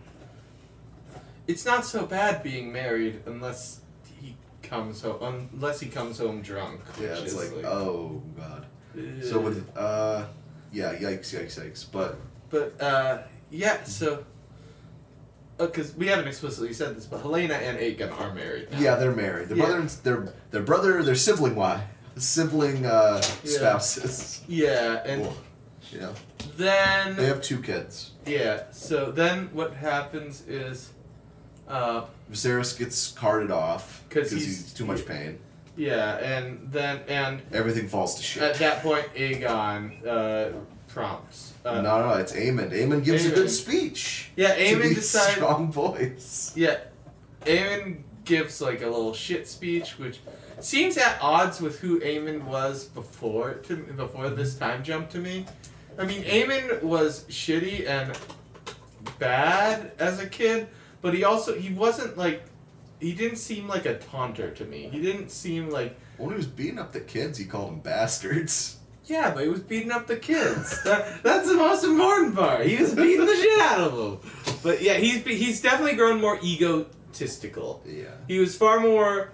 it's 1.47 1.65
not 1.65 1.85
so 1.85 2.05
bad 2.05 2.43
being 2.43 2.71
married 2.71 3.21
unless 3.25 3.79
he 4.21 4.35
comes 4.61 5.01
home, 5.01 5.49
unless 5.53 5.79
he 5.79 5.87
comes 5.89 6.19
home 6.19 6.41
drunk." 6.41 6.81
Yeah, 7.01 7.09
which 7.11 7.19
it's 7.23 7.33
is 7.33 7.53
like, 7.53 7.65
oh 7.65 8.21
god. 8.37 8.65
uh, 8.97 9.21
So 9.25 9.39
with 9.39 9.65
uh, 9.77 10.25
yeah, 10.71 10.93
yikes, 10.95 11.33
yikes, 11.33 11.59
yikes. 11.59 11.85
But 11.91 12.17
But 12.49 12.79
uh, 12.81 13.23
yeah, 13.49 13.83
so. 13.83 14.25
Because 15.67 15.95
we 15.95 16.07
haven't 16.07 16.27
explicitly 16.27 16.73
said 16.73 16.95
this, 16.95 17.05
but 17.05 17.23
Helaena 17.23 17.51
and 17.61 17.77
Aegon 17.79 18.19
are 18.19 18.33
married 18.33 18.71
now. 18.71 18.79
yeah, 18.79 18.95
they're 18.95 19.11
married. 19.15 19.49
Their 19.49 19.57
Yeah. 19.57 19.65
brother, 19.65 19.79
and 19.79 19.89
their 19.89 20.33
their 20.51 20.61
brother, 20.63 21.03
their 21.03 21.15
sibling, 21.15 21.55
why 21.55 21.87
sibling 22.17 22.85
uh, 22.85 23.21
Yeah. 23.43 23.51
spouses. 23.57 24.41
Yeah, 24.47 25.01
and 25.05 25.23
know, 25.99 26.13
then 26.57 27.15
they 27.15 27.25
have 27.25 27.41
two 27.41 27.59
kids. 27.61 28.11
Yeah, 28.25 28.63
so 28.71 29.11
then 29.11 29.49
what 29.53 29.73
happens 29.75 30.43
is, 30.47 30.89
uh, 31.67 32.05
Viserys 32.31 32.77
gets 32.77 33.11
carted 33.11 33.51
off 33.51 34.03
because 34.09 34.31
he's- 34.31 34.45
he's, 34.45 34.73
too 34.73 34.85
much 34.85 35.05
pain. 35.05 35.39
Yeah, 35.75 36.17
and 36.17 36.67
then 36.71 37.01
and 37.07 37.41
Everything 37.51 37.87
falls 37.87 38.15
to 38.15 38.23
shit. 38.23 38.43
at 38.43 38.55
that 38.59 38.83
point, 38.83 39.07
Aegon 39.15 40.05
uh, 40.05 40.49
prompts. 40.93 41.53
Uh, 41.65 41.81
no, 41.81 42.07
no, 42.07 42.13
it's 42.15 42.33
Aemond. 42.33 42.71
Aemond 42.71 43.03
gives 43.03 43.25
a 43.25 43.31
good 43.31 43.49
speech. 43.49 44.31
Yeah, 44.35 44.55
be 44.55 44.93
decides. 44.93 45.35
strong 45.35 45.71
voice. 45.71 46.53
Yeah, 46.55 46.77
Aemond 47.45 48.01
gives 48.25 48.61
like 48.61 48.81
a 48.81 48.87
little 48.87 49.13
shit 49.13 49.47
speech, 49.47 49.97
which 49.97 50.19
seems 50.59 50.97
at 50.97 51.17
odds 51.21 51.59
with 51.59 51.79
who 51.79 51.99
Aemond 52.01 52.43
was 52.43 52.85
before 52.85 53.55
to 53.55 53.75
before 53.75 54.29
this 54.29 54.55
time 54.55 54.83
jump 54.83 55.09
to 55.09 55.17
me. 55.17 55.45
I 55.97 56.05
mean, 56.05 56.23
Aemond 56.23 56.83
was 56.83 57.25
shitty 57.25 57.87
and 57.87 58.17
bad 59.19 59.91
as 59.99 60.19
a 60.19 60.27
kid, 60.27 60.67
but 61.01 61.13
he 61.13 61.23
also 61.23 61.57
he 61.57 61.73
wasn't 61.73 62.17
like 62.17 62.43
he 62.99 63.13
didn't 63.13 63.37
seem 63.37 63.67
like 63.67 63.85
a 63.85 63.97
taunter 63.97 64.51
to 64.51 64.65
me. 64.65 64.89
He 64.91 65.01
didn't 65.01 65.29
seem 65.29 65.69
like 65.69 65.97
When 66.17 66.29
he 66.29 66.37
was 66.37 66.47
beating 66.47 66.79
up 66.79 66.93
the 66.93 67.01
kids, 67.01 67.37
he 67.37 67.45
called 67.45 67.71
them 67.71 67.79
bastards. 67.79 68.77
Yeah, 69.05 69.33
but 69.33 69.43
he 69.43 69.49
was 69.49 69.59
beating 69.59 69.91
up 69.91 70.07
the 70.07 70.15
kids. 70.15 70.81
that, 70.83 71.23
that's 71.23 71.47
the 71.47 71.55
most 71.55 71.83
important 71.83 72.35
part. 72.35 72.65
He 72.65 72.81
was 72.81 72.93
beating 72.93 73.25
the 73.25 73.35
shit 73.35 73.59
out 73.59 73.79
of 73.81 73.97
them. 73.97 74.55
But 74.63 74.81
yeah, 74.81 74.93
he's 74.93 75.23
he's 75.25 75.61
definitely 75.61 75.95
grown 75.95 76.21
more 76.21 76.39
egotistical. 76.41 77.83
Yeah. 77.85 78.05
He 78.27 78.39
was 78.39 78.55
far 78.55 78.79
more 78.79 79.31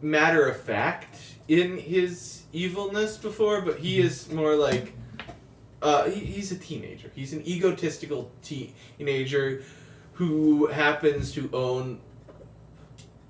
matter 0.00 0.48
of 0.48 0.60
fact 0.60 1.16
in 1.48 1.78
his 1.78 2.42
evilness 2.52 3.16
before, 3.16 3.60
but 3.62 3.78
he 3.78 4.00
is 4.00 4.30
more 4.30 4.54
like 4.54 4.94
uh, 5.80 6.04
he, 6.08 6.20
he's 6.20 6.52
a 6.52 6.58
teenager. 6.58 7.10
He's 7.14 7.32
an 7.32 7.46
egotistical 7.46 8.30
teenager 8.42 9.62
who 10.14 10.66
happens 10.66 11.32
to 11.32 11.50
own 11.52 12.00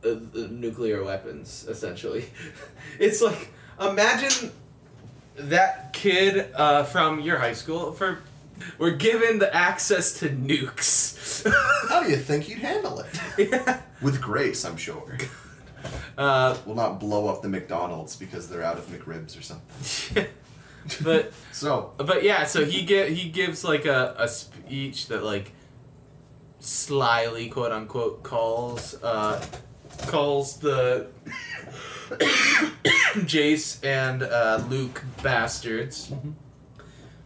uh, 0.05 0.11
uh, 0.11 0.19
nuclear 0.51 1.03
weapons. 1.03 1.67
Essentially, 1.69 2.27
it's 2.99 3.23
like 3.23 3.49
imagine 3.81 4.53
that 5.37 5.93
kid 5.93 6.53
uh, 6.55 6.85
from 6.85 7.21
your 7.21 7.39
high 7.39 7.55
school 7.55 7.93
for 7.93 8.19
were 8.79 8.91
given 8.93 9.39
the 9.39 9.55
access 9.55 10.19
to 10.21 10.29
nukes. 10.29 11.45
How 11.89 12.03
do 12.03 12.11
you 12.11 12.17
think 12.17 12.49
you'd 12.49 12.59
handle 12.61 13.01
it? 13.01 13.21
yeah. 13.39 13.81
With 14.01 14.21
grace, 14.21 14.65
I'm 14.65 14.77
sure. 14.77 15.19
Uh, 16.17 16.57
Will 16.65 16.77
not 16.77 17.01
blow 17.01 17.27
up 17.27 17.43
the 17.43 17.49
McDonald's 17.49 18.15
because 18.15 18.49
they're 18.49 18.63
out 18.63 18.79
of 18.79 18.87
McRibs 18.87 19.37
or 19.37 19.43
something. 19.43 20.27
but 21.03 21.33
So, 21.53 21.93
but 21.97 22.23
yeah, 22.23 22.45
so 22.45 22.65
he 22.65 22.85
get 22.85 23.09
he 23.11 23.31
gives 23.31 23.65
like 23.65 23.85
a, 23.85 24.15
a 24.17 24.29
speech 24.29 25.09
that 25.09 25.25
like 25.25 25.51
slyly 26.61 27.49
quote 27.49 27.73
unquote 27.73 28.23
calls 28.23 28.95
uh 29.03 29.45
calls 30.07 30.59
the 30.59 31.09
Jace 33.27 33.85
and 33.85 34.23
uh, 34.23 34.65
Luke 34.69 35.03
bastards. 35.23 36.13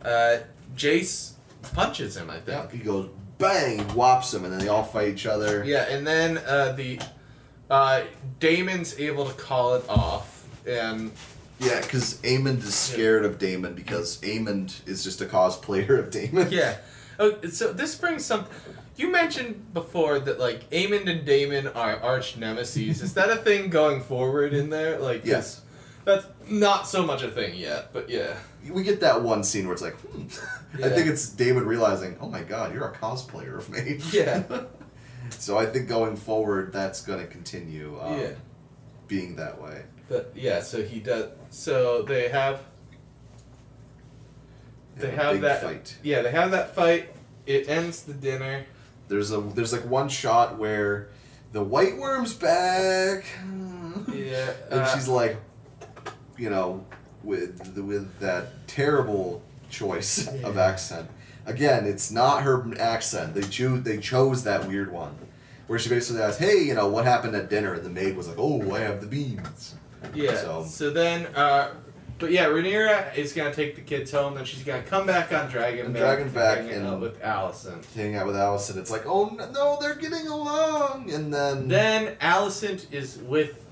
Uh, 0.03 0.39
Jace 0.77 1.33
punches 1.75 2.17
him, 2.17 2.31
I 2.31 2.39
think. 2.41 2.71
he 2.73 2.79
goes 2.79 3.09
bang, 3.39 3.81
whops 3.91 4.33
him, 4.33 4.45
and 4.45 4.53
then 4.53 4.61
they 4.61 4.69
all 4.69 4.83
fight 4.85 5.09
each 5.09 5.27
other. 5.27 5.65
Yeah, 5.65 5.89
and 5.89 6.07
then 6.07 6.39
uh, 6.39 6.73
the 6.73 7.01
uh, 7.71 8.03
Daemon's 8.41 8.99
able 8.99 9.27
to 9.27 9.35
call 9.35 9.75
it 9.75 9.85
off, 9.89 10.47
and 10.67 11.13
Yeah, 11.59 11.81
because 11.81 12.21
Aemond 12.23 12.59
is 12.59 12.75
scared 12.75 13.25
of 13.25 13.39
Daemon 13.39 13.75
because 13.75 14.21
Aemond 14.23 14.87
is 14.89 15.03
just 15.05 15.21
a 15.21 15.27
cosplayer 15.27 15.99
of 15.99 16.11
Daemon. 16.11 16.51
yeah. 16.51 16.77
Oh, 17.19 17.41
so 17.49 17.73
this 17.73 17.95
brings 17.97 18.25
some. 18.25 18.45
You 18.97 19.11
mentioned 19.13 19.75
before 19.75 20.19
that 20.21 20.39
like 20.41 20.69
Aemond 20.71 21.09
and 21.11 21.25
Daemon 21.27 21.69
are 21.69 21.97
arch 22.01 22.37
nemesis. 22.37 23.03
Is 23.03 23.15
that 23.15 23.29
a 23.31 23.37
thing 23.37 23.69
going 23.69 24.01
forward 24.03 24.55
in 24.55 24.71
there? 24.71 24.99
Like 24.99 25.25
Yes. 25.25 25.61
that's 26.05 26.27
not 26.49 26.87
so 26.89 27.05
much 27.05 27.23
a 27.23 27.31
thing 27.31 27.55
yet, 27.57 27.93
but 27.93 28.09
yeah. 28.09 28.37
We 28.71 28.83
get 28.83 29.01
that 29.01 29.23
one 29.23 29.45
scene 29.45 29.65
where 29.67 29.75
it's 29.75 29.83
like, 29.83 29.97
hmm. 30.01 30.23
I 30.85 30.89
think 30.89 31.09
it's 31.09 31.29
Daemon 31.29 31.67
realizing, 31.67 32.17
oh 32.21 32.29
my 32.29 32.43
god, 32.43 32.73
you're 32.75 32.89
a 32.89 32.95
cosplayer 32.97 33.59
of 33.59 33.69
me. 33.69 34.01
Yeah. 34.13 34.43
so 35.31 35.59
I 35.59 35.67
think 35.67 35.89
going 35.89 36.17
forward, 36.17 36.73
that's 36.73 37.03
going 37.03 37.21
to 37.21 37.27
continue 37.27 37.99
um, 38.01 38.19
Yeah. 38.19 38.31
being 39.09 39.37
that 39.37 39.61
way. 39.61 39.83
But 40.09 40.33
yeah, 40.35 40.61
so 40.61 40.83
he 40.83 41.01
does. 41.01 41.31
So 41.51 42.03
they 42.03 42.29
have. 42.29 42.61
They 44.97 45.09
Yeah, 45.09 45.23
have 45.23 45.33
big 45.35 45.43
that 45.43 45.63
fight. 45.63 45.97
Yeah, 46.03 46.23
they 46.23 46.31
have 46.31 46.53
that 46.53 46.75
fight. 46.75 47.11
It 47.45 47.69
ends 47.69 48.03
the 48.05 48.15
dinner. 48.15 48.65
There's 49.09 49.33
a 49.33 49.41
there's 49.41 49.73
like 49.73 49.85
one 49.85 50.09
shot 50.09 50.59
where 50.59 51.09
the 51.53 51.63
white 51.63 51.97
worm's 51.97 52.35
back. 52.35 53.25
Yeah, 54.13 54.53
and 54.71 54.81
uh, 54.81 54.95
she's 54.95 55.09
like, 55.09 55.37
you 56.37 56.51
know, 56.51 56.85
with 57.23 57.77
with 57.79 58.19
that 58.21 58.67
terrible 58.69 59.43
choice 59.71 60.27
of 60.45 60.59
accent. 60.59 61.09
Again, 61.47 61.87
it's 61.87 62.11
not 62.11 62.43
her 62.43 62.67
accent. 62.79 63.35
They 63.35 63.43
choose 63.43 63.83
they 63.85 63.99
chose 63.99 64.43
that 64.45 64.67
weird 64.67 64.91
one, 64.93 65.15
where 65.69 65.79
she 65.79 65.89
basically 65.89 66.23
asks, 66.23 66.39
"Hey, 66.39 66.59
you 66.63 66.75
know, 66.75 66.89
what 66.89 67.05
happened 67.05 67.37
at 67.37 67.49
dinner?" 67.49 67.75
And 67.75 67.85
the 67.85 67.91
maid 67.91 68.17
was 68.17 68.27
like, 68.29 68.39
"Oh, 68.39 68.73
I 68.75 68.81
have 68.81 69.01
the 69.01 69.07
beans." 69.07 69.75
Yeah. 70.15 70.37
So, 70.37 70.65
So- 70.65 70.91
then, 70.91 71.27
uh, 71.35 71.71
but 72.19 72.31
yeah, 72.31 72.47
Rhaenyra 72.47 73.17
is 73.17 73.33
gonna 73.33 73.53
take 73.55 73.75
the 73.75 73.81
kids 73.83 74.11
home. 74.11 74.35
Then 74.35 74.45
she's 74.45 74.63
gonna 74.63 74.83
come 74.83 75.07
back 75.07 75.33
on 75.33 75.51
Dragon. 75.51 75.87
And 75.87 75.97
Dragonback 75.97 76.57
to 76.57 76.63
hang 76.63 76.71
and- 76.71 76.87
out 76.87 77.01
with 77.01 77.21
Alicent. 77.21 77.85
Hanging 77.95 78.17
out 78.17 78.27
with 78.27 78.37
Alicent, 78.37 78.77
it's 78.79 78.91
like, 78.91 79.05
"Oh 79.07 79.27
no, 79.53 79.79
they're 79.81 79.95
getting 79.95 80.27
along," 80.27 81.11
and 81.13 81.33
then 81.33 81.69
Then 81.69 82.17
Alicent 82.17 82.93
is 82.93 83.19
with 83.19 83.63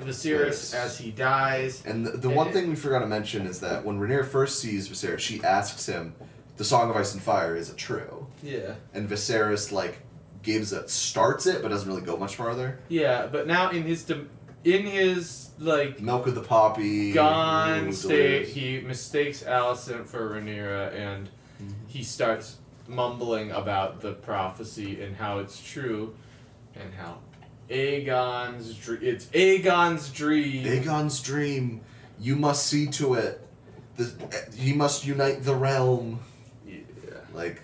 Viserys 0.00 0.72
Yes. 0.72 0.74
as 0.74 0.98
he 0.98 1.10
dies. 1.10 1.82
And 1.84 2.06
the, 2.06 2.12
the 2.12 2.28
And 2.28 2.36
one 2.36 2.48
it- 2.48 2.52
thing 2.52 2.68
we 2.68 2.76
forgot 2.76 3.00
to 3.00 3.06
mention 3.06 3.46
is 3.46 3.60
that 3.60 3.84
when 3.84 3.98
Rhaenyra 3.98 4.26
first 4.26 4.60
sees 4.60 4.88
Viserys, 4.88 5.18
she 5.18 5.42
asks 5.42 5.86
him, 5.86 6.14
"The 6.56 6.64
Song 6.64 6.88
of 6.90 6.96
Ice 6.96 7.14
and 7.14 7.22
Fire 7.22 7.56
is 7.56 7.68
it 7.70 7.76
true?" 7.76 8.26
Yeah. 8.42 8.74
And 8.94 9.08
Viserys 9.08 9.72
like 9.72 9.98
gives 10.44 10.72
it, 10.72 10.88
starts 10.88 11.46
it, 11.46 11.62
but 11.62 11.68
doesn't 11.68 11.88
really 11.88 12.00
go 12.00 12.16
much 12.16 12.36
farther. 12.36 12.78
Yeah, 12.88 13.26
but 13.26 13.48
now 13.48 13.70
in 13.70 13.82
his 13.82 14.04
dem- 14.04 14.30
in 14.64 14.86
his 14.86 15.50
like 15.58 16.00
Milk 16.00 16.26
of 16.26 16.34
the 16.34 16.42
poppy. 16.42 17.12
gone 17.12 17.88
ooh, 17.88 17.92
state, 17.92 18.08
delirious. 18.08 18.52
he 18.54 18.80
mistakes 18.80 19.42
Alicent 19.42 20.06
for 20.06 20.30
Rhaenyra, 20.30 20.94
and 20.94 21.28
Mhm. 21.62 21.72
he 21.88 22.02
starts 22.04 22.56
mumbling 22.86 23.50
about 23.50 24.00
the 24.00 24.12
prophecy 24.12 25.02
and 25.02 25.16
how 25.16 25.38
it's 25.38 25.60
true, 25.62 26.14
and 26.74 26.94
how 26.94 27.18
Aegon's 27.70 28.74
dream. 28.74 29.00
It's 29.02 29.26
Aegon's 29.34 30.10
dream. 30.10 30.64
Aegon's 30.66 31.20
dream. 31.20 31.80
You 32.18 32.36
must 32.36 32.66
see 32.66 32.86
to 32.88 33.14
it. 33.14 33.46
The, 33.96 34.12
he 34.56 34.72
must 34.72 35.04
unite 35.06 35.42
the 35.44 35.54
realm. 35.54 36.20
Yeah. 36.66 36.78
Like, 37.34 37.60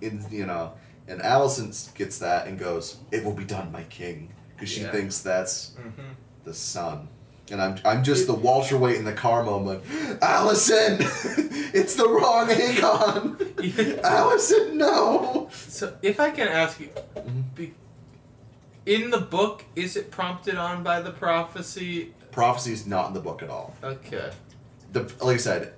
in 0.00 0.24
you 0.30 0.46
know, 0.46 0.72
and 1.08 1.20
Alicent 1.20 1.94
gets 1.94 2.18
that 2.18 2.46
and 2.46 2.58
goes, 2.58 2.96
"It 3.12 3.24
will 3.24 3.32
be 3.34 3.44
done, 3.44 3.70
my 3.70 3.82
king," 3.84 4.30
because 4.56 4.70
she 4.70 4.82
Yeah. 4.82 4.90
thinks 4.92 5.20
that's 5.20 5.72
Mm-hmm. 5.78 6.12
The 6.44 6.54
sun. 6.54 7.08
And 7.50 7.60
I'm, 7.60 7.76
I'm 7.84 8.02
just 8.02 8.26
the 8.26 8.34
Walter 8.34 8.78
White 8.78 8.96
in 8.96 9.04
the 9.04 9.12
car 9.12 9.42
moment. 9.42 9.84
Alicent, 10.20 11.00
it's 11.74 11.94
the 11.94 12.08
wrong 12.08 12.48
Aegon. 12.48 13.36
Alicent, 14.02 14.72
no. 14.74 15.48
So, 15.52 15.94
if 16.00 16.20
I 16.20 16.30
can 16.30 16.48
ask 16.48 16.80
you, 16.80 16.88
Mhm. 17.16 17.54
be, 17.54 17.74
in 18.86 19.10
the 19.10 19.20
book, 19.20 19.64
is 19.76 19.96
it 19.96 20.10
prompted 20.10 20.56
on 20.56 20.82
by 20.82 21.00
the 21.00 21.10
prophecy? 21.10 22.14
Prophecy 22.30 22.72
is 22.72 22.86
not 22.86 23.08
in 23.08 23.14
the 23.14 23.20
book 23.20 23.42
at 23.42 23.50
all. 23.50 23.74
Okay. 23.82 24.30
The 24.92 25.00
like 25.22 25.34
I 25.34 25.38
said, 25.38 25.74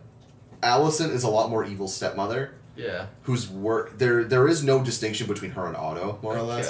Alicent 0.63 1.11
is 1.11 1.23
a 1.25 1.29
lot 1.29 1.51
more 1.51 1.65
evil 1.65 1.87
stepmother 1.89 2.55
Yeah. 2.77 3.07
whose 3.23 3.49
work 3.49 3.99
there 3.99 4.25
there 4.25 4.47
is 4.49 4.63
no 4.65 4.83
distinction 4.85 5.27
between 5.27 5.53
her 5.53 5.67
and 5.67 5.77
Otto 5.77 6.19
more 6.23 6.35
or 6.37 6.39
Okay. 6.39 6.63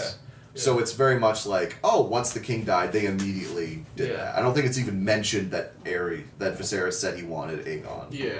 So 0.57 0.79
it's 0.79 0.93
very 0.93 1.19
much 1.19 1.45
like, 1.47 1.77
oh, 1.85 2.03
once 2.03 2.33
the 2.33 2.41
king 2.41 2.65
died, 2.65 2.93
they 2.93 3.07
immediately 3.07 3.85
did 3.95 4.11
Yeah. 4.11 4.17
that. 4.17 4.37
I 4.37 4.41
don't 4.41 4.55
think 4.55 4.67
it's 4.67 4.79
even 4.79 5.05
mentioned 5.05 5.51
that 5.51 5.75
Aery, 5.85 6.25
that 6.39 6.57
Viserys 6.59 6.95
said 6.95 7.17
he 7.17 7.23
wanted 7.25 7.65
Aegon. 7.67 8.07
Yeah. 8.11 8.33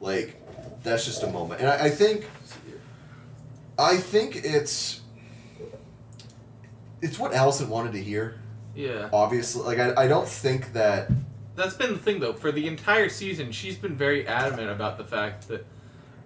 Like, 0.00 0.40
that's 0.82 1.04
just 1.06 1.22
a 1.22 1.26
moment, 1.28 1.60
and 1.62 1.70
I, 1.70 1.86
I 1.86 1.90
think, 1.90 2.28
I 3.78 3.96
think 3.96 4.36
it's, 4.44 5.00
it's 7.00 7.18
what 7.18 7.32
Alicent 7.32 7.68
wanted 7.68 7.92
to 7.92 8.02
hear. 8.02 8.38
Yeah. 8.74 9.08
Obviously, 9.12 9.62
like 9.64 9.78
I, 9.78 10.04
I 10.04 10.08
don't 10.08 10.28
think 10.28 10.72
that 10.72 11.08
That's 11.54 11.74
been 11.74 11.92
the 11.92 11.98
thing 11.98 12.18
though. 12.20 12.32
For 12.32 12.50
the 12.50 12.66
entire 12.66 13.08
season, 13.08 13.52
she's 13.52 13.76
been 13.76 13.96
very 13.96 14.26
adamant 14.26 14.68
about 14.70 14.98
the 14.98 15.04
fact 15.04 15.46
that 15.48 15.64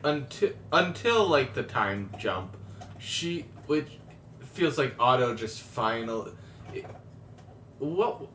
until 0.03 0.51
until 0.73 1.27
like 1.27 1.53
the 1.55 1.63
time 1.63 2.11
jump, 2.19 2.57
she 2.99 3.45
which 3.67 3.99
feels 4.59 4.77
like 4.77 4.95
Otto 4.99 5.35
just 5.35 5.61
final. 5.61 6.31
What 7.79 8.27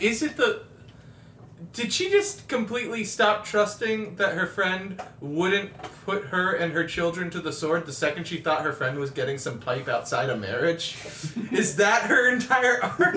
is 0.00 0.22
it? 0.22 0.36
The 0.36 0.62
did 1.72 1.92
she 1.92 2.10
just 2.10 2.48
completely 2.48 3.04
stop 3.04 3.44
trusting 3.44 4.16
that 4.16 4.34
her 4.34 4.46
friend 4.46 5.00
wouldn't 5.20 5.70
put 6.04 6.26
her 6.26 6.52
and 6.52 6.72
her 6.72 6.86
children 6.86 7.30
to 7.30 7.40
the 7.40 7.52
sword 7.52 7.86
the 7.86 7.92
second 7.92 8.26
she 8.26 8.38
thought 8.38 8.62
her 8.62 8.72
friend 8.72 8.98
was 8.98 9.10
getting 9.10 9.38
some 9.38 9.58
pipe 9.58 9.88
outside 9.88 10.30
of 10.30 10.40
marriage? 10.40 10.96
Is 11.52 11.76
that 11.76 12.02
her 12.02 12.32
entire 12.32 12.82
arc? 12.82 13.16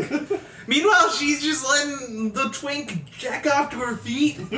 Meanwhile, 0.67 1.11
she's 1.11 1.41
just 1.41 1.67
letting 1.67 2.32
the 2.34 2.49
twink 2.49 3.09
jack 3.11 3.47
off 3.47 3.69
to 3.71 3.78
her 3.78 3.95
feet. 3.95 4.38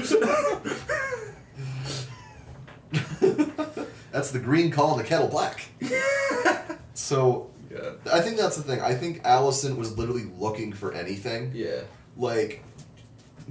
That's 4.11 4.31
the 4.31 4.39
green 4.39 4.71
call 4.71 4.97
to 4.97 5.03
kettle 5.03 5.27
black. 5.27 5.67
So 6.99 7.49
yeah. 7.69 7.91
I 8.11 8.21
think 8.21 8.37
that's 8.37 8.57
the 8.57 8.63
thing. 8.63 8.81
I 8.81 8.93
think 8.93 9.23
Alicent 9.23 9.77
was 9.77 9.97
literally 9.97 10.29
looking 10.37 10.73
for 10.73 10.93
anything. 10.93 11.51
Yeah. 11.53 11.81
Like, 12.17 12.63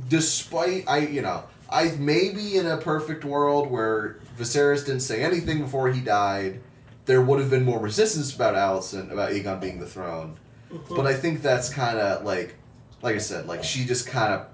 despite 0.08 0.88
I, 0.88 0.98
you 0.98 1.22
know, 1.22 1.44
I 1.70 1.94
maybe 1.98 2.56
in 2.56 2.66
a 2.66 2.76
perfect 2.76 3.24
world 3.24 3.70
where 3.70 4.20
Viserys 4.38 4.86
didn't 4.86 5.00
say 5.00 5.22
anything 5.22 5.60
before 5.60 5.90
he 5.90 6.00
died, 6.00 6.60
there 7.06 7.22
would 7.22 7.40
have 7.40 7.50
been 7.50 7.64
more 7.64 7.78
resistance 7.78 8.34
about 8.34 8.54
Alicent 8.54 9.12
about 9.12 9.32
Aegon 9.32 9.60
being 9.60 9.80
the 9.80 9.86
throne. 9.86 10.36
Mm-hmm. 10.72 10.94
But 10.94 11.06
I 11.06 11.14
think 11.14 11.42
that's 11.42 11.68
kind 11.70 11.98
of 11.98 12.24
like, 12.24 12.54
like 13.02 13.14
I 13.14 13.18
said, 13.18 13.46
like 13.46 13.64
she 13.64 13.84
just 13.84 14.06
kind 14.06 14.34
of. 14.34 14.46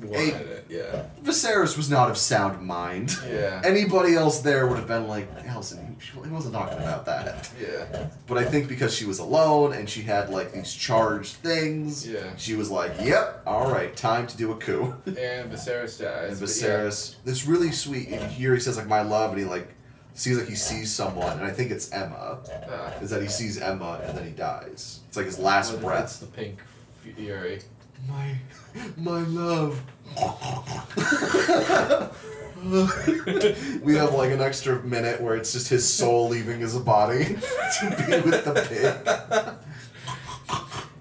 Wanted 0.00 0.34
it. 0.48 0.66
Yeah. 0.68 1.04
Viserys 1.22 1.76
was 1.76 1.90
not 1.90 2.10
of 2.10 2.16
sound 2.16 2.60
mind. 2.64 3.16
Yeah. 3.28 3.60
Anybody 3.64 4.14
else 4.14 4.40
there 4.40 4.66
would 4.66 4.78
have 4.78 4.86
been 4.88 5.08
like, 5.08 5.28
Alicent, 5.44 5.78
he 6.00 6.20
he 6.26 6.30
wasn't 6.32 6.54
talking 6.54 6.78
about 6.78 7.04
that. 7.06 7.50
Yeah. 7.60 8.08
But 8.26 8.38
I 8.38 8.44
think 8.44 8.68
because 8.68 8.94
she 8.94 9.04
was 9.04 9.18
alone 9.18 9.72
and 9.72 9.88
she 9.88 10.02
had 10.02 10.30
like 10.30 10.52
these 10.52 10.72
charged 10.72 11.34
things, 11.36 12.06
Yeah. 12.06 12.34
she 12.36 12.54
was 12.54 12.70
like, 12.70 12.92
"Yep, 13.02 13.42
all 13.46 13.70
right, 13.70 13.94
time 13.96 14.26
to 14.28 14.36
do 14.36 14.52
a 14.52 14.56
coup." 14.56 14.94
And 15.06 15.50
Viserys 15.50 15.98
dies. 16.00 16.40
And 16.40 16.48
Viserys, 16.48 17.16
this 17.24 17.46
really 17.46 17.72
sweet. 17.72 18.08
And 18.08 18.30
here 18.30 18.54
he 18.54 18.60
says 18.60 18.76
like, 18.76 18.86
"My 18.86 19.02
love," 19.02 19.30
and 19.30 19.38
he 19.40 19.44
like 19.46 19.68
sees 20.14 20.38
like 20.38 20.48
he 20.48 20.54
sees 20.54 20.92
someone, 20.92 21.36
and 21.38 21.44
I 21.46 21.50
think 21.50 21.70
it's 21.70 21.88
Aemma. 21.90 22.46
Yeah. 22.48 22.72
Uh, 22.72 23.02
Is 23.02 23.10
that 23.10 23.22
he 23.22 23.28
sees 23.28 23.58
Aemma 23.58 24.06
and 24.08 24.16
then 24.16 24.24
he 24.24 24.30
dies? 24.32 25.00
It's 25.08 25.16
like 25.16 25.26
his 25.26 25.38
last 25.38 25.80
breath. 25.80 26.04
It's 26.04 26.18
the 26.18 26.26
pink 26.26 26.58
fury. 27.02 27.60
My, 28.08 28.34
my 28.96 29.20
love. 29.20 29.80
we 33.82 33.94
have 33.96 34.14
like 34.14 34.30
an 34.32 34.40
extra 34.40 34.82
minute 34.82 35.20
where 35.20 35.36
it's 35.36 35.52
just 35.52 35.68
his 35.68 35.92
soul 35.92 36.28
leaving 36.28 36.60
his 36.60 36.76
body 36.78 37.24
to 37.80 38.04
be 38.06 38.20
with 38.28 38.44
the 38.44 38.54
pig. 38.68 39.56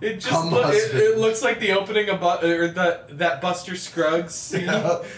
It 0.02 0.16
just 0.16 0.28
Come 0.28 0.50
loo- 0.52 0.62
on, 0.62 0.74
it, 0.74 0.82
Sid. 0.91 0.96
it 1.02 1.18
looks 1.18 1.41
like 1.41 1.60
the 1.60 1.72
opening 1.72 2.10
of 2.10 2.20
Bu- 2.20 2.46
or 2.46 2.68
the 2.68 3.00
that 3.12 3.41
Buster 3.41 3.76
Scruggs 3.76 4.36
scene. 4.36 4.66
Yeah. 4.66 5.00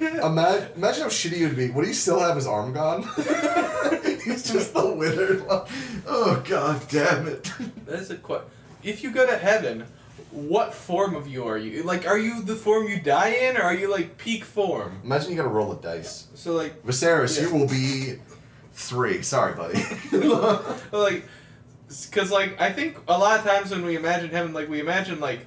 Yeah. 0.00 0.26
Imagine, 0.26 0.68
imagine 0.76 1.02
how 1.02 1.08
shitty 1.08 1.40
it 1.40 1.46
would 1.48 1.56
be. 1.56 1.70
Would 1.70 1.86
he 1.86 1.92
still 1.92 2.18
have 2.20 2.36
his 2.36 2.46
arm 2.46 2.72
gone? 2.72 3.02
He's 4.24 4.50
just 4.50 4.72
the 4.74 4.92
withered 4.96 5.46
one. 5.46 5.62
Oh 6.06 6.42
god 6.48 6.80
damn 6.88 7.28
it. 7.28 7.50
That's 7.86 8.10
a 8.10 8.16
question. 8.16 8.48
If 8.82 9.02
you 9.02 9.10
go 9.12 9.26
to 9.26 9.36
heaven, 9.36 9.84
what 10.30 10.74
form 10.74 11.14
of 11.14 11.28
you 11.28 11.46
are 11.46 11.58
you? 11.58 11.82
Like, 11.82 12.06
are 12.06 12.18
you 12.18 12.42
the 12.42 12.56
form 12.56 12.88
you 12.88 13.00
die 13.00 13.30
in, 13.30 13.56
or 13.56 13.62
are 13.62 13.74
you 13.74 13.90
like 13.90 14.18
peak 14.18 14.44
form? 14.44 15.00
Imagine 15.04 15.30
you 15.30 15.36
gotta 15.36 15.48
roll 15.48 15.72
the 15.72 15.80
dice. 15.80 16.26
So 16.34 16.52
like, 16.52 16.82
Viserys, 16.84 17.40
Yeah. 17.40 17.48
you 17.48 17.54
will 17.54 17.68
be 17.68 18.18
three. 18.72 19.22
Sorry, 19.22 19.54
buddy. 19.54 19.82
like, 20.92 21.24
because 22.10 22.30
like 22.30 22.60
I 22.60 22.72
think 22.72 22.96
a 23.08 23.16
lot 23.18 23.38
of 23.38 23.44
times 23.46 23.70
when 23.70 23.84
we 23.84 23.96
imagine 23.96 24.30
heaven, 24.30 24.52
like 24.52 24.68
we 24.68 24.80
imagine 24.80 25.20
like 25.20 25.46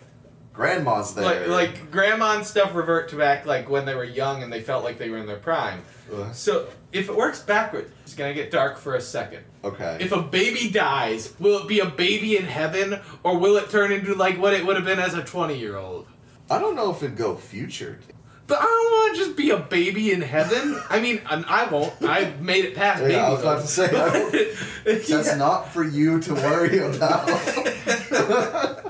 Grandma's 0.58 1.14
there. 1.14 1.24
like 1.24 1.47
like 1.47 1.91
grandma 1.91 2.36
and 2.36 2.45
stuff 2.45 2.74
revert 2.74 3.10
to 3.10 3.16
back 3.16 3.45
like 3.45 3.70
when 3.70 3.86
they 3.86 3.93
were 3.93 4.03
young 4.03 4.41
and 4.41 4.51
they 4.51 4.60
felt 4.60 4.84
like 4.84 4.97
they 4.97 5.10
were 5.12 5.20
in 5.20 5.28
their 5.28 5.38
prime. 5.38 5.84
Ugh. 6.12 6.34
So 6.34 6.68
if 6.91 7.10
it 7.10 7.16
works 7.16 7.41
backwards, 7.43 7.91
it's 8.01 8.16
gonna 8.16 8.34
get 8.34 8.49
dark 8.49 8.80
for 8.80 8.95
a 8.95 9.01
second. 9.01 9.43
okay. 9.64 9.97
If 9.99 10.12
a 10.12 10.22
baby 10.22 10.70
dies, 10.72 11.36
will 11.39 11.60
it 11.60 11.68
be 11.68 11.80
a 11.80 11.86
baby 11.86 12.38
in 12.38 12.45
heaven, 12.45 12.99
or 13.22 13.38
will 13.38 13.55
it 13.58 13.70
turn 13.70 13.91
into 13.91 14.16
like 14.16 14.39
what 14.41 14.55
it 14.55 14.66
would 14.66 14.78
have 14.78 14.86
been 14.86 14.99
as 14.99 15.14
a 15.14 15.24
twenty-year-old? 15.24 16.08
I 16.49 16.58
don't 16.58 16.76
know 16.76 16.89
if 16.91 17.03
it'd 17.03 17.18
go 17.18 17.36
future. 17.36 17.99
But 18.47 18.60
I 18.60 18.64
don't 18.64 18.91
want 18.91 19.16
to 19.16 19.24
just 19.26 19.36
be 19.36 19.49
a 19.49 19.58
baby 19.58 20.12
in 20.12 20.22
heaven. 20.22 20.82
I 20.89 21.01
mean, 21.01 21.22
I 21.26 21.68
won't. 21.68 21.93
I've 22.01 22.41
made 22.41 22.64
it 22.64 22.76
past 22.76 23.01
Yeah, 23.01 23.08
baby. 23.10 23.20
I 23.20 23.30
was 23.30 23.41
about 23.41 23.62
to 23.62 23.68
say, 23.68 23.86
I 23.88 24.53
That's 24.86 25.10
That's 25.10 25.36
not 25.36 25.68
for 25.68 25.84
you 25.84 26.22
to 26.22 26.34
worry 26.34 26.80
about. 26.80 27.28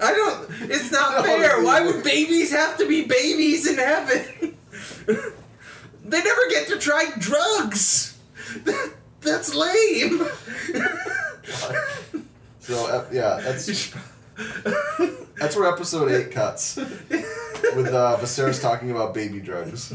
I 0.00 0.12
don't. 0.12 0.70
It's 0.70 0.90
not 0.90 1.12
No, 1.18 1.22
fair. 1.22 1.62
Why 1.62 1.80
would 1.84 2.02
babies 2.04 2.50
have 2.52 2.76
to 2.78 2.88
be 2.88 3.04
babies 3.06 3.66
in 3.66 3.76
heaven? 3.76 4.56
they 6.04 6.22
never 6.22 6.48
get 6.50 6.68
to 6.68 6.78
try 6.78 7.06
drugs. 7.18 8.18
That's 9.20 9.54
lame. 9.54 10.26
so 12.60 12.86
uh, 12.86 13.06
yeah, 13.12 13.40
that's 13.42 13.92
that's 15.38 15.56
where 15.56 15.72
episode 15.72 16.10
eight 16.10 16.30
cuts 16.30 16.76
with 16.76 17.88
uh, 17.88 18.18
Viserys 18.20 18.60
talking 18.60 18.90
about 18.90 19.14
baby 19.14 19.40
drugs. 19.40 19.94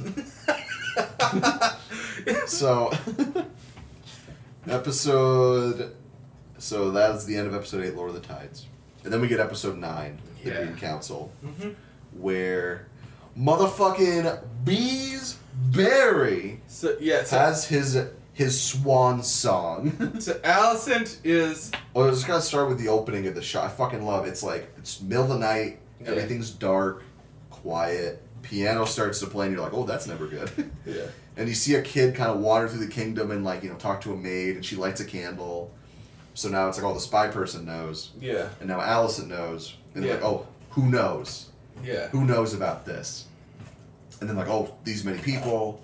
so 2.48 2.92
episode 4.68 5.96
so 6.58 6.92
that's 6.92 7.26
the 7.26 7.36
end 7.38 7.48
of 7.48 7.54
episode 7.56 7.84
eight, 7.86 7.96
Lord 7.96 8.10
of 8.10 8.16
the 8.22 8.28
Tides, 8.28 8.66
and 9.04 9.12
then 9.14 9.22
we 9.22 9.28
get 9.28 9.40
episode 9.40 9.78
nine, 9.78 10.20
the 10.44 10.50
Yeah. 10.52 10.64
Green 10.64 10.76
Council, 10.78 11.32
Mhm. 11.46 11.76
where 12.18 12.88
motherfucking 13.38 14.40
Beesbury 14.66 16.58
So 16.68 16.96
yeah. 17.00 17.24
So, 17.24 17.38
has 17.38 17.66
his 17.68 17.98
his 18.34 18.60
swan 18.62 19.22
song. 19.24 20.16
so 20.20 20.34
Alicent 20.36 21.18
is 21.24 21.72
Well, 21.94 22.08
I 22.08 22.12
just 22.12 22.26
gotta 22.28 22.42
start 22.42 22.70
with 22.70 22.78
the 22.80 22.88
opening 22.88 23.28
of 23.28 23.36
the 23.36 23.42
shot. 23.42 23.66
I 23.66 23.70
fucking 23.70 24.06
love 24.06 24.26
it. 24.26 24.30
It's 24.30 24.44
like 24.44 24.70
it's 24.78 25.02
middle 25.02 25.24
of 25.24 25.30
the 25.30 25.38
night, 25.40 25.80
Yeah. 26.02 26.10
everything's 26.12 26.50
dark, 26.52 27.04
quiet. 27.50 28.22
Piano 28.42 28.86
starts 28.86 29.20
to 29.20 29.28
play, 29.28 29.48
and 29.48 29.56
you're 29.56 29.64
like, 29.64 29.74
"Oh, 29.74 29.84
that's 29.86 30.08
never 30.08 30.26
good." 30.26 30.50
yeah. 30.86 31.02
and 31.36 31.48
you 31.50 31.54
see 31.56 31.76
a 31.76 31.82
kid 31.82 32.16
kind 32.16 32.32
of 32.32 32.40
wander 32.40 32.68
through 32.70 32.86
the 32.86 32.92
kingdom 32.92 33.32
and 33.32 33.44
like 33.44 33.64
you 33.64 33.70
know 33.70 33.76
talk 33.76 34.00
to 34.02 34.14
a 34.14 34.18
maid, 34.18 34.56
and 34.56 34.66
she 34.66 34.76
lights 34.78 35.02
a 35.02 35.06
candle. 35.06 35.72
So 36.40 36.48
now 36.48 36.70
it's 36.70 36.78
like, 36.78 36.90
oh, 36.90 36.94
the 36.94 37.02
spy 37.02 37.28
person 37.28 37.66
knows, 37.66 38.12
Yeah. 38.18 38.48
and 38.62 38.70
now 38.70 38.80
Alicent 38.80 39.28
knows, 39.28 39.76
and 39.94 40.02
they're 40.02 40.12
Yeah. 40.12 40.16
like, 40.16 40.26
oh, 40.26 40.48
who 40.70 40.84
knows? 40.84 41.48
Yeah. 41.84 42.08
Who 42.08 42.24
knows 42.24 42.54
about 42.54 42.86
this? 42.86 43.26
And 44.22 44.30
then 44.30 44.38
like, 44.38 44.48
oh, 44.48 44.74
these 44.86 45.04
many 45.04 45.18
people. 45.20 45.82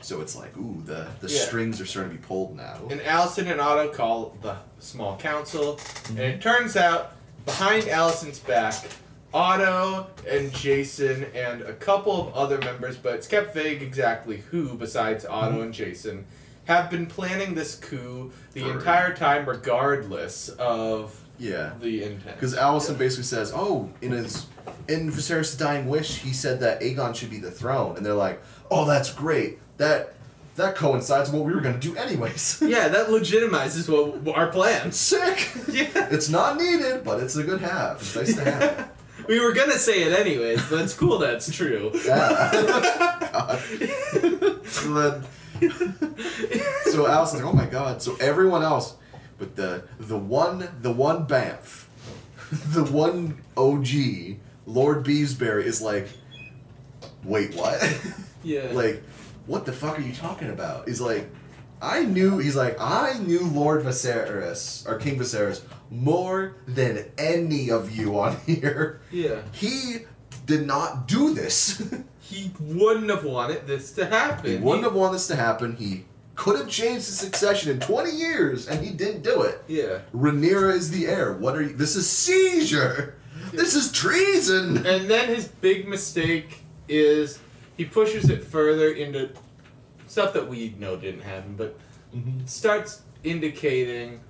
So 0.00 0.20
it's 0.20 0.36
like, 0.36 0.56
ooh, 0.56 0.82
the 0.84 1.08
the 1.20 1.28
Yeah. 1.28 1.40
strings 1.40 1.80
are 1.80 1.86
starting 1.86 2.12
to 2.12 2.18
be 2.18 2.24
pulled 2.24 2.56
now. 2.56 2.76
And 2.90 3.00
Alicent 3.00 3.50
and 3.50 3.60
Otto 3.60 3.88
call 3.88 4.36
the 4.40 4.54
small 4.78 5.16
council, 5.16 5.72
and 5.72 6.16
mm-hmm. 6.16 6.18
it 6.18 6.40
turns 6.40 6.76
out 6.76 7.14
behind 7.44 7.82
Alicent's 7.84 8.38
back, 8.38 8.86
Otto 9.34 10.06
and 10.30 10.52
Jason 10.54 11.26
and 11.34 11.62
a 11.62 11.72
couple 11.72 12.28
of 12.28 12.34
other 12.34 12.58
members, 12.58 12.96
but 12.96 13.14
it's 13.16 13.26
kept 13.26 13.52
vague 13.52 13.82
exactly 13.82 14.44
who 14.52 14.74
besides 14.74 15.24
Otto 15.24 15.54
mm-hmm. 15.54 15.62
and 15.62 15.74
Jason, 15.74 16.26
have 16.74 16.90
been 16.90 17.06
planning 17.06 17.54
this 17.54 17.74
coup 17.74 18.32
the 18.52 18.60
For- 18.62 18.72
entire 18.72 19.14
time, 19.14 19.48
regardless 19.48 20.48
of 20.58 21.18
yeah. 21.38 21.72
the 21.80 22.02
intent. 22.04 22.36
Because 22.36 22.54
Alicent 22.54 22.98
basically 22.98 23.24
says, 23.24 23.52
"Oh, 23.54 23.90
in 24.00 24.12
his 24.12 24.46
in 24.88 25.10
Viserys' 25.10 25.58
dying 25.58 25.88
wish, 25.88 26.18
he 26.18 26.32
said 26.32 26.60
that 26.60 26.80
Aegon 26.80 27.14
should 27.14 27.30
be 27.30 27.38
the 27.38 27.50
throne," 27.50 27.96
and 27.96 28.04
they're 28.04 28.14
like, 28.14 28.42
"Oh, 28.70 28.84
that's 28.86 29.12
great. 29.12 29.58
That 29.78 30.14
that 30.56 30.76
coincides 30.76 31.30
with 31.30 31.40
what 31.40 31.46
we 31.46 31.54
were 31.54 31.60
gonna 31.60 31.78
do 31.78 31.96
anyways." 31.96 32.62
yeah, 32.66 32.88
that 32.88 33.08
legitimizes 33.08 33.88
what 33.88 34.36
our 34.36 34.48
plan. 34.48 34.92
Sick. 34.92 35.50
Yeah. 35.72 36.08
It's 36.10 36.28
not 36.28 36.58
needed, 36.58 37.02
but 37.04 37.20
it's 37.20 37.36
a 37.36 37.42
good 37.42 37.60
have. 37.60 37.96
It's 37.96 38.14
nice 38.14 38.34
to 38.34 38.44
have. 38.44 38.90
we 39.28 39.40
were 39.40 39.52
gonna 39.52 39.78
say 39.78 40.02
it 40.02 40.12
anyways, 40.12 40.60
but 40.68 40.80
it's 40.82 40.92
cool 40.94 41.18
that's 41.18 41.50
true. 41.50 41.90
Yeah. 42.04 42.50
So 44.64 44.94
then, 44.94 45.24
so 46.84 47.04
Alicent's 47.06 47.34
like, 47.34 47.44
"Oh 47.44 47.52
my 47.52 47.66
god!" 47.66 48.02
So 48.02 48.16
everyone 48.20 48.62
else, 48.62 48.96
but 49.38 49.56
the 49.56 49.84
the 49.98 50.16
one 50.18 50.68
the 50.80 50.92
one 50.92 51.24
Banff, 51.24 51.88
the 52.72 52.84
one 52.84 53.40
OG 53.56 54.38
Lord 54.66 55.04
Beesbury 55.04 55.64
is 55.64 55.80
like, 55.82 56.08
"Wait, 57.24 57.54
what?" 57.54 57.80
Yeah. 58.44 58.70
like, 58.72 59.04
what 59.46 59.66
the 59.66 59.72
fuck 59.72 59.96
are 59.98 60.02
you 60.02 60.12
talking 60.12 60.50
about? 60.50 60.88
He's 60.88 61.00
like, 61.00 61.30
I 61.80 62.02
knew. 62.04 62.38
He's 62.38 62.56
like, 62.56 62.76
I 62.80 63.16
knew 63.18 63.46
Lord 63.46 63.84
Viserys 63.84 64.84
or 64.88 64.98
King 64.98 65.16
Viserys 65.20 65.62
more 65.90 66.56
than 66.66 67.04
any 67.18 67.70
of 67.70 67.96
you 67.96 68.18
on 68.18 68.36
here. 68.46 69.00
yeah. 69.12 69.42
He 69.52 69.98
did 70.44 70.66
not 70.66 71.06
do 71.06 71.34
this. 71.34 71.80
He 72.32 72.50
wouldn't 72.60 73.10
have 73.10 73.24
wanted 73.24 73.66
this 73.66 73.92
to 73.92 74.06
happen. 74.06 74.50
he 74.50 74.56
wouldn't 74.56 74.84
have 74.84 74.94
wanted 74.94 75.16
this 75.16 75.26
to 75.28 75.36
happen. 75.36 75.76
He 75.76 76.04
could 76.34 76.58
have 76.58 76.68
changed 76.68 77.08
the 77.08 77.12
succession 77.12 77.70
in 77.70 77.80
20 77.80 78.10
years, 78.10 78.66
and 78.66 78.84
he 78.84 78.92
didn't 78.92 79.22
do 79.22 79.42
it. 79.42 79.62
Yeah. 79.68 79.98
Rhaenyra 80.14 80.74
is 80.74 80.90
the 80.90 81.06
heir. 81.06 81.32
What 81.32 81.56
are 81.56 81.62
you? 81.62 81.74
This 81.74 81.94
is 81.94 82.08
seizure. 82.08 83.16
This 83.52 83.74
is 83.74 83.92
treason. 83.92 84.78
And 84.86 85.10
then 85.10 85.28
his 85.28 85.46
big 85.46 85.86
mistake 85.86 86.62
is 86.88 87.38
he 87.76 87.84
pushes 87.84 88.30
it 88.30 88.42
further 88.44 88.90
into 88.90 89.30
stuff 90.06 90.32
that 90.32 90.48
we 90.48 90.74
know 90.78 90.96
didn't 90.96 91.22
happen, 91.22 91.54
but 91.56 91.78
mm-hmm. 92.14 92.46
starts 92.46 93.02
indicating 93.24 94.20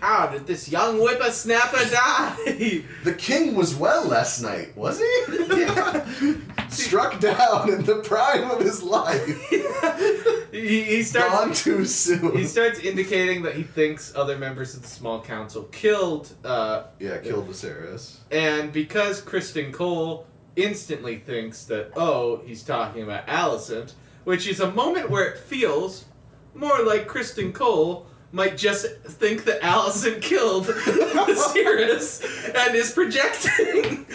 How 0.00 0.26
did 0.26 0.46
this 0.46 0.68
young 0.68 0.98
whippersnapper 0.98 1.90
die? 1.90 2.82
The 3.04 3.14
king 3.14 3.54
was 3.54 3.74
well 3.74 4.06
last 4.06 4.42
night, 4.42 4.76
was 4.76 4.98
he? 4.98 5.22
Yeah. 5.60 6.06
Struck 6.68 7.20
down 7.20 7.72
in 7.72 7.84
the 7.84 7.96
prime 7.96 8.50
of 8.50 8.60
his 8.60 8.82
life. 8.82 9.26
he, 10.52 10.82
he 10.82 11.02
starts. 11.02 11.32
Gone 11.34 11.54
too 11.54 11.84
soon. 11.84 12.36
He 12.36 12.44
starts 12.44 12.80
indicating 12.80 13.42
that 13.42 13.54
he 13.54 13.62
thinks 13.62 14.12
other 14.14 14.36
members 14.36 14.74
of 14.74 14.82
the 14.82 14.88
small 14.88 15.22
council 15.22 15.64
killed, 15.64 16.32
uh, 16.44 16.84
yeah, 16.98 17.18
killed 17.18 17.48
Viserys. 17.48 18.16
and 18.30 18.72
because 18.72 19.22
Criston 19.22 19.72
Cole 19.72 20.26
instantly 20.56 21.18
thinks 21.18 21.64
that, 21.64 21.92
oh, 21.96 22.42
he's 22.44 22.62
talking 22.62 23.02
about 23.02 23.26
Alicent, 23.28 23.92
which 24.24 24.46
is 24.46 24.60
a 24.60 24.70
moment 24.72 25.08
where 25.10 25.24
it 25.28 25.38
feels 25.38 26.06
more 26.54 26.82
like 26.82 27.06
Criston 27.06 27.52
Cole 27.54 28.06
might 28.32 28.56
just 28.56 28.86
think 29.02 29.44
that 29.44 29.60
Alicent 29.62 30.20
killed 30.20 30.66
Viserys 30.66 32.22
and 32.54 32.74
is 32.74 32.92
projecting. 32.92 34.06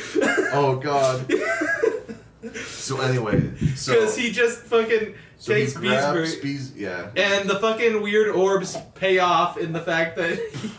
Oh 0.54 0.76
god. 0.82 1.32
So 2.66 3.00
anyway, 3.00 3.52
so 3.76 3.94
Because 3.94 4.16
he 4.18 4.32
just 4.32 4.60
fucking 4.64 5.14
so 5.38 5.54
takes 5.54 5.74
Beesbury. 5.74 6.42
Bees, 6.42 6.74
yeah. 6.76 7.10
And 7.16 7.50
the 7.50 7.60
fucking 7.60 8.02
weird 8.02 8.36
orbs 8.36 8.78
pay 8.96 9.20
off 9.20 9.58
in 9.58 9.74
the 9.74 9.80
fact 9.80 10.18
that 10.18 10.38
he, 10.40 10.72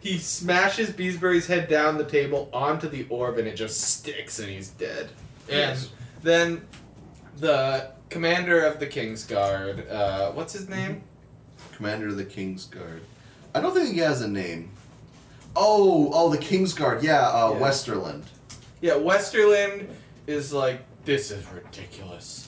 he 0.12 0.18
smashes 0.18 0.90
Beesbury's 0.90 1.46
head 1.46 1.68
down 1.68 1.98
the 1.98 2.04
table 2.04 2.48
onto 2.52 2.88
the 2.88 3.06
orb 3.10 3.38
and 3.38 3.46
it 3.48 3.56
just 3.56 3.80
sticks 3.80 4.38
and 4.38 4.48
he's 4.48 4.68
dead. 4.68 5.10
And 5.48 5.56
Yes. 5.58 5.90
then 6.22 6.64
the 7.38 7.90
commander 8.08 8.64
of 8.64 8.78
the 8.80 8.86
King's 8.86 9.24
Guard, 9.24 9.88
uh, 9.88 10.30
what's 10.32 10.52
his 10.52 10.68
name? 10.68 11.02
Commander 11.76 12.08
of 12.08 12.16
the 12.16 12.24
King's 12.24 12.66
Guard. 12.66 13.02
I 13.54 13.60
don't 13.60 13.74
think 13.74 13.92
he 13.94 13.98
has 13.98 14.20
a 14.22 14.28
name. 14.28 14.70
Oh, 15.56 16.10
oh, 16.12 16.30
the 16.30 16.38
King's 16.38 16.72
Guard. 16.72 17.02
Yeah, 17.02 17.20
uh, 17.28 17.52
Yeah. 17.52 17.60
Westerling. 17.60 18.22
Yeah, 18.80 18.92
Westerling 18.94 19.88
is 20.26 20.52
like, 20.52 20.80
this 21.04 21.30
is 21.30 21.44
ridiculous. 21.52 22.43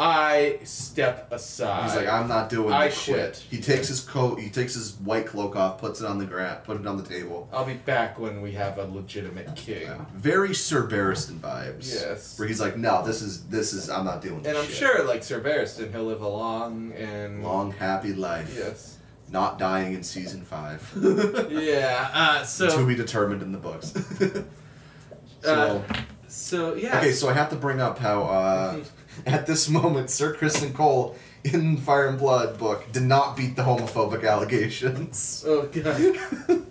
I 0.00 0.60
step 0.64 1.30
aside. 1.30 1.84
He's 1.84 1.94
like, 1.96 2.08
I'm 2.08 2.26
not 2.26 2.48
doing 2.48 2.72
I 2.72 2.88
this 2.88 2.98
shit. 2.98 3.36
He 3.50 3.60
takes 3.60 3.86
his 3.86 4.00
coat, 4.00 4.40
he 4.40 4.48
takes 4.48 4.72
his 4.72 4.94
white 4.94 5.26
cloak 5.26 5.56
off, 5.56 5.76
puts 5.78 6.00
it 6.00 6.06
on 6.06 6.16
the 6.16 6.24
ground, 6.24 6.64
put 6.64 6.80
it 6.80 6.86
on 6.86 6.96
the 6.96 7.02
table. 7.02 7.50
I'll 7.52 7.66
be 7.66 7.74
back 7.74 8.18
when 8.18 8.40
we 8.40 8.52
have 8.52 8.78
a 8.78 8.84
legitimate 8.84 9.54
king. 9.56 9.82
Yeah. 9.82 10.02
Very 10.14 10.54
Sir 10.54 10.88
Barristan 10.88 11.38
vibes. 11.38 11.92
Yes. 11.92 12.38
Where 12.38 12.48
he's 12.48 12.62
like, 12.62 12.78
no, 12.78 13.04
this 13.04 13.20
is 13.20 13.44
this 13.48 13.74
is 13.74 13.90
I'm 13.90 14.06
not 14.06 14.22
doing 14.22 14.40
this 14.42 14.48
And 14.48 14.56
I'm 14.56 14.64
shit. 14.66 14.74
sure, 14.76 15.04
like 15.04 15.22
Sir 15.22 15.38
Barristan, 15.38 15.92
he'll 15.92 16.04
live 16.04 16.22
a 16.22 16.28
long 16.28 16.92
and 16.92 17.42
Long 17.44 17.72
happy 17.72 18.14
life. 18.14 18.54
Yes. 18.56 18.96
Not 19.30 19.58
dying 19.58 19.92
in 19.92 20.02
season 20.02 20.42
five. 20.42 20.80
Yeah. 21.50 22.08
Uh, 22.14 22.40
to 22.40 22.46
so. 22.46 22.86
be 22.86 22.94
determined 22.94 23.42
in 23.42 23.52
the 23.52 23.58
books. 23.58 23.92
so 25.42 25.84
Uh, 25.88 25.94
so 26.26 26.74
yeah. 26.74 26.98
Okay, 26.98 27.12
so 27.12 27.28
I 27.28 27.32
have 27.34 27.50
to 27.50 27.56
bring 27.56 27.80
up 27.80 27.98
how 27.98 28.22
uh, 28.22 28.80
at 29.26 29.46
this 29.46 29.68
moment 29.68 30.10
Sir 30.10 30.34
Criston 30.34 30.72
Cole 30.74 31.16
in 31.44 31.76
Fire 31.78 32.08
and 32.08 32.18
Blood 32.18 32.58
book 32.58 32.90
did 32.92 33.02
not 33.04 33.36
beat 33.36 33.56
the 33.56 33.62
homophobic 33.62 34.28
allegations. 34.28 35.44
Oh 35.48 35.62
god. 35.62 36.62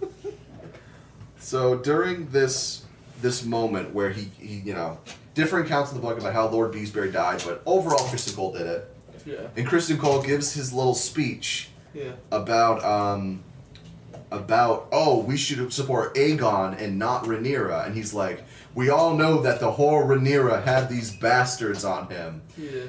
So 1.39 1.77
during 1.77 2.29
this 2.29 2.83
this 3.21 3.43
moment 3.43 3.93
where 3.93 4.09
he, 4.11 4.25
he 4.39 4.55
you 4.59 4.73
know 4.73 4.99
different 5.33 5.65
accounts 5.65 5.91
in 5.91 5.97
the 5.97 6.01
book 6.01 6.19
about 6.19 6.33
how 6.33 6.47
Lord 6.47 6.71
Beesbury 6.73 7.11
died, 7.11 7.41
but 7.45 7.61
overall 7.65 8.05
Criston 8.07 8.35
Cole 8.35 8.53
did 8.53 8.67
it. 8.67 8.95
Yeah. 9.25 9.35
And 9.57 9.67
Criston 9.67 9.97
Cole 9.99 10.21
gives 10.21 10.53
his 10.53 10.71
little 10.73 10.93
speech 10.95 11.69
Yeah. 11.93 12.11
about 12.31 12.83
um 12.83 13.43
about 14.31 14.87
oh 14.91 15.19
we 15.21 15.37
should 15.37 15.73
support 15.73 16.13
Aegon 16.15 16.79
and 16.79 16.99
not 16.99 17.23
Rhaenyra, 17.23 17.85
and 17.85 17.95
he's 17.95 18.13
like 18.13 18.43
we 18.75 18.89
all 18.89 19.15
know 19.15 19.41
that 19.41 19.59
the 19.59 19.73
whore 19.73 20.05
Rhaenyra 20.05 20.63
had 20.63 20.89
these 20.89 21.11
bastards 21.11 21.83
on 21.83 22.09
him. 22.09 22.41
Yeah. 22.57 22.85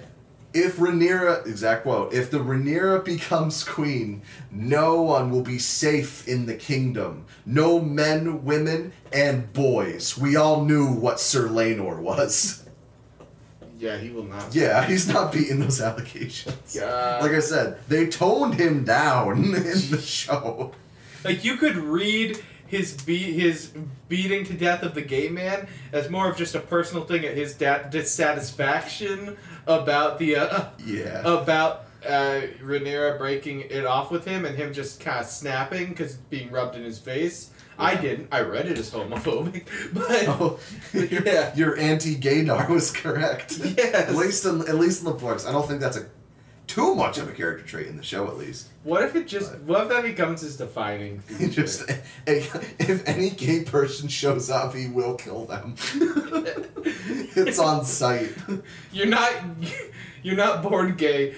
If 0.53 0.79
Rhaenyra, 0.79 1.47
exact 1.47 1.85
quote, 1.85 2.13
if 2.13 2.31
the 2.31 2.39
Rhaenyra 2.39 3.05
becomes 3.05 3.63
queen, 3.63 4.23
no 4.51 5.01
one 5.01 5.31
will 5.31 5.43
be 5.43 5.59
safe 5.59 6.27
in 6.27 6.47
the 6.47 6.55
kingdom. 6.55 7.27
No 7.47 7.81
men, 7.81 8.45
women, 8.45 8.93
and 9.13 9.53
boys. 9.53 10.19
We 10.19 10.37
all 10.37 10.65
knew 10.65 10.93
what 10.93 11.21
Sir 11.21 11.49
Laenor 11.49 12.01
was. 12.01 12.65
Yeah, 13.79 13.97
he 13.97 14.11
will 14.11 14.25
not. 14.25 14.55
Yeah, 14.55 14.85
he's 14.89 15.09
not 15.09 15.33
beating 15.33 15.61
those 15.61 15.81
allegations. 15.81 16.77
God. 16.79 17.23
Like 17.23 17.33
I 17.33 17.41
said, 17.41 17.79
they 17.89 18.07
toned 18.07 18.55
him 18.55 18.85
down 18.85 19.45
in 19.55 19.91
the 19.91 20.01
show. 20.01 20.73
Like 21.25 21.45
you 21.45 21.57
could 21.57 21.77
read 21.77 22.43
his 22.71 22.93
be- 23.03 23.33
his 23.33 23.73
beating 24.09 24.45
to 24.45 24.55
death 24.55 24.83
of 24.83 24.95
the 24.95 25.03
gay 25.03 25.29
man 25.29 25.69
as 25.93 26.09
more 26.09 26.31
of 26.31 26.37
just 26.37 26.55
a 26.55 26.61
personal 26.61 27.05
thing 27.05 27.25
at 27.27 27.37
his 27.37 27.55
da- 27.55 27.83
dissatisfaction 27.89 29.37
about 29.67 30.19
the 30.19 30.37
uh, 30.37 30.65
Yeah. 30.85 31.21
about 31.21 31.87
uh, 32.07 32.41
Rhaenyra 32.63 33.19
breaking 33.19 33.61
it 33.63 33.85
off 33.85 34.11
with 34.11 34.25
him 34.25 34.45
and 34.47 34.57
him 34.57 34.73
just 34.73 35.01
kind 35.01 35.21
of 35.21 35.27
snapping 35.27 35.89
because 35.91 36.15
being 36.17 36.51
rubbed 36.51 36.77
in 36.77 36.83
his 36.85 36.99
face. 36.99 37.51
I 37.79 37.95
didn't. 37.95 38.29
I 38.31 38.41
read 38.43 38.67
it 38.67 38.77
as 38.79 38.91
homophobic, 38.91 39.65
but 39.95 40.29
Oh, 40.29 40.59
your, 40.93 41.23
Yeah. 41.27 41.55
your 41.55 41.79
anti-gaydar 41.79 42.69
was 42.69 42.91
correct. 42.91 43.59
Yes. 43.59 43.95
At 44.11 44.15
least 44.15 44.45
in 44.45 44.61
at 44.69 44.77
least 44.77 45.01
in 45.01 45.07
the 45.07 45.15
books, 45.15 45.47
I 45.47 45.53
don't 45.53 45.67
think 45.67 45.81
that's 45.81 45.97
a 45.97 46.05
too 46.71 46.95
much 46.95 47.19
of 47.19 47.29
a 47.29 47.33
character 47.33 47.67
trait 47.67 47.89
in 47.89 47.97
the 47.97 48.03
show. 48.03 48.29
At 48.29 48.37
least. 48.37 48.69
what 48.85 49.03
if 49.03 49.17
it 49.17 49.27
just 49.27 49.59
what 49.61 49.83
if 49.83 49.89
that 49.89 50.03
becomes 50.05 50.41
his 50.41 50.57
defining 50.57 51.21
He 51.29 51.35
feature? 51.35 51.63
just 51.63 51.91
if 52.27 53.09
any 53.09 53.31
gay 53.31 53.65
person 53.65 54.09
shows 54.09 54.51
up, 54.51 54.75
he 54.75 54.87
will 54.87 55.17
kill 55.17 55.47
them. 55.47 55.75
it's 57.35 57.59
on 57.59 57.85
sight. 57.85 58.33
You're 58.93 59.07
not 59.07 59.33
you're 60.23 60.37
not 60.37 60.63
born 60.63 60.95
gay. 60.95 61.35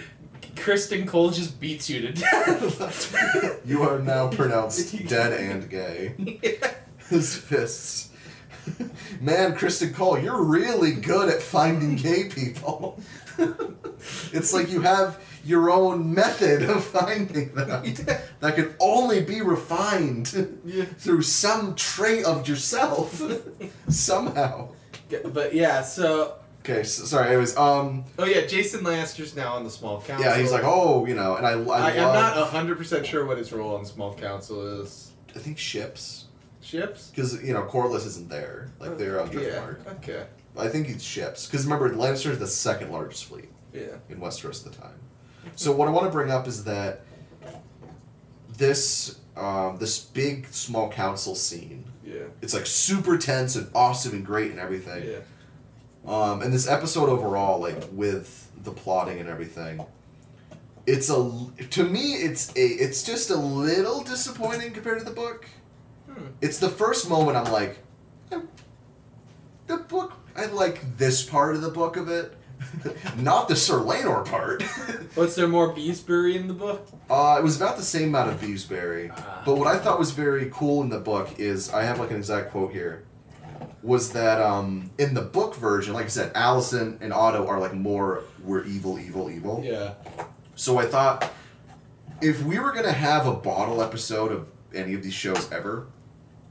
Criston 0.55 1.09
Cole 1.09 1.31
just 1.31 1.59
beats 1.59 1.89
you 1.89 2.03
to 2.03 2.13
death. 2.13 3.63
You 3.65 3.83
are 3.83 3.99
now 3.99 4.29
pronounced 4.29 5.09
dead 5.09 5.33
and 5.33 5.71
gay. 5.71 6.15
His 7.09 7.37
fists. 7.37 8.11
Man, 9.21 9.57
Criston 9.57 9.95
Cole, 9.95 10.19
you're 10.19 10.45
really 10.45 10.93
good 10.93 11.29
at 11.29 11.41
finding 11.43 11.97
gay 11.97 12.29
people. 12.29 13.01
It's 14.33 14.53
like 14.53 14.71
you 14.71 14.81
have 14.83 15.21
your 15.45 15.71
own 15.71 16.15
method 16.15 16.63
of 16.63 16.85
finding 16.85 17.53
them 17.55 17.83
that 18.41 18.55
can 18.55 18.75
only 18.81 19.21
be 19.23 19.41
refined 19.41 20.59
Yeah. 20.65 20.85
through 20.85 21.23
some 21.23 21.75
trait 21.75 22.25
of 22.25 22.49
yourself 22.49 23.21
somehow. 23.89 24.69
But 25.25 25.55
yeah, 25.55 25.83
so 25.83 26.37
Okay, 26.61 26.85
so, 26.85 27.05
sorry. 27.05 27.29
Anyways, 27.31 27.57
um, 27.57 28.05
oh 28.21 28.25
yeah, 28.25 28.47
Jason 28.47 28.83
Lannister's 28.85 29.35
now 29.35 29.55
on 29.55 29.65
the 29.65 29.71
small 29.71 30.01
council. 30.01 30.25
yeah, 30.25 30.39
he's 30.39 30.53
like, 30.53 30.63
oh, 30.65 31.05
you 31.07 31.15
know, 31.15 31.35
and 31.35 31.45
I, 31.45 31.51
I, 31.55 31.55
I, 31.55 31.91
I'm 31.91 31.97
love, 32.05 32.37
not 32.37 32.49
hundred 32.51 32.79
percent 32.79 33.05
sure 33.05 33.27
what 33.27 33.37
his 33.37 33.53
role 33.53 33.75
on 33.75 33.83
the 33.83 33.89
small 33.89 34.15
council 34.15 34.81
is. 34.81 35.11
I 35.35 35.41
think 35.41 35.59
ships, 35.59 36.27
Ships. 36.61 37.09
because 37.11 37.43
you 37.43 37.53
know, 37.53 37.65
Corlys 37.65 38.07
isn't 38.07 38.29
there, 38.29 38.69
like 38.79 38.97
they're 38.97 39.21
on 39.21 39.33
yeah. 39.33 39.39
Driftmark. 39.41 39.87
Okay. 39.99 40.25
I 40.57 40.69
think 40.69 40.87
he's 40.87 41.03
ships, 41.03 41.47
because 41.47 41.65
remember, 41.65 41.91
Lannister 41.95 42.31
is 42.31 42.39
the 42.39 42.47
second 42.47 42.91
largest 42.93 43.25
fleet 43.25 43.49
Yeah. 43.73 43.97
in 44.11 44.19
Westeros 44.21 44.67
at 44.67 44.73
the 44.73 44.79
time. 44.79 44.99
So 45.57 45.73
what 45.73 45.89
I 45.89 45.91
want 45.91 46.07
to 46.07 46.13
bring 46.13 46.31
up 46.31 46.47
is 46.47 46.65
that 46.65 47.01
this 48.57 49.19
um, 49.37 49.79
this 49.79 49.99
big 49.99 50.47
small 50.49 50.91
council 50.91 51.35
scene, 51.35 51.85
Yeah. 52.05 52.25
it's 52.43 52.53
like 52.53 52.67
super 52.67 53.17
tense 53.17 53.57
and 53.57 53.71
awesome 53.75 54.13
and 54.13 54.27
great 54.27 54.51
and 54.51 54.61
everything. 54.61 55.09
Yeah. 55.09 55.21
Um, 56.07 56.43
and 56.43 56.53
this 56.53 56.69
episode 56.69 57.09
overall, 57.09 57.59
like 57.61 57.83
with 57.93 58.51
the 58.63 58.73
plotting 58.73 59.21
and 59.21 59.29
everything, 59.31 59.85
it's 60.87 61.09
a 61.09 61.33
to 61.71 61.85
me 61.85 62.13
it's 62.15 62.51
a 62.57 62.61
it's 62.67 63.03
just 63.03 63.31
a 63.31 63.37
little 63.37 64.03
disappointing 64.03 64.73
compared 64.73 64.99
to 64.99 65.05
the 65.05 65.13
book. 65.13 65.47
Hmm. 66.07 66.27
It's 66.43 66.59
the 66.59 66.69
first 66.69 67.09
moment 67.09 67.37
I'm 67.39 67.51
like, 67.51 67.79
"Eh, 68.31 68.41
the 69.67 69.79
book. 69.79 70.13
I 70.37 70.47
like 70.47 70.97
this 70.97 71.23
part 71.23 71.55
of 71.55 71.63
the 71.63 71.71
book 71.71 71.97
of 71.97 72.09
it, 72.09 72.37
not 73.19 73.49
the 73.49 73.57
Sir 73.57 73.81
Laenor 73.81 74.25
part. 74.25 74.63
Was 75.17 75.35
there 75.35 75.49
more 75.49 75.75
Beesbury 75.75 76.37
in 76.37 76.49
the 76.49 76.55
book? 76.55 76.87
Uh, 77.11 77.37
it 77.39 77.45
was 77.45 77.57
about 77.57 77.77
the 77.77 77.83
same 77.83 78.09
amount 78.09 78.31
of 78.31 78.41
Beesbury. 78.41 79.13
Ah. 79.15 79.43
But 79.45 79.57
what 79.57 79.67
I 79.67 79.79
thought 79.79 79.99
was 79.99 80.13
very 80.13 80.49
cool 80.53 80.83
in 80.83 80.89
the 80.89 81.01
book 81.01 81.39
is 81.39 81.71
I 81.71 81.83
have 81.83 81.99
like 81.99 82.11
an 82.11 82.17
exact 82.17 82.51
quote 82.51 82.73
here. 82.73 83.05
Was 83.83 84.13
that 84.13 84.41
um, 84.41 84.91
in 84.97 85.13
the 85.13 85.21
book 85.21 85.55
version, 85.57 85.93
like 85.93 86.07
I 86.07 86.09
said, 86.09 86.33
Alicent 86.35 87.03
and 87.03 87.13
Otto 87.13 87.47
are 87.47 87.61
like 87.61 87.75
more 87.75 88.23
we're 88.43 88.65
evil, 88.65 88.99
evil, 88.99 89.31
evil. 89.31 89.63
Yeah. 89.65 89.95
So 90.55 90.79
I 90.79 90.87
thought 90.87 91.31
if 92.21 92.43
we 92.43 92.59
were 92.59 92.73
gonna 92.73 92.93
have 92.93 93.27
a 93.27 93.35
bottle 93.35 93.83
episode 93.83 94.33
of 94.33 94.51
any 94.75 94.95
of 94.95 95.03
these 95.03 95.15
shows 95.15 95.51
ever, 95.53 95.89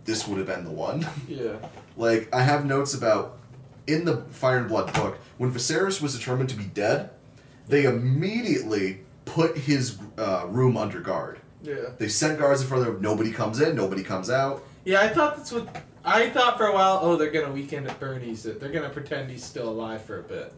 this 0.05 0.27
would 0.27 0.37
have 0.37 0.47
been 0.47 0.65
the 0.65 0.71
one. 0.71 1.07
Yeah. 1.27 1.55
like 1.97 2.29
I 2.33 2.43
have 2.43 2.65
notes 2.65 2.93
about 2.93 3.39
in 3.87 4.05
the 4.05 4.17
Fire 4.31 4.57
and 4.57 4.67
Blood 4.67 4.93
book 4.93 5.17
when 5.37 5.51
Viserys 5.51 6.01
was 6.01 6.17
determined 6.17 6.49
to 6.49 6.55
be 6.55 6.65
dead, 6.65 7.09
they 7.67 7.85
immediately 7.85 9.01
put 9.25 9.57
his 9.57 9.97
uh, 10.17 10.45
room 10.47 10.75
under 10.77 10.99
guard 10.99 11.39
Yeah. 11.63 11.75
They 11.97 12.07
sent 12.07 12.39
guards 12.39 12.61
in 12.61 12.67
front 12.67 12.85
of 12.87 12.93
there. 12.93 13.01
Nobody 13.01 13.31
comes 13.31 13.59
in. 13.61 13.75
Nobody 13.75 14.03
comes 14.03 14.29
out. 14.29 14.63
Yeah, 14.83 15.01
I 15.01 15.09
thought 15.09 15.37
that's 15.37 15.51
what 15.51 15.83
I 16.03 16.29
thought 16.31 16.57
for 16.57 16.65
a 16.65 16.73
while. 16.73 16.99
Oh, 17.01 17.15
they're 17.15 17.29
gonna 17.31 17.51
weekend 17.53 17.87
at 17.87 17.99
Bernie's 17.99 18.45
it. 18.47 18.59
They're 18.59 18.71
gonna 18.71 18.89
pretend 18.89 19.29
he's 19.29 19.43
still 19.43 19.69
alive 19.69 20.03
for 20.03 20.19
a 20.19 20.23
bit. 20.23 20.53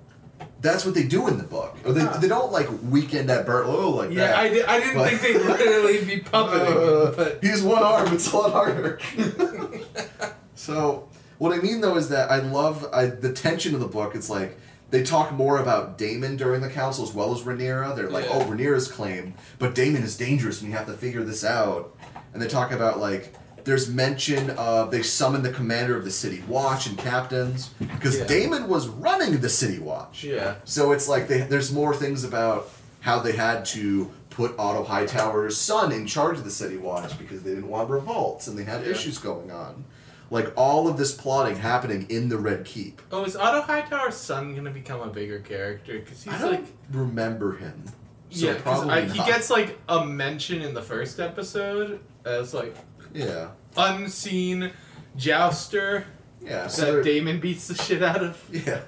That's 0.62 0.86
what 0.86 0.96
they 0.96 1.04
do 1.04 1.28
in 1.28 1.38
the 1.38 1.44
book. 1.44 1.78
Or 1.86 1.92
they, 1.94 2.02
Huh. 2.02 2.18
they 2.18 2.28
don't 2.30 2.52
like 2.52 2.68
weekend 2.90 3.30
at 3.30 3.46
Bert 3.46 3.68
Low 3.68 3.90
like 3.92 4.12
Yeah, 4.12 4.28
that. 4.28 4.38
I, 4.38 4.50
did, 4.50 4.66
I 4.66 4.80
didn't 4.80 4.96
But- 4.96 5.10
think 5.12 5.22
they'd 5.22 5.46
literally 5.46 6.04
be 6.06 6.22
puppeting 6.22 6.76
Uh, 6.76 7.06
him, 7.08 7.14
but 7.16 7.40
he's 7.44 7.62
one 7.62 7.84
arm. 7.84 8.14
It's 8.14 8.32
a 8.32 8.38
lot 8.38 8.52
harder. 8.52 9.00
so 10.56 11.08
what 11.44 11.52
I 11.58 11.62
mean 11.62 11.82
though 11.82 11.98
is 11.98 12.08
that 12.10 12.32
I 12.32 12.38
love 12.40 12.88
I, 12.94 13.08
the 13.08 13.34
tension 13.34 13.74
of 13.76 13.82
the 13.82 13.88
book. 13.88 14.16
It's 14.16 14.30
like 14.30 14.58
they 14.92 15.04
talk 15.04 15.32
more 15.34 15.60
about 15.60 15.98
Daemon 15.98 16.38
during 16.38 16.62
the 16.62 16.70
council 16.70 17.04
as 17.04 17.14
well 17.14 17.34
as 17.34 17.42
Rhaenyra. 17.42 17.96
They're 17.96 18.10
like, 18.10 18.26
Yeah. 18.26 18.32
oh, 18.36 18.46
Rhaenyra's 18.46 18.90
claim, 18.92 19.34
but 19.60 19.76
Daemon 19.76 20.04
is 20.04 20.16
dangerous, 20.18 20.62
and 20.62 20.70
you 20.72 20.78
have 20.78 20.86
to 20.88 20.94
figure 20.94 21.24
this 21.24 21.44
out. 21.44 21.96
And 22.34 22.42
they 22.42 22.48
talk 22.48 22.72
about 22.72 23.00
like 23.00 23.36
there's 23.66 23.90
mention 23.90 24.50
of 24.52 24.92
they 24.92 25.02
summon 25.04 25.42
the 25.42 25.52
commander 25.52 25.96
of 25.98 26.04
the 26.06 26.12
city 26.12 26.44
watch 26.48 26.88
and 26.88 26.98
captains 26.98 27.70
because 27.80 28.18
Yeah. 28.20 28.26
Daemon 28.28 28.68
was 28.70 28.88
running 28.88 29.40
the 29.40 29.50
city 29.50 29.80
watch. 29.80 30.24
yeah, 30.24 30.56
So 30.66 30.92
it's 30.92 31.08
like 31.08 31.28
they, 31.30 31.42
there's 31.42 31.72
more 31.72 31.94
things 31.96 32.24
about 32.26 32.70
how 33.02 33.20
they 33.20 33.32
had 33.34 33.64
to 33.66 34.10
put 34.30 34.54
Otto 34.60 34.84
Hightower's 34.84 35.56
son 35.58 35.92
in 35.92 36.06
charge 36.08 36.38
of 36.40 36.44
the 36.44 36.50
City 36.52 36.76
Watch 36.78 37.18
because 37.20 37.44
they 37.44 37.52
didn't 37.52 37.68
want 37.70 37.90
revolts 37.90 38.48
and 38.48 38.58
they 38.58 38.64
had 38.64 38.84
Yeah. 38.84 38.92
issues 38.92 39.18
going 39.18 39.50
on. 39.52 39.86
Like 40.34 40.52
all 40.58 40.88
of 40.88 40.98
this 40.98 41.14
plotting 41.14 41.58
happening 41.58 42.08
in 42.10 42.28
the 42.28 42.40
Red 42.40 42.66
Keep. 42.66 43.04
Oh, 43.12 43.24
is 43.24 43.36
Otto 43.36 43.62
Hightower's 43.62 44.16
son 44.16 44.56
gonna 44.56 44.72
become 44.72 45.00
a 45.02 45.08
bigger 45.08 45.38
character? 45.38 46.00
Because 46.00 46.24
he's 46.24 46.34
I 46.34 46.40
don't 46.40 46.52
like, 46.54 46.66
remember 46.90 47.56
him. 47.56 47.84
So 48.32 48.48
yeah, 48.48 48.60
probably 48.60 48.90
I, 48.90 49.02
he 49.02 49.20
gets 49.20 49.52
like 49.52 49.80
a 49.88 50.04
mention 50.04 50.64
in 50.64 50.74
the 50.74 50.82
first 50.82 51.20
episode 51.20 52.00
as 52.26 52.52
like 52.52 52.76
yeah 53.14 53.50
unseen 53.78 54.72
jouster 55.16 56.08
yeah. 56.42 56.64
that 56.64 56.72
So 56.72 56.94
there- 56.94 57.04
Daemon 57.04 57.40
beats 57.40 57.68
the 57.68 57.76
shit 57.76 58.02
out 58.02 58.24
of. 58.24 58.44
yeah. 58.52 58.82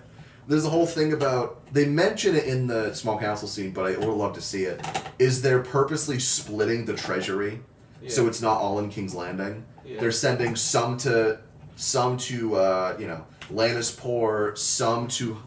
There's 0.48 0.66
a 0.66 0.70
whole 0.72 0.88
thing 0.88 1.14
about 1.14 1.72
they 1.72 1.86
mention 1.86 2.36
it 2.36 2.46
in 2.46 2.66
the 2.66 2.92
small 2.96 3.20
council 3.20 3.48
scene, 3.48 3.70
but 3.70 3.86
I 3.86 3.98
would 3.98 4.18
love 4.18 4.34
to 4.34 4.42
see 4.42 4.64
it. 4.64 4.84
Is 5.20 5.44
they're 5.44 5.62
purposely 5.62 6.18
splitting 6.18 6.86
the 6.86 6.94
treasury 6.94 7.60
so 8.08 8.28
it's 8.28 8.42
not 8.42 8.60
all 8.60 8.80
in 8.80 8.90
King's 8.90 9.16
Landing. 9.16 9.66
Yeah. 9.96 10.02
They're 10.02 10.12
sending 10.12 10.56
some 10.56 10.98
to 11.00 11.40
some 11.76 12.18
to 12.18 12.56
uh, 12.56 12.98
you 13.00 13.08
know 13.08 13.26
Lannisport, 13.52 14.58
some 14.58 15.08
to 15.10 15.38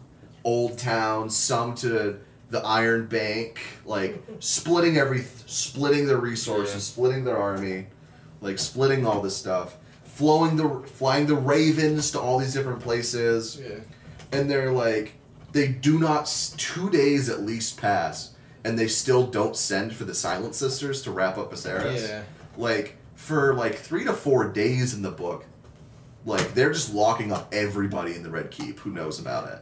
Old 0.43 0.77
Town, 0.77 1.29
some 1.29 1.75
to 1.75 2.19
the 2.49 2.59
Iron 2.65 3.05
Bank, 3.07 3.59
like 3.85 4.23
splitting 4.39 4.97
every 4.97 5.23
splitting 5.45 6.07
their 6.07 6.17
resources, 6.17 6.73
Yeah. 6.75 6.79
splitting 6.81 7.23
their 7.23 7.37
army, 7.37 7.87
like 8.41 8.57
splitting 8.59 9.05
all 9.05 9.21
this 9.21 9.35
stuff, 9.37 9.77
flowing 10.03 10.55
the 10.55 10.81
flying 10.87 11.27
the 11.27 11.35
ravens 11.35 12.11
to 12.11 12.19
all 12.19 12.39
these 12.39 12.53
different 12.53 12.79
places, 12.81 13.59
Yeah. 13.61 13.75
and 14.31 14.49
they're 14.49 14.71
like 14.71 15.13
they 15.51 15.67
do 15.67 15.97
not 15.99 16.25
two 16.57 16.89
days 16.91 17.27
at 17.29 17.41
least 17.41 17.77
pass, 17.77 18.31
and 18.63 18.77
they 18.77 18.87
still 18.87 19.25
don't 19.25 19.55
send 19.55 19.95
for 19.95 20.05
the 20.05 20.13
Silent 20.13 20.53
Sisters 20.55 21.01
to 21.03 21.11
wrap 21.11 21.37
up 21.37 21.51
Viserys 21.51 22.07
Yeah. 22.07 22.21
like 22.57 22.95
for 23.19 23.53
like 23.53 23.75
three 23.75 24.05
to 24.05 24.13
four 24.13 24.47
days 24.47 24.93
in 24.93 25.01
the 25.01 25.11
book 25.11 25.43
like 26.25 26.53
they're 26.53 26.71
just 26.71 26.93
locking 26.93 27.33
up 27.33 27.53
everybody 27.53 28.15
in 28.15 28.23
the 28.23 28.29
red 28.29 28.49
keep 28.49 28.79
who 28.79 28.91
knows 28.91 29.19
about 29.19 29.51
it. 29.51 29.59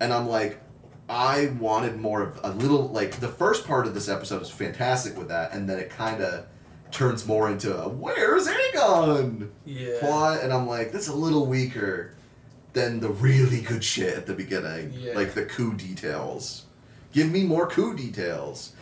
And 0.00 0.12
i'm 0.14 0.26
like 0.28 0.60
i 1.08 1.46
wanted 1.60 1.96
more 2.00 2.22
of 2.22 2.40
a 2.42 2.50
little 2.52 2.88
like 2.88 3.20
the 3.20 3.28
first 3.28 3.66
part 3.66 3.86
of 3.86 3.92
this 3.92 4.08
episode 4.08 4.40
is 4.40 4.50
fantastic 4.50 5.16
with 5.16 5.28
that 5.28 5.52
and 5.52 5.68
then 5.68 5.78
it 5.78 5.90
kind 5.90 6.22
of 6.22 6.46
turns 6.90 7.26
more 7.26 7.50
into 7.50 7.76
a 7.76 7.86
where's 7.86 8.48
aegon? 8.48 9.50
Yeah. 9.66 9.98
plot 10.00 10.42
and 10.42 10.50
i'm 10.52 10.66
like 10.66 10.90
that's 10.90 11.08
a 11.08 11.14
little 11.14 11.44
weaker 11.46 12.14
than 12.72 13.00
the 13.00 13.10
really 13.10 13.60
good 13.60 13.82
shit 13.82 14.14
at 14.16 14.26
the 14.26 14.34
beginning. 14.34 14.92
Yeah. 14.92 15.14
like 15.14 15.32
the 15.32 15.44
coup 15.46 15.72
details. 15.74 16.66
Give 17.12 17.30
me 17.30 17.42
more 17.42 17.66
coup 17.66 17.96
details. 17.96 18.72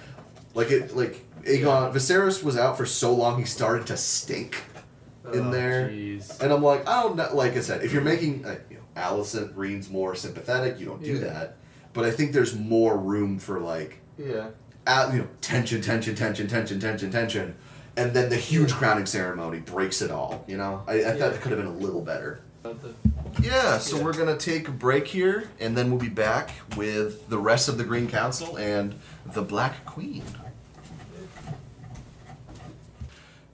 Like 0.52 0.72
it 0.72 0.96
like 0.96 1.23
aegon 1.46 1.92
viserys 1.92 2.42
was 2.42 2.56
out 2.56 2.76
for 2.76 2.86
so 2.86 3.12
long 3.14 3.38
he 3.38 3.44
started 3.44 3.86
to 3.86 3.96
stink 3.96 4.62
in 5.32 5.46
Oh, 5.46 5.50
there. 5.50 5.88
Jeez. 5.88 6.40
and 6.40 6.52
i'm 6.52 6.62
like 6.62 6.86
i 6.88 7.02
don't 7.02 7.16
know 7.16 7.28
like 7.34 7.56
i 7.56 7.60
said 7.60 7.82
if 7.82 7.92
you're 7.92 8.02
making 8.02 8.44
uh, 8.44 8.56
you 8.70 8.76
know 8.76 8.82
alicent 9.00 9.54
green's 9.54 9.88
more 9.90 10.14
sympathetic 10.14 10.78
you 10.78 10.86
don't 10.86 11.02
do 11.02 11.14
Yeah. 11.14 11.20
that 11.20 11.56
but 11.92 12.04
i 12.04 12.10
think 12.10 12.32
there's 12.32 12.54
more 12.54 12.96
room 12.96 13.38
for 13.38 13.60
like 13.60 14.00
Yeah. 14.18 14.48
you 15.12 15.18
know 15.18 15.28
tension 15.40 15.80
tension 15.80 16.14
tension 16.14 16.46
tension 16.46 16.78
tension 16.80 17.10
tension 17.10 17.54
and 17.96 18.12
then 18.12 18.28
the 18.28 18.36
huge 18.36 18.72
crowning 18.72 19.06
ceremony 19.06 19.60
breaks 19.60 20.02
it 20.02 20.10
all 20.10 20.44
you 20.46 20.56
know 20.56 20.82
i, 20.86 20.92
I 20.92 20.96
Yeah. 20.96 21.12
thought 21.14 21.32
it 21.32 21.40
could 21.40 21.52
have 21.52 21.60
been 21.60 21.70
a 21.70 21.76
little 21.78 22.02
better 22.02 22.40
yeah, 23.42 23.76
so 23.78 23.98
Yeah. 23.98 24.04
we're 24.04 24.14
gonna 24.14 24.38
take 24.38 24.68
a 24.68 24.70
break 24.72 25.06
here, 25.06 25.48
and 25.60 25.76
then 25.76 25.90
we'll 25.90 26.00
be 26.00 26.08
back 26.08 26.50
with 26.78 27.28
the 27.28 27.36
rest 27.36 27.68
of 27.68 27.76
the 27.76 27.84
Green 27.84 28.08
Council 28.08 28.56
and 28.56 28.94
the 29.34 29.42
Black 29.42 29.84
Queen. 29.84 30.22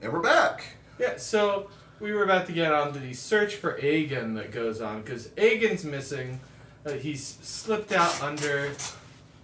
And 0.01 0.11
we're 0.11 0.19
back. 0.21 0.63
Yeah, 0.99 1.17
so 1.17 1.69
we 1.99 2.11
were 2.11 2.23
about 2.23 2.45
to 2.47 2.51
get 2.53 2.71
on 2.73 2.93
to 2.93 2.99
the 2.99 3.13
search 3.13 3.55
for 3.55 3.77
Aegon 3.79 4.35
that 4.35 4.51
goes 4.51 4.81
on 4.81 5.01
because 5.01 5.27
Aegon's 5.29 5.83
missing. 5.83 6.39
Uh, 6.85 6.91
he's 6.93 7.23
slipped 7.41 7.91
out 7.91 8.21
under. 8.23 8.71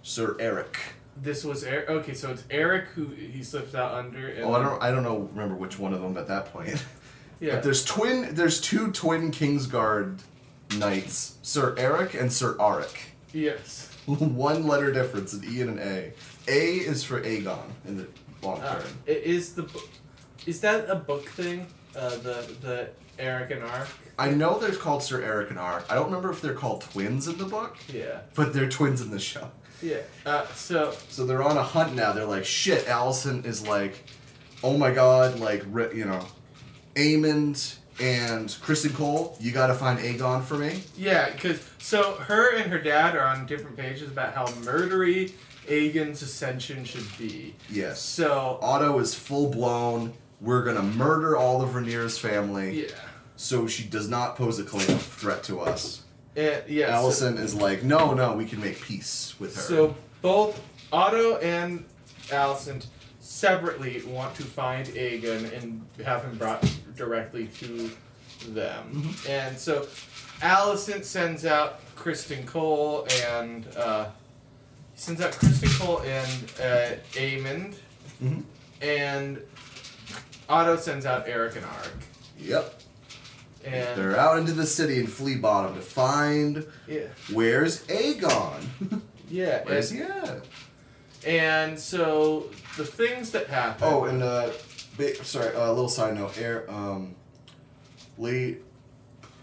Sir 0.02 0.34
Erryk. 0.34 0.76
This 1.20 1.44
was 1.44 1.64
Erryk. 1.64 1.88
Okay, 1.88 2.14
so 2.14 2.30
it's 2.30 2.42
Erryk 2.44 2.86
who 2.88 3.06
he 3.06 3.42
slipped 3.42 3.74
out 3.74 3.92
under. 3.94 4.28
And 4.28 4.44
Oh, 4.44 4.54
I 4.54 4.62
don't, 4.62 4.82
I 4.82 4.90
don't 4.90 5.02
know, 5.02 5.28
remember 5.32 5.54
which 5.54 5.78
one 5.78 5.92
of 5.92 6.00
them 6.00 6.16
at 6.16 6.28
that 6.28 6.52
point. 6.52 6.84
Yeah. 7.40 7.54
But 7.54 7.62
there's 7.62 7.84
twin, 7.84 8.34
there's 8.34 8.60
two 8.60 8.90
twin 8.90 9.30
Kingsguard 9.30 10.18
knights, 10.76 11.36
Sir 11.42 11.72
Erryk 11.76 12.20
and 12.20 12.32
Sir 12.32 12.54
Arryk. 12.54 12.96
yes. 13.32 13.92
one 14.06 14.66
letter 14.66 14.92
difference, 14.92 15.34
an 15.34 15.44
E 15.48 15.60
and 15.60 15.78
an 15.78 15.78
A. 15.78 16.12
A 16.48 16.78
is 16.78 17.04
for 17.04 17.20
Aegon 17.22 17.60
in 17.86 17.96
the 17.98 18.08
long 18.42 18.60
Uh, 18.60 18.80
term. 18.80 18.88
it 19.06 19.22
is 19.22 19.52
the. 19.54 19.68
Is 20.48 20.60
that 20.62 20.88
a 20.88 20.94
book 20.94 21.26
thing? 21.28 21.66
Uh, 21.94 22.08
the 22.08 22.46
the 22.62 22.88
Erryk 23.18 23.50
and 23.50 23.62
Arryk. 23.62 23.88
I 24.18 24.30
know 24.30 24.58
they're 24.58 24.72
called 24.72 25.02
Sir 25.02 25.20
Erryk 25.20 25.50
and 25.50 25.58
Arryk. 25.58 25.84
I 25.90 25.94
don't 25.94 26.06
remember 26.06 26.30
if 26.30 26.40
they're 26.40 26.54
called 26.54 26.80
twins 26.80 27.28
in 27.28 27.36
the 27.36 27.44
book. 27.44 27.76
Yeah. 27.92 28.20
But 28.34 28.54
they're 28.54 28.68
twins 28.68 29.02
in 29.02 29.10
the 29.10 29.18
show. 29.18 29.50
Yeah. 29.82 29.98
Uh, 30.24 30.46
so 30.54 30.94
So 31.10 31.26
they're 31.26 31.42
on 31.42 31.58
a 31.58 31.62
hunt 31.62 31.94
now. 31.94 32.12
They're 32.12 32.24
like, 32.24 32.46
shit, 32.46 32.86
Alicent 32.86 33.44
is 33.44 33.68
like, 33.68 34.02
oh 34.62 34.78
my 34.78 34.90
god, 34.90 35.38
like, 35.38 35.64
you 35.94 36.06
know, 36.06 36.24
Aemond 36.94 37.76
and 38.00 38.48
Criston 38.48 38.94
Cole, 38.94 39.36
you 39.40 39.52
gotta 39.52 39.74
find 39.74 39.98
Aegon 39.98 40.42
for 40.44 40.56
me. 40.56 40.82
yeah, 40.96 41.30
because 41.30 41.60
so 41.78 42.14
her 42.14 42.56
and 42.56 42.70
her 42.72 42.78
dad 42.78 43.16
are 43.16 43.26
on 43.26 43.44
different 43.44 43.76
pages 43.76 44.08
about 44.10 44.32
how 44.34 44.46
murdery 44.46 45.32
Aegon's 45.68 46.22
ascension 46.22 46.84
should 46.84 47.06
be. 47.18 47.54
Yes. 47.68 48.00
So 48.00 48.58
Otto 48.62 48.98
is 49.00 49.14
full 49.14 49.50
blown. 49.50 50.14
We're 50.40 50.62
gonna 50.64 50.82
murder 50.82 51.36
all 51.36 51.62
of 51.62 51.70
Rhaenyra's 51.70 52.18
family. 52.18 52.82
yeah. 52.82 52.94
So 53.36 53.66
she 53.68 53.84
does 53.84 54.08
not 54.08 54.34
pose 54.36 54.58
a 54.58 54.64
claim 54.64 54.98
threat 54.98 55.42
to 55.44 55.60
us. 55.60 56.02
Uh, 56.36 56.60
yeah. 56.68 57.00
so- 57.00 57.08
Alicent 57.08 57.38
is 57.38 57.54
like, 57.54 57.82
no, 57.84 58.12
no, 58.14 58.34
we 58.34 58.44
can 58.44 58.60
make 58.60 58.80
peace 58.80 59.34
with 59.38 59.54
her. 59.56 59.62
So 59.62 59.96
both 60.22 60.60
Otto 60.92 61.36
and 61.38 61.84
Alicent 62.28 62.86
separately 63.20 64.02
want 64.06 64.34
to 64.36 64.42
find 64.42 64.86
Aegon 64.88 65.52
and 65.62 65.84
have 66.04 66.22
him 66.24 66.36
brought 66.38 66.64
directly 66.96 67.46
to 67.58 67.90
them. 68.48 68.92
Mm-hmm. 68.92 69.30
And 69.30 69.58
so 69.58 69.86
Alicent 70.40 71.04
sends 71.04 71.44
out 71.46 71.80
Criston 71.96 72.44
Cole 72.46 73.06
and 73.26 73.66
uh, 73.76 74.06
sends 74.94 75.20
out 75.20 75.32
Criston 75.32 75.78
Cole 75.78 76.00
and 76.00 76.44
uh, 76.60 76.96
Aemond, 77.12 77.74
Mhm. 78.22 78.42
and 78.80 79.40
Otto 80.48 80.76
sends 80.76 81.04
out 81.06 81.26
Erryk 81.26 81.56
and 81.56 81.64
Arryk. 81.66 82.02
Yep. 82.38 82.74
And 83.64 83.98
They're 84.00 84.16
out 84.16 84.38
into 84.38 84.52
the 84.52 84.66
city 84.66 84.98
in 84.98 85.06
Flea 85.06 85.36
Bottom 85.36 85.74
to 85.74 85.80
find 85.80 86.66
yeah, 86.86 87.02
where's 87.32 87.84
Aegon. 87.86 89.02
yeah, 89.30 89.62
Where's 89.66 89.90
and, 89.90 90.00
he 90.00 90.06
at? 90.06 90.44
and 91.26 91.78
so 91.78 92.48
the 92.76 92.84
things 92.84 93.30
that 93.32 93.48
happen. 93.48 93.82
Oh, 93.86 94.04
and 94.04 94.22
uh, 94.22 94.50
ba- 94.96 95.22
sorry, 95.24 95.54
a 95.54 95.68
little 95.68 95.88
side 95.88 96.14
note. 96.14 96.38
Air, 96.38 96.70
um, 96.70 97.14
Lee, 98.16 98.58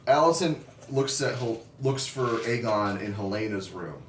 Alicent 0.08 0.58
looks 0.89 1.22
at 1.22 1.36
Hel- 1.36 1.62
looks 1.82 2.08
for 2.08 2.26
Aegon 2.39 3.01
in 3.01 3.14
Helaena's 3.14 3.70
room, 3.72 4.01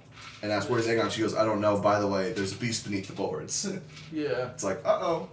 and 0.42 0.52
asks, 0.52 0.70
"Where's 0.70 0.86
Aegon?" 0.86 1.10
She 1.10 1.20
goes, 1.20 1.34
"I 1.34 1.44
don't 1.44 1.60
know. 1.60 1.78
By 1.78 1.98
the 2.00 2.06
way, 2.06 2.32
there's 2.32 2.52
a 2.52 2.56
beast 2.56 2.84
beneath 2.84 3.08
the 3.08 3.12
boards." 3.14 3.68
yeah. 4.12 4.50
it's 4.52 4.64
like, 4.64 4.78
uh 4.84 4.98
oh. 5.02 5.28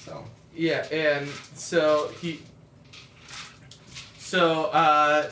So 0.00 0.24
Yeah, 0.60 0.86
and 0.92 1.26
so 1.54 2.10
he. 2.20 2.40
So, 4.18 4.64
uh. 4.66 5.30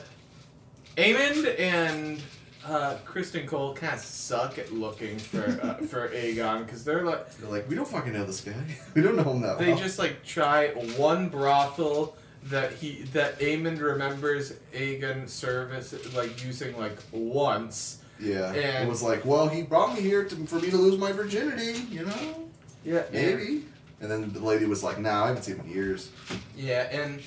Aemond 0.96 1.60
and 1.60 2.20
uh, 2.66 2.96
Criston 3.04 3.46
Cole 3.46 3.72
kind 3.72 3.94
of 3.94 4.00
suck 4.00 4.58
at 4.58 4.72
looking 4.72 5.16
for 5.18 5.44
uh, 5.62 5.74
for 5.86 6.08
Aegon 6.08 6.64
because 6.64 6.84
they're 6.84 7.04
like 7.04 7.36
They're 7.36 7.48
like, 7.50 7.68
we 7.68 7.76
don't 7.76 7.86
fucking 7.86 8.12
know 8.12 8.24
this 8.24 8.40
guy. 8.40 8.52
We 8.94 9.02
don't 9.02 9.14
know 9.14 9.22
him 9.22 9.42
that 9.42 9.58
they 9.58 9.68
well. 9.68 9.78
just 9.78 9.98
like 9.98 10.24
try 10.24 10.70
one 10.96 11.28
brothel 11.28 12.16
that 12.44 12.72
he 12.72 13.02
that 13.12 13.38
Aemond 13.38 13.80
remembers 13.80 14.54
Aegon 14.72 15.28
service 15.28 15.94
like 16.16 16.44
using 16.44 16.76
like 16.76 16.98
once. 17.12 17.98
yeah. 18.18 18.52
and 18.52 18.88
it 18.88 18.90
was 18.90 19.02
like, 19.02 19.24
well, 19.24 19.46
he 19.48 19.62
brought 19.62 19.94
me 19.94 20.00
here 20.00 20.24
to, 20.24 20.34
for 20.46 20.56
me 20.56 20.70
to 20.70 20.76
lose 20.76 20.98
my 20.98 21.12
virginity, 21.12 21.80
you 21.90 22.04
know? 22.04 22.48
Yeah, 22.84 23.02
Maybe. 23.12 23.64
And 24.00 24.10
then 24.10 24.32
the 24.32 24.40
lady 24.40 24.64
was 24.64 24.82
like, 24.84 24.98
nah, 24.98 25.24
I 25.24 25.28
haven't 25.28 25.42
seen 25.42 25.56
him 25.56 25.66
in 25.66 25.72
years. 25.72 26.10
Yeah, 26.56 26.82
and 26.90 27.20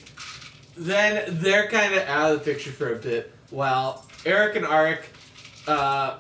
then 0.78 1.26
they're 1.42 1.68
kind 1.68 1.94
of 1.94 2.08
out 2.08 2.32
of 2.32 2.40
the 2.40 2.46
picture 2.54 2.72
for 2.72 2.94
a 2.94 2.96
bit 2.98 3.34
while 3.50 4.06
Erryk 4.24 4.56
and 4.56 4.66
Arryk 4.66 5.04
uh, 5.68 6.20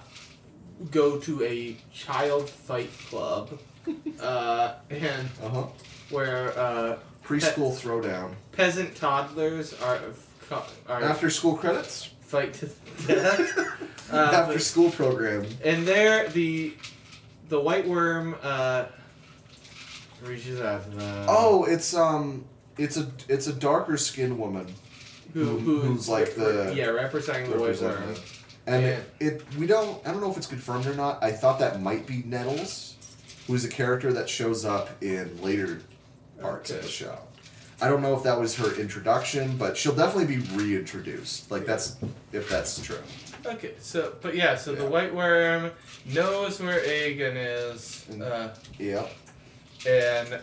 go 0.91 1.17
to 1.19 1.43
a 1.43 1.77
child 1.93 2.49
fight 2.49 2.89
club, 3.09 3.57
uh, 4.21 4.73
and 4.89 5.29
Uh 5.41 5.49
huh. 5.49 5.63
where 6.09 6.57
uh, 6.59 6.97
Preschool 7.23 7.71
throwdown. 7.73 8.33
peasant 8.51 8.95
toddlers 8.95 9.73
are 9.81 9.99
are 10.89 11.01
After 11.01 11.29
school 11.29 11.55
credits? 11.55 12.09
fight 12.21 12.53
to 12.55 12.65
death. 13.07 13.57
Uh, 14.11 14.17
After 14.17 14.53
but- 14.53 14.61
school 14.61 14.91
program. 14.91 15.45
and 15.63 15.87
there 15.87 16.27
the 16.29 16.73
the 17.47 17.59
white 17.59 17.87
worm 17.87 18.35
uh, 18.41 18.85
reaches 20.23 20.59
out 20.61 20.83
to 20.83 20.89
them. 20.97 21.25
Oh, 21.29 21.63
it's 21.65 21.93
um, 21.95 22.45
it's 22.77 22.97
a 22.97 23.11
it's 23.27 23.47
a 23.47 23.53
darker 23.53 23.97
skinned 23.97 24.37
woman. 24.39 24.67
who, 25.33 25.45
who- 25.45 25.57
who's, 25.59 25.83
who's 25.87 26.09
like 26.09 26.35
the- 26.35 26.73
yeah 26.75 26.87
representing 26.87 27.45
the 27.49 27.57
white 27.57 27.67
representing 27.67 28.05
worm. 28.07 28.15
And 28.67 28.83
Yeah. 28.83 28.89
it, 28.89 29.03
it 29.19 29.43
we 29.57 29.65
don't 29.67 30.05
I 30.07 30.11
don't 30.11 30.21
know 30.21 30.29
if 30.31 30.37
it's 30.37 30.47
confirmed 30.47 30.85
or 30.85 30.93
not. 30.93 31.23
I 31.23 31.31
thought 31.31 31.59
that 31.59 31.81
might 31.81 32.05
be 32.05 32.23
Nettles, 32.25 32.95
who's 33.47 33.65
a 33.65 33.69
character 33.69 34.13
that 34.13 34.29
shows 34.29 34.65
up 34.65 34.89
in 35.01 35.41
later 35.41 35.81
parts 36.39 36.69
of 36.71 36.81
the 36.81 36.87
show. 36.87 37.17
I 37.83 37.87
don't 37.89 38.03
know 38.03 38.15
if 38.15 38.21
that 38.23 38.39
was 38.39 38.55
her 38.57 38.75
introduction, 38.79 39.57
but 39.57 39.75
she'll 39.75 39.95
definitely 39.95 40.35
be 40.35 40.43
reintroduced. 40.55 41.49
Like 41.49 41.65
that's 41.65 41.95
if 42.31 42.47
that's 42.49 42.79
true. 42.81 42.99
Okay, 43.43 43.73
so 43.79 44.13
but 44.21 44.35
yeah, 44.35 44.55
so 44.55 44.75
the 44.75 44.85
white 44.85 45.13
worm 45.15 45.71
knows 46.05 46.59
where 46.59 46.79
Aegon 46.79 47.33
is, 47.73 48.05
And- 48.11 48.21
uh, 48.21 48.49
Yeah. 48.77 49.07
And 49.87 50.39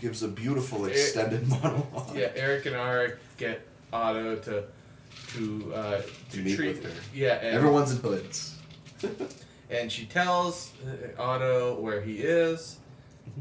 Gives 0.00 0.22
a 0.22 0.28
beautiful 0.28 0.84
It- 0.86 0.92
extended 0.92 1.46
monologue. 1.48 2.14
yeah, 2.16 2.28
Erryk 2.30 2.66
and 2.66 2.74
Arryk 2.76 3.16
get 3.36 3.66
Otto 3.92 4.36
to 4.36 4.64
to 5.34 5.72
uh, 5.74 6.02
To 6.32 6.54
treat 6.56 6.82
with 6.82 6.84
her. 6.84 6.90
Yeah, 7.14 7.34
and 7.34 7.54
Everyone's 7.56 7.92
in 7.92 7.98
hoods. 7.98 8.56
and 9.70 9.90
she 9.90 10.04
tells 10.06 10.72
uh, 11.18 11.20
Otto 11.22 11.78
where 11.80 12.00
he 12.00 12.14
is, 12.18 12.78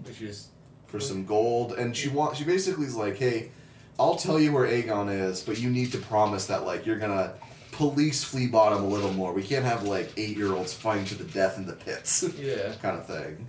which 0.06 0.22
is 0.22 0.48
for 0.88 1.00
some 1.00 1.26
gold, 1.26 1.74
and 1.74 1.96
she 1.98 2.10
wants. 2.10 2.38
she 2.38 2.46
basically 2.46 2.86
is 2.86 2.96
like, 2.96 3.18
hey, 3.18 3.52
I'll 4.00 4.16
tell 4.16 4.40
you 4.40 4.52
where 4.54 4.68
Aegon 4.68 5.12
is, 5.12 5.42
but 5.42 5.60
you 5.60 5.70
need 5.70 5.92
to 5.94 5.98
promise 5.98 6.46
that 6.48 6.66
like 6.66 6.86
you're 6.86 7.00
gonna 7.00 7.34
police 7.72 8.24
Flea 8.24 8.48
Bottom 8.48 8.84
a 8.84 8.88
little 8.88 9.12
more. 9.14 9.34
We 9.34 9.44
can't 9.44 9.66
have 9.66 9.84
like 9.84 10.12
eight 10.18 10.38
year 10.38 10.54
olds 10.54 10.74
fighting 10.74 11.06
to 11.06 11.16
the 11.16 11.26
death 11.26 11.58
in 11.58 11.66
the 11.66 11.74
pits, 11.74 12.24
yeah, 12.40 12.74
kind 12.82 12.98
of 12.98 13.08
thing. 13.08 13.48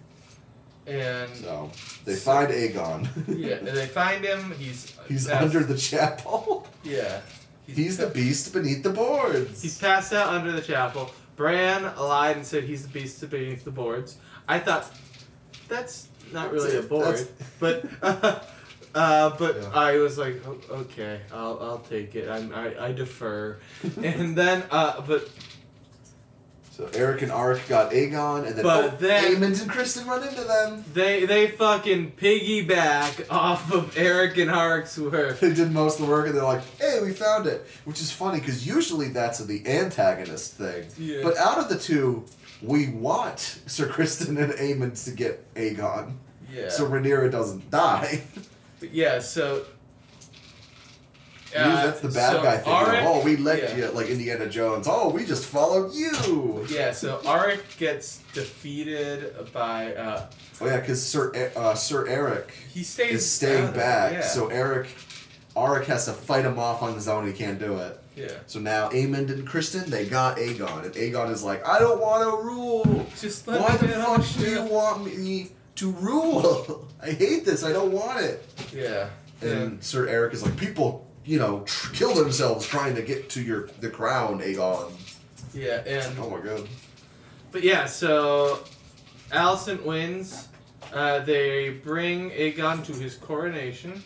And 0.86 1.34
So 1.36 1.70
they 2.04 2.14
find 2.16 2.48
Aegon. 2.50 3.08
yeah, 3.28 3.56
and 3.56 3.66
they 3.68 3.86
find 3.86 4.24
him. 4.24 4.52
He's 4.58 4.96
He's 5.08 5.26
passed- 5.26 5.42
under 5.44 5.60
the 5.64 5.76
chapel. 5.76 6.66
yeah. 6.84 7.20
He's 7.66 7.96
the 7.96 8.08
beast 8.08 8.52
beneath 8.52 8.82
the 8.82 8.90
boards. 8.90 9.62
He's 9.62 9.78
passed 9.78 10.12
out 10.12 10.28
under 10.28 10.52
the 10.52 10.60
chapel. 10.60 11.10
Bran 11.36 11.82
lied 11.96 12.36
and 12.36 12.46
said 12.46 12.64
he's 12.64 12.82
the 12.82 12.92
beast 12.92 13.28
beneath 13.30 13.64
the 13.64 13.70
boards. 13.70 14.18
I 14.46 14.58
thought 14.58 14.90
that's 15.68 16.08
not 16.32 16.52
really 16.52 16.76
a 16.76 16.82
board, 16.82 17.26
but 17.58 17.84
uh, 18.02 19.30
but 19.38 19.56
Yeah. 19.56 19.70
I 19.74 19.96
was 19.98 20.18
like, 20.18 20.46
"O- 20.46 20.60
okay, 20.82 21.20
I'll 21.32 21.58
I'll 21.60 21.78
take 21.78 22.14
it. 22.14 22.28
I'm, 22.28 22.54
I 22.54 22.88
I 22.88 22.92
defer. 22.92 23.56
and 24.02 24.36
then 24.36 24.62
uh, 24.70 25.00
but 25.00 25.28
so 26.76 26.86
Erryk 26.86 27.22
and 27.22 27.30
Arryk 27.30 27.68
got 27.68 27.92
Aegon, 27.92 28.46
and 28.48 28.56
then, 28.56 28.64
But 28.64 28.84
oh, 28.84 28.96
then- 28.98 29.36
Aemond 29.36 29.62
and 29.62 29.70
Criston 29.70 30.06
run 30.06 30.26
into 30.26 30.42
them. 30.42 30.84
they 30.92 31.24
they 31.24 31.46
fucking 31.48 32.12
piggyback 32.12 33.26
off 33.30 33.72
of 33.72 33.94
Erryk 33.94 34.40
and 34.42 34.50
Arryk's 34.50 34.98
work. 34.98 35.38
They 35.40 35.52
did 35.54 35.70
most 35.70 36.00
of 36.00 36.06
the 36.06 36.10
work, 36.12 36.26
and 36.26 36.34
they're 36.36 36.42
like, 36.42 36.62
"Hey, 36.80 37.00
we 37.02 37.12
found 37.12 37.46
it," 37.46 37.64
which 37.84 38.00
is 38.00 38.10
funny 38.10 38.40
because 38.40 38.66
usually 38.66 39.08
that's 39.08 39.38
the 39.38 39.66
antagonist 39.66 40.54
thing. 40.54 40.86
Yeah. 40.98 41.20
But 41.22 41.36
out 41.36 41.58
of 41.58 41.68
the 41.68 41.78
two, 41.78 42.24
we 42.62 42.88
want 42.88 43.38
Sir 43.66 43.86
Criston 43.86 44.36
and 44.42 44.52
Aemond 44.54 45.02
to 45.04 45.10
get 45.12 45.54
Aegon, 45.54 46.14
Yeah. 46.52 46.70
so 46.70 46.86
Rhaenyra 46.86 47.30
doesn't 47.30 47.70
die. 47.70 48.22
But 48.80 48.92
yeah. 48.92 49.20
So. 49.20 49.64
That's 51.54 52.00
the 52.00 52.08
bad 52.08 52.32
so 52.32 52.42
guy 52.42 52.56
thing. 52.58 52.72
Arryk- 52.72 53.04
oh, 53.06 53.22
we 53.24 53.36
let 53.36 53.62
yeah. 53.62 53.76
you 53.76 53.86
like 53.92 54.08
Indiana 54.08 54.48
Jones. 54.48 54.86
Oh, 54.90 55.08
we 55.10 55.24
just 55.24 55.46
followed 55.46 55.94
you. 55.94 56.66
Yeah, 56.68 56.92
so 56.92 57.18
Arryk 57.24 57.76
gets 57.78 58.18
defeated 58.32 59.34
by 59.52 59.94
uh 59.94 60.26
Oh 60.60 60.66
yeah, 60.66 60.80
because 60.80 61.04
Sir 61.04 61.50
uh, 61.56 61.74
Sir 61.74 62.06
Erryk 62.06 62.50
he 62.72 62.82
stays 62.82 63.12
is 63.12 63.30
staying 63.30 63.62
out 63.64 63.68
of 63.70 63.74
it, 63.74 63.78
back, 63.78 64.12
Yeah. 64.12 64.20
so 64.22 64.48
Erryk, 64.48 64.86
Arryk 65.56 65.84
has 65.86 66.06
to 66.06 66.12
fight 66.12 66.44
him 66.44 66.58
off 66.58 66.82
on 66.82 66.94
his 66.94 67.08
own. 67.08 67.26
He 67.26 67.32
can't 67.32 67.58
do 67.58 67.76
it. 67.78 67.98
yeah. 68.16 68.28
So 68.46 68.58
now 68.60 68.88
Aemond 68.90 69.30
and 69.30 69.46
Criston 69.46 69.86
they 69.86 70.06
got 70.06 70.36
Aegon, 70.38 70.84
and 70.84 70.94
Aegon 70.94 71.30
is 71.30 71.42
like, 71.42 71.66
I 71.66 71.78
don't 71.78 72.00
want 72.00 72.22
to 72.22 72.44
rule. 72.44 73.06
Just 73.20 73.46
let 73.48 73.60
Why 73.60 73.76
the 73.76 73.88
fuck 73.88 74.24
do 74.38 74.50
you 74.50 74.62
want 74.64 75.04
me 75.06 75.50
to 75.76 75.90
rule? 75.90 76.88
I 77.02 77.10
hate 77.10 77.44
this. 77.44 77.64
I 77.64 77.72
don't 77.72 77.92
want 77.92 78.20
it. 78.20 78.44
Yeah. 78.72 79.10
And 79.42 79.82
Sir 79.82 80.06
Erryk 80.06 80.32
is 80.32 80.42
like, 80.42 80.56
people, 80.56 81.03
you 81.24 81.38
know, 81.38 81.60
tr- 81.66 81.92
kill 81.92 82.14
themselves 82.14 82.66
trying 82.66 82.94
to 82.96 83.02
get 83.02 83.28
to 83.30 83.42
your 83.42 83.68
the 83.80 83.90
crown, 83.90 84.40
Aegon. 84.40 84.92
Yeah, 85.52 85.82
and 85.86 86.18
Oh 86.18 86.30
my 86.30 86.40
god. 86.40 86.68
but 87.52 87.62
yeah, 87.62 87.86
so 87.86 88.60
Alicent 89.30 89.82
wins. 89.84 90.48
Uh, 90.92 91.20
they 91.20 91.70
bring 91.70 92.30
Aegon 92.30 92.84
to 92.84 92.92
his 92.92 93.16
coronation. 93.16 94.02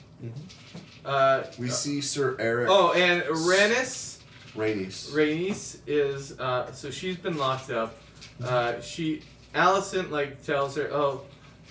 Uh, 1.04 1.44
We 1.58 1.68
see 1.68 2.00
Sir 2.00 2.34
Erryk 2.36 2.66
oh, 2.68 2.92
and 2.92 3.22
Rhaenys, 3.22 4.18
Rhaenys. 4.54 5.10
Rhaenys 5.10 5.78
is 5.86 6.38
uh, 6.38 6.72
so 6.72 6.90
she's 6.90 7.16
been 7.16 7.36
locked 7.36 7.70
up. 7.70 7.96
Uh, 8.42 8.80
she 8.80 9.22
Alicent 9.54 10.10
like 10.10 10.42
tells 10.44 10.76
her, 10.76 10.88
"Oh, 10.92 11.22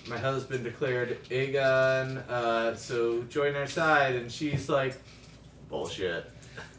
my 0.08 0.18
husband 0.18 0.64
declared 0.64 1.18
Aegon, 1.30 2.28
uh, 2.28 2.74
so 2.74 3.22
join 3.24 3.54
our 3.56 3.66
side," 3.66 4.14
and 4.16 4.30
she's 4.30 4.68
like, 4.68 4.96
"Bullshit." 5.68 6.30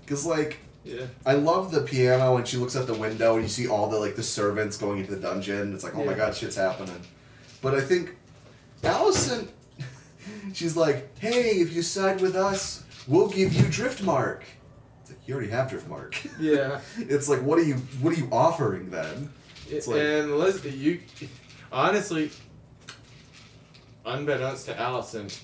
Because 0.02 0.26
like 0.26 0.60
Yeah. 0.84 1.06
I 1.26 1.34
love 1.34 1.72
the 1.72 1.82
piano 1.82 2.34
when 2.36 2.46
she 2.46 2.58
looks 2.58 2.76
out 2.76 2.88
the 2.88 2.94
window 2.94 3.34
and 3.36 3.44
you 3.44 3.50
see 3.50 3.68
all 3.68 3.88
the 3.90 4.00
like 4.00 4.16
the 4.16 4.24
servants 4.24 4.78
going 4.78 5.00
into 5.00 5.12
the 5.16 5.20
dungeon. 5.22 5.74
It's 5.74 5.84
like, 5.84 5.96
oh 5.96 6.04
my 6.06 6.14
god, 6.14 6.36
shit's 6.36 6.56
happening. 6.56 7.02
But 7.62 7.76
I 7.76 7.82
think 7.82 8.16
Alicent, 8.84 9.50
she's 10.54 10.76
like, 10.78 11.18
hey, 11.20 11.60
if 11.60 11.74
you 11.74 11.82
side 11.82 12.22
with 12.22 12.36
us, 12.36 12.84
we'll 13.08 13.28
give 13.28 13.52
you 13.54 13.64
Driftmark. 13.64 14.42
It's 15.02 15.10
like 15.12 15.20
you 15.28 15.34
already 15.36 15.52
have 15.52 15.70
Driftmark. 15.70 16.16
Yeah. 16.40 16.80
it's 16.98 17.28
like, 17.28 17.42
what 17.42 17.60
are 17.60 17.64
you 17.64 17.76
what 18.02 18.14
are 18.14 18.18
you 18.20 18.30
offering 18.32 18.90
then? 18.90 19.32
It's 19.70 19.86
like- 19.88 20.02
and 20.02 20.38
listen, 20.40 20.74
you 20.80 21.02
honestly, 21.72 22.32
unbeknownst 24.06 24.66
to 24.68 24.74
Alicent, 24.74 25.40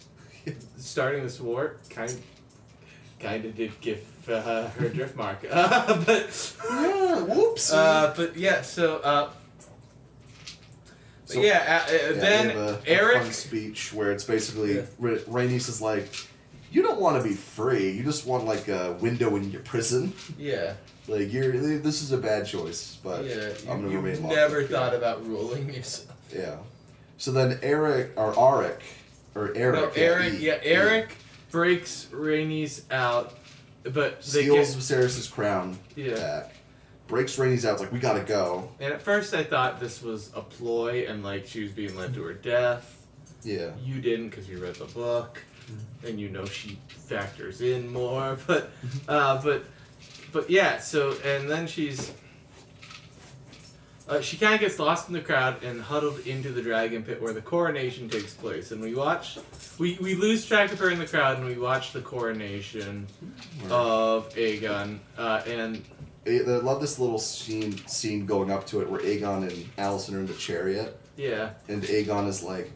starting 0.78 1.24
this 1.24 1.40
war 1.40 1.78
kind 1.90 2.20
kind 3.26 3.46
of 3.46 3.56
did 3.56 3.72
give 3.82 4.02
uh, 4.30 4.68
her 4.70 4.90
driftmark. 4.90 5.38
Uh, 5.50 6.04
but 6.06 6.56
Yeah, 6.70 7.22
whoops. 7.24 7.72
uh, 7.74 8.14
but 8.16 8.36
yeah, 8.38 8.62
so 8.62 8.98
uh, 8.98 9.30
So- 11.26 11.42
yeah, 11.42 11.86
uh, 11.88 11.92
uh, 11.92 11.94
Yeah, 11.94 12.12
then 12.14 12.48
they 12.48 12.54
have 12.54 12.58
a, 12.58 12.74
a 12.76 12.98
Erryk. 12.98 13.22
fun 13.24 13.32
speech 13.32 13.94
where 13.94 14.12
it's 14.12 14.24
basically 14.24 14.76
Yeah. 14.76 14.82
Ra- 15.00 15.18
Rhaenys 15.28 15.68
is 15.70 15.82
like, 15.82 16.08
you 16.72 16.82
don't 16.84 17.00
want 17.00 17.22
to 17.22 17.28
be 17.28 17.34
free. 17.36 17.92
You 17.92 18.04
just 18.04 18.26
want 18.28 18.46
like 18.46 18.68
a 18.68 18.94
window 19.02 19.36
in 19.36 19.50
your 19.52 19.62
prison. 19.62 20.14
Yeah, 20.38 20.74
Like 21.08 21.32
you're, 21.32 21.52
this 21.80 22.02
is 22.04 22.12
a 22.12 22.18
bad 22.18 22.46
choice, 22.46 22.98
but 23.04 23.26
yeah. 23.26 23.50
I'm 23.70 23.82
gonna 23.82 23.90
You, 23.92 24.00
remain 24.02 24.22
have 24.24 24.32
never 24.32 24.62
up. 24.64 24.70
thought 24.70 24.94
about 24.96 25.26
ruling 25.26 25.74
yourself. 25.74 26.12
Yeah. 26.36 26.58
So 27.18 27.32
then 27.32 27.58
Erryk 27.60 28.10
or 28.18 28.34
Arryk 28.34 28.82
or 29.36 29.50
Erryk. 29.54 29.74
no, 29.74 29.88
Erryk. 29.88 30.34
E- 30.34 30.46
Yeah, 30.48 30.60
Erryk 30.64 31.10
breaks 31.52 32.08
Rhaenys 32.12 32.92
out, 32.92 33.34
but 33.84 34.22
they 34.22 34.44
steals 34.44 34.76
get 34.76 35.00
Viserys' 35.00 35.32
crown 35.32 35.78
yeah. 35.96 36.16
back. 36.16 36.56
Breaks 37.08 37.36
Rhaenys 37.38 37.66
out. 37.66 37.74
It's 37.74 37.82
like 37.82 37.92
we 37.92 38.00
gotta 38.00 38.24
go. 38.24 38.72
And 38.80 38.94
at 38.94 39.02
first 39.02 39.34
I 39.34 39.44
thought 39.44 39.80
this 39.80 40.02
was 40.02 40.32
a 40.36 40.42
ploy 40.42 41.06
and 41.08 41.24
like 41.24 41.46
she 41.46 41.62
was 41.64 41.72
being 41.72 41.96
led 41.96 42.14
to 42.16 42.24
her 42.24 42.34
death. 42.34 43.06
Yeah. 43.44 43.72
You 43.84 44.02
didn't 44.02 44.30
because 44.30 44.50
you 44.50 44.58
read 44.58 44.76
the 44.76 44.86
book, 44.86 45.42
and 46.04 46.20
you 46.20 46.30
know 46.30 46.46
she 46.46 46.80
factors 46.88 47.62
in 47.62 47.92
more. 47.92 48.38
But, 48.48 48.72
uh, 49.08 49.42
but, 49.44 49.66
but 50.32 50.50
yeah. 50.50 50.80
So 50.80 51.16
and 51.24 51.50
then 51.50 51.68
she's, 51.68 52.12
uh, 54.08 54.22
she 54.22 54.38
kind 54.38 54.54
of 54.54 54.60
gets 54.60 54.78
lost 54.80 55.08
in 55.08 55.14
the 55.14 55.22
crowd 55.22 55.64
and 55.64 55.82
huddled 55.82 56.20
into 56.28 56.50
the 56.52 56.62
dragon 56.62 57.04
pit 57.04 57.22
where 57.22 57.34
the 57.34 57.42
coronation 57.42 58.08
takes 58.10 58.34
place. 58.34 58.72
And 58.72 58.82
we 58.82 58.94
watch, 58.94 59.38
we, 59.80 59.98
we 60.02 60.14
lose 60.16 60.46
track 60.46 60.72
of 60.72 60.80
her 60.80 60.90
in 60.92 61.00
the 61.00 61.08
crowd 61.08 61.38
and 61.38 61.48
we 61.48 61.58
watch 61.58 61.92
the 61.92 62.02
coronation 62.02 63.08
of 63.70 64.30
Aegon. 64.36 65.00
Uh, 65.18 65.42
and 65.48 65.84
I 66.28 66.40
I 66.40 66.42
love 66.58 66.82
this 66.82 66.98
little 67.00 67.20
scene 67.20 67.78
scene 67.88 68.26
going 68.26 68.52
up 68.52 68.66
to 68.68 68.82
it 68.82 68.90
where 68.90 69.02
Aegon 69.02 69.44
and 69.50 69.76
Alicent 69.78 70.14
are 70.16 70.20
in 70.20 70.26
the 70.28 70.34
chariot, 70.34 70.98
yeah, 71.18 71.52
and 71.68 71.84
Aegon 71.84 72.28
is 72.28 72.42
like, 72.42 72.72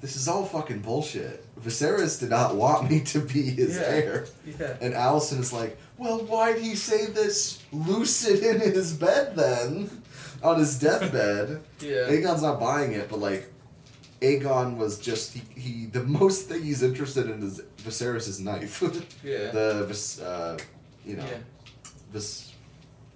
"This 0.00 0.14
is 0.14 0.28
all 0.28 0.44
fucking 0.44 0.78
bullshit. 0.78 1.44
Viserys 1.60 2.20
did 2.20 2.30
not 2.30 2.54
want 2.54 2.88
me 2.88 3.00
to 3.00 3.18
be 3.18 3.42
his 3.42 3.74
Yeah. 3.76 3.82
heir." 3.82 4.26
yeah, 4.46 4.76
And 4.80 4.94
Alicent 4.94 5.40
is 5.40 5.52
like, 5.52 5.76
"Well, 5.98 6.18
why'd 6.20 6.58
he 6.60 6.76
say 6.76 7.06
this 7.06 7.58
lucid 7.72 8.44
in 8.44 8.60
his 8.60 8.92
bed 8.92 9.34
then, 9.34 9.90
on 10.44 10.58
his 10.58 10.78
deathbed?" 10.78 11.60
yeah, 11.80 12.08
Aegon's 12.08 12.42
not 12.42 12.60
buying 12.60 12.92
it, 12.92 13.08
but 13.08 13.18
like, 13.18 13.50
Aegon 14.20 14.76
was 14.76 14.98
just 14.98 15.32
he, 15.32 15.42
he 15.60 15.86
the 15.86 16.04
most 16.04 16.48
thing 16.48 16.62
he's 16.62 16.82
interested 16.82 17.28
in 17.28 17.42
is 17.42 17.60
Viserys' 17.78 18.40
knife, 18.40 18.80
yeah, 19.24 19.50
the 19.50 20.22
uh, 20.24 20.56
you 21.04 21.16
know, 21.16 21.24
yeah, 21.24 21.38
this 22.12 22.52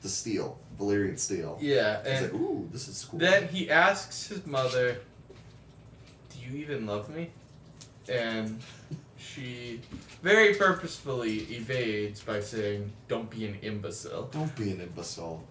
the 0.03 0.09
steel, 0.09 0.59
Valyrian 0.79 1.19
steel. 1.19 1.59
yeah. 1.61 1.99
He's 2.03 2.07
And 2.23 2.33
like, 2.33 2.41
ooh, 2.41 2.69
this 2.73 2.89
is 2.89 3.05
cool. 3.05 3.19
Then 3.19 3.49
he 3.49 3.71
asks 3.71 4.29
his 4.29 4.47
mother, 4.47 4.99
"Do 6.31 6.39
you 6.41 6.59
even 6.59 6.87
love 6.87 7.09
me?" 7.09 7.31
And 8.09 8.61
she 9.17 9.81
very 10.23 10.55
purposefully 10.55 11.39
evades 11.51 12.23
by 12.23 12.41
saying, 12.41 12.93
"Don't 13.09 13.29
be 13.29 13.45
an 13.47 13.59
imbecile." 13.63 14.29
Don't 14.33 14.55
be 14.57 14.71
an 14.71 14.81
imbecile. 14.81 15.43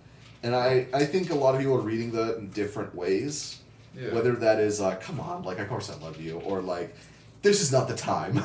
And 0.43 0.55
I, 0.55 0.87
I 0.93 1.05
think 1.05 1.29
a 1.31 1.35
lot 1.35 1.55
of 1.55 1.61
people 1.61 1.75
are 1.77 1.81
reading 1.81 2.11
that 2.11 2.37
in 2.37 2.49
different 2.49 2.93
ways. 2.95 3.59
Yeah. 3.95 4.13
Whether 4.13 4.33
that 4.33 4.59
is, 4.59 4.79
uh, 4.79 4.95
come 4.97 5.19
on, 5.19 5.43
like, 5.43 5.57
of 5.57 5.67
course 5.67 5.89
I 5.89 5.97
love 6.03 6.21
you, 6.21 6.39
or 6.41 6.61
like, 6.61 6.95
this 7.41 7.61
is 7.61 7.71
not 7.71 7.87
the 7.87 7.95
time. 7.95 8.41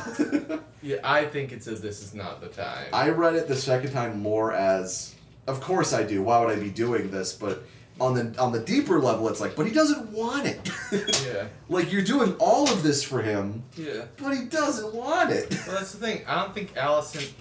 yeah, 0.83 0.97
I 1.05 1.25
think 1.27 1.53
it's 1.53 1.67
a 1.67 1.73
"This 1.75 2.03
is 2.03 2.15
not 2.15 2.41
the 2.41 2.49
time." 2.49 2.87
I 2.93 3.11
read 3.11 3.35
it 3.35 3.49
the 3.49 3.57
second 3.57 3.93
time 3.93 4.21
more 4.21 4.53
as, 4.53 5.15
of 5.47 5.61
course 5.61 5.93
I 5.93 6.05
do. 6.05 6.23
Why 6.23 6.41
would 6.41 6.57
I 6.57 6.61
be 6.61 6.71
doing 6.71 7.11
this? 7.11 7.33
But 7.33 7.65
on 8.01 8.15
the 8.15 8.41
on 8.41 8.53
the 8.53 8.61
deeper 8.61 9.01
level, 9.01 9.29
it's 9.29 9.41
like, 9.41 9.57
but 9.57 9.67
he 9.67 9.73
doesn't 9.73 10.11
want 10.11 10.47
it. 10.47 10.71
yeah, 11.27 11.49
like 11.69 11.93
you're 11.93 12.03
doing 12.03 12.35
all 12.39 12.71
of 12.71 12.83
this 12.83 13.03
for 13.03 13.23
him, 13.23 13.63
yeah. 13.77 14.05
but 14.17 14.37
he 14.37 14.45
doesn't 14.45 14.95
want 14.95 15.31
it. 15.31 15.51
Well, 15.67 15.77
that's 15.77 15.93
the 15.93 15.99
thing. 15.99 16.25
I 16.27 16.43
don't 16.43 16.55
think 16.55 16.75
Alicent 16.75 17.33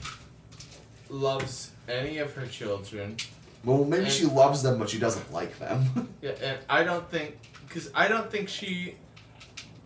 loves 1.10 1.72
any 1.88 2.20
of 2.20 2.34
her 2.34 2.46
children. 2.46 3.18
Well, 3.64 3.86
maybe 3.86 4.04
And- 4.06 4.12
she 4.12 4.26
loves 4.26 4.64
them, 4.64 4.80
but 4.80 4.90
she 4.90 5.00
doesn't 5.00 5.32
like 5.34 5.58
them. 5.60 6.10
Yeah, 6.22 6.32
and 6.44 6.58
I 6.70 6.84
don't 6.84 7.10
think 7.10 7.38
because 7.68 7.90
I 7.96 8.08
don't 8.08 8.30
think 8.32 8.48
she 8.50 8.96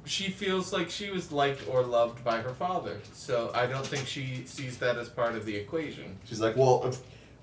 she 0.05 0.29
feels 0.29 0.71
like 0.73 0.89
she 0.91 1.09
was 1.09 1.31
liked 1.31 1.61
or 1.67 1.81
loved 1.83 2.23
by 2.23 2.37
her 2.41 2.53
father. 2.53 2.97
So 3.13 3.51
I 3.55 3.65
don't 3.65 3.85
think 3.87 4.05
she 4.07 4.43
sees 4.45 4.77
that 4.79 4.97
as 4.97 5.07
part 5.09 5.35
of 5.35 5.45
the 5.45 5.55
equation. 5.55 6.17
She's 6.25 6.39
like, 6.41 6.55
well, 6.57 6.93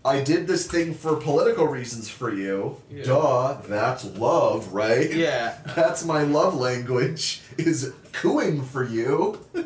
I 0.04 0.20
did 0.22 0.46
this 0.46 0.66
thing 0.66 0.94
for 0.94 1.16
political 1.16 1.66
reasons 1.66 2.08
for 2.10 2.32
you. 2.32 2.76
Yeah. 2.90 3.04
Duh, 3.04 3.56
that's 3.66 4.04
love, 4.04 4.72
right? 4.74 5.12
Yeah. 5.12 5.56
That's 5.74 6.04
my 6.04 6.22
love 6.22 6.54
language, 6.54 7.40
is 7.56 7.92
cooing 8.12 8.62
for 8.62 8.84
you. 8.84 9.40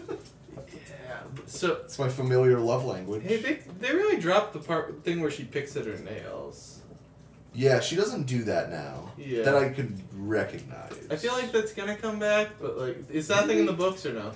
Yeah. 0.59 1.21
So 1.47 1.73
It's 1.85 1.99
my 1.99 2.09
familiar 2.09 2.59
love 2.59 2.85
language. 2.85 3.23
hey, 3.23 3.37
they 3.39 3.59
they 3.79 3.93
really 3.93 4.21
dropped 4.21 4.53
the 4.53 4.59
part 4.59 5.05
thing 5.05 5.21
where 5.21 5.31
she 5.31 5.45
picks 5.45 5.77
at 5.77 5.87
her 5.87 5.99
nails. 5.99 6.81
Yeah, 7.55 7.81
she 7.81 7.97
doesn't 7.97 8.25
do 8.25 8.45
that 8.45 8.71
now. 8.71 9.13
Yeah. 9.17 9.43
That 9.43 9.57
I 9.57 9.71
could 9.71 9.99
recognize. 10.15 10.93
I 11.11 11.17
feel 11.17 11.33
like 11.33 11.53
that's 11.53 11.73
gonna 11.73 11.97
come 11.97 12.19
back, 12.19 12.51
but 12.61 12.77
like, 12.79 13.11
is 13.11 13.29
that 13.29 13.47
thing 13.47 13.59
in 13.59 13.67
the 13.67 13.73
books 13.73 14.05
or 14.05 14.13
no? 14.13 14.33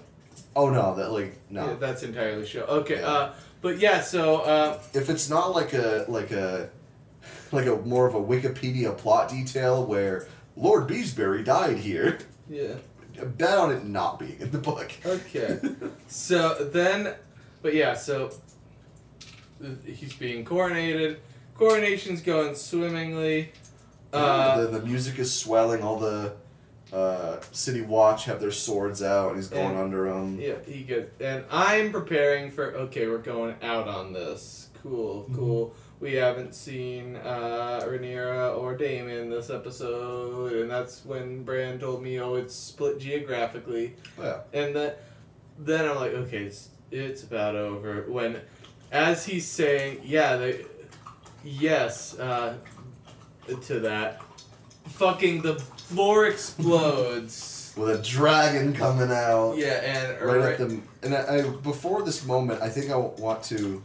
Oh 0.57 0.71
no, 0.71 0.95
that 0.95 1.13
like 1.13 1.39
no. 1.51 1.67
Yeah, 1.67 1.75
that's 1.75 2.03
entirely 2.03 2.47
show. 2.47 2.63
Okay. 2.63 3.01
Yeah. 3.01 3.07
Uh, 3.07 3.35
but 3.61 3.79
yeah. 3.79 4.01
So 4.01 4.39
uh, 4.39 4.81
if 4.95 5.11
it's 5.11 5.29
not 5.29 5.55
like 5.55 5.75
a 5.75 6.07
like 6.09 6.31
a 6.31 6.71
like 7.53 7.67
a 7.67 7.77
more 7.77 8.07
of 8.07 8.15
a 8.15 8.21
Wikipedia 8.21 8.97
plot 8.97 9.29
detail 9.29 9.85
where 9.85 10.27
Lord 10.57 10.89
Beesbury 10.89 11.45
died 11.45 11.79
here, 11.79 12.19
yeah. 12.49 12.75
bet 13.37 13.59
on 13.59 13.71
it 13.71 13.85
not 13.85 14.19
being 14.19 14.37
in 14.41 14.51
the 14.51 14.59
book. 14.59 14.93
Okay. 15.05 15.59
So 16.13 16.65
then, 16.65 17.15
but 17.63 17.73
yeah, 17.73 17.95
so 17.95 18.33
he's 19.85 20.13
being 20.15 20.45
coronated. 20.45 21.17
Coronation's 21.55 22.21
going 22.23 22.55
swimmingly. 22.55 23.53
Uh, 24.13 24.63
the, 24.63 24.79
the 24.79 24.83
music 24.87 25.19
is 25.19 25.33
swelling. 25.33 25.83
All 25.83 25.99
the 25.99 26.33
uh, 26.93 27.39
city 27.53 27.83
watch 27.83 28.25
have 28.25 28.41
their 28.41 28.51
swords 28.51 29.03
out, 29.03 29.29
and 29.29 29.37
he's 29.37 29.49
going 29.49 29.69
And- 29.71 29.79
under 29.79 30.05
them. 30.13 30.41
yeah, 30.41 30.55
he 30.67 30.83
good. 30.83 31.11
And 31.21 31.45
I'm 31.51 31.93
preparing 31.93 32.51
for. 32.51 32.73
Okay, 32.75 33.07
we're 33.07 33.19
going 33.19 33.55
out 33.63 33.87
on 33.89 34.13
this. 34.13 34.69
Cool, 34.83 35.29
cool. 35.35 35.75
We 36.01 36.15
haven't 36.15 36.55
seen 36.55 37.17
uh, 37.17 37.81
Rhaenyra 37.85 38.57
or 38.57 38.75
Daemon 38.75 39.29
this 39.29 39.51
episode, 39.51 40.55
and 40.55 40.71
that's 40.71 41.05
when 41.05 41.45
Bran 41.45 41.79
told 41.79 42.03
me, 42.03 42.19
"Oh, 42.19 42.35
it's 42.37 42.55
split 42.55 42.99
geographically." 42.99 43.95
Oh, 44.19 44.23
Yeah. 44.23 44.39
And 44.59 44.75
then, 44.75 44.93
then 45.59 45.87
I'm 45.89 45.97
like, 45.97 46.13
okay, 46.13 46.45
it's, 46.45 46.71
it's 46.91 47.23
about 47.23 47.55
over. 47.55 48.07
When, 48.09 48.41
as 48.93 49.25
he's 49.27 49.47
saying, 49.47 50.01
yeah, 50.05 50.37
they, 50.37 50.65
yes, 51.45 52.19
uh, 52.19 52.57
to 53.63 53.81
that, 53.81 54.21
fucking 54.89 55.43
the 55.43 55.55
floor 55.57 56.27
explodes. 56.27 57.73
With 57.77 58.01
a 58.01 58.03
dragon 58.03 58.75
coming 58.75 59.11
out. 59.13 59.57
yeah, 59.57 59.81
and 59.83 60.27
right 60.27 60.53
at 60.53 60.59
the 60.59 60.81
and 61.03 61.15
I, 61.15 61.39
I 61.39 61.43
before 61.63 62.03
this 62.03 62.27
moment, 62.27 62.61
I 62.61 62.69
think 62.69 62.91
I 62.91 62.97
want 62.97 63.43
to. 63.45 63.83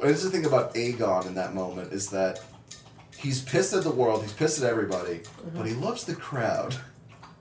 This 0.00 0.24
is 0.24 0.24
the 0.24 0.30
thing 0.30 0.46
about 0.46 0.74
Aegon 0.74 1.26
in 1.26 1.34
that 1.34 1.54
moment 1.54 1.92
is 1.92 2.08
that 2.10 2.40
he's 3.16 3.42
pissed 3.42 3.74
at 3.74 3.84
the 3.84 3.90
world, 3.90 4.22
he's 4.22 4.32
pissed 4.32 4.62
at 4.62 4.68
everybody, 4.68 5.20
but 5.54 5.66
he 5.66 5.74
loves 5.74 6.04
the 6.04 6.14
crowd. 6.14 6.74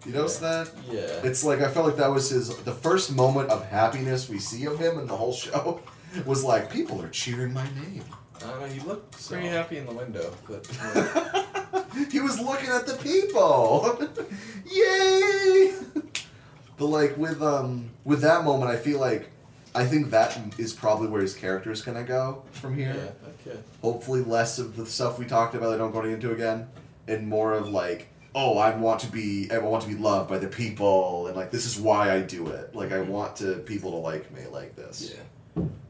You 0.03 0.13
notice 0.13 0.37
that? 0.37 0.71
yeah, 0.89 1.01
It's 1.23 1.43
like 1.43 1.61
I 1.61 1.69
felt 1.69 1.85
like 1.85 1.97
that 1.97 2.09
was 2.09 2.31
his 2.31 2.49
the 2.63 2.71
first 2.71 3.15
moment 3.15 3.51
of 3.51 3.63
happiness 3.67 4.27
we 4.29 4.39
see 4.39 4.65
of 4.65 4.79
him 4.79 4.97
in 4.97 5.05
the 5.05 5.15
whole 5.15 5.31
show 5.31 5.79
was 6.25 6.43
like 6.43 6.71
people 6.71 7.01
are 7.01 7.09
cheering 7.09 7.53
my 7.53 7.63
name. 7.63 8.03
I 8.37 8.39
don't 8.49 8.59
know. 8.61 8.65
He 8.67 8.79
looked 8.81 9.19
So- 9.19 9.33
pretty 9.35 9.49
happy 9.49 9.77
in 9.77 9.85
the 9.85 9.93
window, 9.93 10.33
but 10.47 10.67
uh, 11.73 11.83
he 12.09 12.19
was 12.19 12.39
looking 12.39 12.69
at 12.69 12.87
the 12.87 12.95
people. 12.95 13.99
Yay! 14.65 15.73
But 16.77 16.85
like 16.87 17.17
with 17.17 17.41
um 17.41 17.91
with 18.03 18.21
that 18.21 18.43
moment, 18.43 18.71
I 18.71 18.77
feel 18.77 18.99
like 18.99 19.29
I 19.75 19.85
think 19.85 20.09
that 20.09 20.37
is 20.57 20.73
probably 20.73 21.07
where 21.07 21.21
his 21.21 21.33
character 21.35 21.71
is 21.71 21.81
gonna 21.81 22.03
go 22.03 22.43
from 22.51 22.75
here. 22.75 22.95
yeah, 22.95 23.51
okay, 23.51 23.59
Hopefully, 23.81 24.21
less 24.21 24.57
of 24.59 24.75
the 24.75 24.85
stuff 24.85 25.19
we 25.19 25.25
talked 25.25 25.53
about. 25.55 25.73
I 25.73 25.77
don't 25.77 25.91
go 25.91 26.01
into 26.03 26.31
again, 26.31 26.67
and 27.07 27.27
more 27.27 27.53
of 27.53 27.69
like, 27.69 28.09
oh, 28.33 28.57
I 28.57 28.75
want 28.75 28.99
to 29.01 29.07
be, 29.11 29.49
I 29.51 29.59
want 29.59 29.83
to 29.83 29.89
be 29.89 29.95
loved 29.95 30.29
by 30.29 30.39
the 30.39 30.47
people, 30.47 31.27
and 31.27 31.35
like 31.37 31.51
this 31.51 31.65
is 31.65 31.79
why 31.79 32.11
I 32.13 32.21
do 32.21 32.47
it. 32.47 32.73
Like 32.75 32.91
I 32.91 33.01
want 33.01 33.35
to 33.37 33.55
people 33.59 33.91
to 33.91 33.97
like 33.97 34.31
me 34.33 34.41
like 34.51 34.75
this. 34.75 35.13
yeah, 35.15 35.21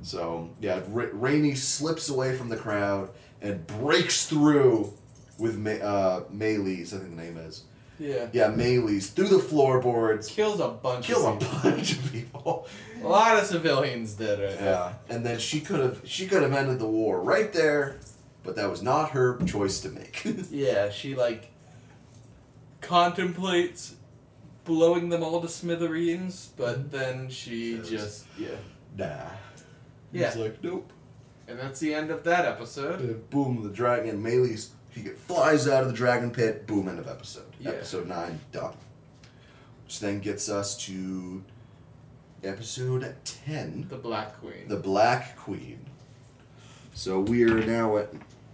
So 0.03 0.49
yeah, 0.59 0.81
Ra- 0.89 1.09
Rainey 1.13 1.55
slips 1.55 2.09
away 2.09 2.35
from 2.35 2.49
the 2.49 2.57
crowd 2.57 3.09
and 3.41 3.65
breaks 3.67 4.25
through 4.27 4.93
with 5.37 5.57
Ma- 5.57 5.71
uh, 5.71 6.23
Meleys, 6.33 6.93
I 6.93 6.97
think 6.99 7.15
the 7.15 7.21
name 7.21 7.37
is. 7.37 7.63
yeah. 7.99 8.27
Yeah, 8.33 8.49
Meleys 8.51 9.11
through 9.13 9.27
the 9.29 9.39
floorboards, 9.39 10.27
Kills 10.27 10.59
a 10.59 10.67
bunch. 10.69 11.05
kill 11.07 11.25
a 11.25 11.33
of 11.33 11.39
people. 11.39 11.59
bunch 11.71 11.91
of 11.93 12.11
people. 12.11 12.67
A 13.03 13.07
lot 13.07 13.37
of 13.39 13.45
civilians 13.45 14.13
dead 14.13 14.39
right 14.39 14.59
now. 14.59 14.65
Yeah, 14.65 14.93
and 15.09 15.25
then 15.25 15.39
she 15.39 15.59
could 15.61 15.79
have 15.79 16.01
she 16.03 16.27
could 16.27 16.41
have 16.43 16.53
ended 16.53 16.79
the 16.79 16.87
war 16.87 17.21
right 17.21 17.51
there, 17.53 17.97
but 18.43 18.55
that 18.57 18.69
was 18.69 18.81
not 18.83 19.11
her 19.11 19.37
choice 19.45 19.79
to 19.81 19.89
make. 19.89 20.23
Yeah, 20.51 20.89
she 20.91 21.15
like 21.15 21.51
contemplates 22.81 23.95
blowing 24.65 25.09
them 25.09 25.23
all 25.23 25.41
to 25.41 25.47
smithereens, 25.47 26.49
but 26.57 26.91
then 26.91 27.29
she 27.29 27.77
Says- 27.77 27.89
just 27.89 28.25
yeah. 28.37 28.49
nah. 28.95 29.29
Yeah. 30.11 30.27
He's 30.27 30.35
like, 30.37 30.63
nope. 30.63 30.91
And 31.47 31.59
that's 31.59 31.79
the 31.79 31.93
end 31.93 32.11
of 32.11 32.23
that 32.23 32.45
episode. 32.45 32.99
And 33.01 33.29
boom, 33.29 33.63
the 33.63 33.69
dragon 33.69 34.21
Meleys 34.23 34.69
he 34.89 35.03
flies 35.03 35.67
out 35.69 35.83
of 35.83 35.87
the 35.89 35.95
dragon 35.95 36.31
pit. 36.31 36.67
Boom, 36.67 36.87
end 36.89 36.99
of 36.99 37.07
episode. 37.07 37.45
Yeah. 37.59 37.69
Episode 37.71 38.07
nine 38.07 38.39
done. 38.51 38.75
Which 39.85 39.99
then 40.01 40.19
gets 40.19 40.49
us 40.49 40.77
to 40.85 41.43
episode 42.43 43.15
ten, 43.23 43.85
The 43.89 43.97
Black 43.97 44.39
Queen. 44.39 44.67
the 44.67 44.77
Black 44.77 45.37
Queen. 45.37 45.85
So 46.93 47.19
we 47.19 47.43
are 47.43 47.63
now 47.65 47.97
at 47.97 48.09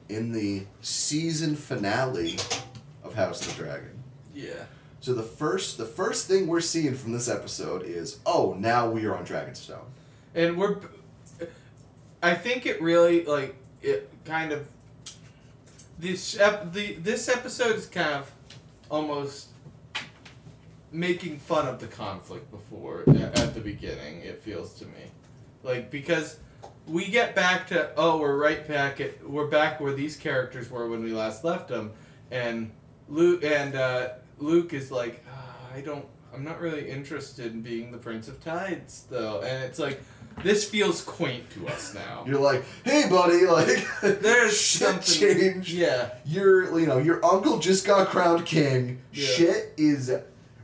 in 0.09 0.31
the 0.31 0.65
season 0.81 1.55
finale 1.55 2.38
of 3.03 3.13
House 3.15 3.41
of 3.47 3.55
the 3.57 3.63
Dragon. 3.63 4.03
yeah. 4.34 4.63
So 4.99 5.13
the 5.13 5.23
first 5.23 5.77
the 5.77 5.85
first 5.85 6.27
thing 6.27 6.47
we're 6.47 6.59
seeing 6.59 6.93
from 6.95 7.13
this 7.13 7.29
episode 7.29 7.84
is 7.84 8.19
oh 8.25 8.55
now 8.59 8.89
we 8.89 9.05
are 9.05 9.15
on 9.15 9.25
Dragonstone. 9.25 9.85
And 10.35 10.57
we're 10.57 10.79
I 12.22 12.34
think 12.34 12.65
it 12.65 12.81
really 12.81 13.23
like 13.26 13.56
it 13.81 14.10
kind 14.26 14.52
of 14.52 14.68
this 15.99 16.38
ep- 16.39 16.73
the 16.73 16.94
this 16.95 17.30
episode 17.30 17.76
is 17.76 17.85
kind 17.85 18.15
of 18.15 18.31
almost 18.89 19.48
making 20.91 21.38
fun 21.39 21.68
of 21.68 21.80
the 21.80 21.88
conflict 21.88 22.49
before 22.52 23.03
a- 23.07 23.39
at 23.39 23.53
the 23.53 23.60
beginning. 23.61 24.22
It 24.22 24.41
feels 24.41 24.73
to 24.76 24.85
me, 24.85 25.11
like 25.64 25.91
because 25.91 26.38
we 26.88 27.07
get 27.10 27.35
back 27.35 27.68
to 27.68 27.91
oh 27.98 28.18
we're 28.19 28.38
right 28.38 28.68
back 28.68 28.99
at 29.02 29.27
we're 29.30 29.48
back 29.48 29.80
where 29.80 29.94
these 29.94 30.15
characters 30.15 30.69
were 30.69 30.89
when 30.89 31.03
we 31.03 31.11
last 31.11 31.44
left 31.44 31.68
them, 31.68 31.91
and 32.31 32.72
Luke 33.10 33.44
and 33.44 33.76
uh, 33.76 34.10
Luke 34.39 34.73
is 34.73 34.91
like 34.91 35.23
"Ah, 35.31 35.56
I 35.76 35.81
don't 35.81 36.06
I'm 36.34 36.44
not 36.44 36.60
really 36.60 36.89
interested 36.89 37.52
in 37.53 37.61
being 37.61 37.91
the 37.91 37.98
Prince 37.98 38.27
of 38.27 38.44
Tides 38.44 39.06
though, 39.10 39.41
and 39.41 39.64
it's 39.64 39.80
like 39.80 40.02
this 40.43 40.69
feels 40.69 41.01
quaint 41.01 41.49
to 41.51 41.68
us 41.68 41.93
now. 41.93 42.23
You're 42.26 42.39
like, 42.39 42.64
hey, 42.84 43.09
buddy, 43.09 43.45
like 43.47 43.88
There's 44.22 44.59
shit 44.59 45.03
something 45.03 45.03
changed. 45.03 45.69
Yeah. 45.69 46.11
Your, 46.26 46.80
you 46.80 46.88
know, 46.88 46.97
your 46.97 47.23
uncle 47.26 47.59
just 47.59 47.85
got 47.85 48.07
crowned 48.07 48.45
king. 48.45 49.01
Yeah. 49.11 49.27
Shit 49.27 49.73
is, 49.77 50.11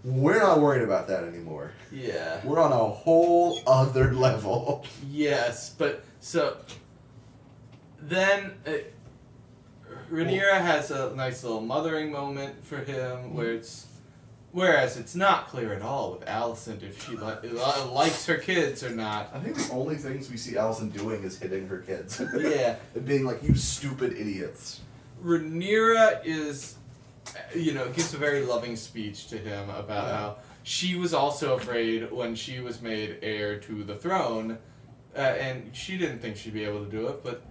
we're 0.04 0.40
not 0.40 0.60
worried 0.60 0.84
about 0.84 1.08
that 1.08 1.24
anymore. 1.24 1.72
Yeah. 1.92 2.42
We're 2.44 2.60
on 2.60 2.72
a 2.72 2.78
whole 2.78 3.62
other 3.68 4.14
level. 4.14 4.86
Yes, 5.10 5.70
but 5.78 6.04
so 6.20 6.58
then 8.02 8.54
uh, 8.66 8.72
Rhaenyra 10.12 10.62
has 10.62 10.92
a 10.92 11.16
nice 11.16 11.44
little 11.44 11.62
mothering 11.62 12.12
moment 12.12 12.66
for 12.66 12.78
him, 12.78 13.34
where 13.34 13.54
it's 13.54 13.88
whereas 14.54 14.96
it's 14.98 15.14
not 15.16 15.48
clear 15.50 15.74
at 15.74 15.82
all 15.82 16.14
with 16.14 16.26
Alicent 16.28 16.82
if 16.84 17.06
she 17.06 17.18
li- 17.18 17.34
li- 17.44 17.84
likes 17.92 18.26
her 18.28 18.38
kids 18.38 18.84
or 18.84 18.92
not. 18.92 19.30
I 19.34 19.40
think 19.40 19.58
the 19.58 19.74
only 19.74 19.96
things 19.98 20.30
we 20.32 20.38
see 20.38 20.54
Alicent 20.54 20.94
doing 20.94 21.24
is 21.24 21.38
hitting 21.38 21.68
her 21.68 21.80
kids. 21.80 22.22
Yeah, 22.40 22.78
and 22.96 23.06
being 23.06 23.26
like, 23.26 23.44
you 23.44 23.56
stupid 23.56 24.14
idiots. 24.14 24.80
Rhaenyra 25.24 26.22
is, 26.26 26.76
you 27.56 27.74
know, 27.74 27.88
gives 27.90 28.14
a 28.14 28.18
very 28.18 28.44
loving 28.46 28.76
speech 28.76 29.28
to 29.30 29.38
him 29.38 29.70
about 29.72 30.08
Yeah. 30.08 30.18
how 30.18 30.36
she 30.64 30.96
was 30.96 31.14
also 31.14 31.56
afraid 31.56 32.12
when 32.12 32.36
she 32.36 32.60
was 32.62 32.82
made 32.82 33.18
heir 33.22 33.60
to 33.60 33.84
the 33.84 33.96
throne, 33.96 34.58
uh, 35.16 35.20
and 35.20 35.76
she 35.76 35.98
didn't 35.98 36.20
think 36.20 36.38
she'd 36.38 36.54
be 36.54 36.64
able 36.64 36.86
to 36.86 36.90
do 36.92 37.08
it, 37.08 37.24
but 37.24 37.42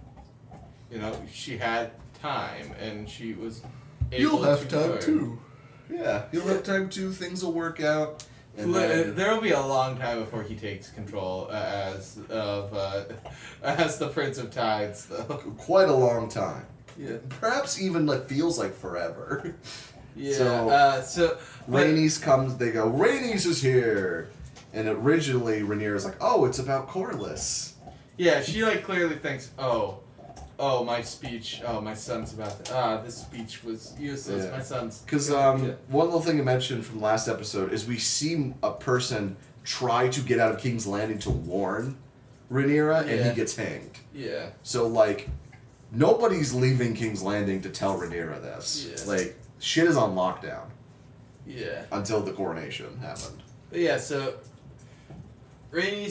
you 0.91 0.99
know, 0.99 1.15
she 1.31 1.57
had 1.57 1.91
time 2.21 2.71
and 2.79 3.09
she 3.09 3.33
was 3.33 3.61
able 4.11 4.21
You'll 4.21 4.43
have 4.43 4.61
to 4.61 4.67
time 4.67 4.89
learn. 4.91 5.01
too. 5.01 5.39
Yeah, 5.89 6.23
you'll 6.31 6.47
have 6.47 6.63
time 6.63 6.89
too. 6.89 7.11
Things 7.11 7.43
will 7.43 7.53
work 7.53 7.81
out. 7.81 8.25
Then, 8.55 9.15
There 9.15 9.33
will 9.33 9.41
be 9.41 9.51
a 9.51 9.59
long 9.59 9.97
time 9.97 10.19
before 10.19 10.43
he 10.43 10.55
takes 10.55 10.89
control 10.89 11.47
uh, 11.49 11.53
as 11.95 12.19
of 12.29 12.73
uh, 12.73 13.03
as 13.63 13.97
the 13.97 14.09
Prince 14.09 14.37
of 14.37 14.51
Tides, 14.51 15.07
though. 15.07 15.23
quite 15.57 15.89
a 15.89 15.93
long 15.95 16.29
time. 16.29 16.65
Yeah. 16.97 17.17
Perhaps 17.29 17.81
even 17.81 18.05
like 18.05 18.27
feels 18.27 18.57
like 18.59 18.73
forever. 18.75 19.55
Yeah. 20.15 20.37
So- 20.37 20.69
uh, 20.69 21.01
so 21.01 21.37
but- 21.67 21.87
Rhaenys 21.87 22.21
comes. 22.21 22.55
They 22.57 22.69
go. 22.69 22.87
Rhaenys 22.87 23.47
is 23.47 23.63
here. 23.63 24.29
And 24.71 24.87
originally, 24.87 25.61
Rhaenyra's 25.61 26.05
like, 26.05 26.17
"Oh, 26.21 26.45
it's 26.45 26.59
about 26.59 26.87
Corlys." 26.87 27.73
Yeah, 28.17 28.43
she 28.43 28.63
like 28.63 28.83
clearly 28.83 29.15
thinks, 29.15 29.49
oh, 29.57 30.01
oh, 30.59 30.83
my 30.83 31.01
speech, 31.01 31.61
oh, 31.65 31.81
my 31.81 31.93
son's 31.93 32.33
about 32.33 32.63
to, 32.65 32.75
ah, 32.75 33.01
this 33.01 33.17
speech 33.17 33.63
was 33.63 33.93
useless. 33.99 34.45
Yeah. 34.45 34.51
My 34.51 34.61
son's. 34.63 34.99
Because 34.99 35.31
um, 35.31 35.65
Yeah. 35.65 35.73
one 35.87 36.05
little 36.07 36.21
thing 36.21 36.39
I 36.39 36.43
mentioned 36.43 36.85
from 36.85 37.01
last 37.01 37.27
episode 37.27 37.73
is 37.73 37.85
we 37.87 37.97
see 37.97 38.53
a 38.61 38.71
person 38.71 39.35
try 39.63 40.09
to 40.09 40.21
get 40.21 40.39
out 40.39 40.51
of 40.53 40.59
King's 40.59 40.85
Landing 40.85 41.19
to 41.19 41.29
warn 41.29 41.97
Rhaenyra, 42.51 43.01
and 43.07 43.25
he 43.29 43.33
gets 43.33 43.55
hanged. 43.55 43.97
Yeah. 44.13 44.47
So 44.61 44.87
like, 44.87 45.29
nobody's 45.91 46.53
leaving 46.53 46.93
King's 46.93 47.23
Landing 47.23 47.61
to 47.61 47.69
tell 47.69 47.97
Rhaenyra 47.97 48.41
this. 48.41 48.87
Yeah. 48.89 49.11
Like, 49.11 49.35
shit 49.59 49.85
is 49.87 49.97
on 49.97 50.15
lockdown 50.15 50.65
Yeah. 51.47 51.85
until 51.91 52.21
the 52.21 52.31
coronation 52.31 52.97
happened. 52.99 53.41
But 53.69 53.79
yeah, 53.79 53.97
so 53.97 54.35
Rainey 55.71 56.09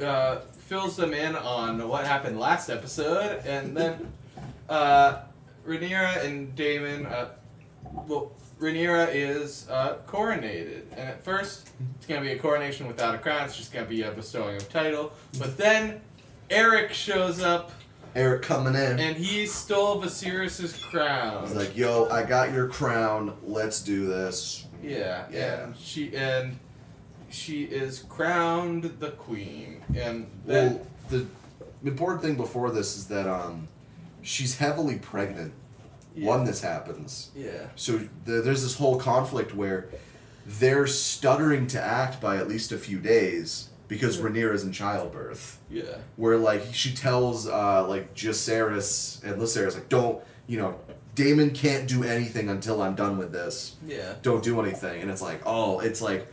uh, 0.00 0.38
fills 0.72 0.96
them 0.96 1.12
in 1.12 1.36
on 1.36 1.86
what 1.86 2.06
happened 2.06 2.40
last 2.40 2.70
episode, 2.70 3.42
and 3.44 3.76
then 3.76 4.10
uh, 4.70 5.18
Rhaenyra 5.68 6.24
and 6.24 6.54
Daemon. 6.56 7.04
Uh, 7.04 7.28
well, 8.08 8.32
Rhaenyra 8.58 9.10
is 9.12 9.68
uh, 9.68 9.96
coronated, 10.08 10.84
and 10.92 11.00
at 11.10 11.22
first 11.22 11.68
it's 11.96 12.06
gonna 12.06 12.22
be 12.22 12.30
a 12.32 12.38
coronation 12.38 12.86
without 12.86 13.14
a 13.14 13.18
crown. 13.18 13.44
It's 13.44 13.54
just 13.54 13.70
gonna 13.70 13.84
be 13.84 14.00
a 14.00 14.12
bestowing 14.12 14.56
of 14.56 14.66
title. 14.70 15.12
But 15.38 15.58
then 15.58 16.00
Erryk 16.48 16.92
shows 16.92 17.42
up, 17.42 17.72
Erryk 18.16 18.40
coming 18.40 18.74
in. 18.74 18.98
and 18.98 19.14
he 19.14 19.44
stole 19.44 20.00
Viserys's 20.00 20.82
crown. 20.84 21.48
He's 21.48 21.54
like, 21.54 21.76
"Yo, 21.76 22.08
I 22.10 22.22
got 22.22 22.50
your 22.50 22.68
crown. 22.68 23.36
Let's 23.44 23.82
do 23.82 24.06
this." 24.06 24.64
Yeah, 24.82 25.26
Yeah. 25.30 25.64
and 25.64 25.76
she 25.76 26.16
and 26.16 26.58
she 27.32 27.64
is 27.64 28.04
crowned 28.08 28.84
the 29.00 29.10
queen, 29.12 29.82
and 29.94 30.26
then 30.46 30.74
Well, 30.76 30.86
the 31.10 31.26
important 31.88 32.22
thing 32.22 32.36
before 32.36 32.70
this 32.70 32.96
is 32.96 33.06
that 33.08 33.26
um, 33.28 33.68
she's 34.22 34.58
heavily 34.58 34.96
pregnant 34.98 35.52
yeah, 36.14 36.28
when 36.28 36.44
this 36.44 36.60
happens. 36.60 37.30
yeah, 37.34 37.66
So 37.76 38.00
the, 38.24 38.40
there's 38.42 38.62
this 38.62 38.76
whole 38.76 38.98
conflict 38.98 39.54
where 39.54 39.88
they're 40.46 40.86
stuttering 40.86 41.66
to 41.68 41.80
act 41.80 42.20
by 42.20 42.36
at 42.36 42.48
least 42.48 42.72
a 42.72 42.78
few 42.78 42.98
days 42.98 43.68
because 43.88 44.18
Rhaenyra 44.18 44.54
is 44.54 44.64
in 44.64 44.72
childbirth. 44.72 45.58
yeah, 45.70 45.98
Where 46.16 46.36
like 46.36 46.62
she 46.72 46.94
tells 46.94 47.46
uh, 47.48 47.86
like 47.88 48.14
Jacaerys 48.14 49.22
and 49.24 49.40
Lucerys 49.40 49.74
like, 49.74 49.88
don't 49.88 50.22
you 50.46 50.58
know, 50.58 50.78
Daemon 51.14 51.50
can't 51.50 51.86
do 51.88 52.02
anything 52.04 52.48
until 52.48 52.82
I'm 52.82 52.94
done 52.94 53.16
with 53.18 53.32
this. 53.32 53.76
yeah, 53.86 54.14
Don't 54.22 54.42
do 54.42 54.60
anything, 54.60 55.00
and 55.02 55.10
it's 55.10 55.22
like, 55.22 55.40
oh, 55.46 55.80
it's 55.80 56.00
like. 56.02 56.26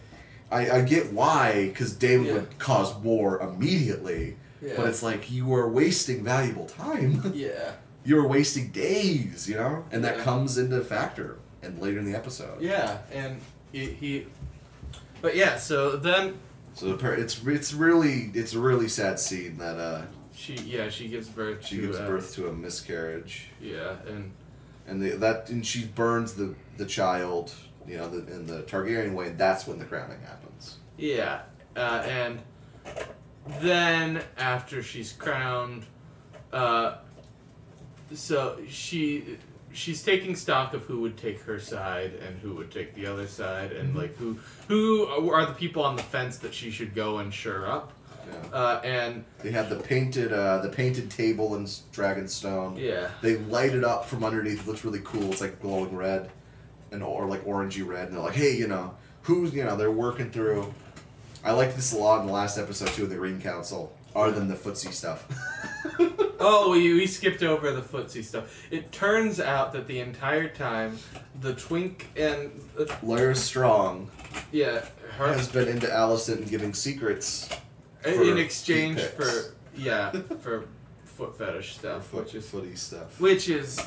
I, 0.52 0.70
I 0.78 0.82
get 0.82 1.14
why, 1.14 1.68
because 1.68 1.94
David 1.94 2.28
Yeah. 2.28 2.34
would 2.34 2.58
cause 2.60 2.94
war 2.96 3.40
immediately, 3.40 4.38
yeah, 4.62 4.74
but 4.78 4.88
it's 4.88 5.04
like 5.04 5.30
you 5.32 5.54
are 5.54 5.70
wasting 5.70 6.24
valuable 6.24 6.66
time. 6.66 7.32
yeah, 7.36 7.74
you 8.04 8.18
are 8.20 8.28
wasting 8.28 8.70
days, 8.72 9.48
you 9.48 9.56
know, 9.56 9.86
and 9.92 10.04
that 10.04 10.18
Yeah. 10.18 10.24
comes 10.24 10.58
into 10.58 10.82
factor 10.82 11.38
and 11.62 11.80
later 11.80 12.00
in 12.00 12.06
the 12.06 12.16
episode. 12.18 12.62
yeah, 12.62 13.00
and 13.12 13.40
he, 13.72 13.86
he 13.86 14.26
but 15.22 15.36
yeah, 15.36 15.58
so 15.58 15.96
then 15.98 16.40
So 16.74 16.96
the 16.96 17.12
it's 17.14 17.44
it's 17.46 17.74
really 17.74 18.32
it's 18.34 18.54
a 18.54 18.60
really 18.60 18.88
sad 18.88 19.20
scene 19.20 19.58
that 19.58 19.78
uh 19.78 20.02
she 20.34 20.56
yeah 20.56 20.90
she 20.90 21.10
gives 21.10 21.28
birth 21.28 21.66
she 21.66 21.76
to 21.76 21.82
gives 21.82 21.98
uh, 22.00 22.08
birth 22.08 22.34
to 22.36 22.48
a 22.48 22.54
miscarriage 22.54 23.48
yeah, 23.62 23.98
and 24.08 24.32
and 24.88 25.02
the, 25.04 25.10
that 25.18 25.50
and 25.50 25.66
she 25.66 25.86
burns 25.86 26.34
the 26.34 26.56
the 26.78 26.86
child, 26.86 27.54
you 27.90 27.98
know, 27.98 28.08
the, 28.10 28.32
in 28.34 28.46
the 28.46 28.62
Targaryen 28.64 29.14
way. 29.14 29.30
That's 29.30 29.66
when 29.68 29.80
the 29.80 29.86
crowning 29.86 30.20
happens. 30.22 30.78
yeah, 30.98 31.42
uh, 31.76 32.04
and 32.08 32.40
then 33.62 34.22
after 34.38 34.84
she's 34.84 35.14
crowned, 35.14 35.86
uh, 36.54 36.98
so 38.14 38.60
she 38.68 39.38
she's 39.72 40.02
taking 40.04 40.36
stock 40.36 40.74
of 40.74 40.82
who 40.84 41.00
would 41.02 41.16
take 41.18 41.40
her 41.42 41.60
side 41.60 42.14
and 42.26 42.38
who 42.40 42.56
would 42.56 42.72
take 42.72 42.94
the 42.96 43.06
other 43.06 43.28
side, 43.28 43.72
and 43.72 43.96
like 43.96 44.16
who 44.18 44.38
who 44.68 45.08
are 45.32 45.46
the 45.46 45.54
people 45.54 45.84
on 45.84 45.96
the 45.96 46.04
fence 46.04 46.38
that 46.38 46.54
she 46.54 46.72
should 46.72 46.94
go 46.96 47.20
and 47.20 47.34
sure 47.34 47.70
up, 47.70 47.94
Yeah. 48.28 48.50
uh, 48.58 48.82
and 48.84 49.24
They 49.44 49.52
have 49.52 49.70
the 49.70 49.78
painted 49.78 50.34
uh 50.34 50.60
the 50.60 50.70
painted 50.70 51.10
table 51.12 51.56
in 51.56 51.66
Dragonstone. 51.66 52.78
yeah, 52.80 53.10
They 53.22 53.38
light 53.38 53.74
it 53.74 53.84
up 53.84 54.06
from 54.06 54.24
underneath. 54.24 54.62
It 54.62 54.68
looks 54.68 54.84
really 54.84 55.02
cool. 55.04 55.32
It's 55.32 55.42
like 55.42 55.62
glowing 55.62 55.96
red, 55.96 56.30
and 56.92 57.04
or 57.04 57.26
like 57.26 57.46
orangey 57.46 57.86
red. 57.86 58.08
And 58.08 58.16
they're 58.16 58.24
like, 58.24 58.36
hey, 58.36 58.56
you 58.56 58.68
know, 58.68 58.96
who's 59.24 59.54
you 59.54 59.64
know 59.64 59.76
they're 59.76 59.92
working 59.92 60.32
through. 60.32 60.74
I 61.44 61.52
liked 61.52 61.76
this 61.76 61.94
a 61.94 61.98
lot 61.98 62.22
in 62.22 62.28
the 62.28 62.34
last 62.34 62.58
episode 62.58 62.90
too 62.90 63.04
of 63.04 63.10
the 63.10 63.20
Ring 63.20 63.40
Council, 63.40 63.96
other 64.16 64.32
than 64.32 64.48
the 64.48 64.56
footsie 64.56 64.94
stuff. 64.94 65.28
Oh, 66.42 66.72
we, 66.72 66.94
we 66.94 67.06
skipped 67.06 67.44
over 67.44 67.72
the 67.74 67.82
footsie 67.82 68.24
stuff. 68.24 68.66
It 68.72 68.94
turns 68.94 69.42
out 69.42 69.74
that 69.74 69.88
the 69.88 70.00
entire 70.00 70.48
time, 70.48 70.98
the 71.42 71.54
twink 71.54 72.08
and 72.16 72.50
uh, 72.80 73.34
Strong 73.34 74.10
yeah, 74.52 74.86
her 75.18 75.34
has 75.34 75.48
been 75.48 75.68
into 75.68 75.88
Alicent 75.88 76.38
and 76.38 76.50
giving 76.50 76.74
secrets 76.74 77.50
in 78.06 78.38
exchange 78.38 79.02
for 79.02 79.54
yeah 79.76 80.12
for 80.42 80.66
foot 81.06 81.38
fetish 81.38 81.76
stuff, 81.76 82.08
foot, 82.08 82.26
which 82.26 82.36
is 82.36 82.50
footy 82.50 82.76
stuff. 82.76 83.20
which 83.20 83.50
is 83.50 83.80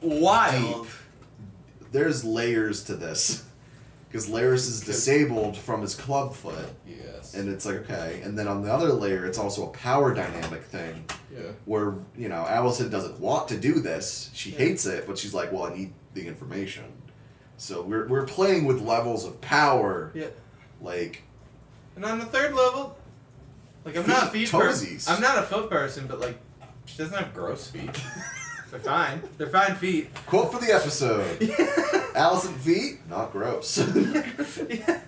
wild. 0.00 0.84
Deep. 0.84 0.92
There's 1.92 2.24
layers 2.24 2.84
to 2.84 2.94
this. 2.94 3.44
Because 4.08 4.28
Larys 4.30 4.68
is 4.68 4.80
disabled 4.82 5.56
from 5.58 5.82
his 5.82 5.94
club 5.94 6.32
foot, 6.32 6.68
Yes. 6.86 7.34
and 7.34 7.48
it's 7.50 7.66
like, 7.66 7.76
okay. 7.90 8.20
And 8.22 8.38
then 8.38 8.46
on 8.46 8.62
the 8.62 8.72
other 8.72 8.88
layer, 8.92 9.26
it's 9.26 9.36
also 9.36 9.64
a 9.66 9.70
power 9.70 10.14
dynamic 10.14 10.62
thing 10.62 11.04
yeah. 11.34 11.40
where, 11.64 11.94
you 12.16 12.28
know, 12.28 12.46
Alicent 12.48 12.90
doesn't 12.90 13.18
want 13.18 13.48
to 13.48 13.56
do 13.58 13.80
this. 13.80 14.30
She 14.32 14.50
Yeah. 14.52 14.58
hates 14.58 14.86
it, 14.86 15.06
but 15.06 15.18
she's 15.18 15.34
like, 15.34 15.52
well, 15.52 15.64
I 15.64 15.74
need 15.74 15.92
the 16.14 16.26
information. 16.26 16.84
So 17.58 17.82
we're, 17.82 18.06
we're 18.06 18.26
playing 18.26 18.64
with 18.64 18.80
levels 18.80 19.24
of 19.24 19.40
power. 19.40 20.12
Yeah. 20.14 20.28
Like, 20.80 21.24
And 21.96 22.04
on 22.04 22.18
the 22.20 22.26
third 22.26 22.54
level, 22.54 22.96
like 23.84 23.96
I'm 23.96 24.06
not 24.06 24.24
a 24.24 24.30
feet 24.30 24.50
person. 24.50 24.98
I'm 25.12 25.20
not 25.20 25.38
a 25.38 25.42
foot 25.42 25.68
person, 25.68 26.06
but 26.06 26.20
like 26.20 26.38
she 26.86 26.96
doesn't 26.96 27.16
have 27.16 27.34
gross 27.34 27.68
feet. 27.68 27.90
They're 28.76 28.92
fine. 28.92 29.22
They're 29.38 29.46
fine 29.48 29.74
feet. 29.76 30.12
Quote 30.26 30.52
for 30.52 30.60
the 30.60 30.70
episode: 30.72 31.24
Alicent 32.14 32.56
feet, 32.58 32.98
not 33.08 33.32
gross. 33.32 33.78
yeah. 34.68 35.00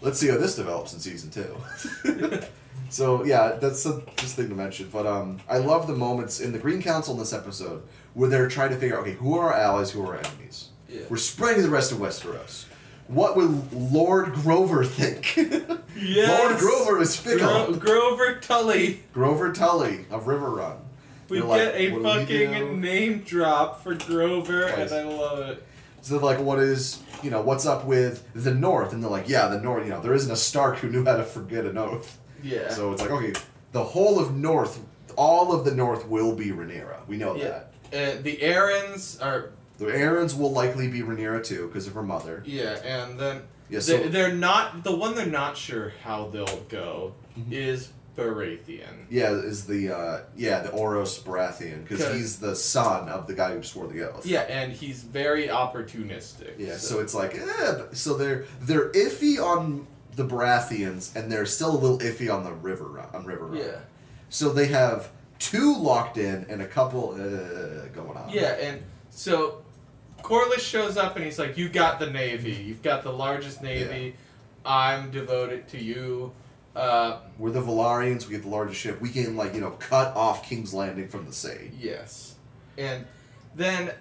Let's 0.00 0.18
see 0.20 0.28
how 0.28 0.38
this 0.38 0.54
develops 0.54 0.92
in 0.92 1.00
season 1.00 1.30
two. 1.30 2.40
so 2.88 3.24
yeah, 3.24 3.56
that's 3.60 3.84
a 3.84 4.02
just 4.16 4.36
thing 4.36 4.48
to 4.48 4.54
mention. 4.54 4.88
But 4.92 5.06
um, 5.06 5.40
I 5.48 5.58
love 5.58 5.88
the 5.88 5.94
moments 5.94 6.40
in 6.40 6.52
the 6.52 6.58
Green 6.58 6.80
Council 6.80 7.14
in 7.14 7.18
this 7.20 7.32
episode 7.32 7.82
where 8.14 8.30
they're 8.30 8.48
trying 8.48 8.70
to 8.70 8.76
figure 8.76 8.96
out, 8.96 9.02
okay, 9.02 9.14
who 9.14 9.36
are 9.36 9.52
our 9.52 9.58
allies, 9.58 9.90
who 9.90 10.02
are 10.02 10.14
our 10.16 10.20
enemies. 10.24 10.68
Yeah. 10.88 11.02
We're 11.08 11.16
spreading 11.16 11.62
the 11.62 11.68
rest 11.68 11.90
of 11.92 11.98
Westeros. 11.98 12.66
What 13.08 13.36
would 13.36 13.72
Lord 13.72 14.34
Grover 14.34 14.84
think? 14.84 15.34
Lord 15.36 16.58
Grover 16.58 17.00
is 17.00 17.16
fickle. 17.16 17.72
Gro- 17.72 17.74
Grover 17.74 18.38
Tully. 18.40 19.02
Grover 19.12 19.52
Tully 19.52 20.06
of 20.10 20.26
Riverrun. 20.26 20.76
We 21.30 21.38
They're 21.38 21.48
like, 21.48 21.60
get 21.62 21.74
a 21.76 21.90
"What 21.92 22.02
do 22.02 22.34
we 22.38 22.46
fucking 22.48 22.80
name 22.80 23.18
drop 23.20 23.82
for 23.82 23.94
Grover, 23.94 24.70
Twice. 24.70 24.90
and 24.90 25.08
I 25.10 25.12
love 25.14 25.38
it. 25.38 25.66
So 26.02 26.14
they're 26.14 26.24
like, 26.24 26.40
what 26.40 26.58
is, 26.58 27.02
you 27.22 27.30
know, 27.30 27.42
what's 27.42 27.66
up 27.66 27.84
with 27.84 28.26
the 28.34 28.54
North? 28.54 28.92
And 28.92 29.02
they're 29.02 29.10
like, 29.10 29.28
yeah, 29.28 29.48
the 29.48 29.60
North, 29.60 29.84
you 29.84 29.90
know, 29.90 30.00
there 30.00 30.14
isn't 30.14 30.30
a 30.30 30.36
Stark 30.36 30.78
who 30.78 30.88
knew 30.88 31.04
how 31.04 31.16
to 31.16 31.22
forget 31.24 31.64
an 31.66 31.76
oath. 31.78 32.18
Yeah. 32.42 32.70
So 32.70 32.92
it's 32.92 33.02
like, 33.02 33.10
okay, 33.10 33.32
the 33.72 33.84
whole 33.84 34.18
of 34.18 34.34
North, 34.34 34.80
all 35.16 35.52
of 35.52 35.64
the 35.64 35.74
North 35.74 36.06
will 36.08 36.34
be 36.34 36.46
Rhaenyra. 36.46 37.06
We 37.06 37.16
know 37.18 37.36
yeah. 37.36 37.60
that. 37.90 38.18
Uh, 38.18 38.22
the 38.22 38.36
Arryns 38.38 39.22
are 39.22 39.50
The 39.78 39.86
Arryns 39.86 40.36
will 40.38 40.52
likely 40.52 40.88
be 40.88 41.00
Rhaenyra 41.02 41.44
too, 41.44 41.66
because 41.68 41.86
of 41.86 41.94
her 41.94 42.02
mother. 42.02 42.42
yeah, 42.46 42.78
and 42.84 43.18
then 43.20 43.42
Yeah, 43.68 43.78
they, 43.78 43.80
so 43.80 44.08
they're 44.08 44.34
not 44.34 44.82
the 44.84 44.94
one 44.96 45.14
they're 45.14 45.26
not 45.26 45.56
sure 45.56 45.92
how 46.02 46.28
they'll 46.28 46.64
go 46.68 47.14
Mhm. 47.38 47.52
is 47.52 47.88
Baratheon. 48.20 49.06
yeah, 49.10 49.30
is 49.32 49.66
the 49.66 49.96
uh, 49.96 50.20
yeah 50.36 50.60
the 50.60 50.68
Borros 50.70 51.22
Baratheon 51.22 51.82
because 51.86 52.12
he's 52.14 52.38
the 52.38 52.54
son 52.54 53.08
of 53.08 53.26
the 53.26 53.34
guy 53.34 53.54
who 53.54 53.62
swore 53.62 53.86
the 53.86 54.08
oath. 54.10 54.26
Yeah, 54.26 54.40
and 54.42 54.72
he's 54.72 55.02
very 55.02 55.48
opportunistic. 55.48 56.54
Yeah, 56.58 56.76
so 56.76 57.00
it's 57.00 57.14
like, 57.14 57.34
eh, 57.36 57.82
so 57.92 58.16
they're 58.16 58.44
they're 58.60 58.90
iffy 58.90 59.38
on 59.42 59.86
the 60.16 60.24
Baratheons, 60.24 61.14
and 61.16 61.30
they're 61.30 61.46
still 61.46 61.70
a 61.70 61.78
little 61.78 61.98
iffy 61.98 62.32
on 62.32 62.44
the 62.44 62.52
river 62.52 63.00
on 63.14 63.24
River 63.24 63.46
Run. 63.46 63.58
yeah, 63.58 63.78
So 64.28 64.50
they 64.52 64.66
have 64.66 65.10
two 65.38 65.74
locked 65.76 66.18
in 66.18 66.44
and 66.50 66.60
a 66.60 66.66
couple 66.66 67.12
uh, 67.14 67.86
going 67.94 68.16
on. 68.16 68.28
yeah, 68.30 68.52
and 68.60 68.82
so 69.08 69.62
Corlys 70.22 70.58
shows 70.60 70.96
up 70.98 71.16
and 71.16 71.24
he's 71.24 71.38
like, 71.38 71.56
"You 71.56 71.68
got 71.68 71.98
the 71.98 72.10
navy. 72.10 72.52
You've 72.52 72.82
got 72.82 73.02
the 73.02 73.12
largest 73.12 73.62
navy. 73.62 74.16
I'm 74.64 75.10
devoted 75.10 75.66
to 75.68 75.78
you." 75.82 76.32
Uh, 76.74 77.20
We're 77.38 77.50
the 77.50 77.62
Velaryons. 77.62 78.26
We 78.26 78.32
get 78.32 78.42
the 78.42 78.48
largest 78.48 78.80
ship. 78.80 79.00
We 79.00 79.10
can 79.10 79.36
like 79.36 79.54
you 79.54 79.60
know 79.60 79.72
cut 79.72 80.14
off 80.16 80.48
King's 80.48 80.72
Landing 80.72 81.08
from 81.08 81.26
the 81.26 81.32
sea. 81.32 81.70
Yes. 81.78 82.36
And 82.78 83.06
then 83.54 83.92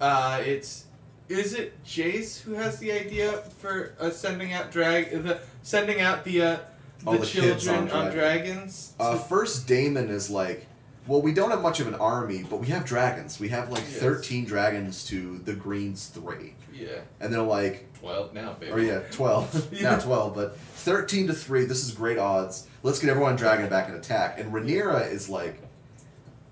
uh, 0.00 0.42
it's 0.44 0.86
is 1.28 1.54
it 1.54 1.82
Jace 1.84 2.40
who 2.40 2.54
has 2.54 2.78
the 2.78 2.92
idea 2.92 3.32
for 3.32 3.94
uh, 4.00 4.10
sending 4.10 4.52
out 4.52 4.70
drag 4.70 5.10
the 5.10 5.40
sending 5.62 6.00
out 6.00 6.24
the 6.24 6.42
uh, 6.42 6.56
the, 7.04 7.12
the 7.12 7.18
kids 7.18 7.64
children 7.64 7.90
on 7.90 8.06
on, 8.06 8.12
dragons? 8.12 8.94
Uh, 8.98 9.16
first, 9.16 9.66
Daemon 9.66 10.08
is 10.08 10.30
like, 10.30 10.66
well, 11.06 11.20
we 11.20 11.32
don't 11.34 11.50
have 11.50 11.62
much 11.62 11.80
of 11.80 11.86
an 11.88 11.94
army, 11.96 12.44
but 12.48 12.60
we 12.60 12.68
have 12.68 12.84
dragons. 12.84 13.40
We 13.40 13.48
have 13.48 13.70
like 13.70 13.82
Yes. 13.90 13.96
thirteen 13.98 14.44
dragons 14.44 15.04
to 15.06 15.38
the 15.44 15.52
Greens 15.54 16.06
three, 16.06 16.54
yeah, 16.72 17.00
and 17.20 17.32
they're 17.32 17.42
like, 17.42 17.92
twelve 17.98 18.32
now, 18.32 18.52
baby. 18.54 18.72
or 18.72 18.78
yeah, 18.80 19.00
twelve, 19.10 19.68
Yeah. 19.72 19.82
not 19.92 20.00
twelve, 20.02 20.34
but 20.34 20.56
thirteen 20.58 21.26
to 21.26 21.34
three. 21.34 21.64
This 21.64 21.84
is 21.84 21.92
great 21.92 22.18
odds. 22.18 22.66
Let's 22.82 22.98
get 22.98 23.10
everyone 23.10 23.36
dragon 23.36 23.68
back 23.68 23.88
and 23.88 23.96
attack. 23.96 24.38
And 24.40 24.52
Rhaenyra 24.52 25.10
is 25.12 25.28
like, 25.28 25.60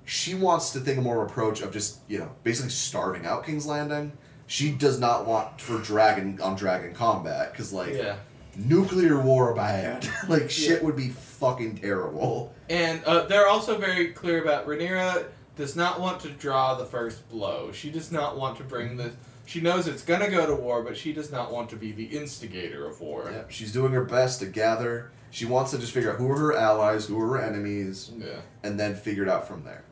she 0.05 0.35
wants 0.35 0.71
to 0.71 0.81
think 0.81 0.99
a 0.99 1.01
more 1.01 1.25
approach 1.25 1.61
of 1.61 1.73
just 1.73 1.99
you 2.09 2.19
know 2.19 2.31
basically 2.45 2.71
starving 2.71 3.27
out 3.27 3.45
King's 3.47 3.67
Landing. 3.67 4.13
She 4.47 4.73
does 4.73 4.99
not 4.99 5.27
want 5.27 5.61
for 5.61 5.79
dragon 5.79 6.41
on 6.43 6.57
dragon 6.57 6.93
combat 6.93 7.53
because 7.53 7.73
like 7.73 7.95
Yeah. 7.95 8.17
Nuclear 8.57 9.21
war 9.21 9.55
bad. 9.55 10.09
like 10.29 10.51
shit 10.51 10.81
Yeah. 10.81 10.87
would 10.87 10.97
be 10.97 11.09
fucking 11.11 11.77
terrible. 11.79 12.55
And 12.69 13.03
uh, 13.05 13.25
they're 13.27 13.47
also 13.49 13.79
very 13.79 14.09
clear 14.09 14.43
about 14.43 14.67
Rhaenyra 14.67 15.27
does 15.57 15.77
not 15.77 16.01
want 16.01 16.21
to 16.21 16.31
draw 16.31 16.75
the 16.75 16.85
first 16.87 17.29
blow. 17.29 17.71
She 17.73 17.91
does 17.91 18.11
not 18.13 18.37
want 18.39 18.57
to 18.59 18.65
bring 18.65 18.97
the. 18.97 19.13
She 19.47 19.61
knows 19.61 19.89
it's 19.89 20.03
gonna 20.05 20.31
go 20.31 20.47
to 20.47 20.55
war, 20.55 20.83
but 20.83 20.97
she 20.97 21.13
does 21.13 21.33
not 21.33 21.51
want 21.53 21.69
to 21.71 21.77
be 21.77 21.91
the 21.93 22.05
instigator 22.05 22.87
of 22.87 23.01
war. 23.01 23.29
Yeah, 23.33 23.43
she's 23.49 23.73
doing 23.73 23.93
her 23.93 24.05
best 24.05 24.39
to 24.41 24.47
gather. 24.47 25.11
She 25.33 25.45
wants 25.45 25.71
to 25.73 25.79
just 25.79 25.93
figure 25.93 26.13
out 26.13 26.19
who 26.19 26.31
are 26.31 26.37
her 26.37 26.57
allies, 26.57 27.07
who 27.07 27.21
are 27.21 27.37
her 27.39 27.45
enemies, 27.45 28.13
Yeah. 28.17 28.41
and 28.63 28.79
then 28.79 28.95
figure 28.95 29.23
it 29.25 29.29
out 29.29 29.47
from 29.49 29.65
there. 29.65 29.85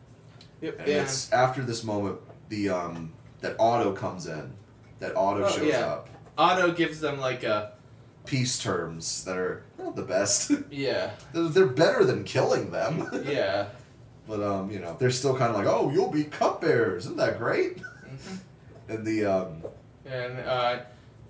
Yep. 0.61 0.79
And 0.81 0.89
and- 0.89 1.03
it's 1.03 1.33
after 1.33 1.63
this 1.63 1.83
moment 1.85 2.19
the 2.49 2.69
um 2.71 3.13
that 3.41 3.57
Otto 3.59 3.93
comes 3.93 4.27
in. 4.27 4.53
That 5.01 5.17
Otto 5.17 5.45
Oh, 5.45 5.51
shows 5.51 5.67
yeah. 5.67 5.87
up. 5.87 6.09
Otto 6.37 6.73
gives 6.73 7.01
them 7.01 7.19
like 7.21 7.43
a 7.45 7.73
Peace 8.29 8.59
terms 8.63 9.25
that 9.25 9.37
are 9.39 9.63
not 9.79 9.97
the 9.97 10.03
best. 10.03 10.53
yeah, 10.71 11.11
they're, 11.33 11.45
they're 11.49 11.67
better 11.67 12.05
than 12.05 12.25
killing 12.25 12.71
them. 12.71 13.09
yeah. 13.27 13.69
but 14.27 14.43
um, 14.43 14.71
you 14.71 14.79
know, 14.81 14.95
they're 15.01 15.11
still 15.11 15.35
kind 15.37 15.51
of 15.51 15.57
like, 15.57 15.67
oh, 15.67 15.91
you'll 15.91 16.11
be 16.11 16.25
cupbearers. 16.25 17.07
Isn't 17.07 17.17
that 17.17 17.39
great? 17.39 17.79
Mhm. 17.79 18.39
And 18.91 19.05
the 19.07 19.25
um, 19.25 19.63
And 20.05 20.39
uh, 20.41 20.81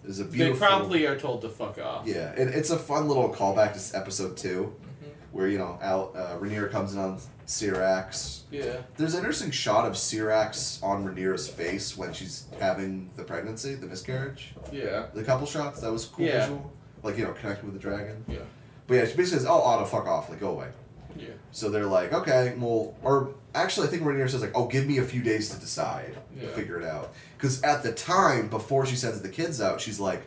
there's 0.02 0.18
a 0.20 0.24
they 0.24 0.52
promptly 0.52 1.06
are 1.06 1.16
told 1.18 1.42
to 1.42 1.48
fuck 1.48 1.78
off. 1.78 2.04
Yeah, 2.06 2.32
and 2.36 2.50
it's 2.50 2.70
a 2.70 2.78
fun 2.78 3.06
little 3.06 3.28
callback 3.32 3.72
to 3.90 3.96
episode 3.96 4.36
two, 4.36 4.74
Mhm. 5.02 5.10
where 5.32 5.46
you 5.48 5.58
know 5.58 5.78
Al 5.80 6.12
uh, 6.16 6.36
Rhaenyra 6.38 6.70
comes 6.70 6.94
in 6.94 6.98
on 7.00 7.20
Syrax. 7.46 8.40
Yeah. 8.50 8.76
There's 8.96 9.14
an 9.14 9.20
interesting 9.20 9.50
shot 9.50 9.86
of 9.86 9.94
Syrax 9.94 10.82
on 10.82 11.04
Rhaenyra's 11.04 11.48
face 11.48 11.96
when 11.96 12.12
she's 12.12 12.44
having 12.60 13.10
the 13.16 13.22
pregnancy, 13.24 13.74
the 13.74 13.86
miscarriage. 13.86 14.54
Yeah. 14.72 15.06
The 15.14 15.22
couple 15.24 15.46
shots 15.46 15.80
that 15.80 15.90
was 15.92 16.06
cool 16.06 16.26
Yeah. 16.26 16.40
visual, 16.40 16.72
like 17.02 17.16
you 17.18 17.24
know 17.24 17.32
connected 17.32 17.64
with 17.64 17.74
the 17.74 17.80
dragon. 17.80 18.24
Yeah. 18.28 18.38
But 18.86 18.94
yeah, 18.94 19.06
she 19.06 19.16
basically 19.16 19.38
says, 19.40 19.46
"Oh, 19.46 19.60
Otto, 19.60 19.84
fuck 19.84 20.06
off, 20.06 20.30
like 20.30 20.40
go 20.40 20.50
away." 20.50 20.68
Yeah. 21.16 21.28
So 21.52 21.68
they're 21.70 21.86
like, 21.86 22.12
"Okay, 22.12 22.54
well," 22.58 22.94
or 23.02 23.34
actually, 23.54 23.86
I 23.86 23.90
think 23.90 24.02
Rhaenyra 24.02 24.30
says 24.30 24.40
like, 24.40 24.56
"Oh, 24.56 24.66
give 24.66 24.86
me 24.86 24.98
a 24.98 25.04
few 25.04 25.22
days 25.22 25.50
to 25.50 25.60
decide, 25.60 26.16
to 26.40 26.48
figure 26.48 26.80
it 26.80 26.86
out." 26.86 27.12
Because 27.36 27.62
at 27.62 27.82
the 27.82 27.92
time, 27.92 28.48
before 28.48 28.86
she 28.86 28.96
sends 28.96 29.20
the 29.20 29.28
kids 29.28 29.60
out, 29.60 29.80
she's 29.80 30.00
like, 30.00 30.22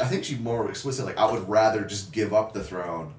I 0.00 0.04
think 0.06 0.24
she 0.24 0.36
more 0.36 0.68
explicit 0.68 1.06
like, 1.06 1.18
"I 1.18 1.30
would 1.30 1.48
rather 1.48 1.84
just 1.84 2.12
give 2.12 2.34
up 2.34 2.52
the 2.52 2.62
throne 2.62 3.14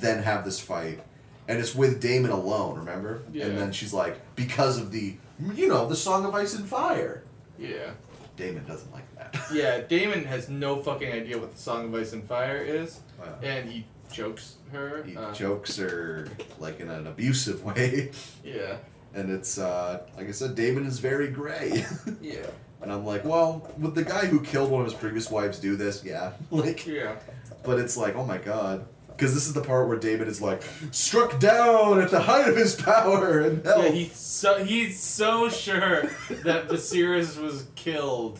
than 0.00 0.22
have 0.22 0.44
this 0.44 0.58
fight." 0.60 1.00
And 1.48 1.58
it's 1.58 1.74
with 1.74 2.00
Daemon 2.00 2.30
alone, 2.30 2.76
remember? 2.76 3.22
Yeah. 3.32 3.46
And 3.46 3.58
then 3.58 3.72
she's 3.72 3.94
like, 3.94 4.20
because 4.36 4.78
of 4.78 4.92
the, 4.92 5.16
you 5.54 5.66
know, 5.66 5.88
the 5.88 5.96
Song 5.96 6.26
of 6.26 6.34
Ice 6.34 6.54
and 6.54 6.68
Fire. 6.68 7.22
Yeah. 7.58 7.92
Daemon 8.38 8.64
doesn't 8.66 8.92
like 8.92 9.14
that. 9.16 9.36
Yeah. 9.52 9.80
Daemon 9.80 10.24
has 10.24 10.48
no 10.48 10.80
fucking 10.80 11.12
idea 11.12 11.38
what 11.38 11.52
the 11.52 11.58
Song 11.60 11.86
of 11.86 11.94
Ice 12.00 12.12
and 12.12 12.24
Fire 12.26 12.56
is, 12.62 13.00
Wow. 13.18 13.34
and 13.42 13.68
he 13.70 13.86
jokes 14.10 14.56
her. 14.72 15.02
He 15.02 15.16
uh, 15.16 15.32
jokes 15.34 15.76
her 15.76 16.28
like 16.58 16.80
in 16.80 16.88
an 16.88 17.06
abusive 17.06 17.62
way, 17.64 18.10
Yeah. 18.44 18.76
and 19.14 19.30
it's 19.30 19.58
uh, 19.58 20.02
like 20.16 20.28
I 20.28 20.30
said, 20.32 20.54
Daemon 20.54 20.86
is 20.86 20.98
very 21.00 21.28
gray, 21.28 21.84
Yeah. 22.22 22.46
and 22.80 22.92
I'm 22.92 23.04
like, 23.04 23.24
well, 23.24 23.68
would 23.78 23.94
the 23.94 24.04
guy 24.04 24.26
who 24.26 24.40
killed 24.40 24.70
one 24.70 24.80
of 24.82 24.86
his 24.86 24.94
previous 24.94 25.30
wives 25.30 25.58
do 25.58 25.76
this? 25.76 26.04
Yeah, 26.04 26.32
like, 26.50 26.86
Yeah. 26.86 27.16
but 27.64 27.78
it's 27.80 27.96
like, 27.96 28.14
oh 28.16 28.24
my 28.24 28.38
god, 28.38 28.86
because 29.18 29.34
this 29.34 29.48
is 29.48 29.52
the 29.52 29.60
part 29.60 29.88
where 29.88 29.98
Daemon 29.98 30.28
is 30.28 30.40
like 30.40 30.62
struck 30.92 31.40
down 31.40 32.00
at 32.00 32.12
the 32.12 32.20
height 32.20 32.48
of 32.48 32.56
his 32.56 32.76
power 32.76 33.40
and 33.40 33.64
health. 33.64 33.84
Yeah, 33.86 33.90
he's 33.90 34.14
so 34.14 34.64
he's 34.64 35.00
so 35.00 35.48
sure 35.48 36.02
that 36.44 36.68
Viserys 36.68 37.40
was 37.40 37.66
killed 37.74 38.38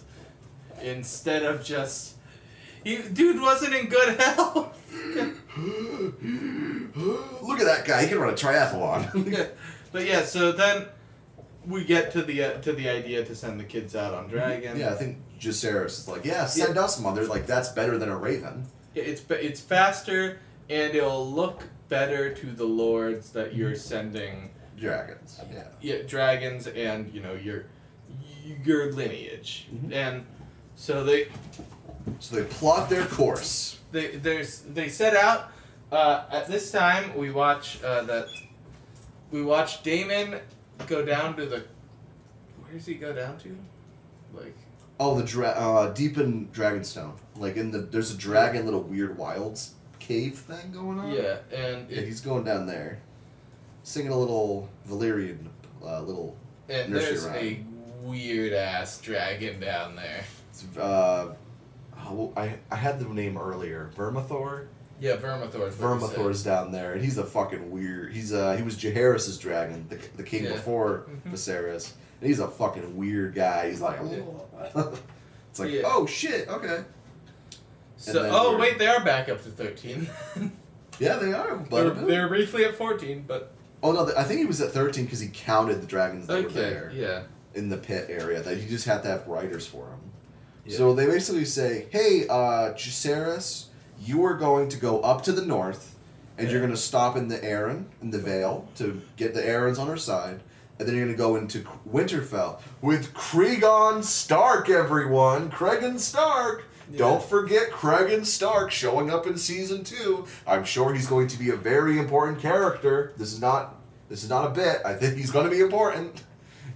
instead 0.81 1.43
of 1.43 1.65
just 1.65 2.15
he 2.85 2.99
dude 2.99 3.41
wasn't 3.41 3.75
in 3.75 3.87
good 3.89 4.21
health. 4.21 4.77
Look 7.43 7.59
at 7.61 7.67
that 7.67 7.85
guy; 7.85 8.03
he 8.03 8.09
can 8.09 8.19
run 8.21 8.33
a 8.33 8.37
triathlon. 8.37 9.33
Yeah. 9.37 9.47
but 9.91 10.07
yeah, 10.07 10.23
so 10.23 10.53
then 10.53 10.87
we 11.67 11.85
get 11.85 12.13
to 12.13 12.23
the 12.23 12.45
uh, 12.45 12.61
to 12.61 12.73
the 12.73 12.89
idea 12.89 13.25
to 13.25 13.35
send 13.35 13.59
the 13.59 13.65
kids 13.65 13.97
out 13.97 14.15
on 14.15 14.29
dragon. 14.29 14.79
yeah, 14.79 14.91
I 14.91 14.95
think 14.95 15.19
Jacaerys 15.41 15.87
is 15.87 16.09
like, 16.09 16.25
yeah, 16.25 16.47
send 16.47 16.79
us, 16.79 17.01
mother. 17.01 17.25
Like 17.25 17.49
that's 17.49 17.71
better 17.71 17.99
than 17.99 18.11
a 18.11 18.17
raven. 18.17 18.67
Yeah, 18.95 19.03
it's 19.03 19.23
it's 19.29 19.61
faster 19.61 20.39
and 20.71 20.95
it'll 20.95 21.31
look 21.31 21.65
better 21.89 22.33
to 22.35 22.47
the 22.53 22.65
lords 22.65 23.31
that 23.31 23.55
you're 23.55 23.75
sending 23.75 24.51
Dragons. 24.79 25.41
Yeah. 25.53 25.65
yeah, 25.81 26.03
dragons 26.07 26.67
and 26.69 27.13
you 27.13 27.21
know 27.21 27.35
your 27.35 27.65
your 28.65 28.93
lineage. 28.93 29.67
Mhm. 29.75 29.93
And 29.93 30.27
so 30.77 31.03
they 31.03 31.29
So 32.21 32.37
they 32.37 32.45
plot 32.45 32.89
their 32.89 33.05
course. 33.07 33.79
they 33.91 34.17
there's 34.17 34.61
they 34.61 34.89
set 34.89 35.17
out 35.17 35.51
uh, 35.91 36.25
at 36.31 36.47
this 36.47 36.71
time 36.71 37.17
we 37.17 37.31
watch 37.31 37.83
uh, 37.83 38.03
that 38.03 38.27
we 39.33 39.43
watch 39.43 39.83
Daemon 39.83 40.41
go 40.87 41.05
down 41.05 41.35
to 41.37 41.47
the 41.47 41.65
where 42.63 42.73
does 42.75 42.87
he 42.87 42.95
go 42.95 43.13
down 43.13 43.37
to 43.39 43.57
like 44.33 44.55
Oh, 45.01 45.17
the 45.19 45.25
dra- 45.25 45.51
uh, 45.57 45.93
deep 45.93 46.19
in 46.19 46.49
Dragonstone, 46.49 47.15
like 47.37 47.57
in 47.57 47.71
the 47.73 47.79
there's 47.79 48.13
a 48.13 48.17
dragon 48.17 48.65
little 48.65 48.83
weird 48.83 49.17
wilds 49.19 49.75
cave 50.09 50.35
thing 50.39 50.73
going 50.73 50.99
on. 50.99 51.13
yeah 51.13 51.37
and 51.53 51.89
Yeah, 51.91 51.99
it, 52.01 52.07
he's 52.07 52.21
going 52.21 52.45
down 52.45 52.67
there, 52.67 52.99
singing 53.83 54.11
a 54.11 54.17
little 54.19 54.69
Valyrian, 54.89 55.47
uh, 55.85 56.01
little 56.01 56.37
And 56.69 56.93
there's 56.95 57.27
a 57.27 57.61
weird 58.03 58.53
ass 58.55 59.01
dragon 59.01 59.61
down 59.61 59.95
there. 59.97 60.25
It's, 60.51 60.65
uh, 60.77 61.35
oh, 62.07 62.33
I 62.37 62.55
I 62.71 62.77
had 62.77 62.99
the 62.99 63.07
name 63.13 63.37
earlier. 63.39 63.91
Vermithor. 63.97 64.67
Yeah, 65.01 65.17
Vermithor. 65.17 65.71
Vermithor's 65.71 66.43
down 66.43 66.73
there, 66.73 66.93
and 66.95 67.05
he's 67.05 67.19
a 67.19 67.25
fucking 67.25 67.71
weird. 67.71 68.13
He's 68.13 68.33
uh 68.33 68.57
he 68.57 68.63
was 68.65 68.77
Jaehaerys' 68.77 69.39
dragon, 69.41 69.87
the, 69.89 69.99
the 70.17 70.23
king 70.25 70.45
Yeah. 70.45 70.53
before 70.55 71.05
Mhm. 71.27 71.33
Viserys. 71.33 71.93
And 72.21 72.29
he's 72.29 72.41
a 72.41 72.49
fucking 72.49 72.97
weird 72.97 73.35
guy. 73.37 73.69
He's 73.71 73.81
like, 73.81 74.01
it's 75.51 75.61
like, 75.61 75.71
Yeah. 75.71 75.83
oh 75.85 76.05
shit, 76.07 76.49
okay. 76.49 76.83
So, 77.99 78.29
oh 78.33 78.51
we're- 78.53 78.61
wait, 78.63 78.79
they 78.79 78.87
are 78.87 79.05
back 79.05 79.29
up 79.29 79.43
to 79.43 79.51
thirteen. 79.51 80.09
Yeah, 80.99 81.17
they 81.17 81.33
are. 81.33 81.65
they, 81.71 81.85
were, 81.85 81.91
But 81.91 82.07
they 82.07 82.19
were 82.19 82.29
briefly 82.29 82.65
at 82.65 82.75
fourteen, 82.75 83.25
but 83.27 83.53
oh 83.83 83.93
no, 83.93 84.11
I 84.17 84.25
think 84.25 84.41
he 84.41 84.47
was 84.47 84.61
at 84.61 84.73
thirteen 84.73 85.05
because 85.05 85.21
he 85.21 85.29
counted 85.33 85.81
the 85.81 85.87
dragons 85.87 86.27
that 86.27 86.43
were 86.43 86.49
okay, 86.49 86.55
there 86.55 86.93
yeah. 86.95 87.23
in 87.55 87.69
the 87.69 87.77
pit 87.77 88.07
area. 88.09 88.43
That 88.43 88.59
he 88.59 88.69
just 88.69 88.85
had 88.85 89.03
to 89.05 89.09
have 89.09 89.27
riders 89.27 89.67
for 89.67 89.87
him. 89.87 90.01
Yeah. 90.65 90.77
So 90.77 90.95
they 90.95 91.07
basically 91.07 91.45
say, 91.45 91.87
"Hey, 91.91 92.27
uh, 92.29 92.73
Jacaerys, 92.73 93.67
you 94.01 94.25
are 94.25 94.35
going 94.35 94.69
to 94.71 94.77
go 94.77 95.01
up 95.03 95.23
to 95.25 95.33
the 95.33 95.47
north, 95.47 95.97
and 96.37 96.51
you're 96.51 96.61
going 96.61 96.73
to 96.73 96.77
stop 96.77 97.17
in 97.17 97.29
the 97.29 97.39
Arryn, 97.39 97.85
in 98.03 98.11
the 98.11 98.19
Vale, 98.19 98.67
to 98.77 99.01
get 99.17 99.35
the 99.35 99.43
Arryns 99.43 99.79
on 99.79 99.87
her 99.87 99.97
side, 99.97 100.41
and 100.81 100.89
then 100.89 100.97
you're 100.97 101.05
going 101.05 101.17
to 101.17 101.19
go 101.19 101.37
into 101.37 101.65
Winterfell 101.89 102.61
with 102.83 103.15
Cregan 103.15 104.03
Stark, 104.03 104.69
everyone, 104.69 105.49
Cregan 105.51 106.01
Stark." 106.01 106.65
Yeah. 106.91 106.99
Don't 106.99 107.23
forget 107.23 107.71
Cregan 107.71 108.25
Stark 108.25 108.71
showing 108.71 109.11
up 109.11 109.27
in 109.27 109.37
season 109.37 109.85
two. 109.85 110.27
I'm 110.47 110.65
sure 110.65 110.95
he's 110.95 111.07
going 111.07 111.29
to 111.29 111.39
be 111.39 111.51
a 111.51 111.57
very 111.57 111.99
important 111.99 112.41
character. 112.41 113.13
This 113.17 113.33
is 113.33 113.41
not 113.41 113.75
this 114.09 114.25
is 114.25 114.31
not 114.31 114.47
a 114.47 114.51
bit. 114.51 114.81
I 114.85 114.95
think 114.95 115.17
he's 115.17 115.31
going 115.31 115.45
to 115.45 115.51
be 115.51 115.61
important. 115.61 116.25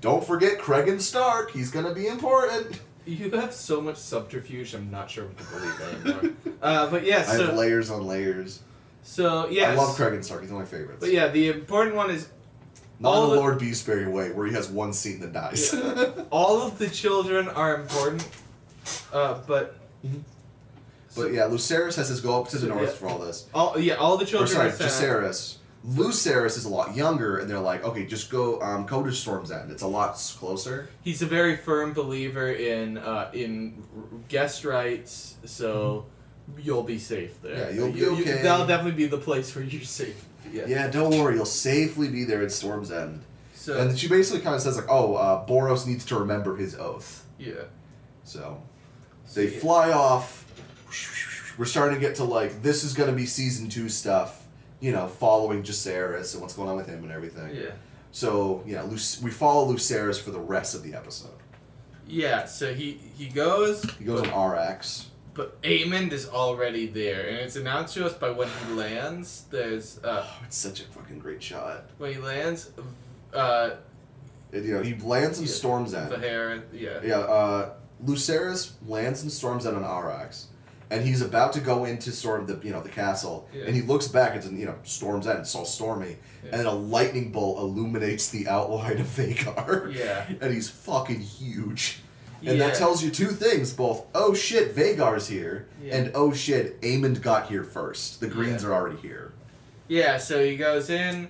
Don't 0.01 0.25
forget 0.25 0.59
Cregan 0.59 1.01
Stark. 1.01 1.53
He's 1.53 1.71
going 1.71 1.87
to 1.87 1.95
be 1.95 2.07
important. 2.09 2.81
You 3.07 3.31
have 3.31 3.53
so 3.55 3.81
much 3.81 3.97
subterfuge. 3.97 4.75
I'm 4.75 4.91
not 4.91 5.11
sure 5.11 5.25
what 5.27 5.39
to 5.39 5.45
believe 5.45 5.81
anymore. 6.21 6.37
uh, 6.63 6.91
but 6.91 7.05
yeah, 7.05 7.25
I 7.29 7.35
have 7.35 7.55
layers 7.57 7.91
on 7.91 8.07
layers. 8.07 8.61
so 9.03 9.49
yeah. 9.49 9.71
I 9.71 9.75
love 9.75 9.97
Cregan 9.97 10.23
Stark. 10.23 10.43
He's 10.43 10.53
one 10.53 10.63
of 10.63 10.71
my 10.71 10.79
favorites. 10.79 11.01
But 11.01 11.11
yeah, 11.11 11.29
the 11.29 11.49
important 11.49 11.97
one 11.97 12.11
is 12.11 12.29
Not 13.01 13.09
all 13.15 13.29
the 13.29 13.35
the- 13.35 13.41
Lord 13.41 13.59
Beesbury 13.59 14.11
way, 14.11 14.31
where 14.31 14.47
he 14.47 14.53
has 14.53 14.69
one 14.69 14.93
scene 14.93 15.21
that 15.21 15.33
dies. 15.33 15.75
all 16.31 16.63
of 16.63 16.79
the 16.79 16.89
children 16.89 17.49
are 17.49 17.75
important, 17.81 18.29
uh, 19.13 19.41
but 19.47 19.77
but 21.15 21.33
yeah, 21.33 21.43
Lucerys 21.43 21.97
has 21.97 22.09
his 22.09 22.21
go 22.21 22.41
up 22.41 22.49
to 22.49 22.57
the 22.59 22.67
So, 22.69 22.75
north 22.75 22.89
yeah. 22.89 22.95
for 22.95 23.09
all 23.09 23.19
this. 23.19 23.47
all 23.55 23.79
yeah, 23.79 23.95
all 23.95 24.17
the 24.17 24.25
children. 24.25 24.51
Or 24.51 24.53
sorry, 24.53 24.69
are 24.69 25.33
sent 25.33 25.59
Lucerys 25.87 26.57
is 26.57 26.65
a 26.65 26.69
lot 26.69 26.95
younger, 26.95 27.39
and 27.39 27.51
they're 27.51 27.59
like, 27.59 27.83
okay, 27.85 28.07
just 28.07 28.31
go 28.31 28.61
um, 28.63 28.87
go 28.87 29.03
to 29.03 29.13
Storm's 29.13 29.51
End. 29.51 29.71
It's 29.73 29.83
a 29.83 29.87
lot 29.89 30.15
closer. 30.39 30.89
He's 31.03 31.23
a 31.23 31.27
very 31.27 31.57
firm 31.57 31.93
believer 31.93 32.53
in 32.53 32.99
uh, 32.99 33.31
in 33.35 33.83
guest 34.29 34.65
rights, 34.65 35.35
so 35.45 36.07
you'll 36.57 36.85
be 36.85 36.99
safe 36.99 37.43
there. 37.43 37.57
Mm-hmm. 37.57 37.61
Yeah, 37.61 37.71
you'll 37.85 37.93
be 37.93 37.99
You- 37.99 38.15
you- 38.17 38.23
okay. 38.23 38.43
that'll 38.43 38.67
definitely 38.67 38.97
be 38.97 39.07
the 39.07 39.19
place 39.19 39.55
where 39.55 39.65
you're 39.65 39.83
safe. 39.83 40.25
Yeah. 40.53 40.65
Yeah, 40.67 40.89
don't 40.89 41.17
worry, 41.19 41.37
you'll 41.37 41.47
safely 41.47 42.09
be 42.09 42.25
there 42.25 42.43
at 42.43 42.53
Storm's 42.53 42.91
End. 42.91 43.23
So 43.55 43.79
And 43.79 43.97
she 43.99 44.07
basically 44.09 44.43
kind 44.43 44.55
of 44.57 44.61
says 44.61 44.77
like, 44.77 44.85
oh, 44.89 45.15
uh, 45.15 45.47
Borros 45.47 45.87
needs 45.87 46.05
to 46.07 46.17
remember 46.19 46.57
his 46.57 46.75
oath. 46.75 47.25
yeah. 47.39 47.53
So 48.25 48.41
So, 48.41 48.63
they 49.35 49.47
fly 49.49 49.91
off. 49.93 50.41
We're 51.59 51.65
starting 51.67 51.95
to 51.95 52.01
get 52.01 52.17
to 52.17 52.25
like 52.25 52.63
this 52.63 52.83
is 52.85 52.95
gonna 52.95 53.13
be 53.13 53.27
season 53.27 53.69
two 53.69 53.89
stuff. 53.89 54.47
You 54.81 54.91
know, 54.93 55.07
following 55.07 55.63
Jacaerys 55.63 56.33
and 56.33 56.43
what's 56.43 56.55
going 56.55 56.69
on 56.69 56.77
with 56.77 56.89
him 56.89 57.03
and 57.05 57.13
everything. 57.13 57.55
Yeah. 57.55 57.71
So 58.11 58.63
yeah, 58.67 58.83
Luc- 58.83 59.23
we 59.23 59.31
follow 59.31 59.73
Lucerys 59.73 60.21
for 60.21 60.31
the 60.33 60.41
rest 60.41 60.75
of 60.75 60.83
the 60.83 60.95
episode. 60.95 61.31
Yeah. 62.07 62.47
So 62.47 62.75
he 62.75 62.93
he 63.17 63.27
goes. 63.29 63.85
He 63.99 64.05
goes 64.05 64.21
on 64.23 64.27
Arrax. 64.29 65.07
But 65.35 65.63
Aemond 65.63 66.13
is 66.13 66.29
already 66.29 66.87
there, 66.87 67.27
and 67.27 67.39
it's 67.39 67.57
announced 67.57 67.95
to 67.95 68.05
us 68.05 68.13
by 68.13 68.31
when 68.31 68.49
he 68.69 68.75
lands. 68.75 69.45
There's 69.51 69.99
uh 70.05 70.25
Oh, 70.27 70.41
it's 70.47 70.57
such 70.59 70.81
a 70.81 70.85
fucking 70.85 71.21
great 71.21 71.43
shot. 71.43 71.85
when 71.99 72.13
he 72.13 72.19
lands, 72.21 72.71
uh, 73.33 73.71
It, 74.53 74.65
you 74.65 74.75
know, 74.75 74.83
he 74.83 74.95
lands 74.97 75.39
in 75.39 75.45
Yeah, 75.47 75.51
Storm's 75.53 75.93
the 75.93 76.01
End. 76.01 76.23
hair. 76.23 76.63
Yeah. 76.73 77.01
Yeah, 77.03 77.19
uh, 77.21 77.71
Lucerys 78.05 78.73
lands 78.87 79.23
and 79.23 79.31
Storm's 79.31 79.67
End 79.67 79.77
on 79.77 79.83
Arrax, 79.85 80.45
and 80.91 81.05
he's 81.07 81.23
about 81.23 81.53
to 81.55 81.61
go 81.61 81.85
into 81.85 82.11
Storm 82.13 82.47
the 82.47 82.59
you 82.63 82.71
know 82.73 82.83
the 82.83 82.89
castle, 82.89 83.49
Yeah. 83.55 83.65
and 83.67 83.75
he 83.77 83.83
looks 83.83 84.09
back. 84.09 84.35
It's 84.37 84.47
in, 84.47 84.59
you 84.59 84.67
know 84.67 84.75
Storm's 84.85 85.27
End. 85.27 85.41
It's 85.41 85.55
all 85.55 85.65
stormy, 85.65 86.17
Yeah. 86.45 86.51
and 86.53 86.61
then 86.61 86.67
a 86.67 86.75
lightning 86.75 87.31
bolt 87.33 87.59
illuminates 87.59 88.29
the 88.29 88.49
outline 88.49 88.99
of 88.99 89.07
Vhagar. 89.07 89.95
Yeah. 89.97 90.27
and 90.41 90.53
he's 90.53 90.69
fucking 90.69 91.21
huge. 91.21 92.01
And 92.45 92.59
Yeah. 92.59 92.67
that 92.69 92.77
tells 92.77 93.03
you 93.05 93.11
two 93.11 93.29
things: 93.29 93.73
both, 93.73 94.05
oh 94.15 94.35
shit, 94.35 94.75
Vhagar's 94.75 95.29
here, 95.29 95.69
and 95.91 96.11
oh 96.15 96.33
shit, 96.33 96.81
Aemond 96.83 97.23
got 97.23 97.49
here 97.49 97.63
first. 97.65 98.21
The 98.21 98.27
Greens 98.27 98.65
are 98.65 98.73
already 98.73 98.97
here. 98.97 99.33
Yeah, 99.89 100.17
so 100.19 100.43
he 100.43 100.57
goes 100.57 100.91
in. 100.91 101.29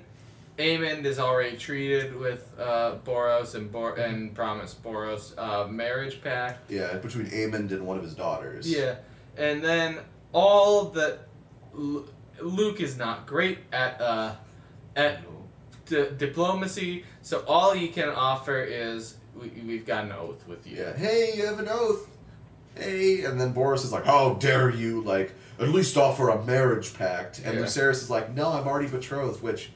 Aemond 0.58 1.04
is 1.04 1.18
already 1.18 1.56
treated 1.56 2.14
with 2.16 2.52
uh, 2.58 2.96
Borros 3.04 3.54
and 3.54 3.72
Bor- 3.72 3.94
and 3.96 4.34
promised 4.34 4.82
Borros 4.82 5.32
uh, 5.38 5.66
marriage 5.66 6.20
pact. 6.22 6.70
Yeah, 6.70 6.96
between 6.98 7.26
Aemond 7.26 7.70
and 7.72 7.86
one 7.86 7.96
of 7.96 8.02
his 8.04 8.14
daughters. 8.14 8.70
Yeah, 8.70 8.96
and 9.36 9.64
then 9.64 9.98
all 10.32 10.86
that 10.90 11.20
Lu- 11.72 12.06
Luke 12.40 12.80
is 12.80 12.98
not 12.98 13.26
great 13.26 13.58
at 13.72 14.00
uh, 14.00 14.34
at 14.94 15.20
di- 15.86 16.10
diplomacy. 16.18 17.04
So 17.22 17.44
all 17.48 17.72
he 17.72 17.88
can 17.88 18.08
offer 18.10 18.60
is 18.62 19.16
we, 19.34 19.48
we've 19.66 19.86
got 19.86 20.04
an 20.04 20.12
oath 20.12 20.46
with 20.46 20.66
you. 20.66 20.76
Yeah. 20.76 20.94
Hey, 20.94 21.32
you 21.34 21.46
have 21.46 21.60
an 21.60 21.68
oath. 21.70 22.08
Hey, 22.74 23.24
and 23.24 23.40
then 23.40 23.52
Borros 23.54 23.84
is 23.84 23.92
like, 23.92 24.04
"How 24.04 24.34
dare 24.34 24.68
you? 24.70 25.02
Like, 25.02 25.32
at 25.58 25.68
least 25.68 25.96
offer 25.96 26.28
a 26.28 26.44
marriage 26.44 26.92
pact." 26.94 27.40
And 27.44 27.54
Yeah. 27.58 27.64
Lucerys 27.64 28.02
is 28.02 28.10
like, 28.10 28.34
"No, 28.34 28.48
I'm 28.52 28.66
already 28.66 28.88
betrothed," 28.88 29.42
which 29.42 29.70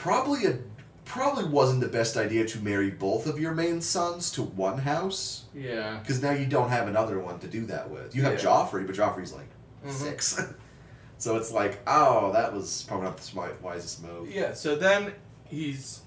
probably 0.00 0.46
a 0.46 0.58
probably 1.04 1.44
wasn't 1.44 1.80
the 1.80 1.88
best 1.88 2.16
idea 2.16 2.46
to 2.46 2.58
marry 2.60 2.88
both 2.90 3.26
of 3.26 3.38
your 3.38 3.52
main 3.52 3.80
sons 3.80 4.30
to 4.30 4.42
one 4.42 4.78
house 4.78 5.44
Yeah. 5.52 5.98
because 6.00 6.22
now 6.22 6.30
you 6.30 6.46
don't 6.46 6.68
have 6.70 6.86
another 6.86 7.18
one 7.18 7.40
to 7.40 7.48
do 7.48 7.66
that 7.66 7.90
with. 7.90 8.14
You 8.14 8.22
have 8.22 8.34
Yeah. 8.34 8.38
Joffrey, 8.48 8.86
but 8.86 8.94
Joffrey's 8.94 9.32
like 9.32 9.48
Mhm. 9.84 9.90
six. 9.92 10.40
so 11.18 11.36
it's 11.36 11.50
like, 11.50 11.80
oh, 11.86 12.30
that 12.32 12.52
was 12.54 12.84
probably 12.86 13.06
not 13.06 13.16
the 13.16 13.24
smart, 13.24 13.60
wisest 13.60 14.02
move. 14.04 14.30
Yeah. 14.30 14.54
So 14.54 14.76
then 14.76 15.12
he's 15.44 16.00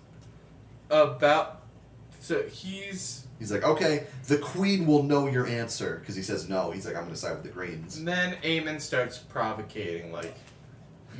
about. 0.89 1.61
So 2.19 2.43
he's 2.43 3.19
He's 3.39 3.51
like, 3.51 3.63
okay, 3.65 4.05
the 4.27 4.37
queen 4.37 4.85
will 4.87 5.03
know 5.03 5.27
your 5.27 5.45
answer 5.45 5.97
because 5.99 6.15
he 6.15 6.21
says 6.23 6.47
no. 6.47 6.71
He's 6.71 6.85
like, 6.85 6.95
I'm 6.95 7.03
gonna 7.03 7.17
side 7.17 7.33
with 7.33 7.43
the 7.43 7.49
greens. 7.49 7.97
And 7.97 8.07
then 8.07 8.37
Aemond 8.41 8.79
starts 8.79 9.17
provocating, 9.17 10.13
like, 10.13 10.33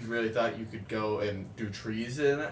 you 0.01 0.07
really 0.07 0.29
thought 0.29 0.57
you 0.57 0.65
could 0.65 0.87
go 0.87 1.19
and 1.19 1.53
do 1.55 1.69
treason 1.69 2.45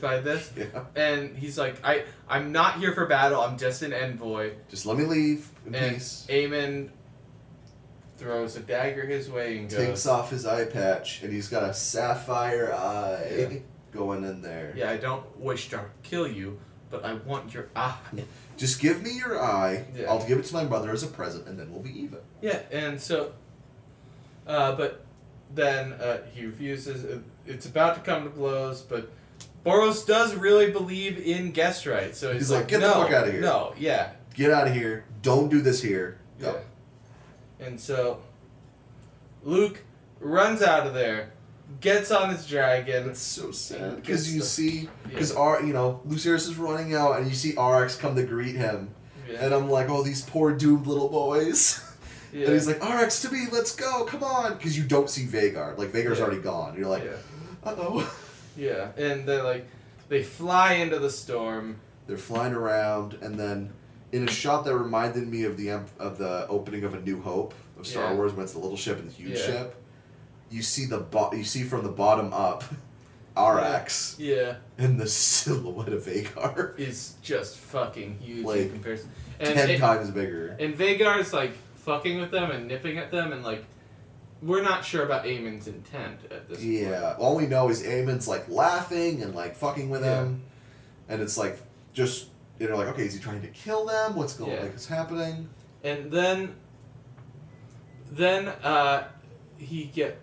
by 0.00 0.20
this? 0.20 0.52
Yeah. 0.56 0.84
And 0.96 1.36
he's 1.36 1.56
like, 1.58 1.76
I, 1.84 2.04
I'm 2.28 2.52
not 2.52 2.78
here 2.78 2.92
for 2.92 3.06
battle, 3.06 3.40
I'm 3.40 3.56
just 3.58 3.82
an 3.82 3.92
envoy. 3.92 4.52
Just 4.68 4.86
let 4.86 4.96
me 4.98 5.04
leave 5.04 5.48
in 5.66 5.74
And 5.74 5.94
peace. 5.96 6.26
Aemond 6.28 6.90
throws 8.16 8.56
a 8.56 8.60
dagger 8.60 9.06
his 9.06 9.30
way 9.30 9.58
and 9.58 9.70
goes, 9.70 9.78
Takes 9.78 10.06
off 10.06 10.30
his 10.30 10.44
eye 10.44 10.66
patch 10.66 11.22
and 11.22 11.32
he's 11.32 11.48
got 11.48 11.62
a 11.62 11.72
sapphire 11.72 12.72
eye 12.74 13.34
Yeah. 13.50 13.58
going 13.92 14.24
in 14.24 14.42
there. 14.42 14.74
Yeah, 14.76 14.90
I 14.90 14.96
don't 14.98 15.24
wish 15.38 15.70
to 15.70 15.84
kill 16.02 16.28
you, 16.28 16.58
but 16.90 17.04
I 17.04 17.14
want 17.14 17.54
your 17.54 17.68
eye. 17.74 17.96
Just 18.58 18.78
give 18.80 19.02
me 19.02 19.12
your 19.16 19.42
eye. 19.42 19.86
Yeah. 19.96 20.10
I'll 20.10 20.26
give 20.26 20.38
it 20.38 20.44
to 20.46 20.54
my 20.54 20.64
mother 20.64 20.90
as 20.90 21.02
a 21.02 21.06
present, 21.06 21.46
and 21.46 21.58
then 21.58 21.72
we'll 21.72 21.82
be 21.82 21.98
even. 21.98 22.18
Yeah, 22.42 22.60
and 22.70 23.00
so, 23.00 23.32
uh, 24.46 24.72
but 24.76 25.02
then 25.54 25.92
uh, 25.94 26.18
he 26.34 26.46
refuses. 26.46 27.20
It's 27.46 27.66
about 27.66 27.94
to 27.96 28.00
come 28.02 28.24
to 28.24 28.30
blows, 28.30 28.82
but 28.82 29.10
Borros 29.64 30.06
does 30.06 30.34
really 30.34 30.70
believe 30.70 31.18
in 31.18 31.50
guest 31.50 31.86
rights, 31.86 32.18
so 32.18 32.32
he's, 32.32 32.42
He's 32.42 32.50
like, 32.50 32.68
"Get 32.68 32.80
the 32.80 32.86
no, 32.88 32.94
fuck 33.02 33.12
outta 33.12 33.32
here." 33.32 33.40
No, 33.40 33.74
yeah, 33.78 34.12
Get 34.34 34.50
out 34.52 34.68
of 34.68 34.74
here. 34.74 35.04
Don't 35.22 35.48
do 35.50 35.60
this 35.60 35.82
here. 35.82 36.18
yeah. 36.40 36.54
And 37.58 37.78
so, 37.78 38.20
Luke 39.42 39.80
runs 40.20 40.62
out 40.62 40.86
of 40.86 40.94
there, 40.94 41.32
gets 41.80 42.10
on 42.10 42.30
his 42.30 42.46
dragon. 42.46 43.10
It's 43.10 43.20
so 43.20 43.50
sad 43.50 43.96
because 43.96 44.32
you 44.32 44.40
stuff. 44.40 44.50
see, 44.50 44.88
because 45.08 45.32
Yeah. 45.32 45.38
R, 45.38 45.62
you 45.62 45.72
know, 45.72 46.00
Lucerys 46.06 46.48
is 46.48 46.56
running 46.56 46.94
out, 46.94 47.18
and 47.18 47.28
you 47.28 47.34
see 47.34 47.52
Arrax 47.54 47.98
come 47.98 48.16
to 48.16 48.22
greet 48.22 48.54
him, 48.56 48.94
Yeah. 49.28 49.44
and 49.44 49.54
I'm 49.54 49.68
like, 49.70 49.88
oh, 49.90 50.02
these 50.02 50.22
poor 50.22 50.52
doomed 50.52 50.86
little 50.86 51.08
boys. 51.08 51.82
yeah. 52.32 52.44
And 52.46 52.54
he's 52.54 52.66
like, 52.66 52.80
Arrax 52.80 53.22
to 53.26 53.32
me, 53.32 53.46
let's 53.52 53.74
go, 53.74 54.04
come 54.04 54.22
on, 54.22 54.54
because 54.54 54.76
you 54.76 54.84
don't 54.84 55.08
see 55.10 55.26
Vhagar. 55.26 55.76
Like 55.78 55.88
Vhagar's 55.92 56.18
Yeah. 56.18 56.24
already 56.24 56.40
gone. 56.42 56.76
You're 56.76 56.88
like, 56.88 57.04
yeah. 57.04 57.16
uh 57.64 57.74
oh. 57.78 58.16
yeah, 58.56 58.88
and 58.96 59.26
they're 59.28 59.42
like, 59.42 59.66
they 60.08 60.22
fly 60.22 60.74
into 60.74 60.98
the 60.98 61.10
storm. 61.10 61.76
They're 62.06 62.16
flying 62.18 62.54
around, 62.54 63.14
and 63.22 63.38
then 63.38 63.72
in 64.12 64.26
a 64.28 64.30
shot 64.30 64.64
that 64.64 64.74
reminded 64.76 65.28
me 65.28 65.44
of 65.44 65.56
the 65.56 65.70
of 65.98 66.18
the 66.18 66.46
opening 66.48 66.82
of 66.84 66.94
A 66.94 67.00
New 67.00 67.20
Hope 67.22 67.54
of 67.78 67.86
Star 67.86 68.10
Yeah. 68.10 68.14
Wars 68.16 68.32
when 68.32 68.42
it's 68.42 68.52
the 68.54 68.58
little 68.58 68.76
ship 68.76 68.98
and 68.98 69.08
the 69.08 69.12
huge 69.14 69.38
ship. 69.38 69.76
You 70.50 70.62
see 70.62 70.86
the 70.86 70.98
bo- 70.98 71.32
you 71.32 71.44
see 71.44 71.62
from 71.62 71.84
the 71.84 71.90
bottom 71.92 72.32
up, 72.32 72.64
Arrax. 73.36 74.16
Yeah, 74.18 74.56
and 74.78 74.98
the 75.00 75.06
silhouette 75.06 75.92
of 75.92 76.04
Vhagar. 76.04 76.76
is 76.78 77.14
just 77.22 77.56
fucking 77.56 78.18
huge 78.20 78.44
Like, 78.44 78.60
in 78.62 78.70
comparison. 78.72 79.10
And 79.38 79.54
Ten 79.54 79.70
it- 79.70 79.78
times 79.78 80.10
bigger. 80.10 80.56
And 80.58 80.76
Vhagar's 80.76 81.32
like 81.32 81.52
fucking 81.84 82.20
with 82.20 82.30
them 82.30 82.50
and 82.50 82.66
nipping 82.68 82.98
at 82.98 83.10
them, 83.10 83.32
and 83.32 83.42
like 83.42 83.64
we're 84.42 84.62
not 84.62 84.84
sure 84.84 85.04
about 85.04 85.24
Aemond's 85.24 85.68
intent 85.68 86.20
at 86.30 86.48
this 86.48 86.58
point. 86.58 86.70
Yeah, 86.70 87.14
all 87.18 87.36
we 87.36 87.46
know 87.46 87.68
is 87.68 87.82
Aemond's 87.82 88.26
like 88.28 88.48
laughing 88.48 89.22
and 89.22 89.34
like 89.34 89.54
fucking 89.56 89.90
with 89.90 90.02
Yeah. 90.02 90.22
him, 90.22 90.42
and 91.08 91.20
it's 91.20 91.36
like 91.36 91.58
just 91.92 92.28
you 92.58 92.68
know 92.68 92.76
like 92.76 92.88
okay, 92.88 93.04
is 93.06 93.14
he 93.14 93.20
trying 93.20 93.42
to 93.42 93.48
kill 93.48 93.84
them? 93.86 94.16
What's 94.16 94.34
going 94.34 94.52
Yeah. 94.52 94.60
like 94.62 94.70
what's 94.72 94.86
happening? 94.86 95.48
And 95.82 96.10
then, 96.10 96.54
then 98.12 98.48
uh, 98.48 99.04
he 99.58 99.84
get 99.84 100.18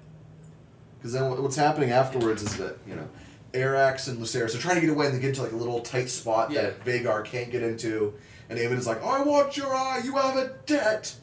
Because 1.00 1.14
then 1.14 1.30
what's 1.42 1.56
happening 1.56 1.92
afterwards 1.92 2.42
is 2.44 2.58
that 2.58 2.78
you 2.88 2.96
know, 2.96 3.08
Arrax 3.54 4.08
and 4.08 4.20
Lucerys 4.20 4.54
are 4.56 4.60
trying 4.60 4.76
to 4.76 4.82
get 4.82 4.90
away 4.90 5.08
and 5.08 5.16
they 5.16 5.20
get 5.20 5.30
into 5.30 5.42
like 5.44 5.52
a 5.52 5.56
little 5.56 5.80
tight 5.82 6.10
spot 6.10 6.52
Yeah. 6.52 6.62
that 6.64 6.86
Vhagar 6.86 7.24
can't 7.26 7.52
get 7.52 7.64
into, 7.64 8.14
and 8.50 8.60
Aemond 8.60 8.78
is 8.78 8.88
like, 8.88 9.04
"I 9.04 9.22
want 9.24 9.58
your 9.58 9.74
eye. 9.76 10.02
You 10.04 10.16
have 10.16 10.38
a 10.38 10.50
debt." 10.66 11.16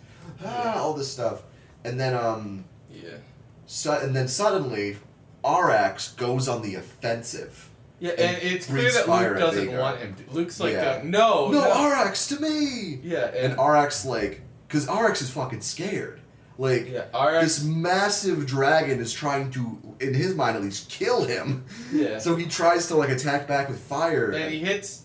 Ah, 0.44 0.78
all 0.80 0.94
this 0.94 1.10
stuff, 1.10 1.42
and 1.84 1.98
then 1.98 2.14
um, 2.14 2.64
yeah 2.90 3.18
su- 3.66 3.90
and 3.90 4.14
then 4.14 4.28
suddenly, 4.28 4.96
Arrax 5.44 6.16
goes 6.16 6.48
on 6.48 6.62
the 6.62 6.74
offensive. 6.74 7.70
yeah, 8.00 8.10
And 8.12 8.20
and, 8.36 8.38
it's 8.42 8.66
clear 8.66 8.90
that 8.92 9.08
Luke 9.08 9.38
doesn't 9.38 9.68
Vhagar. 9.68 9.80
want 9.80 9.98
him. 10.00 10.14
to. 10.16 10.34
Luke's 10.34 10.60
like, 10.60 10.72
Yeah. 10.74 11.00
uh, 11.00 11.00
no, 11.04 11.50
no, 11.50 11.60
no, 11.60 11.70
Arrax 11.70 12.28
to 12.34 12.40
me. 12.40 13.00
yeah, 13.02 13.26
And 13.28 13.52
and, 13.52 13.56
Arrax 13.58 14.04
like, 14.04 14.40
because 14.68 14.86
Arrax 14.86 15.22
is 15.22 15.30
fucking 15.30 15.60
scared. 15.60 16.20
Like 16.56 16.88
yeah, 16.90 17.06
Arrax, 17.12 17.40
this 17.42 17.64
massive 17.64 18.46
dragon 18.46 19.00
is 19.00 19.12
trying 19.12 19.50
to, 19.52 19.78
in 20.00 20.14
his 20.14 20.34
mind 20.34 20.56
at 20.56 20.62
least, 20.62 20.88
kill 20.90 21.24
him. 21.24 21.64
yeah, 21.92 22.18
So 22.24 22.36
he 22.36 22.46
tries 22.46 22.86
to 22.88 22.96
like 22.96 23.08
attack 23.10 23.48
back 23.48 23.68
with 23.68 23.80
fire. 23.80 24.30
and 24.30 24.52
he 24.52 24.60
hits 24.60 25.02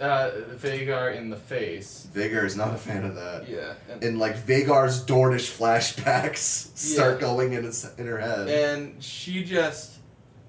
uh, 0.00 0.30
Vhagar 0.56 1.14
in 1.16 1.30
the 1.30 1.36
face. 1.36 2.06
Vhagar 2.14 2.44
is 2.44 2.56
not 2.56 2.74
a 2.74 2.78
fan 2.78 3.04
of 3.04 3.14
that. 3.14 3.48
Yeah, 3.48 3.74
and, 3.90 4.02
And 4.02 4.18
like 4.18 4.36
Vhagar's 4.36 5.04
Dornish 5.04 5.50
flashbacks 5.56 6.36
start 6.76 7.14
Yeah. 7.16 7.20
going 7.20 7.52
in 7.52 7.64
his, 7.64 7.88
in 7.98 8.06
her 8.06 8.18
head. 8.18 8.48
and 8.48 9.02
she 9.02 9.44
just 9.44 9.96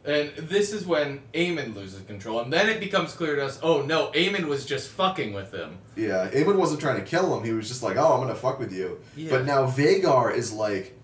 and 0.04 0.32
this 0.36 0.74
is 0.74 0.84
when 0.88 1.22
Aemond 1.36 1.76
loses 1.76 2.02
control 2.08 2.40
and 2.40 2.52
then 2.52 2.68
it 2.70 2.80
becomes 2.80 3.14
clear 3.14 3.36
to 3.36 3.46
us 3.46 3.60
oh 3.62 3.84
no 3.84 4.12
Aemond 4.14 4.46
was 4.48 4.66
just 4.66 4.90
fucking 4.90 5.32
with 5.32 5.52
him 5.54 5.78
yeah, 5.96 6.28
Aemond 6.34 6.56
wasn't 6.58 6.80
trying 6.82 6.96
to 6.96 7.06
kill 7.06 7.38
him. 7.38 7.44
He 7.44 7.52
was 7.54 7.68
just 7.68 7.84
like, 7.84 7.98
"Oh, 7.98 8.14
I'm 8.14 8.22
gonna 8.22 8.34
fuck 8.34 8.58
with 8.60 8.72
you." 8.74 9.00
Yeah. 9.16 9.30
But 9.32 9.46
now 9.46 9.68
Vhagar 9.68 10.34
is 10.34 10.52
like, 10.54 10.98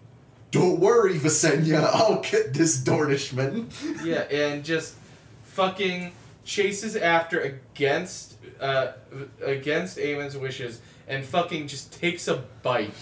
"Don't 0.50 0.80
worry, 0.80 1.16
Visenya. 1.20 1.84
I'll 1.94 2.22
get 2.22 2.54
this 2.54 2.82
Dornishman." 2.84 3.68
yeah 4.04 4.22
and 4.22 4.64
just 4.64 4.96
fucking 5.44 6.12
chases 6.48 6.96
after 6.96 7.42
against 7.42 8.38
uh 8.62 8.94
against 9.44 10.00
Aemond's 10.00 10.38
wishes 10.38 10.82
and 11.08 11.24
fucking 11.24 11.68
just 11.68 11.92
takes 11.94 12.28
a 12.30 12.38
bite 12.64 12.94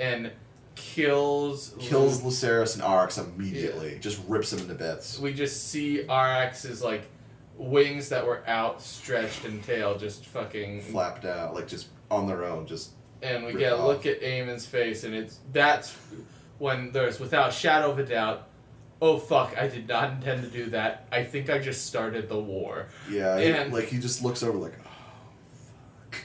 and 0.00 0.30
kills 0.74 1.74
Kills 1.78 2.22
Luke. 2.22 2.32
Lucerys 2.32 2.74
and 2.74 2.82
Arrax 2.82 3.18
immediately. 3.24 3.98
Just 4.00 4.20
rips 4.26 4.52
him 4.52 4.58
into 4.58 4.74
bits. 4.74 5.18
we 5.20 5.32
just 5.32 5.68
see 5.68 6.04
Arrax's 6.08 6.82
like 6.82 7.02
wings 7.56 8.08
that 8.08 8.26
were 8.26 8.42
outstretched 8.48 9.44
and 9.44 9.62
tail 9.62 9.96
just 9.96 10.26
fucking 10.26 10.80
Flapped 10.80 11.24
out, 11.24 11.54
like 11.54 11.68
just 11.68 11.88
on 12.10 12.26
their 12.26 12.44
own. 12.44 12.66
Just 12.66 12.90
and 13.22 13.44
we 13.44 13.52
get 13.52 13.72
a 13.72 13.76
off. 13.78 13.86
look 13.86 14.06
at 14.06 14.20
Aemond's 14.22 14.66
face, 14.66 15.04
and 15.04 15.14
it's 15.14 15.38
that's 15.52 15.94
when 16.58 16.90
there's 16.92 17.20
without 17.20 17.50
a 17.50 17.52
shadow 17.52 17.90
of 17.92 17.98
a 17.98 18.04
doubt. 18.04 18.48
Oh 19.02 19.18
fuck! 19.18 19.56
I 19.56 19.66
did 19.68 19.88
not 19.88 20.12
intend 20.12 20.42
to 20.42 20.48
do 20.50 20.66
that. 20.70 21.06
I 21.10 21.24
think 21.24 21.48
I 21.48 21.58
just 21.58 21.86
started 21.86 22.28
the 22.28 22.38
war, 22.38 22.86
yeah, 23.10 23.36
And- 23.38 23.72
like 23.72 23.86
he 23.86 23.98
just 23.98 24.22
looks 24.22 24.42
over 24.42 24.58
like, 24.58 24.74
oh, 24.84 24.90
fuck. 26.10 26.20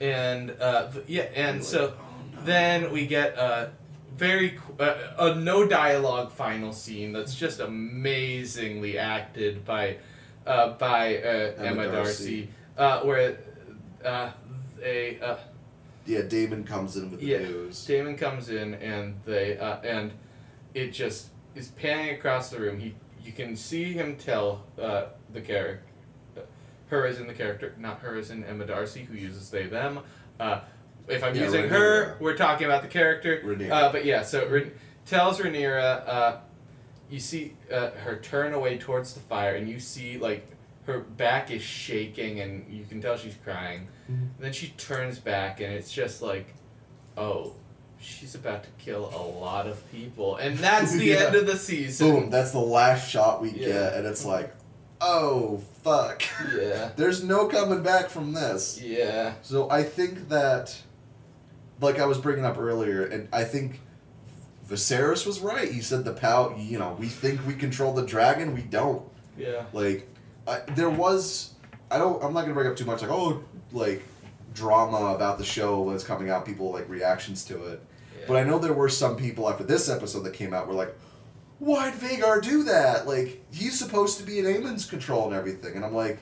and 0.00 0.50
uh, 0.60 0.90
yeah, 1.06 1.22
and 1.34 1.62
so 1.62 1.94
oh, 1.98 2.36
no. 2.36 2.42
then 2.44 2.92
we 2.92 3.06
get 3.06 3.36
a 3.36 3.72
very 4.16 4.58
uh, 4.80 4.94
a 5.18 5.34
no 5.34 5.66
dialogue 5.66 6.32
final 6.32 6.72
scene 6.72 7.12
that's 7.12 7.34
just 7.34 7.60
amazingly 7.60 8.98
acted 8.98 9.64
by 9.64 9.98
uh, 10.46 10.70
by 10.78 11.16
uh, 11.18 11.52
Emma, 11.58 11.82
Emma 11.82 11.86
D'Arcy, 11.92 12.42
D'Arcy. 12.42 12.48
uh, 12.78 13.00
where 13.02 13.38
uh, 14.04 14.30
they. 14.80 15.20
Uh, 15.20 15.36
yeah, 16.06 16.22
Daemon 16.22 16.64
comes 16.64 16.96
in 16.96 17.10
with 17.10 17.20
the 17.20 17.26
Yeah. 17.26 17.38
news. 17.40 17.84
Daemon 17.84 18.16
comes 18.16 18.48
in 18.48 18.72
and 18.74 19.16
they 19.26 19.58
uh, 19.58 19.76
and 19.82 20.12
it 20.72 20.88
just 20.94 21.26
is 21.58 21.68
panning 21.68 22.14
across 22.14 22.50
the 22.50 22.58
room. 22.60 22.78
He 22.78 22.94
you 23.22 23.32
can 23.32 23.56
see 23.56 23.92
him 23.92 24.16
tell 24.16 24.64
uh, 24.80 25.06
the 25.32 25.40
character, 25.40 25.82
her 26.86 27.04
as 27.06 27.18
in 27.20 27.26
the 27.26 27.34
character, 27.34 27.74
not 27.78 28.00
her 28.00 28.16
as 28.16 28.30
in 28.30 28.44
Emma 28.44 28.64
D'Arcy, 28.64 29.04
who 29.04 29.14
uses 29.14 29.50
they 29.50 29.66
them. 29.66 30.00
Uh, 30.40 30.60
if 31.08 31.22
I'm 31.22 31.34
Yeah, 31.34 31.44
using 31.44 31.68
her, 31.68 32.16
we're 32.20 32.36
talking 32.36 32.66
about 32.66 32.82
the 32.82 32.88
character. 32.88 33.42
Rhaenyra. 33.44 33.70
Uh, 33.70 33.92
but 33.92 34.04
yeah, 34.04 34.22
so 34.22 34.46
Rha- 34.48 34.70
tells 35.04 35.40
Rhaenyra, 35.40 36.08
uh, 36.08 36.36
you 37.10 37.18
see 37.18 37.54
uh, 37.72 37.90
her 37.90 38.16
turn 38.16 38.54
away 38.54 38.78
towards 38.78 39.12
the 39.14 39.20
fire, 39.20 39.56
and 39.56 39.68
you 39.68 39.80
see 39.80 40.16
like 40.16 40.46
her 40.86 41.00
back 41.00 41.50
is 41.50 41.60
shaking, 41.62 42.40
and 42.40 42.66
you 42.72 42.84
can 42.88 43.00
tell 43.02 43.16
she's 43.18 43.36
crying. 43.44 43.88
Mhm. 44.10 44.14
And 44.22 44.30
then 44.38 44.52
she 44.54 44.68
turns 44.78 45.18
back, 45.18 45.60
and 45.60 45.70
it's 45.72 45.92
just 45.92 46.22
like, 46.22 46.54
oh, 47.16 47.54
she's 48.00 48.34
about 48.34 48.62
to 48.64 48.68
kill 48.78 49.06
a 49.14 49.22
lot 49.40 49.66
of 49.66 49.90
people, 49.92 50.36
and 50.36 50.58
that's 50.58 50.92
the 50.92 51.04
Yeah. 51.06 51.16
end 51.26 51.34
of 51.36 51.46
the 51.46 51.56
season. 51.56 52.10
Boom, 52.10 52.30
that's 52.30 52.50
the 52.52 52.58
last 52.60 53.08
shot 53.10 53.40
we 53.42 53.50
Yeah. 53.50 53.66
get, 53.68 53.94
and 53.94 54.06
it's 54.06 54.24
like, 54.24 54.54
oh, 55.00 55.58
fuck. 55.82 56.22
Yeah. 56.56 56.90
There's 56.96 57.22
no 57.22 57.46
coming 57.46 57.82
back 57.82 58.08
from 58.10 58.32
this. 58.32 58.80
Yeah. 58.82 59.34
So 59.42 59.70
I 59.70 59.82
think 59.82 60.28
that, 60.28 60.76
like 61.80 61.98
I 61.98 62.06
was 62.06 62.18
bringing 62.18 62.44
up 62.44 62.58
earlier, 62.58 63.04
and 63.04 63.28
I 63.32 63.44
think 63.44 63.80
Viserys 64.68 65.26
was 65.26 65.40
right. 65.40 65.70
He 65.70 65.80
said 65.80 66.04
the 66.04 66.12
pow, 66.12 66.54
you 66.58 66.78
know, 66.78 66.96
we 66.98 67.06
think 67.06 67.46
we 67.46 67.54
control 67.54 67.92
the 67.94 68.04
dragon, 68.04 68.54
we 68.54 68.62
don't. 68.62 69.02
Yeah. 69.36 69.62
Like, 69.72 70.08
I, 70.46 70.60
there 70.74 70.90
was, 70.90 71.54
I 71.90 71.98
don't, 71.98 72.22
I'm 72.22 72.34
not 72.34 72.42
gonna 72.42 72.54
bring 72.54 72.68
up 72.68 72.76
too 72.76 72.84
much, 72.84 73.00
like, 73.02 73.10
oh, 73.10 73.42
like, 73.72 74.02
drama 74.54 75.14
about 75.14 75.38
the 75.38 75.44
show 75.44 75.80
when 75.82 75.94
it's 75.94 76.04
coming 76.04 76.30
out, 76.30 76.44
people, 76.44 76.72
like, 76.72 76.88
reactions 76.88 77.44
to 77.46 77.66
it. 77.66 77.82
But 78.26 78.36
I 78.36 78.44
know 78.44 78.58
there 78.58 78.74
were 78.74 78.88
some 78.90 79.16
people 79.16 79.48
after 79.48 79.64
this 79.64 79.88
episode 79.88 80.22
that 80.24 80.34
came 80.34 80.52
out 80.52 80.68
were 80.68 80.74
like, 80.74 80.94
why'd 81.58 81.94
Vhagar 81.94 82.42
do 82.42 82.62
that? 82.64 83.06
Like, 83.06 83.42
he's 83.50 83.78
supposed 83.78 84.18
to 84.18 84.24
be 84.24 84.38
in 84.38 84.46
Aemond's 84.46 84.84
control 84.84 85.26
and 85.26 85.34
everything. 85.34 85.74
And 85.76 85.84
I'm 85.84 85.94
like, 85.94 86.18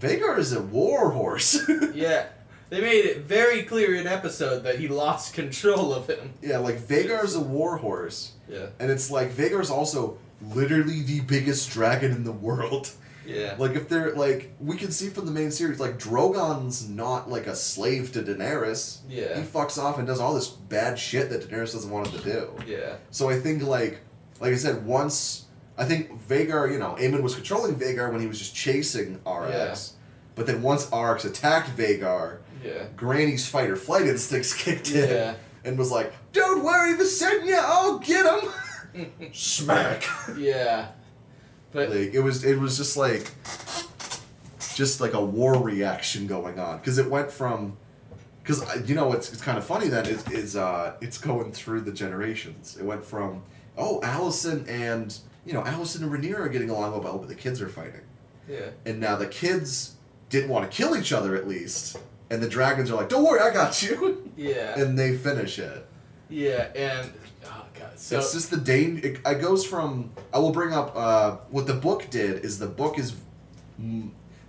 Vhagar 0.00 0.38
is 0.38 0.52
a 0.52 0.60
war 0.60 1.10
horse. 1.10 1.60
yeah. 1.94 2.26
They 2.70 2.80
made 2.80 3.04
it 3.04 3.18
very 3.18 3.62
clear 3.62 3.94
in 3.94 4.06
episode 4.06 4.64
that 4.64 4.78
he 4.78 4.88
lost 4.88 5.34
control 5.34 5.92
of 5.94 6.08
him. 6.08 6.32
yeah, 6.42 6.58
like, 6.58 6.80
Vhagar 6.80 7.22
is 7.22 7.36
a 7.36 7.40
war 7.40 7.76
horse. 7.76 8.32
Yeah. 8.48 8.66
And 8.80 8.90
it's 8.90 9.10
like, 9.10 9.30
Vhagar's 9.32 9.70
also 9.70 10.18
literally 10.40 11.02
the 11.02 11.20
biggest 11.20 11.70
dragon 11.70 12.10
in 12.10 12.24
the 12.24 12.32
world. 12.32 12.90
Yeah. 13.26 13.54
Like, 13.58 13.72
if 13.76 13.88
they're, 13.88 14.14
like, 14.14 14.52
we 14.60 14.76
can 14.76 14.90
see 14.90 15.08
from 15.08 15.26
the 15.26 15.32
main 15.32 15.50
series, 15.50 15.78
like, 15.78 15.98
Drogon's 15.98 16.88
not, 16.88 17.30
like, 17.30 17.46
a 17.46 17.54
slave 17.54 18.12
to 18.12 18.22
Daenerys. 18.22 18.98
Yeah. 19.08 19.36
He 19.38 19.42
fucks 19.42 19.80
off 19.82 19.98
and 19.98 20.06
does 20.06 20.18
all 20.20 20.34
this 20.34 20.48
bad 20.48 20.98
shit 20.98 21.30
that 21.30 21.48
Daenerys 21.48 21.72
doesn't 21.72 21.90
want 21.90 22.08
him 22.08 22.20
to 22.20 22.24
do. 22.32 22.50
Yeah. 22.66 22.96
So 23.10 23.30
I 23.30 23.38
think 23.38 23.62
like 23.62 24.00
like 24.40 24.52
I 24.52 24.56
said, 24.56 24.84
once 24.84 25.44
I 25.78 25.84
think 25.84 26.10
Vhagar, 26.28 26.70
you 26.72 26.78
know, 26.78 26.96
Aemond 26.98 27.22
was 27.22 27.34
controlling 27.36 27.76
Vhagar 27.76 28.10
when 28.10 28.20
he 28.20 28.26
was 28.26 28.38
just 28.38 28.54
chasing 28.54 29.18
Arrax. 29.20 29.92
But 30.34 30.46
then 30.46 30.62
once 30.62 30.86
Arrax 30.86 31.24
attacked 31.24 31.76
Vhagar, 31.76 32.38
Yeah. 32.64 32.86
Granny's 32.96 33.46
fight 33.46 33.70
or 33.70 33.76
flight 33.76 34.06
instincts 34.06 34.52
kicked 34.64 34.90
in 34.90 35.08
Yeah. 35.08 35.34
and 35.64 35.78
was 35.78 35.90
like, 35.92 36.12
Don't 36.32 36.64
worry, 36.64 36.94
Visenya, 36.96 37.60
I'll 37.62 37.98
get 38.00 38.26
him 38.26 39.30
Smack. 39.32 40.04
Yeah. 40.36 40.88
But 41.72 41.90
like 41.90 42.14
it 42.14 42.20
was 42.20 42.44
it 42.44 42.58
was 42.58 42.76
just 42.76 42.96
like 42.96 43.30
just 44.74 45.00
like 45.00 45.14
a 45.14 45.24
war 45.24 45.58
reaction 45.58 46.26
going 46.26 46.58
on 46.58 46.78
because 46.78 46.98
it 46.98 47.08
went 47.10 47.30
from 47.30 47.76
because 48.42 48.62
you 48.88 48.94
know 48.94 49.06
what's 49.06 49.32
it's 49.32 49.42
kind 49.42 49.58
of 49.58 49.64
funny 49.64 49.88
then 49.88 50.06
is 50.06 50.26
is 50.30 50.56
uh 50.56 50.94
it's 51.00 51.18
going 51.18 51.52
through 51.52 51.80
the 51.82 51.92
generations 51.92 52.76
it 52.78 52.84
went 52.84 53.04
from 53.04 53.42
oh 53.76 54.00
Alicent 54.02 54.68
and 54.68 55.16
you 55.44 55.52
know 55.52 55.62
Alicent 55.62 56.02
and 56.02 56.10
Rhaenyra 56.10 56.40
are 56.40 56.48
getting 56.48 56.70
along 56.70 56.92
well 57.02 57.18
but 57.18 57.28
the 57.28 57.34
kids 57.34 57.60
are 57.60 57.68
fighting 57.68 58.00
yeah. 58.48 58.70
and 58.86 58.98
now 58.98 59.16
the 59.16 59.26
kids 59.26 59.96
didn't 60.30 60.48
want 60.50 60.70
to 60.70 60.74
kill 60.76 60.96
each 60.96 61.12
other 61.12 61.36
at 61.36 61.46
least 61.46 61.98
and 62.30 62.42
the 62.42 62.48
dragons 62.48 62.90
are 62.90 62.96
like 62.96 63.08
don't 63.08 63.24
worry 63.24 63.40
I 63.40 63.52
got 63.52 63.82
you 63.82 64.30
Yeah. 64.36 64.78
and 64.78 64.98
they 64.98 65.16
finish 65.16 65.58
it 65.58 65.86
yeah. 66.32 66.68
And. 66.74 67.12
So 67.96 68.18
it's 68.18 68.32
just 68.32 68.50
the 68.50 68.56
danger. 68.56 69.06
It, 69.06 69.20
it 69.24 69.40
goes 69.40 69.64
from. 69.64 70.10
I 70.32 70.38
will 70.38 70.52
bring 70.52 70.72
up 70.72 70.92
uh, 70.96 71.36
what 71.50 71.66
the 71.66 71.74
book 71.74 72.08
did. 72.10 72.44
Is 72.44 72.58
the 72.58 72.66
book 72.66 72.98
is, 72.98 73.14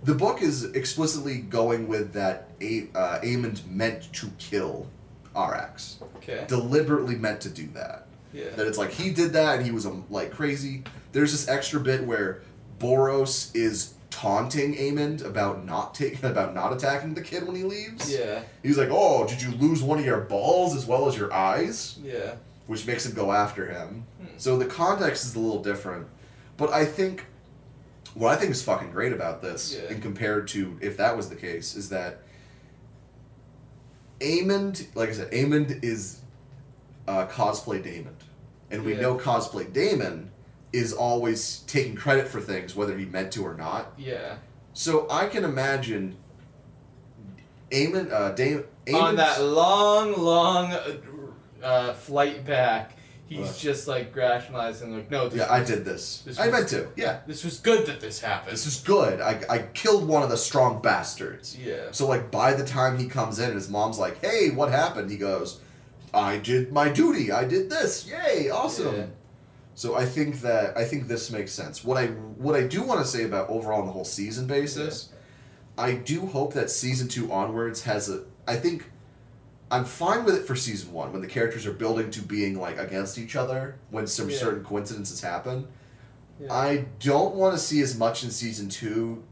the 0.02 0.14
book 0.14 0.42
is 0.42 0.64
explicitly 0.64 1.38
going 1.38 1.88
with 1.88 2.12
that. 2.12 2.48
A, 2.60 2.88
uh, 2.94 3.20
Aemond 3.20 3.66
meant 3.66 4.12
to 4.14 4.28
kill 4.38 4.88
Arrax. 5.34 5.96
okay. 6.16 6.44
Deliberately 6.48 7.16
meant 7.16 7.40
to 7.42 7.48
do 7.50 7.66
that. 7.74 8.06
Yeah. 8.32 8.50
That 8.56 8.66
it's 8.66 8.78
like 8.78 8.90
he 8.90 9.10
did 9.12 9.32
that 9.34 9.56
and 9.56 9.64
he 9.64 9.70
was 9.72 9.86
um, 9.86 10.04
like 10.10 10.30
crazy. 10.32 10.82
There's 11.12 11.32
this 11.32 11.48
extra 11.48 11.80
bit 11.80 12.04
where 12.04 12.42
Borros 12.78 13.54
is 13.54 13.94
taunting 14.10 14.74
Aemond 14.76 15.24
about 15.24 15.64
not 15.64 15.94
taking 15.94 16.24
about 16.30 16.54
not 16.54 16.72
attacking 16.72 17.14
the 17.14 17.22
kid 17.22 17.46
when 17.46 17.56
he 17.56 17.62
leaves. 17.64 18.12
Yeah. 18.12 18.42
He's 18.62 18.78
like, 18.78 18.88
"Oh, 18.90 19.26
did 19.26 19.42
you 19.42 19.50
lose 19.52 19.82
one 19.82 19.98
of 19.98 20.04
your 20.04 20.20
balls 20.20 20.74
as 20.74 20.86
well 20.86 21.08
as 21.08 21.16
your 21.16 21.32
eyes?" 21.32 21.98
Yeah. 22.02 22.34
Which 22.66 22.86
makes 22.86 23.04
him 23.04 23.14
go 23.14 23.32
after 23.32 23.66
him. 23.70 24.06
Hmm. 24.18 24.26
So 24.38 24.56
the 24.56 24.64
context 24.66 25.24
is 25.26 25.34
a 25.34 25.38
little 25.38 25.62
different, 25.62 26.06
but 26.56 26.70
I 26.72 26.84
think 26.86 27.26
what 28.14 28.32
I 28.32 28.36
think 28.36 28.52
is 28.52 28.62
fucking 28.62 28.90
great 28.90 29.12
about 29.12 29.42
this, 29.42 29.74
Yeah. 29.74 29.92
and 29.92 30.00
compared 30.02 30.48
to 30.48 30.78
if 30.80 30.96
that 30.96 31.16
was 31.16 31.28
the 31.28 31.36
case, 31.36 31.74
is 31.76 31.88
that 31.90 32.20
Aemond, 34.20 34.86
like 34.94 35.08
I 35.08 35.12
said, 35.12 35.30
Aemond 35.32 35.82
is 35.84 36.20
uh, 37.06 37.26
cosplay 37.26 37.82
Daemon, 37.82 38.16
and 38.70 38.84
we 38.84 38.94
Yeah. 38.94 39.00
know 39.02 39.16
cosplay 39.16 39.70
Daemon 39.70 40.30
is 40.72 40.92
always 40.92 41.58
taking 41.66 41.94
credit 41.94 42.26
for 42.28 42.40
things, 42.40 42.74
whether 42.74 42.96
he 42.96 43.04
meant 43.04 43.32
to 43.32 43.44
or 43.44 43.54
not. 43.54 43.92
Yeah. 43.98 44.36
So 44.72 45.06
I 45.10 45.26
can 45.26 45.44
imagine 45.44 46.16
Aemond, 47.70 48.10
uh, 48.12 48.30
Dam- 48.32 48.64
On 48.92 49.16
that 49.16 49.42
long, 49.42 50.12
long 50.16 50.72
uh, 51.64 51.94
flight 51.94 52.44
back, 52.44 52.92
he's 53.26 53.46
What? 53.46 53.56
just 53.58 53.88
like 53.88 54.14
rationalizing, 54.14 54.94
like, 54.94 55.10
no, 55.10 55.28
this 55.28 55.38
Yeah, 55.38 55.46
I 55.46 55.60
was, 55.60 55.68
did 55.68 55.84
this. 55.84 56.22
this 56.26 56.38
I 56.38 56.46
was- 56.48 56.52
meant 56.52 56.68
to. 56.70 56.88
Yeah, 56.96 57.20
This 57.26 57.42
was 57.44 57.58
good 57.58 57.86
that 57.86 58.00
this 58.00 58.20
happened. 58.20 58.52
this 58.52 58.66
is 58.66 58.76
good. 58.80 59.20
I, 59.20 59.40
I 59.48 59.58
killed 59.72 60.06
one 60.06 60.22
of 60.22 60.28
the 60.30 60.36
strong 60.36 60.82
bastards. 60.82 61.56
yeah. 61.56 61.86
So 61.90 62.06
like 62.06 62.30
by 62.30 62.52
the 62.54 62.64
time 62.64 62.98
he 62.98 63.06
comes 63.06 63.38
in 63.38 63.46
and 63.46 63.54
his 63.54 63.68
mom's 63.70 63.98
like, 63.98 64.20
"Hey, 64.24 64.50
what 64.50 64.70
happened?" 64.70 65.10
He 65.10 65.16
goes, 65.16 65.60
"I 66.12 66.36
did 66.38 66.70
my 66.72 66.88
duty. 66.90 67.32
I 67.32 67.44
did 67.44 67.70
this. 67.70 68.06
Yay, 68.06 68.50
awesome." 68.50 68.94
Yeah. 68.94 69.06
So 69.76 69.96
I 69.96 70.04
think 70.04 70.40
that 70.42 70.76
I 70.76 70.84
think 70.84 71.08
this 71.08 71.30
makes 71.32 71.50
sense. 71.52 71.82
What 71.82 71.96
I 71.96 72.06
what 72.44 72.54
I 72.54 72.62
do 72.66 72.82
want 72.84 73.00
to 73.00 73.06
say 73.06 73.24
about 73.24 73.48
overall 73.50 73.80
on 73.80 73.86
the 73.86 73.92
whole 73.92 74.04
season 74.04 74.46
basis, 74.46 75.08
I 75.76 75.94
do 75.94 76.26
hope 76.26 76.52
that 76.54 76.70
season 76.70 77.08
2 77.08 77.32
onwards 77.32 77.82
has 77.82 78.08
a 78.08 78.22
I 78.46 78.54
think 78.56 78.84
I'm 79.70 79.84
fine 79.84 80.24
with 80.24 80.36
it 80.36 80.46
for 80.46 80.54
season 80.54 80.92
1 80.92 81.12
when 81.12 81.20
the 81.22 81.26
characters 81.28 81.66
are 81.66 81.72
building 81.72 82.10
to 82.12 82.20
being 82.22 82.58
like 82.58 82.78
against 82.78 83.18
each 83.18 83.34
other 83.34 83.76
when 83.90 84.06
some 84.06 84.30
Yeah. 84.30 84.38
certain 84.38 84.62
coincidences 84.64 85.20
happen. 85.20 85.66
Yeah. 86.40 86.52
I 86.52 86.86
don't 87.00 87.34
want 87.34 87.54
to 87.54 87.58
see 87.58 87.80
as 87.80 87.96
much 87.96 88.24
in 88.24 88.30
season 88.30 88.68
2 88.68 89.22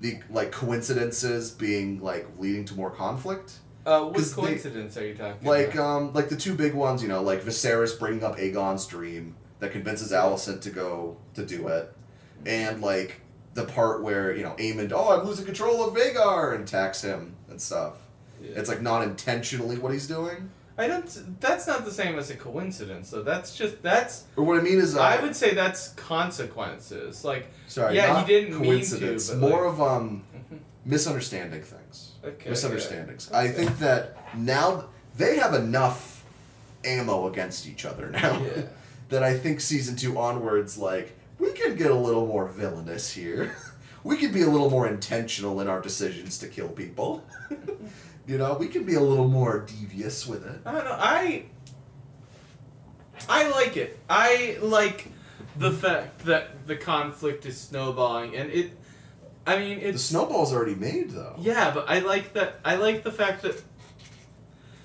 the 0.00 0.20
like 0.30 0.52
coincidences 0.52 1.50
being 1.50 2.00
like 2.00 2.26
leading 2.38 2.64
to 2.66 2.74
more 2.74 2.90
conflict. 2.90 3.54
Uh, 3.86 4.02
what 4.02 4.14
'cause 4.16 4.34
they- 4.34 4.42
coincidence 4.42 4.96
are 4.96 5.06
you 5.06 5.14
talking 5.14 5.48
Like 5.48 5.74
about? 5.74 5.84
um 5.86 6.12
like 6.12 6.28
the 6.28 6.36
two 6.36 6.54
big 6.54 6.74
ones, 6.74 7.02
you 7.02 7.08
know, 7.08 7.22
like 7.22 7.42
Viserys 7.42 7.98
bringing 7.98 8.22
up 8.22 8.36
Aegon's 8.38 8.86
dream 8.86 9.34
that 9.60 9.72
convinces 9.72 10.12
Alicent 10.12 10.60
to 10.60 10.70
go 10.70 11.16
to 11.34 11.44
do 11.44 11.66
it, 11.68 11.92
and 12.46 12.80
like 12.82 13.22
the 13.54 13.64
part 13.64 14.02
where 14.02 14.32
you 14.36 14.42
know 14.44 14.54
Aemond, 14.58 14.92
oh, 14.94 15.18
I'm 15.18 15.26
losing 15.26 15.46
control 15.46 15.82
of 15.82 15.94
Vhagar, 15.94 16.54
and 16.54 16.62
attacks 16.64 17.00
him 17.02 17.34
and 17.48 17.60
stuff. 17.60 17.94
Yeah. 18.42 18.50
It's 18.56 18.68
like 18.68 18.82
not 18.82 19.02
intentionally 19.02 19.78
what 19.78 19.92
he's 19.92 20.06
doing. 20.06 20.50
I 20.76 20.86
don't. 20.86 21.40
That's 21.40 21.66
not 21.66 21.84
the 21.84 21.90
same 21.90 22.18
as 22.18 22.30
a 22.30 22.36
coincidence. 22.36 23.08
So 23.08 23.22
that's 23.22 23.56
just 23.56 23.82
that's. 23.82 24.24
Or 24.36 24.44
what 24.44 24.58
I 24.58 24.62
mean 24.62 24.78
is, 24.78 24.96
uh, 24.96 25.00
I 25.00 25.20
would 25.20 25.34
say 25.34 25.52
that's 25.54 25.88
consequences. 25.94 27.24
Like 27.24 27.48
sorry, 27.66 27.96
yeah, 27.96 28.20
he 28.20 28.26
didn't 28.26 28.50
mean 28.52 28.60
to, 28.62 28.66
coincidence, 28.68 29.32
more 29.34 29.64
like- 29.64 29.72
of 29.74 29.82
um 29.82 30.22
misunderstanding 30.84 31.62
things. 31.62 32.12
okay, 32.24 32.50
misunderstandings. 32.50 33.28
yeah. 33.30 33.38
I 33.38 33.48
think 33.48 33.78
that 33.80 34.16
now 34.36 34.84
they 35.16 35.36
have 35.36 35.54
enough 35.54 36.24
ammo 36.84 37.26
against 37.28 37.66
each 37.66 37.84
other 37.84 38.10
now. 38.22 38.40
Yeah. 38.40 38.62
that 39.08 39.22
I 39.24 39.36
think 39.36 39.60
season 39.60 39.96
two 39.96 40.16
onwards, 40.18 40.78
like, 40.78 41.16
we 41.40 41.50
can 41.52 41.74
get 41.74 41.90
a 41.90 41.94
little 41.94 42.26
more 42.26 42.46
villainous 42.46 43.10
here. 43.10 43.56
we 44.04 44.16
can 44.16 44.32
be 44.32 44.42
a 44.42 44.46
little 44.48 44.70
more 44.70 44.86
intentional 44.86 45.60
in 45.60 45.66
our 45.66 45.80
decisions 45.80 46.38
to 46.38 46.46
kill 46.46 46.68
people. 46.68 47.24
You 48.28 48.36
know, 48.36 48.54
we 48.54 48.68
can 48.68 48.84
be 48.84 48.94
a 48.94 49.00
little 49.00 49.26
more 49.26 49.60
devious 49.60 50.26
with 50.26 50.46
it. 50.46 50.60
I 50.66 50.72
don't 50.72 50.84
know. 50.84 50.96
I 50.98 51.46
I 53.28 53.48
like 53.48 53.76
it. 53.78 53.98
I 54.08 54.58
like 54.60 55.08
the 55.56 55.72
fact 55.72 56.26
that 56.26 56.66
the 56.66 56.76
conflict 56.76 57.46
is 57.46 57.58
snowballing, 57.58 58.36
and 58.36 58.50
it. 58.52 58.72
I 59.46 59.58
mean, 59.58 59.80
The 59.80 59.98
snowball's 59.98 60.52
already 60.52 60.74
made, 60.74 61.10
though. 61.10 61.34
Yeah, 61.38 61.70
but 61.72 61.88
I 61.88 62.00
like 62.00 62.34
that. 62.34 62.60
I 62.66 62.76
like 62.76 63.02
the 63.02 63.10
fact 63.10 63.42
that. 63.42 63.60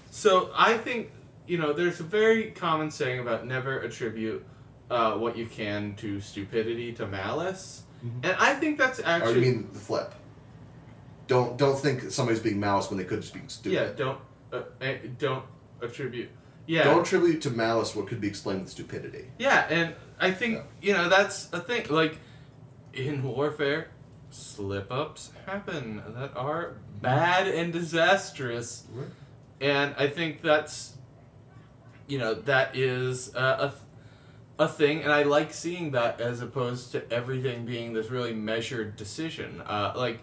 So 0.09 0.49
I 0.55 0.77
think 0.77 1.11
you 1.45 1.57
know 1.57 1.73
there's 1.73 1.99
a 1.99 2.03
very 2.03 2.51
common 2.51 2.89
saying 2.91 3.19
about 3.19 3.45
never 3.45 3.79
attribute 3.79 4.45
uh, 4.89 5.15
what 5.15 5.35
you 5.37 5.47
can 5.47 5.95
to 5.97 6.21
stupidity 6.21 6.93
to 6.93 7.05
malice, 7.07 7.83
Mhm. 8.05 8.23
and 8.23 8.35
I 8.39 8.53
think 8.53 8.77
that's 8.77 8.99
Or 8.99 9.05
actually 9.05 9.33
you 9.45 9.51
mean 9.51 9.69
the 9.73 9.79
flip? 9.79 10.13
Don't 11.27 11.57
don't 11.57 11.79
think 11.79 12.11
somebody's 12.11 12.41
being 12.41 12.59
malice 12.59 12.89
when 12.89 12.97
they 12.97 13.05
could 13.05 13.21
just 13.21 13.33
be 13.33 13.41
stupid. 13.47 13.75
yeah. 13.75 13.89
Don't 13.95 14.19
uh, 14.51 14.61
eh, 14.81 14.97
don't 15.17 15.45
attribute. 15.81 16.29
Yeah, 16.65 16.85
Don't 16.85 17.01
attribute 17.01 17.41
to 17.41 17.49
malice 17.49 17.93
what 17.93 18.07
could 18.07 18.21
be 18.21 18.27
explained 18.27 18.61
with 18.61 18.69
stupidity. 18.69 19.25
Yeah, 19.37 19.65
and 19.69 19.95
I 20.17 20.31
think 20.31 20.63
you 20.81 20.93
know 20.93 21.09
that's 21.09 21.51
a 21.51 21.59
thing. 21.59 21.87
Like 21.89 22.19
in 22.93 23.21
warfare, 23.23 23.89
slip 24.29 24.89
ups 24.91 25.31
happen 25.45 26.01
that 26.15 26.35
are 26.37 26.77
bad 27.01 27.47
and 27.47 27.73
disastrous, 27.73 28.85
and 29.59 29.93
I 29.97 30.07
think 30.07 30.41
that's 30.41 30.95
you 32.07 32.17
know 32.17 32.33
that 32.33 32.77
is 32.77 33.35
uh, 33.35 33.71
a 34.57 34.63
a 34.63 34.67
thing, 34.67 35.01
and 35.01 35.11
I 35.11 35.23
like 35.23 35.53
seeing 35.53 35.91
that 35.91 36.21
as 36.21 36.41
opposed 36.41 36.91
to 36.93 37.11
everything 37.11 37.65
being 37.65 37.91
this 37.93 38.09
really 38.09 38.33
measured 38.33 38.95
decision. 38.95 39.61
Uh, 39.65 39.93
like 39.95 40.19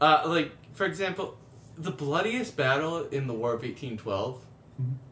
uh, 0.00 0.22
like 0.26 0.52
for 0.74 0.84
example, 0.86 1.36
the 1.76 1.90
bloodiest 1.90 2.56
battle 2.56 3.06
in 3.08 3.26
the 3.26 3.34
War 3.34 3.54
of 3.54 3.64
eighteen 3.64 3.96
twelve 3.96 4.44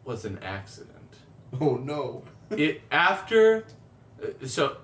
was 0.05 0.25
an 0.25 0.39
accident 0.43 0.93
Oh 1.61 1.77
no. 1.77 2.23
it 2.51 2.83
after 2.91 3.65
uh, 4.23 4.47
so 4.47 4.77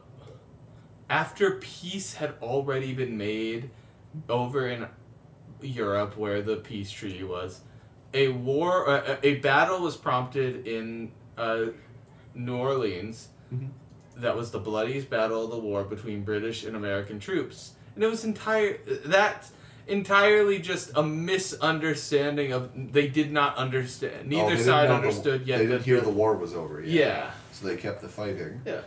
after 1.09 1.53
peace 1.53 2.15
had 2.15 2.35
already 2.43 2.93
been 2.93 3.17
made 3.17 3.71
over 4.29 4.67
in 4.69 4.87
Europe 5.61 6.17
where 6.17 6.43
the 6.43 6.57
peace 6.57 6.91
treaty 6.91 7.23
was 7.23 7.61
a 8.15 8.29
war 8.29 8.89
uh, 8.89 9.17
a 9.23 9.37
battle 9.37 9.81
was 9.81 9.97
prompted 9.97 10.67
in 10.67 11.13
uh, 11.39 11.67
New 12.35 12.57
Orleans 12.57 13.29
Mhm. 13.55 13.69
that 14.17 14.35
was 14.37 14.51
the 14.51 14.59
bloodiest 14.59 15.11
battle 15.11 15.45
of 15.45 15.51
the 15.51 15.59
war 15.59 15.85
between 15.85 16.23
British 16.25 16.65
and 16.65 16.75
American 16.75 17.21
troops 17.21 17.75
and 17.95 18.03
it 18.03 18.09
was 18.09 18.25
entire 18.25 18.79
that 19.05 19.51
entirely 19.87 20.59
just 20.59 20.93
a 20.95 21.03
misunderstanding 21.03 22.53
of 22.53 22.71
they 22.93 23.09
did 23.09 23.33
not 23.33 23.57
understand 23.57 24.27
Oh, 24.33 24.37
neither 24.37 24.51
didn't 24.57 24.65
side 24.65 24.89
know 24.89 25.01
the- 25.01 25.03
understood 25.09 25.47
yet 25.47 25.59
They 25.59 25.67
didn't 25.67 25.83
hear 25.85 26.01
the- 26.01 26.07
the 26.07 26.13
war 26.13 26.37
was 26.37 26.55
over 26.55 26.81
yet. 26.81 26.89
yeah 26.89 27.31
So 27.53 27.67
they 27.67 27.77
kept 27.77 28.01
the 28.01 28.09
fighting. 28.09 28.61
yeah 28.65 28.81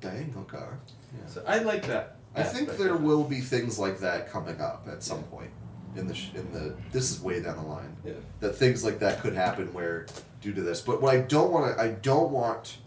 Dang, 0.00 0.34
okay. 0.38 0.58
Yeah. 0.58 1.26
So 1.26 1.42
I 1.46 1.58
like 1.58 1.86
that. 1.86 2.16
I 2.36 2.42
think 2.42 2.76
there 2.76 2.96
will 2.96 3.24
be 3.24 3.40
things 3.40 3.78
like 3.78 4.00
that 4.00 4.30
coming 4.30 4.60
up 4.60 4.86
at 4.90 5.02
some 5.02 5.22
point 5.24 5.50
in 5.96 6.06
the 6.08 6.14
in 6.34 6.52
the 6.52 6.74
this 6.92 7.10
is 7.10 7.20
way 7.22 7.40
down 7.40 7.56
the 7.56 7.62
line 7.62 7.96
Yeah. 8.04 8.14
that 8.40 8.56
things 8.56 8.84
like 8.84 8.98
that 8.98 9.20
could 9.20 9.34
happen 9.34 9.72
where 9.72 10.06
due 10.42 10.52
to 10.52 10.60
this. 10.60 10.80
But 10.80 11.00
what 11.00 11.14
I 11.14 11.18
don't 11.20 11.50
want 11.52 11.74
to 11.76 11.82
I 11.82 11.88
don't 11.92 12.30
want 12.32 12.78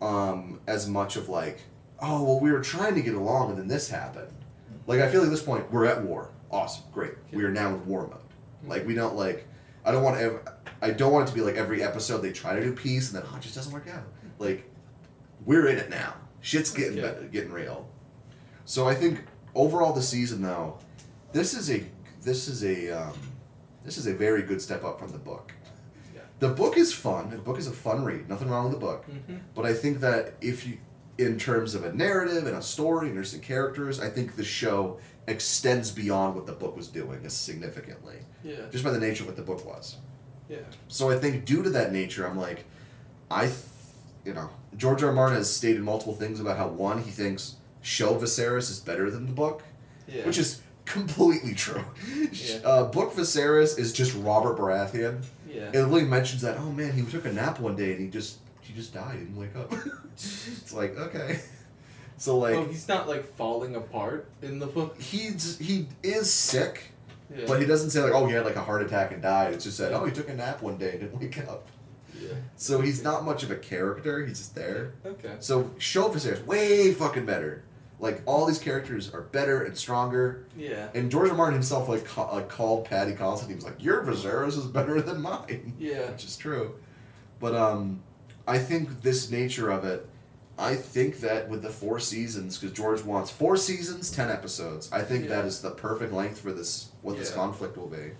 um 0.00 0.60
as 0.66 0.88
much 0.88 1.16
of 1.16 1.28
like 1.28 1.60
oh 2.00 2.22
well 2.22 2.38
we 2.40 2.52
were 2.52 2.60
trying 2.60 2.94
to 2.94 3.00
get 3.02 3.14
along 3.14 3.50
and 3.50 3.58
then 3.58 3.68
this 3.68 3.88
happened. 3.88 4.28
Like 4.92 5.00
I 5.08 5.10
feel 5.10 5.20
like 5.20 5.28
at 5.28 5.30
this 5.32 5.42
point 5.42 5.70
we're 5.72 5.86
at 5.86 6.02
war. 6.02 6.30
Awesome, 6.50 6.84
great. 6.92 7.12
We 7.32 7.44
are 7.44 7.50
now 7.50 7.68
in 7.74 7.86
war 7.86 8.06
mode. 8.06 8.18
Like 8.70 8.86
we 8.86 8.94
don't 8.94 9.16
like 9.16 9.46
I 9.84 9.90
don't 9.92 10.02
want 10.02 10.18
to 10.18 10.40
I 10.80 10.90
don't 10.90 11.12
want 11.12 11.26
it 11.28 11.32
to 11.32 11.34
be 11.34 11.40
like 11.40 11.56
every 11.56 11.82
episode 11.82 12.18
they 12.18 12.32
try 12.32 12.54
to 12.54 12.62
do 12.62 12.72
peace 12.72 13.12
and 13.12 13.22
then 13.22 13.28
oh 13.32 13.36
it 13.36 13.42
just 13.42 13.54
doesn't 13.54 13.72
work 13.72 13.88
out. 13.88 14.04
Like 14.38 14.68
we're 15.44 15.66
in 15.68 15.78
it 15.78 15.90
now. 15.90 16.14
Shit's 16.40 16.70
getting 16.72 16.96
Yeah. 16.98 17.04
better, 17.04 17.22
getting 17.24 17.52
real. 17.52 17.88
So 18.64 18.86
I 18.86 18.94
think 18.94 19.24
overall 19.54 19.92
the 19.92 20.02
season 20.02 20.42
though, 20.42 20.78
this 21.32 21.54
is 21.54 21.70
a 21.70 21.84
this 22.22 22.48
is 22.48 22.62
a 22.64 22.90
um, 22.90 23.14
this 23.84 23.98
is 23.98 24.06
a 24.06 24.14
very 24.14 24.42
good 24.42 24.60
step 24.62 24.84
up 24.84 24.98
from 25.00 25.10
the 25.10 25.18
book. 25.18 25.52
Yeah. 26.14 26.20
The 26.38 26.48
book 26.48 26.76
is 26.76 26.92
fun. 26.92 27.30
The 27.30 27.38
book 27.38 27.58
is 27.58 27.66
a 27.66 27.72
fun 27.72 28.04
read. 28.04 28.28
Nothing 28.28 28.48
wrong 28.48 28.64
with 28.64 28.74
the 28.74 28.78
book. 28.78 29.04
Mhm. 29.10 29.40
But 29.54 29.66
I 29.66 29.74
think 29.74 29.98
that 30.00 30.34
if 30.40 30.64
you, 30.66 30.78
in 31.24 31.38
terms 31.38 31.74
of 31.74 31.84
a 31.84 31.92
narrative 31.92 32.46
and 32.46 32.56
a 32.56 32.62
story 32.62 33.06
and 33.08 33.10
interesting 33.16 33.40
characters, 33.40 34.00
I 34.00 34.08
think 34.08 34.36
the 34.36 34.44
show 34.44 34.98
extends 35.26 35.90
beyond 35.90 36.34
what 36.34 36.46
the 36.46 36.52
book 36.52 36.76
was 36.76 36.88
doing 36.88 37.28
significantly, 37.28 38.16
Yeah. 38.44 38.56
just 38.70 38.82
by 38.84 38.90
the 38.90 38.98
nature 39.00 39.22
of 39.22 39.28
what 39.28 39.36
the 39.36 39.42
book 39.42 39.64
was. 39.64 39.96
Yeah. 40.48 40.58
So 40.88 41.10
I 41.10 41.18
think 41.18 41.44
due 41.44 41.62
to 41.62 41.70
that 41.70 41.92
nature, 41.92 42.26
I'm 42.26 42.36
like, 42.38 42.64
I, 43.30 43.46
th- 43.46 43.56
you 44.24 44.34
know, 44.34 44.50
George 44.76 45.02
R. 45.02 45.08
R. 45.10 45.14
Martin 45.14 45.36
has 45.36 45.50
stated 45.54 45.82
multiple 45.82 46.14
things 46.14 46.40
about 46.40 46.56
how 46.58 46.68
one 46.68 47.02
he 47.02 47.10
thinks 47.10 47.56
show 47.80 48.14
Viserys 48.16 48.70
is 48.70 48.80
better 48.80 49.10
than 49.10 49.26
the 49.26 49.32
book, 49.32 49.62
Yeah. 50.08 50.26
which 50.26 50.38
is 50.38 50.60
completely 50.84 51.54
true. 51.54 51.84
Yeah. 52.32 52.58
Uh, 52.64 52.84
book 52.84 53.12
Viserys 53.14 53.78
is 53.78 53.92
just 53.92 54.14
Robert 54.16 54.58
Baratheon. 54.58 55.22
yeah. 55.48 55.68
It 55.68 55.74
literally 55.82 56.04
mentions 56.04 56.42
that 56.42 56.58
oh 56.58 56.70
man 56.72 56.92
he 56.92 57.02
took 57.02 57.24
a 57.26 57.32
nap 57.32 57.60
one 57.60 57.76
day 57.76 57.92
and 57.92 58.00
he 58.00 58.08
just 58.08 58.38
he 58.62 58.72
just 58.72 58.94
died 58.94 59.16
and 59.18 59.36
wake 59.36 59.54
up. 59.56 59.72
it's 60.14 60.72
like 60.74 60.96
okay, 60.98 61.40
So 62.16 62.38
like 62.38 62.54
oh, 62.54 62.64
he's 62.64 62.88
not 62.88 63.08
like 63.08 63.34
falling 63.36 63.76
apart 63.76 64.28
in 64.42 64.58
the 64.58 64.66
book. 64.66 65.00
he's 65.00 65.58
he 65.58 65.88
is 66.02 66.32
sick, 66.32 66.92
Yeah. 67.34 67.44
but 67.46 67.60
he 67.60 67.66
doesn't 67.66 67.90
say 67.90 68.00
like 68.00 68.12
oh 68.12 68.26
he 68.26 68.32
had 68.34 68.44
like 68.44 68.56
a 68.56 68.62
heart 68.62 68.82
attack 68.82 69.12
and 69.12 69.20
died. 69.22 69.52
It's 69.54 69.64
just 69.64 69.76
said 69.76 69.92
oh 69.92 70.04
he 70.04 70.12
took 70.12 70.28
a 70.28 70.34
nap 70.34 70.62
one 70.62 70.76
day 70.78 70.92
and 70.92 71.00
didn't 71.00 71.20
wake 71.20 71.38
up. 71.48 71.66
yeah. 72.20 72.28
So 72.56 72.80
he's 72.80 73.02
not 73.02 73.24
much 73.24 73.42
of 73.42 73.50
a 73.50 73.56
character. 73.56 74.24
He's 74.26 74.38
just 74.38 74.54
there. 74.54 74.94
Okay. 75.04 75.34
So 75.40 75.70
show 75.78 76.10
is 76.12 76.40
way 76.46 76.92
fucking 76.92 77.26
better. 77.26 77.64
Like 77.98 78.20
all 78.26 78.46
these 78.46 78.58
characters 78.58 79.14
are 79.14 79.20
better 79.22 79.62
and 79.62 79.76
stronger. 79.78 80.44
Yeah. 80.56 80.88
And 80.92 81.08
George 81.08 81.30
R. 81.30 81.36
Martin 81.36 81.54
himself 81.54 81.88
like, 81.88 82.04
ca- 82.04 82.32
like 82.32 82.48
called 82.48 82.84
Patty 82.84 83.12
Collins 83.12 83.46
he 83.46 83.54
was 83.54 83.64
like, 83.64 83.80
"Your 83.82 84.02
Viserys 84.04 84.58
is 84.58 84.66
better 84.66 85.00
than 85.00 85.20
mine," 85.22 85.74
Yeah. 85.78 86.10
which 86.10 86.24
is 86.24 86.36
true. 86.36 86.74
But 87.38 87.54
um, 87.54 88.02
I 88.46 88.58
think 88.58 89.02
this 89.02 89.30
nature 89.30 89.70
of 89.70 89.84
it, 89.84 90.06
I 90.58 90.74
think 90.74 91.20
that 91.20 91.48
with 91.48 91.62
the 91.62 91.70
four 91.70 91.98
seasons, 92.00 92.58
because 92.58 92.76
George 92.76 93.02
wants 93.02 93.30
four 93.30 93.56
seasons, 93.56 94.10
ten 94.10 94.30
episodes. 94.30 94.90
I 94.92 95.02
think 95.02 95.28
that 95.28 95.42
Yeah. 95.42 95.46
is 95.46 95.60
the 95.60 95.70
perfect 95.70 96.12
length 96.12 96.40
for 96.40 96.52
this. 96.52 96.88
What 97.02 97.16
this 97.18 97.30
conflict 97.30 97.76
will 97.76 97.86
be. 97.88 98.12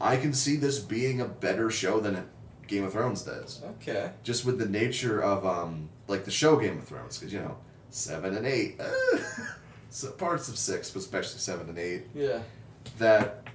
I 0.00 0.16
can 0.16 0.32
see 0.34 0.56
this 0.56 0.78
being 0.80 1.20
a 1.20 1.24
better 1.24 1.70
show 1.70 2.00
than 2.00 2.26
Game 2.66 2.84
of 2.84 2.92
Thrones 2.92 3.22
does 3.22 3.60
Okay. 3.80 4.10
just 4.22 4.44
with 4.44 4.58
the 4.58 4.66
nature 4.68 5.22
of 5.22 5.44
um 5.46 5.88
like 6.08 6.24
the 6.24 6.30
show 6.30 6.56
Game 6.56 6.78
of 6.78 6.84
Thrones 6.84 7.18
because 7.18 7.32
you 7.32 7.40
know 7.40 7.56
seven 7.90 8.36
and 8.36 8.46
eight 8.46 8.80
uh, 8.80 8.90
so 9.90 10.10
parts 10.12 10.48
of 10.48 10.58
six 10.58 10.90
but 10.90 11.00
especially 11.00 11.38
seven 11.38 11.68
and 11.68 11.78
eight 11.78 12.04
Yeah. 12.14 12.40
that 12.98 13.46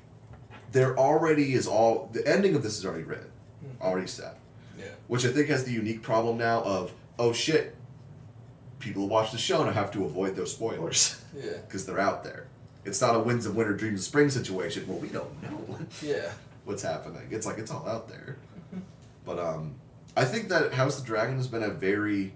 there 0.71 0.97
already 0.97 1.53
is 1.53 1.67
all 1.67 2.09
the 2.13 2.25
ending 2.27 2.55
of 2.55 2.63
this 2.63 2.77
is 2.77 2.85
already 2.85 3.03
written 3.03 3.29
already 3.81 4.07
set 4.07 4.37
Yeah. 4.79 4.85
which 5.07 5.25
I 5.25 5.29
think 5.29 5.49
has 5.49 5.63
the 5.65 5.71
unique 5.71 6.01
problem 6.01 6.37
now 6.37 6.61
of 6.63 6.91
oh 7.19 7.33
shit 7.33 7.75
people 8.79 9.01
who 9.03 9.07
watch 9.09 9.31
the 9.33 9.37
show 9.37 9.63
now 9.63 9.71
have 9.71 9.91
to 9.91 10.05
avoid 10.05 10.35
those 10.35 10.51
spoilers 10.53 11.21
Yeah. 11.35 11.51
because 11.67 11.85
they're 11.85 11.99
out 11.99 12.23
there 12.23 12.47
it's 12.85 13.01
not 13.01 13.13
a 13.15 13.19
winds 13.19 13.45
of 13.45 13.55
winter 13.55 13.73
dreams 13.73 13.99
of 13.99 14.05
spring 14.05 14.29
situation 14.29 14.85
well 14.87 14.97
we 14.99 15.09
don't 15.09 15.43
know 15.43 15.77
Yeah. 16.01 16.31
what's 16.65 16.81
happening. 16.83 17.27
It's 17.31 17.45
like 17.45 17.57
it's 17.57 17.71
all 17.71 17.87
out 17.87 18.07
there. 18.09 18.37
But 19.25 19.37
um, 19.39 19.75
I 20.17 20.25
think 20.25 20.49
that 20.49 20.73
House 20.73 20.97
of 20.97 21.03
the 21.03 21.07
Dragon 21.07 21.35
has 21.37 21.47
been 21.47 21.61
a 21.61 21.69
very 21.69 22.33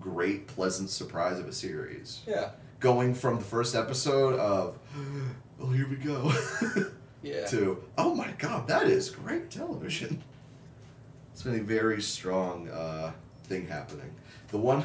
great, 0.00 0.46
pleasant 0.46 0.90
surprise 0.90 1.38
of 1.40 1.48
a 1.48 1.52
series. 1.52 2.20
Yeah. 2.26 2.50
Going 2.78 3.14
from 3.14 3.38
the 3.38 3.44
first 3.44 3.74
episode 3.74 4.38
of, 4.38 4.78
oh 5.60 5.70
here 5.70 5.88
we 5.88 5.96
go, 5.96 6.30
Yeah. 7.22 7.46
to 7.46 7.82
oh 7.98 8.14
my 8.14 8.30
god, 8.38 8.68
that 8.68 8.84
is 8.84 9.10
great 9.10 9.50
television. 9.50 10.22
It's 11.36 11.42
been 11.42 11.60
a 11.60 11.62
very 11.62 12.00
strong 12.00 12.66
uh, 12.70 13.12
thing 13.44 13.66
happening. 13.66 14.10
The 14.48 14.56
one. 14.56 14.84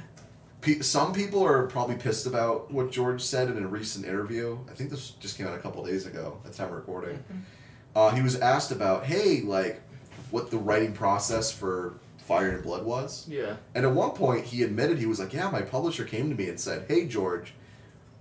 Some 0.82 1.14
people 1.14 1.42
are 1.42 1.66
probably 1.66 1.94
pissed 1.96 2.26
about 2.26 2.70
what 2.70 2.92
George 2.92 3.22
said 3.22 3.48
in 3.48 3.64
a 3.64 3.66
recent 3.66 4.04
interview. 4.04 4.58
I 4.70 4.74
think 4.74 4.90
this 4.90 5.12
just 5.12 5.38
came 5.38 5.46
out 5.46 5.54
a 5.54 5.58
couple 5.60 5.82
days 5.82 6.04
ago. 6.04 6.38
That's 6.44 6.58
time 6.58 6.68
of 6.68 6.74
recording. 6.74 7.24
Uh, 7.96 8.10
he 8.10 8.20
was 8.20 8.38
asked 8.38 8.70
about, 8.70 9.06
hey, 9.06 9.40
like, 9.40 9.80
what 10.30 10.50
the 10.50 10.58
writing 10.58 10.92
process 10.92 11.50
for 11.50 11.94
Fire 12.18 12.50
and 12.50 12.62
Blood 12.62 12.84
was. 12.84 13.26
Yeah. 13.26 13.56
And 13.74 13.86
at 13.86 13.92
one 13.92 14.10
point, 14.10 14.44
he 14.44 14.64
admitted 14.64 14.98
he 14.98 15.06
was 15.06 15.20
like, 15.20 15.32
yeah, 15.32 15.48
my 15.50 15.62
publisher 15.62 16.04
came 16.04 16.28
to 16.28 16.36
me 16.36 16.50
and 16.50 16.60
said, 16.60 16.84
hey, 16.86 17.06
George, 17.06 17.54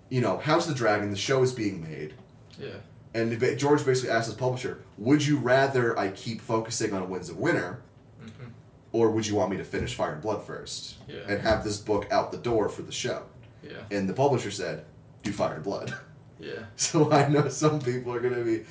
you 0.07 0.21
know, 0.21 0.37
House 0.37 0.69
of 0.69 0.73
the 0.73 0.77
Dragon, 0.77 1.11
the 1.11 1.17
show 1.17 1.43
is 1.43 1.51
being 1.51 1.83
made. 1.83 2.13
Yeah. 2.57 2.77
And 3.13 3.39
George 3.59 3.85
basically 3.85 4.09
asked 4.11 4.27
his 4.27 4.35
publisher, 4.35 4.79
would 4.97 5.25
you 5.25 5.37
rather 5.37 5.97
I 5.99 6.09
keep 6.09 6.39
focusing 6.41 6.93
on 6.93 7.09
Winds 7.09 7.29
of 7.29 7.37
Winter, 7.37 7.81
Mhm. 8.23 8.51
or 8.93 9.11
would 9.11 9.27
you 9.27 9.35
want 9.35 9.51
me 9.51 9.57
to 9.57 9.65
finish 9.65 9.95
Fire 9.95 10.13
and 10.13 10.21
Blood 10.21 10.43
first? 10.43 10.95
Yeah. 11.07 11.19
And 11.27 11.41
have 11.41 11.63
this 11.63 11.77
book 11.77 12.07
out 12.11 12.31
the 12.31 12.37
door 12.37 12.69
for 12.69 12.83
the 12.83 12.91
show? 12.91 13.23
Yeah. 13.63 13.71
And 13.91 14.07
the 14.07 14.13
publisher 14.13 14.49
said, 14.51 14.85
do 15.23 15.31
Fire 15.31 15.55
and 15.55 15.63
Blood. 15.63 15.93
Yeah. 16.39 16.63
So 16.75 17.11
I 17.11 17.27
know 17.27 17.49
some 17.49 17.79
people 17.79 18.11
are 18.15 18.19
going 18.19 18.33
to 18.33 18.43
be 18.43 18.63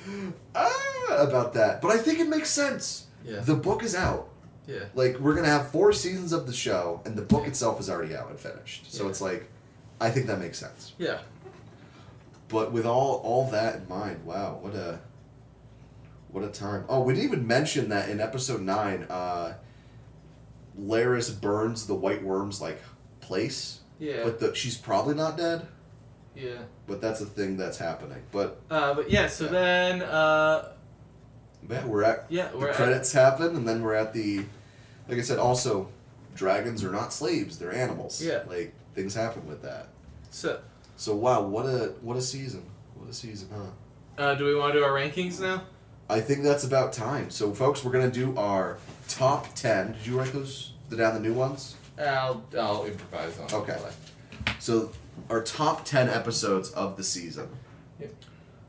ah 0.55 1.07
about 1.19 1.53
that, 1.53 1.81
but 1.81 1.89
I 1.91 1.97
think 1.99 2.19
it 2.19 2.27
makes 2.27 2.49
sense. 2.49 3.05
Yeah. 3.23 3.39
The 3.39 3.55
book 3.55 3.81
is 3.83 3.95
out. 3.95 4.27
Yeah. 4.67 4.85
Like 4.93 5.17
we're 5.19 5.35
gonna 5.35 5.47
have 5.47 5.69
four 5.71 5.93
seasons 5.93 6.33
of 6.33 6.47
the 6.47 6.53
show, 6.53 6.99
and 7.05 7.15
the 7.15 7.21
book 7.21 7.47
itself 7.47 7.79
is 7.79 7.89
already 7.89 8.13
out 8.15 8.29
and 8.29 8.37
finished. 8.37 8.91
So 8.93 9.03
Yeah. 9.05 9.09
it's 9.09 9.21
like, 9.21 9.49
I 10.01 10.09
think 10.09 10.27
that 10.27 10.39
makes 10.39 10.57
sense. 10.59 10.93
Yeah. 10.97 11.19
But 12.51 12.71
with 12.71 12.85
all 12.85 13.21
all 13.23 13.49
that 13.51 13.75
in 13.77 13.87
mind, 13.87 14.25
wow, 14.25 14.57
what 14.61 14.75
a 14.75 14.99
what 16.29 16.43
a 16.43 16.49
time. 16.49 16.85
Oh, 16.89 17.01
we 17.01 17.13
didn't 17.13 17.25
even 17.27 17.47
mention 17.47 17.89
that 17.89 18.09
in 18.09 18.19
episode 18.19 18.61
nine, 18.61 19.05
uh, 19.09 19.53
Larys 20.79 21.29
burns 21.39 21.87
the 21.87 21.95
White 21.95 22.23
Worm's 22.23 22.61
like 22.61 22.81
place, 23.19 23.79
Yeah. 23.99 24.23
but 24.23 24.39
the, 24.39 24.53
she's 24.55 24.77
probably 24.77 25.15
not 25.15 25.37
dead. 25.37 25.67
yeah. 26.35 26.59
But 26.87 27.01
that's 27.01 27.21
a 27.21 27.25
thing 27.25 27.55
that's 27.57 27.77
happening. 27.77 28.21
But 28.31 28.59
Uh, 28.69 28.93
but 28.93 29.09
yeah. 29.09 29.27
So 29.27 29.45
Yeah. 29.45 29.51
then. 29.51 30.01
Uh, 30.01 30.71
yeah, 31.69 31.85
we're 31.85 32.03
at 32.03 32.25
yeah. 32.29 32.49
the 32.49 32.57
We're 32.57 32.69
at, 32.69 32.75
credits 32.75 33.11
happen, 33.13 33.55
and 33.55 33.67
then 33.67 33.81
we're 33.83 33.93
at 33.93 34.13
the, 34.13 34.39
like 35.07 35.17
I 35.19 35.21
said, 35.21 35.37
also, 35.39 35.89
dragons 36.35 36.83
are 36.83 36.91
not 36.91 37.13
slaves; 37.13 37.59
they're 37.59 37.73
animals. 37.73 38.21
Yeah. 38.21 38.43
Like 38.47 38.73
things 38.95 39.13
happen 39.15 39.47
with 39.47 39.61
that. 39.61 39.87
So. 40.31 40.59
So 41.01 41.15
wow, 41.15 41.41
what 41.41 41.65
a 41.65 41.95
what 42.01 42.15
a 42.15 42.21
season! 42.21 42.63
What 42.93 43.09
a 43.09 43.13
season, 43.13 43.49
huh? 43.51 44.23
Uh, 44.23 44.35
do 44.35 44.45
we 44.45 44.53
want 44.53 44.73
to 44.73 44.79
do 44.79 44.85
our 44.85 44.91
rankings 44.91 45.41
now? 45.41 45.63
I 46.07 46.21
think 46.21 46.43
that's 46.43 46.63
about 46.63 46.93
time. 46.93 47.31
So 47.31 47.55
folks, 47.55 47.83
we're 47.83 47.91
gonna 47.91 48.11
do 48.11 48.37
our 48.37 48.77
top 49.07 49.55
ten. 49.55 49.93
Did 49.93 50.05
you 50.05 50.19
write 50.19 50.31
those 50.31 50.73
the 50.89 50.97
down 50.97 51.15
the 51.15 51.19
new 51.19 51.33
ones? 51.33 51.75
I'll 51.97 52.43
I'll 52.55 52.85
improvise 52.85 53.39
on. 53.39 53.47
the 53.47 53.55
Okay. 53.55 53.79
fly. 53.79 54.53
So 54.59 54.91
our 55.27 55.41
top 55.41 55.85
ten 55.85 56.07
episodes 56.07 56.69
of 56.69 56.97
the 56.97 57.03
season. 57.03 57.49
Yep. 57.99 58.13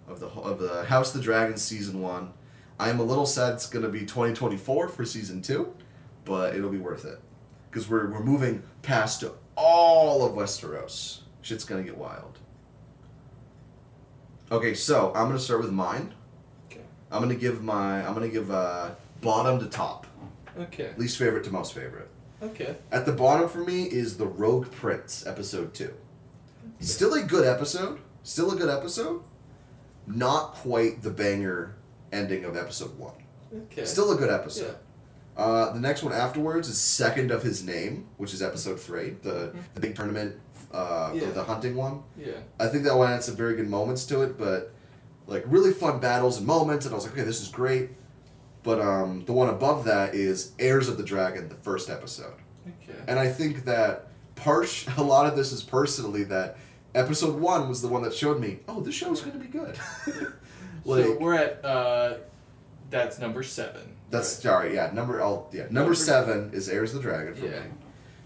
Of 0.09 0.21
the 0.21 0.29
of 0.29 0.59
the 0.59 0.85
House 0.85 1.15
of 1.15 1.21
the 1.21 1.25
Dragon 1.25 1.59
season 1.59 2.01
one. 2.01 2.33
I 2.81 2.89
am 2.89 2.99
a 2.99 3.05
little 3.05 3.27
sad 3.27 3.53
it's 3.53 3.67
gonna 3.67 3.91
be 3.91 4.07
twenty 4.07 4.33
twenty 4.33 4.57
four 4.57 4.89
for 4.89 5.05
season 5.05 5.43
two, 5.43 5.75
but 6.25 6.57
it'll 6.57 6.71
be 6.71 6.79
worth 6.79 7.05
it 7.05 7.21
because 7.71 7.91
we're 7.91 8.11
we're 8.11 8.25
moving 8.25 8.63
past 8.81 9.23
all 9.55 10.25
of 10.25 10.33
Westeros. 10.33 11.22
Shit's 11.43 11.65
gonna 11.65 11.83
get 11.83 11.97
wild. 11.97 12.39
Okay, 14.51 14.75
so 14.75 15.13
I'm 15.15 15.27
gonna 15.29 15.39
start 15.39 15.61
with 15.61 15.71
mine. 15.73 16.15
Okay. 16.71 16.81
I'm 17.11 17.23
gonna 17.23 17.35
give 17.35 17.63
my 17.63 18.07
I'm 18.07 18.15
gonna 18.15 18.29
give 18.29 18.51
uh, 18.51 18.91
bottom 19.21 19.59
to 19.61 19.67
top, 19.67 20.07
Okay. 20.59 20.91
least 20.97 21.19
favorite 21.19 21.45
to 21.45 21.51
most 21.51 21.75
favorite. 21.75 22.09
Okay. 22.43 22.77
At 22.91 23.07
the 23.07 23.13
bottom 23.13 23.49
for 23.49 23.59
me 23.59 23.85
is 23.85 24.17
the 24.17 24.27
Rogue 24.27 24.71
Prince 24.71 25.27
episode 25.27 25.75
two. 25.75 25.95
Still 26.81 27.15
a 27.15 27.23
good 27.23 27.47
episode. 27.47 28.01
Still 28.25 28.51
a 28.53 28.57
good 28.57 28.69
episode. 28.69 29.23
Not 30.07 30.55
quite 30.55 31.03
the 31.03 31.11
banger 31.11 31.77
ending 32.13 32.45
of 32.45 32.57
episode 32.57 32.99
one. 32.99 33.15
Okay. 33.55 33.85
Still 33.85 34.11
a 34.13 34.17
good 34.17 34.31
episode. 34.31 34.77
Uh, 35.37 35.73
the 35.73 35.81
next 35.81 36.03
one 36.03 36.13
afterwards 36.13 36.69
is 36.69 36.79
Second 36.79 37.31
of 37.31 37.43
His 37.43 37.65
Name, 37.65 38.07
which 38.19 38.35
is 38.35 38.43
episode 38.43 38.79
three, 38.79 39.11
the, 39.23 39.55
the 39.75 39.81
big 39.81 39.95
tournament, 39.95 40.37
uh, 40.73 41.11
Yeah. 41.15 41.31
the, 41.31 41.45
hunting 41.45 41.77
one. 41.77 42.03
Yeah. 42.19 42.33
I 42.59 42.67
think 42.69 42.85
that 42.85 42.97
one 42.97 43.09
had 43.09 43.23
some 43.23 43.37
very 43.37 43.55
good 43.57 43.69
moments 43.69 44.05
to 44.07 44.23
it, 44.23 44.39
but 44.39 44.73
like 45.27 45.45
really 45.47 45.73
fun 45.73 46.01
battles 46.01 46.39
and 46.39 46.47
moments, 46.47 46.87
and 46.87 46.93
I 46.93 46.97
was 46.97 47.05
like, 47.05 47.15
okay, 47.15 47.25
this 47.25 47.41
is 47.41 47.49
great. 47.49 47.91
But 48.63 48.81
um, 48.81 49.25
the 49.25 49.33
one 49.33 49.49
above 49.49 49.85
that 49.87 50.15
is 50.15 50.53
Heirs 50.59 50.89
of 50.89 50.97
the 50.97 51.03
Dragon, 51.03 51.49
the 51.49 51.57
first 51.57 51.91
episode, 51.91 52.35
Okay. 52.67 52.99
and 53.09 53.19
I 53.19 53.29
think 53.29 53.65
that 53.65 54.07
part 54.37 54.87
a 54.97 55.03
lot 55.03 55.27
of 55.27 55.37
this 55.37 55.53
is 55.53 55.63
personally 55.63 56.25
that 56.25 56.57
episode 56.95 57.35
one 57.41 57.69
was 57.69 57.83
the 57.83 57.89
one 57.89 58.03
that 58.03 58.15
showed 58.15 58.41
me, 58.41 58.61
oh, 58.69 58.81
this 58.81 58.95
show 58.95 59.11
is 59.13 59.21
going 59.21 59.33
to 59.33 59.39
be 59.39 59.49
good. 59.49 59.79
like 60.85 61.05
so 61.05 61.19
we're 61.19 61.35
at 61.35 61.65
uh, 61.65 62.15
that's 62.91 63.19
number 63.19 63.43
seven. 63.43 63.97
that's 64.11 64.29
sorry, 64.29 64.75
yeah, 64.75 64.91
number 64.93 65.21
I'll, 65.23 65.49
yeah, 65.53 65.63
number 65.65 65.75
Number- 65.81 65.95
seven 65.95 66.51
is 66.53 66.69
Heirs 66.69 66.95
of 66.95 67.03
the 67.03 67.09
Dragon 67.09 67.35
for 67.35 67.47
Yeah. 67.47 67.61
me. 67.61 67.67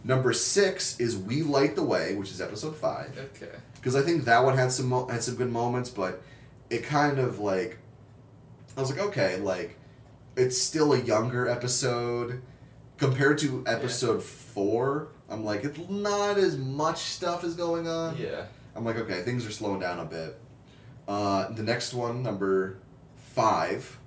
Number 0.06 0.32
six 0.32 1.00
is 1.00 1.16
We 1.16 1.42
Light 1.42 1.74
the 1.74 1.82
Way, 1.82 2.14
which 2.14 2.30
is 2.30 2.40
episode 2.40 2.76
five. 2.76 3.18
Okay. 3.36 3.50
because 3.74 3.96
I 3.96 4.02
think 4.02 4.24
that 4.24 4.44
one 4.44 4.56
had 4.56 4.70
some 4.70 4.88
mo- 4.88 5.08
had 5.08 5.22
some 5.22 5.34
good 5.34 5.50
moments, 5.50 5.90
but 5.90 6.22
it 6.70 6.84
kind 6.84 7.18
of 7.18 7.40
like 7.40 7.78
I 8.76 8.80
was 8.80 8.90
like, 8.90 9.00
okay, 9.00 9.38
like 9.38 9.76
it's 10.36 10.56
still 10.60 10.92
a 10.92 11.00
younger 11.00 11.48
episode 11.48 12.40
compared 12.98 13.38
to 13.38 13.64
episode 13.66 14.22
four. 14.22 15.08
I'm 15.28 15.44
like, 15.44 15.64
it's 15.64 15.78
not 15.88 16.38
as 16.38 16.56
much 16.56 16.98
stuff 16.98 17.42
is 17.42 17.54
going 17.54 17.88
on. 17.88 18.16
Yeah. 18.16 18.44
I'm 18.76 18.84
like, 18.84 18.96
okay, 18.96 19.22
things 19.22 19.44
are 19.44 19.50
slowing 19.50 19.80
down 19.80 19.98
a 19.98 20.04
bit. 20.04 20.38
Uh, 21.08 21.48
the 21.50 21.62
next 21.62 21.94
one, 21.94 22.22
number 22.22 22.78
five, 23.16 23.98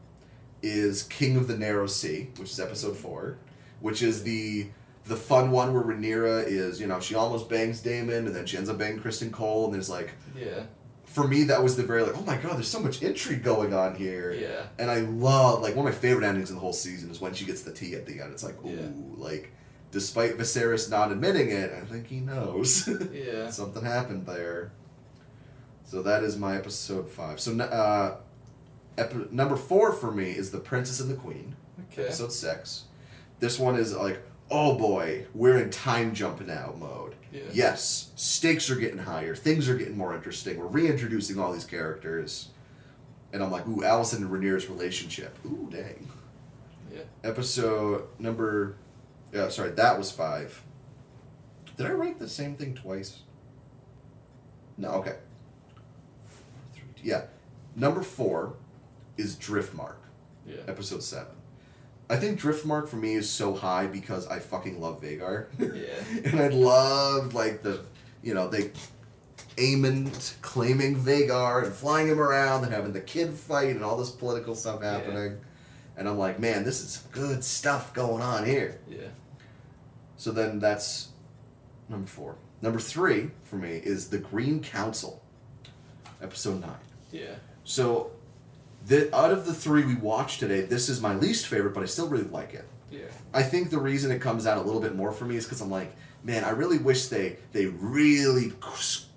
is 0.61 1.03
King 1.03 1.35
of 1.35 1.47
the 1.47 1.57
Narrow 1.57 1.87
Sea, 1.87 2.29
which 2.37 2.51
is 2.51 2.59
episode 2.59 2.95
four, 2.95 3.37
which 3.81 4.01
is 4.01 4.23
the 4.23 4.69
the 5.09 5.15
fun 5.17 5.51
one 5.51 5.73
where 5.73 5.83
Rhaenyra 5.83 6.45
is, 6.47 6.79
you 6.79 6.87
know, 6.87 6.99
she 6.99 7.15
almost 7.15 7.49
bangs 7.49 7.81
Daemon, 7.81 8.27
and 8.27 8.35
then 8.35 8.45
she 8.45 8.55
ends 8.57 8.69
up 8.69 8.77
banging 8.77 8.99
Criston 9.01 9.31
Cole, 9.31 9.65
and 9.65 9.73
there's 9.73 9.89
like, 9.89 10.11
Yeah. 10.37 10.63
for 11.05 11.27
me, 11.27 11.43
that 11.45 11.61
was 11.61 11.75
the 11.75 11.83
very 11.83 12.03
like, 12.03 12.15
oh 12.17 12.21
my 12.21 12.37
god, 12.37 12.55
there's 12.55 12.67
so 12.67 12.79
much 12.79 13.01
intrigue 13.01 13.43
going 13.43 13.73
on 13.73 13.95
here. 13.95 14.31
Yeah. 14.31 14.67
And 14.77 14.89
I 14.89 14.99
love 15.01 15.61
like 15.61 15.75
one 15.75 15.85
of 15.87 15.93
my 15.93 15.99
favorite 15.99 16.25
endings 16.25 16.49
of 16.49 16.55
the 16.55 16.61
whole 16.61 16.73
season 16.73 17.09
is 17.11 17.19
when 17.19 17.33
she 17.33 17.45
gets 17.45 17.63
the 17.63 17.73
tea 17.73 17.95
at 17.95 18.05
the 18.05 18.21
end. 18.21 18.31
It's 18.31 18.43
like, 18.43 18.63
ooh, 18.65 18.69
Yeah. 18.69 18.87
like 19.17 19.51
despite 19.91 20.37
Viserys 20.37 20.89
not 20.89 21.11
admitting 21.11 21.49
it, 21.49 21.73
I 21.73 21.83
think 21.85 22.07
he 22.07 22.19
knows. 22.19 22.87
Yeah. 23.11 23.49
Something 23.49 23.83
happened 23.83 24.25
there. 24.27 24.71
So 25.83 26.03
that 26.03 26.23
is 26.23 26.37
my 26.37 26.55
episode 26.55 27.09
five. 27.09 27.39
So 27.39 27.57
uh, 27.59 28.17
epi- 28.97 29.27
number 29.31 29.55
four 29.55 29.91
for 29.93 30.11
me 30.11 30.29
is 30.31 30.51
the 30.51 30.59
Princess 30.59 30.99
and 30.99 31.09
the 31.09 31.15
Queen, 31.15 31.55
Okay. 31.91 32.03
episode 32.03 32.31
six. 32.31 32.83
This 33.39 33.57
one 33.57 33.75
is 33.75 33.95
like, 33.95 34.21
oh 34.51 34.75
boy, 34.75 35.25
we're 35.33 35.57
in 35.59 35.69
time 35.69 36.13
jump 36.13 36.45
now 36.45 36.73
mode. 36.77 37.15
Yeah. 37.31 37.41
Yes, 37.53 38.09
stakes 38.15 38.69
are 38.71 38.75
getting 38.75 38.97
higher. 38.99 39.35
Things 39.35 39.69
are 39.69 39.77
getting 39.77 39.97
more 39.97 40.15
interesting. 40.15 40.57
We're 40.57 40.65
reintroducing 40.67 41.39
all 41.39 41.51
these 41.53 41.65
characters, 41.65 42.49
and 43.31 43.43
I'm 43.43 43.51
like, 43.51 43.67
ooh, 43.67 43.81
Alicent 43.81 44.17
and 44.17 44.29
Rhaenyra's 44.31 44.67
relationship. 44.69 45.37
Ooh, 45.45 45.67
dang. 45.71 46.09
Yeah. 46.91 47.01
Episode 47.23 48.07
number, 48.17 48.75
yeah, 49.31 49.49
sorry, 49.49 49.69
that 49.71 49.97
was 49.97 50.09
five. 50.11 50.63
Did 51.77 51.85
I 51.85 51.91
write 51.91 52.17
the 52.19 52.27
same 52.27 52.55
thing 52.55 52.73
twice? 52.73 53.19
No, 54.77 54.89
okay. 54.93 55.17
Yeah, 57.03 57.25
number 57.75 58.01
four 58.01 58.53
is 59.17 59.35
Driftmark, 59.35 59.95
Yeah. 60.47 60.57
episode 60.67 61.03
seven. 61.03 61.35
I 62.09 62.15
think 62.17 62.39
Driftmark 62.39 62.87
for 62.87 62.95
me 62.95 63.13
is 63.15 63.29
so 63.29 63.53
high 63.53 63.85
because 63.87 64.25
I 64.27 64.39
fucking 64.39 64.81
love 64.81 65.01
Vhagar. 65.01 65.47
Yeah. 65.59 66.21
and 66.31 66.39
I 66.39 66.47
love 66.47 67.33
like 67.35 67.61
the, 67.61 67.85
you 68.23 68.33
know, 68.33 68.47
they 68.47 68.71
Aemond 69.57 70.39
claiming 70.41 70.95
Vhagar 70.95 71.65
and 71.65 71.73
flying 71.73 72.07
him 72.07 72.19
around 72.19 72.63
and 72.63 72.73
having 72.73 72.93
the 72.93 73.01
kid 73.01 73.33
fight 73.33 73.69
and 73.75 73.83
all 73.83 73.97
this 73.97 74.09
political 74.09 74.55
stuff 74.55 74.79
Yeah. 74.81 74.93
happening. 74.93 75.37
And 75.97 76.07
I'm 76.07 76.17
like, 76.17 76.39
man, 76.39 76.63
this 76.63 76.81
is 76.81 77.03
good 77.11 77.43
stuff 77.43 77.93
going 77.93 78.23
on 78.23 78.45
here. 78.45 78.79
Yeah. 78.89 79.07
So 80.17 80.31
then 80.31 80.59
that's 80.59 81.09
number 81.89 82.07
four. 82.07 82.35
Number 82.61 82.79
three 82.79 83.31
for 83.43 83.57
me 83.57 83.81
is 83.83 84.09
the 84.09 84.17
Green 84.17 84.61
Council, 84.61 85.21
episode 86.21 86.61
nine. 86.61 86.71
Yeah. 87.11 87.35
So, 87.63 88.11
the, 88.89 89.15
out 89.15 89.31
of 89.31 89.45
the 89.45 89.53
three 89.53 89.85
we 89.85 89.95
watched 89.95 90.39
today, 90.39 90.61
this 90.61 90.89
is 90.89 90.99
my 90.99 91.13
least 91.15 91.45
favorite, 91.47 91.73
but 91.75 91.83
I 91.83 91.85
still 91.85 92.07
really 92.07 92.25
like 92.25 92.55
it. 92.55 92.67
Yeah. 92.91 93.01
I 93.33 93.43
think 93.43 93.69
the 93.69 93.77
reason 93.77 94.11
it 94.11 94.19
comes 94.19 94.47
out 94.47 94.57
a 94.57 94.61
little 94.61 94.81
bit 94.81 94.95
more 94.95 95.11
for 95.11 95.25
me 95.25 95.35
is 95.35 95.45
because 95.45 95.61
I'm 95.61 95.69
like, 95.69 95.95
man, 96.23 96.43
I 96.43 96.49
really 96.49 96.79
wish 96.79 97.05
they 97.05 97.37
they 97.51 97.67
really 97.67 98.51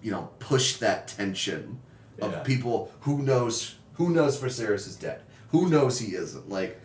you 0.03 0.11
know 0.11 0.29
pushed 0.41 0.81
that 0.81 1.09
tension 1.09 1.81
of 2.21 2.33
Yeah. 2.33 2.39
people 2.41 2.93
who 3.01 3.23
knows 3.23 3.77
who 3.95 4.11
knows 4.11 4.39
Viserys 4.39 4.87
is 4.87 4.97
dead, 4.97 5.23
who 5.49 5.71
knows 5.71 5.99
he 5.99 6.15
isn't. 6.15 6.51
Like 6.51 6.79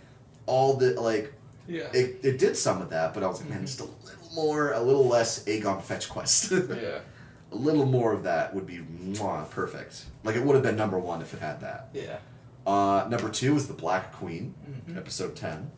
all 0.45 0.75
the 0.77 0.99
like 0.99 1.33
Yeah. 1.67 1.89
it, 1.93 2.21
it 2.23 2.39
did 2.39 2.55
some 2.55 2.81
of 2.81 2.89
that, 2.91 3.13
but 3.13 3.21
I 3.21 3.27
was 3.27 3.39
mhm. 3.39 3.41
like, 3.41 3.49
man, 3.49 3.65
just 3.65 3.81
a 3.81 3.83
little 3.83 4.31
more, 4.33 4.71
a 4.71 4.81
little 4.81 5.05
less 5.05 5.43
Aegon 5.43 5.81
fetch 5.83 6.07
quest. 6.07 6.51
yeah. 6.51 6.99
a 7.51 7.55
little 7.55 7.85
more 7.85 8.13
of 8.13 8.23
that 8.23 8.55
would 8.55 8.65
be 8.65 8.77
mwah, 8.77 9.49
perfect. 9.49 10.05
Like 10.23 10.37
it 10.37 10.43
would 10.43 10.55
have 10.55 10.63
been 10.63 10.77
number 10.77 10.97
one 10.97 11.21
if 11.21 11.33
it 11.33 11.41
had 11.41 11.59
that. 11.61 11.89
Yeah. 11.93 12.19
Uh, 12.67 13.07
number 13.09 13.29
two 13.29 13.55
is 13.55 13.67
the 13.67 13.73
Black 13.73 14.11
Queen, 14.13 14.53
Mhm. 14.89 14.97
episode 14.97 15.35
ten, 15.37 15.71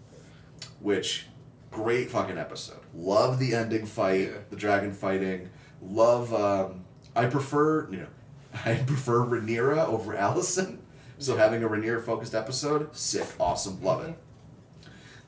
which 0.81 1.27
great 1.71 2.09
fucking 2.09 2.37
episode. 2.37 2.79
Love 2.95 3.37
the 3.37 3.53
ending 3.53 3.85
fight, 3.85 4.31
Yeah. 4.31 4.37
the 4.49 4.55
dragon 4.55 4.91
fighting. 4.91 5.49
Love. 5.81 6.33
Um, 6.33 6.85
I 7.15 7.27
prefer 7.27 7.87
you 7.91 7.97
know, 7.97 8.07
I 8.65 8.75
prefer 8.75 9.19
Rhaenyra 9.23 9.87
over 9.87 10.13
Alicent. 10.15 10.79
So 11.19 11.37
having 11.37 11.63
a 11.63 11.69
Rhaenyra 11.69 12.03
focused 12.03 12.33
episode, 12.33 12.95
sick, 12.95 13.27
awesome, 13.39 13.83
love 13.83 14.03
it. 14.07 14.15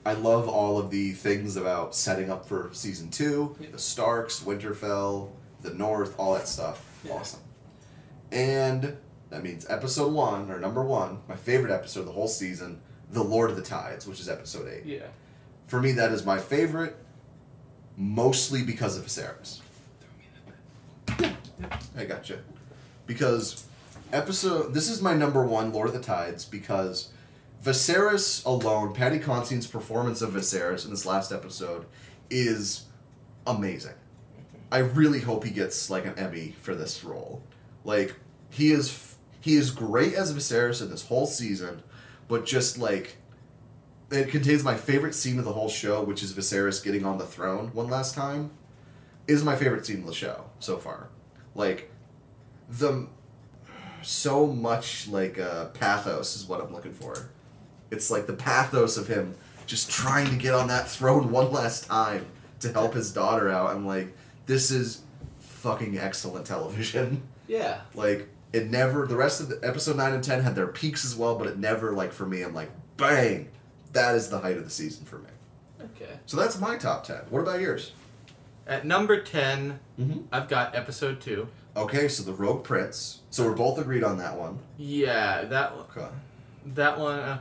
I 0.04 0.14
love 0.14 0.48
all 0.50 0.80
of 0.80 0.90
the 0.90 1.12
things 1.12 1.56
about 1.58 1.94
setting 1.94 2.32
up 2.32 2.48
for 2.48 2.70
season 2.74 3.10
two, 3.12 3.56
Yeah. 3.60 3.68
the 3.74 3.78
Starks, 3.78 4.40
Winterfell, 4.40 5.30
the 5.62 5.74
North, 5.76 6.16
all 6.18 6.34
that 6.34 6.48
stuff. 6.48 6.84
Yeah. 7.04 7.14
Awesome. 7.14 7.42
And 8.32 8.98
that 9.32 9.44
means 9.44 9.66
episode 9.70 10.14
one, 10.14 10.52
or 10.52 10.60
number 10.60 10.84
one, 10.84 11.20
my 11.28 11.36
favorite 11.36 11.72
episode 11.72 12.02
of 12.02 12.06
the 12.06 12.12
whole 12.12 12.28
season, 12.28 12.82
The 13.12 13.24
Lord 13.24 13.50
of 13.50 13.56
the 13.56 13.62
Tides, 13.62 14.06
which 14.06 14.20
is 14.20 14.30
episode 14.30 14.68
eight. 14.68 14.86
Yeah. 14.86 15.08
For 15.68 15.82
me, 15.82 15.94
that 15.94 16.12
is 16.12 16.26
my 16.26 16.38
favorite, 16.38 16.98
mostly 17.96 18.62
because 18.62 18.98
of 18.98 19.06
Viserys. 19.06 19.62
I 21.98 22.06
gotcha. 22.06 22.40
Because 23.08 23.66
episode 24.12 24.74
this 24.74 24.90
is 24.90 25.02
my 25.02 25.14
number 25.14 25.46
one 25.46 25.72
Lord 25.72 25.88
of 25.88 25.94
the 25.94 26.02
Tides 26.02 26.44
because 26.44 27.10
Viserys 27.64 28.46
alone, 28.46 28.94
Paddy 28.94 29.20
Considine's 29.20 29.68
performance 29.68 30.22
of 30.22 30.32
Viserys 30.32 30.84
in 30.84 30.92
this 30.92 31.06
last 31.06 31.32
episode 31.32 31.86
is 32.30 32.86
amazing. 33.48 33.94
I 34.72 34.80
really 34.80 35.20
hope 35.20 35.46
he 35.46 35.52
gets 35.52 35.90
like 35.90 36.06
an 36.06 36.18
Emmy 36.18 36.56
for 36.62 36.76
this 36.76 37.04
role. 37.04 37.44
Like 37.86 38.16
he 38.50 38.72
is 38.72 39.11
he 39.42 39.56
is 39.56 39.72
great 39.72 40.14
as 40.14 40.34
Viserys 40.34 40.82
in 40.82 40.90
this 40.90 41.08
whole 41.08 41.26
season, 41.26 41.84
but 42.28 42.46
just 42.46 42.78
like 42.78 43.18
it 44.12 44.30
contains 44.30 44.64
my 44.64 44.76
favorite 44.76 45.16
scene 45.16 45.40
of 45.40 45.46
the 45.46 45.54
whole 45.54 45.70
show, 45.70 46.04
which 46.04 46.22
is 46.22 46.34
Viserys 46.34 46.84
getting 46.84 47.06
on 47.06 47.18
the 47.18 47.26
throne 47.26 47.72
one 47.74 47.90
last 47.90 48.14
time. 48.16 48.52
Is 49.28 49.44
my 49.44 49.56
favorite 49.56 49.86
scene 49.86 50.00
of 50.00 50.08
the 50.08 50.14
show 50.14 50.46
so 50.60 50.78
far. 50.78 51.10
Like 51.56 51.92
the 52.70 53.08
so 54.02 54.48
much 54.48 55.08
like 55.08 55.40
uh, 55.40 55.66
pathos 55.68 56.36
is 56.36 56.46
what 56.46 56.62
I'm 56.62 56.74
looking 56.74 56.94
for. 56.94 57.30
It's 57.92 58.10
like 58.10 58.28
the 58.28 58.34
pathos 58.34 58.98
of 58.98 59.08
him 59.08 59.36
just 59.66 59.90
trying 59.90 60.28
to 60.30 60.36
get 60.36 60.54
on 60.54 60.68
that 60.68 60.90
throne 60.90 61.32
one 61.32 61.52
last 61.52 61.86
time 61.86 62.26
to 62.60 62.72
help 62.72 62.94
his 62.94 63.12
daughter 63.12 63.50
out. 63.50 63.70
I'm 63.70 63.86
like, 63.86 64.16
this 64.46 64.72
is 64.72 65.02
fucking 65.40 65.98
excellent 65.98 66.46
television. 66.46 67.24
Yeah. 67.48 67.82
Like 67.94 68.28
it 68.54 68.70
never. 68.70 69.06
The 69.08 69.16
rest 69.16 69.40
of 69.42 69.50
the 69.50 69.60
episode 69.68 69.98
nine 69.98 70.14
and 70.14 70.24
ten 70.24 70.42
had 70.42 70.56
their 70.56 70.68
peaks 70.68 71.06
as 71.06 71.16
well, 71.16 71.36
but 71.38 71.48
it 71.48 71.58
never 71.58 71.92
like 71.94 72.12
for 72.14 72.26
me. 72.26 72.42
I'm 72.42 72.54
like, 72.54 72.72
bang, 72.98 73.50
that 73.94 74.16
is 74.16 74.30
the 74.30 74.40
height 74.40 74.58
of 74.58 74.64
the 74.64 74.70
season 74.70 75.06
for 75.06 75.18
me. 75.20 75.30
Okay. 75.82 76.12
So 76.26 76.38
that's 76.38 76.60
my 76.60 76.78
top 76.78 77.04
ten. 77.06 77.22
What 77.30 77.40
about 77.42 77.60
yours? 77.62 77.92
At 78.68 78.86
number 78.86 79.20
10, 79.22 79.80
Mm-hmm. 80.00 80.20
I've 80.32 80.48
got 80.48 80.76
episode 80.76 81.20
2. 81.20 81.48
Okay, 81.76 82.08
so 82.08 82.24
the 82.24 82.34
Rogue 82.34 82.64
Prince. 82.64 83.20
So 83.30 83.44
we're 83.46 83.56
both 83.56 83.78
agreed 83.80 84.04
on 84.04 84.18
that 84.20 84.38
one. 84.38 84.60
Yeah, 84.78 85.44
that 85.46 85.72
Okay. 85.74 86.08
that 86.68 87.00
one 87.00 87.20
uh, 87.20 87.40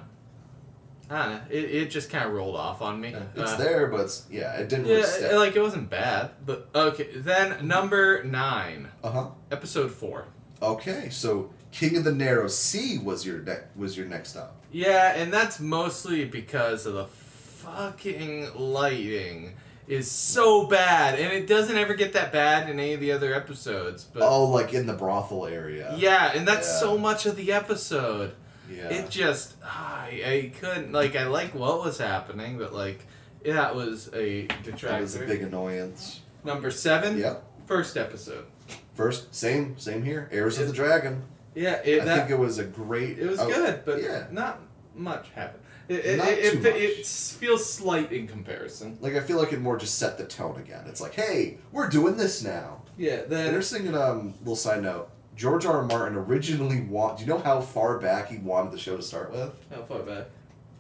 I 1.10 1.24
don't 1.24 1.34
know. 1.34 1.40
It, 1.50 1.64
it 1.64 1.90
just 1.90 2.08
kind 2.10 2.24
of 2.24 2.32
rolled 2.32 2.56
off 2.56 2.80
on 2.82 3.00
me. 3.00 3.14
It's 3.36 3.52
Uh, 3.52 3.56
there, 3.56 3.86
but 3.88 4.00
it's, 4.00 4.26
yeah, 4.30 4.54
it 4.54 4.68
didn't 4.68 4.86
really 4.86 5.00
Yeah, 5.00 5.06
stick. 5.06 5.32
like 5.32 5.56
it 5.56 5.60
wasn't 5.62 5.90
bad, 5.90 6.30
but 6.46 6.68
okay. 6.74 7.08
Then 7.16 7.66
number 7.66 8.22
9, 8.24 8.88
uh 9.04 9.10
huh. 9.10 9.26
episode 9.50 9.90
4. 9.90 10.24
Okay, 10.62 11.08
so 11.10 11.50
King 11.72 11.96
of 11.96 12.04
the 12.04 12.12
Narrow 12.12 12.48
Sea 12.48 12.98
was 12.98 13.24
your 13.24 13.38
ne- 13.40 13.64
was 13.76 13.96
your 13.96 14.06
next 14.06 14.36
up. 14.36 14.56
Yeah, 14.72 15.14
and 15.16 15.32
that's 15.32 15.58
mostly 15.60 16.24
because 16.24 16.86
of 16.86 16.94
the 16.94 17.06
fucking 17.06 18.54
lighting 18.54 19.54
is 19.88 20.10
so 20.10 20.66
bad, 20.66 21.18
and 21.18 21.32
it 21.32 21.46
doesn't 21.46 21.76
ever 21.76 21.94
get 21.94 22.12
that 22.12 22.32
bad 22.32 22.68
in 22.70 22.78
any 22.78 22.92
of 22.92 23.00
the 23.00 23.10
other 23.12 23.34
episodes. 23.34 24.04
But 24.04 24.22
oh, 24.22 24.44
like 24.46 24.72
in 24.72 24.86
the 24.86 24.92
brothel 24.94 25.46
area. 25.46 25.94
yeah, 25.98 26.32
and 26.34 26.46
that's 26.46 26.68
Yeah. 26.68 26.78
so 26.80 26.98
much 26.98 27.26
of 27.26 27.36
the 27.36 27.52
episode. 27.52 28.34
Yeah. 28.70 28.88
It 28.88 29.10
just 29.10 29.54
ah, 29.64 30.02
I, 30.04 30.22
I 30.24 30.52
couldn't 30.60 30.92
like 30.92 31.16
I 31.16 31.26
like 31.26 31.54
what 31.54 31.82
was 31.82 31.98
happening, 31.98 32.56
but 32.58 32.72
like 32.72 33.04
that 33.44 33.74
was 33.74 34.08
a 34.14 34.46
detractor. 34.62 34.88
that 34.88 35.00
was 35.00 35.16
a 35.16 35.20
big 35.26 35.42
annoyance. 35.42 36.20
Number 36.44 36.70
seven, 36.70 37.18
Yep. 37.18 37.42
first 37.66 37.96
episode. 37.96 38.44
First, 39.00 39.34
same, 39.34 39.78
same 39.78 40.04
here. 40.04 40.28
Heirs 40.30 40.58
of 40.58 40.66
the 40.66 40.74
Dragon. 40.74 41.22
Yeah, 41.54 41.80
it, 41.82 42.02
I 42.02 42.04
that, 42.04 42.18
think 42.18 42.30
it 42.32 42.38
was 42.38 42.58
a 42.58 42.64
great. 42.64 43.18
it 43.18 43.30
was 43.30 43.40
oh, 43.40 43.48
good, 43.48 43.82
but 43.86 44.02
yeah. 44.02 44.26
not 44.30 44.60
much 44.94 45.30
happened. 45.30 45.62
It, 45.88 46.04
it, 46.04 46.18
Not 46.18 46.28
it, 46.28 46.52
too 46.52 46.58
it, 46.58 46.62
much. 46.62 46.74
it 46.74 47.06
feels 47.06 47.72
slight 47.72 48.12
in 48.12 48.28
comparison. 48.28 48.98
Like 49.00 49.14
I 49.14 49.20
feel 49.20 49.38
like 49.38 49.54
it 49.54 49.60
more 49.62 49.78
just 49.78 49.98
set 49.98 50.18
the 50.18 50.26
tone 50.26 50.60
again. 50.60 50.84
It's 50.86 51.00
like, 51.00 51.14
hey, 51.14 51.56
we're 51.72 51.88
doing 51.88 52.18
this 52.18 52.44
now. 52.44 52.82
Yeah, 52.98 53.22
then 53.22 53.46
Interesting. 53.46 53.86
And 53.86 53.96
um, 53.96 54.34
little 54.40 54.54
side 54.54 54.82
note: 54.82 55.08
George 55.34 55.64
R. 55.64 55.78
R. 55.78 55.86
Martin 55.86 56.18
originally 56.18 56.82
want. 56.82 57.16
Do 57.16 57.24
you 57.24 57.30
know 57.30 57.38
how 57.38 57.62
far 57.62 57.98
back 57.98 58.28
he 58.28 58.36
wanted 58.36 58.70
the 58.70 58.78
show 58.78 58.98
to 58.98 59.02
start 59.02 59.32
with? 59.32 59.54
how 59.74 59.80
far 59.80 60.00
back? 60.00 60.26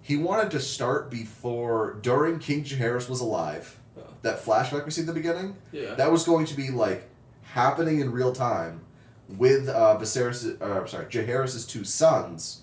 He 0.02 0.18
wanted 0.18 0.50
to 0.50 0.60
start 0.60 1.10
before 1.10 1.98
during 2.02 2.38
King 2.38 2.64
Jaehaerys 2.64 3.08
was 3.08 3.20
alive. 3.20 3.78
Oh. 3.98 4.02
That 4.20 4.44
flashback 4.44 4.84
we 4.84 4.90
see 4.90 5.00
in 5.00 5.06
the 5.06 5.14
beginning. 5.14 5.56
Yeah. 5.72 5.94
That 5.94 6.12
was 6.12 6.24
going 6.24 6.44
to 6.44 6.54
be 6.54 6.68
like 6.68 7.09
happening 7.52 8.00
in 8.00 8.12
real 8.12 8.32
time 8.32 8.80
with 9.28 9.68
uh, 9.68 9.96
Viserys. 10.00 10.60
Uh, 10.60 10.86
sorry, 10.86 11.06
Jaehaerys' 11.06 11.68
two 11.68 11.84
sons, 11.84 12.62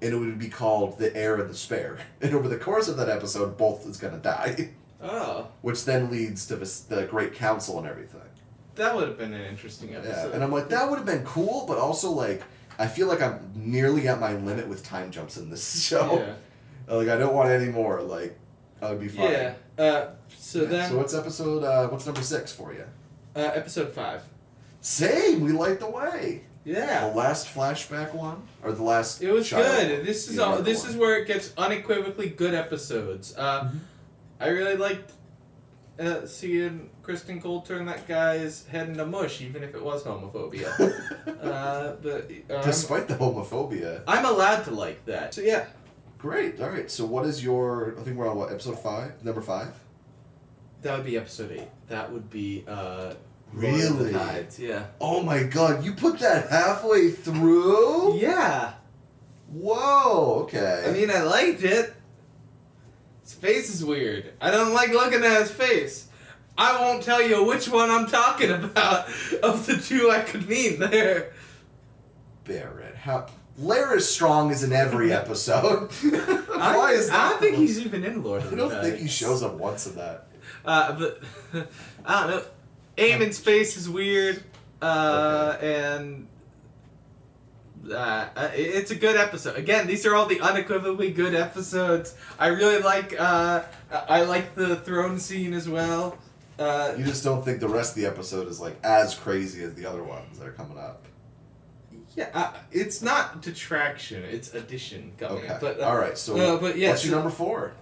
and 0.00 0.12
it 0.12 0.16
would 0.16 0.38
be 0.38 0.48
called 0.48 0.98
the 0.98 1.14
Heir 1.16 1.36
and 1.40 1.48
the 1.50 1.54
Spare. 1.54 1.98
And 2.20 2.34
over 2.34 2.48
the 2.48 2.56
course 2.56 2.88
of 2.88 2.96
that 2.98 3.08
episode, 3.08 3.56
both 3.56 3.86
is 3.86 3.96
gonna 3.96 4.18
die, 4.18 4.70
oh, 5.02 5.48
which 5.62 5.84
then 5.84 6.10
leads 6.10 6.46
to 6.46 6.56
the 6.56 7.06
Great 7.10 7.34
Council 7.34 7.78
and 7.78 7.86
everything. 7.86 8.20
that 8.76 8.94
would 8.94 9.08
have 9.08 9.18
been 9.18 9.34
an 9.34 9.44
interesting 9.44 9.90
Yeah, 9.90 9.98
episode. 9.98 10.32
and 10.34 10.42
I'm 10.44 10.52
like, 10.52 10.68
that 10.70 10.88
would 10.88 10.96
have 10.96 11.06
been 11.06 11.24
cool, 11.24 11.64
but 11.66 11.78
also 11.78 12.10
like, 12.10 12.42
I 12.78 12.86
feel 12.86 13.06
like 13.08 13.20
I'm 13.20 13.50
nearly 13.54 14.08
at 14.08 14.18
my 14.18 14.32
limit 14.34 14.66
with 14.68 14.82
time 14.82 15.10
jumps 15.10 15.36
in 15.36 15.50
this 15.50 15.82
show. 15.88 16.18
Yeah. 16.88 16.94
Like, 16.96 17.08
I 17.08 17.16
don't 17.16 17.34
want 17.34 17.50
any 17.50 17.70
more. 17.70 18.00
Like, 18.02 18.36
That 18.80 18.90
would 18.90 19.00
be 19.00 19.08
fine. 19.08 19.30
Yeah. 19.30 19.54
Uh, 19.78 20.10
so 20.36 20.64
then, 20.64 20.90
So 20.90 20.96
what's 20.96 21.14
episode? 21.14 21.62
Uh, 21.64 21.88
what's 21.88 22.06
number 22.06 22.22
six 22.22 22.50
for 22.52 22.72
you? 22.72 22.84
Uh, 23.34 23.40
episode 23.40 23.92
five. 23.92 24.22
Same. 24.80 25.40
We 25.40 25.52
light 25.52 25.80
the 25.80 25.88
way. 25.90 26.44
Yeah. 26.64 27.08
The 27.08 27.14
last 27.16 27.46
flashback 27.52 28.14
one, 28.14 28.42
or 28.62 28.72
the 28.72 28.82
last. 28.82 29.22
It 29.22 29.30
was 29.32 29.48
good. 29.50 30.04
This 30.06 30.28
is 30.28 30.38
all. 30.38 30.60
This 30.62 30.82
one? 30.82 30.90
is 30.90 30.96
where 30.96 31.16
it 31.18 31.26
gets 31.26 31.52
unequivocally 31.56 32.28
good 32.30 32.54
episodes. 32.54 33.34
Uh, 33.36 33.64
Mhm. 33.64 33.78
I 34.40 34.48
really 34.48 34.76
liked 34.76 35.12
uh, 36.00 36.26
seeing 36.26 36.90
Criston 37.02 37.40
Cole 37.40 37.62
turn 37.62 37.86
that 37.86 38.08
guy's 38.08 38.66
head 38.66 38.88
into 38.88 39.06
mush, 39.06 39.40
even 39.40 39.62
if 39.62 39.74
it 39.74 39.82
was 39.82 40.02
homophobia. 40.02 40.66
uh, 41.42 41.92
but 42.02 42.30
I'm, 42.50 42.64
Despite 42.64 43.06
the 43.08 43.14
homophobia. 43.14 44.02
I'm 44.08 44.24
allowed 44.24 44.64
to 44.64 44.70
like 44.72 45.04
that. 45.06 45.34
So 45.34 45.40
yeah, 45.42 45.66
Great. 46.18 46.60
All 46.60 46.70
right. 46.70 46.88
So 46.90 47.04
what 47.04 47.24
is 47.26 47.42
your? 47.42 47.96
I 47.98 48.02
think 48.02 48.16
we're 48.16 48.28
on 48.28 48.36
what 48.36 48.50
episode 48.52 48.78
five? 48.78 49.24
Number 49.24 49.40
five. 49.42 49.72
that 50.82 50.96
would 50.96 51.06
be 51.06 51.16
episode 51.16 51.50
eight. 51.52 51.68
That 51.92 52.10
would 52.10 52.30
be 52.30 52.64
uh, 52.66 53.12
Really? 53.52 54.12
Tides. 54.14 54.58
Yeah. 54.58 54.86
Oh 54.98 55.22
my 55.22 55.42
God! 55.42 55.84
You 55.84 55.92
put 55.92 56.18
that 56.20 56.48
halfway 56.48 57.10
through. 57.10 58.16
Yeah. 58.16 58.72
Whoa. 59.48 60.40
Okay. 60.44 60.84
I 60.86 60.92
mean, 60.92 61.10
I 61.10 61.20
liked 61.20 61.62
it. 61.62 61.92
His 63.20 63.34
face 63.34 63.68
is 63.68 63.84
weird. 63.84 64.32
I 64.40 64.50
don't 64.50 64.72
like 64.72 64.88
looking 64.92 65.22
at 65.22 65.42
his 65.42 65.50
face. 65.50 66.08
I 66.56 66.80
won't 66.80 67.02
tell 67.02 67.20
you 67.20 67.44
which 67.44 67.68
one 67.68 67.90
I'm 67.90 68.06
talking 68.06 68.50
about 68.50 69.08
of 69.42 69.66
the 69.66 69.76
two 69.76 70.10
I 70.10 70.20
could 70.20 70.48
mean 70.48 70.78
there. 70.78 71.34
Barrett. 72.44 72.94
How? 72.94 73.26
Larys 73.60 74.08
Strong 74.08 74.50
is 74.50 74.62
in 74.62 74.72
every 74.72 75.12
episode. 75.12 75.90
I, 76.04 76.74
Why 76.74 76.92
is 76.92 77.10
that? 77.10 77.20
I 77.20 77.28
don't 77.30 77.40
think 77.40 77.56
he's 77.56 77.78
even 77.80 78.02
in 78.02 78.22
Lord 78.22 78.42
of 78.42 78.50
the 78.50 78.56
I 78.56 78.58
don't 78.58 78.82
think 78.82 78.96
he 78.96 79.08
shows 79.08 79.42
up 79.42 79.54
once 79.54 79.86
in 79.86 79.96
that. 79.96 80.28
Uh, 80.64 80.92
but 80.98 81.20
I 82.04 82.20
don't 82.26 82.30
know. 82.36 82.42
Aemond's 82.96 83.38
face 83.38 83.76
is 83.76 83.88
weird, 83.88 84.42
uh, 84.80 85.56
and 85.60 86.28
uh, 87.90 87.94
uh, 88.36 88.50
it's 88.54 88.90
a 88.90 88.94
good 88.94 89.16
episode. 89.16 89.56
Again, 89.56 89.86
these 89.86 90.06
are 90.06 90.14
all 90.14 90.26
the 90.26 90.40
unequivocally 90.40 91.10
good 91.10 91.34
episodes. 91.34 92.14
I 92.38 92.48
really 92.48 92.80
like. 92.80 93.18
Uh, 93.18 93.62
I 93.90 94.22
like 94.22 94.54
the 94.54 94.76
throne 94.76 95.18
scene 95.18 95.52
as 95.52 95.68
well. 95.68 96.16
Uh, 96.58 96.94
You 96.96 97.04
just 97.04 97.24
don't 97.24 97.44
think 97.44 97.58
the 97.60 97.68
rest 97.68 97.96
of 97.96 98.02
the 98.02 98.06
episode 98.08 98.46
is 98.46 98.60
like 98.60 98.76
as 98.84 99.14
crazy 99.14 99.62
as 99.64 99.74
the 99.74 99.86
other 99.86 100.04
ones 100.04 100.38
that 100.38 100.46
are 100.46 100.52
coming 100.52 100.78
up. 100.78 101.06
yeah, 102.14 102.28
uh, 102.34 102.52
it's 102.70 103.02
not 103.02 103.42
detraction; 103.42 104.22
it's 104.22 104.54
addition 104.54 105.12
coming. 105.18 105.42
Okay. 105.44 105.58
But 105.60 105.80
uh, 105.80 105.84
All 105.86 105.96
right. 105.96 106.16
So 106.16 106.36
uh, 106.36 106.60
but 106.60 106.76
yeah, 106.76 106.90
what's 106.90 107.04
your 107.04 107.14
number 107.16 107.30
four? 107.30 107.72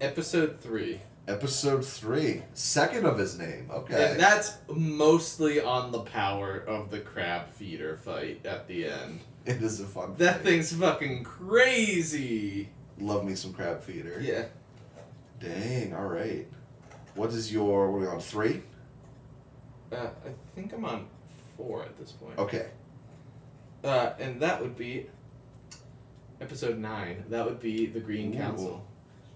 episode 0.00 0.60
three. 0.60 1.00
Episode 1.28 1.84
three, 1.84 2.42
second 2.54 3.04
of 3.04 3.18
his 3.18 3.38
name. 3.38 3.68
Okay. 3.70 4.12
And 4.12 4.18
that's 4.18 4.56
mostly 4.74 5.60
on 5.60 5.92
the 5.92 6.00
power 6.00 6.64
of 6.66 6.90
the 6.90 7.00
crab 7.00 7.50
feeder 7.50 7.98
fight 7.98 8.46
at 8.46 8.66
the 8.66 8.86
end. 8.86 9.20
it 9.44 9.60
is 9.62 9.78
a 9.78 9.84
fun. 9.84 10.14
That 10.16 10.36
fight. 10.36 10.44
thing's 10.44 10.72
fucking 10.72 11.24
crazy. 11.24 12.70
Love 12.98 13.26
me 13.26 13.34
some 13.34 13.52
crab 13.52 13.82
feeder. 13.82 14.18
Yeah. 14.22 14.46
Dang. 15.38 15.94
All 15.94 16.06
right. 16.06 16.46
What 17.14 17.28
is 17.30 17.52
your? 17.52 17.90
What 17.90 17.98
are 17.98 18.00
we 18.00 18.06
on 18.06 18.20
three? 18.20 18.62
Uh, 19.92 19.96
I 20.24 20.30
think 20.54 20.72
I'm 20.72 20.86
on 20.86 21.08
four 21.58 21.82
at 21.82 21.98
this 21.98 22.12
point. 22.12 22.38
Okay. 22.38 22.68
Uh, 23.84 24.12
and 24.18 24.40
that 24.40 24.62
would 24.62 24.78
be 24.78 25.10
episode 26.40 26.78
nine. 26.78 27.24
That 27.28 27.44
would 27.44 27.60
be 27.60 27.84
the 27.84 28.00
Green 28.00 28.34
Ooh. 28.34 28.38
Council. 28.38 28.86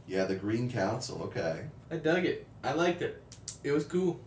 Yeah, 0.07 0.25
the 0.25 0.37
Green 0.37 0.71
Council. 0.71 1.23
Okay. 1.25 1.65
I 1.93 1.97
dug 1.97 2.25
it. 2.25 2.47
I 2.65 2.73
liked 2.73 3.03
it. 3.03 3.23
It 3.63 3.71
was 3.73 3.85
cool. 3.85 4.19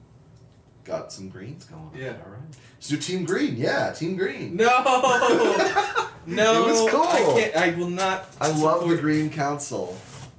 Got 0.84 1.12
some 1.12 1.30
greens 1.30 1.66
going. 1.66 1.82
on. 1.82 1.92
Yeah. 1.96 2.10
All 2.24 2.32
right. 2.32 2.42
So 2.80 2.96
Team 2.96 3.26
Green. 3.26 3.58
Yeah, 3.58 3.92
Team 3.92 4.16
Green. 4.16 4.56
No, 4.56 4.66
no. 6.28 6.68
It 6.68 6.72
was 6.72 6.92
cool. 6.92 7.02
I 7.04 7.40
can't. 7.40 7.56
I 7.56 7.72
will 7.76 7.90
not. 7.90 8.28
I 8.40 8.52
love 8.52 8.88
the 8.88 8.96
Green 8.98 9.30
Council. 9.32 9.98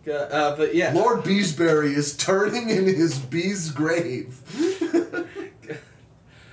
Uh, 0.08 0.54
but 0.56 0.72
yeah. 0.76 0.92
Lord 0.92 1.24
Beesbury 1.24 1.92
is 1.96 2.16
turning 2.16 2.68
in 2.70 2.84
his 2.84 3.18
bee's 3.18 3.70
grave. 3.72 4.40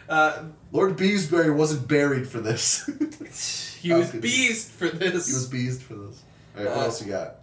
Uh, 0.09 0.43
Lord 0.71 0.95
Beesbury 0.97 1.55
wasn't 1.55 1.87
buried 1.87 2.27
for 2.27 2.39
this. 2.39 2.85
he 3.81 3.93
was 3.93 4.11
beast 4.11 4.69
for 4.69 4.87
this. 4.89 5.27
he 5.27 5.33
was 5.33 5.47
beast 5.47 5.81
for 5.81 5.95
this. 5.95 6.21
All 6.55 6.63
right, 6.63 6.69
what 6.69 6.77
Uh, 6.77 6.85
else 6.85 7.01
you 7.03 7.09
got? 7.11 7.37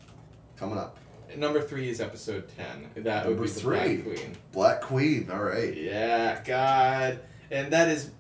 Coming 0.57 0.79
up. 0.79 0.97
Number 1.37 1.61
three 1.61 1.89
is 1.89 2.01
episode 2.01 2.49
ten. 2.57 2.91
That 3.05 3.25
Number 3.27 3.41
would 3.41 3.47
be 3.47 3.53
the 3.53 3.61
three. 3.61 3.97
Black 3.97 4.05
Queen. 4.05 4.37
Black 4.53 4.81
Queen. 4.83 5.31
All 5.31 5.43
right. 5.43 5.77
Yeah, 5.77 6.43
God, 6.45 7.21
and 7.51 7.73
that 7.73 7.89
is 7.89 8.11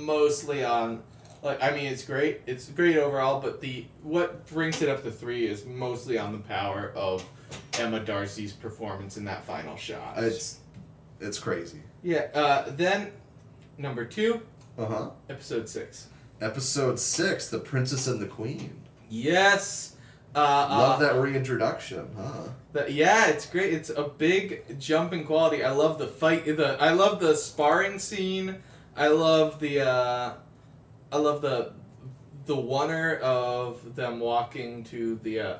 mostly 0.00 0.64
on. 0.64 1.02
Like, 1.42 1.62
I 1.62 1.72
mean, 1.72 1.86
it's 1.86 2.04
great. 2.04 2.40
It's 2.46 2.68
great 2.70 2.96
overall, 2.96 3.40
but 3.40 3.60
the 3.60 3.84
what 4.02 4.46
brings 4.46 4.80
it 4.82 4.88
up 4.88 5.02
to 5.04 5.10
three 5.10 5.46
is 5.46 5.66
mostly 5.66 6.16
on 6.18 6.32
the 6.32 6.38
power 6.38 6.90
of 6.96 7.22
Emma 7.78 8.00
D'Arcy's 8.00 8.52
performance 8.52 9.16
in 9.18 9.24
that 9.26 9.44
final 9.44 9.76
shot. 9.76 10.14
It's 10.18 10.58
it's 11.20 11.38
crazy. 11.38 11.80
yeah. 12.02 12.28
Uh, 12.34 12.70
then 12.70 13.12
number 13.76 14.04
two, 14.06 14.40
Uh 14.78 14.86
huh. 14.86 15.10
episode 15.28 15.68
six. 15.68 16.08
Episode 16.40 16.98
six, 16.98 17.48
The 17.48 17.58
Princess 17.60 18.06
and 18.06 18.20
the 18.20 18.26
Queen. 18.26 18.80
Yes. 19.08 19.93
Uh, 20.34 20.66
Love 20.68 21.00
uh, 21.00 21.06
that 21.06 21.20
reintroduction, 21.20 22.08
huh? 22.16 22.84
Yeah, 22.88 23.26
it's 23.28 23.46
great. 23.46 23.72
It's 23.72 23.90
a 23.90 24.02
big 24.04 24.80
jump 24.80 25.12
in 25.12 25.24
quality. 25.24 25.62
I 25.62 25.70
love 25.70 25.98
the 25.98 26.08
fight. 26.08 26.44
The 26.44 26.76
I 26.80 26.90
love 26.90 27.20
the 27.20 27.36
sparring 27.36 27.98
scene. 28.00 28.56
I 28.96 29.08
love 29.08 29.60
the. 29.60 29.80
Uh, 29.88 30.32
I 31.12 31.16
love 31.16 31.42
the, 31.42 31.72
the 32.46 32.56
wonder 32.56 33.18
of 33.18 33.94
them 33.94 34.18
walking 34.18 34.82
to 34.84 35.14
the, 35.22 35.38
uh, 35.38 35.56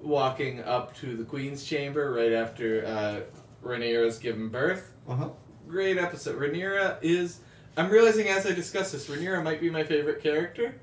walking 0.00 0.62
up 0.62 0.94
to 0.98 1.16
the 1.16 1.24
queen's 1.24 1.64
chamber 1.64 2.12
right 2.12 2.32
after 2.32 2.86
uh, 2.86 3.20
Rhaenyra's 3.66 4.20
given 4.20 4.48
birth. 4.48 4.92
Uh 5.08 5.16
huh. 5.16 5.28
Great 5.66 5.98
episode. 5.98 6.38
Rhaenyra 6.38 6.98
is. 7.02 7.40
I'm 7.76 7.90
realizing 7.90 8.28
as 8.28 8.46
I 8.46 8.52
discuss 8.52 8.92
this, 8.92 9.08
Rhaenyra 9.08 9.42
might 9.42 9.60
be 9.60 9.70
my 9.70 9.82
favorite 9.82 10.22
character, 10.22 10.76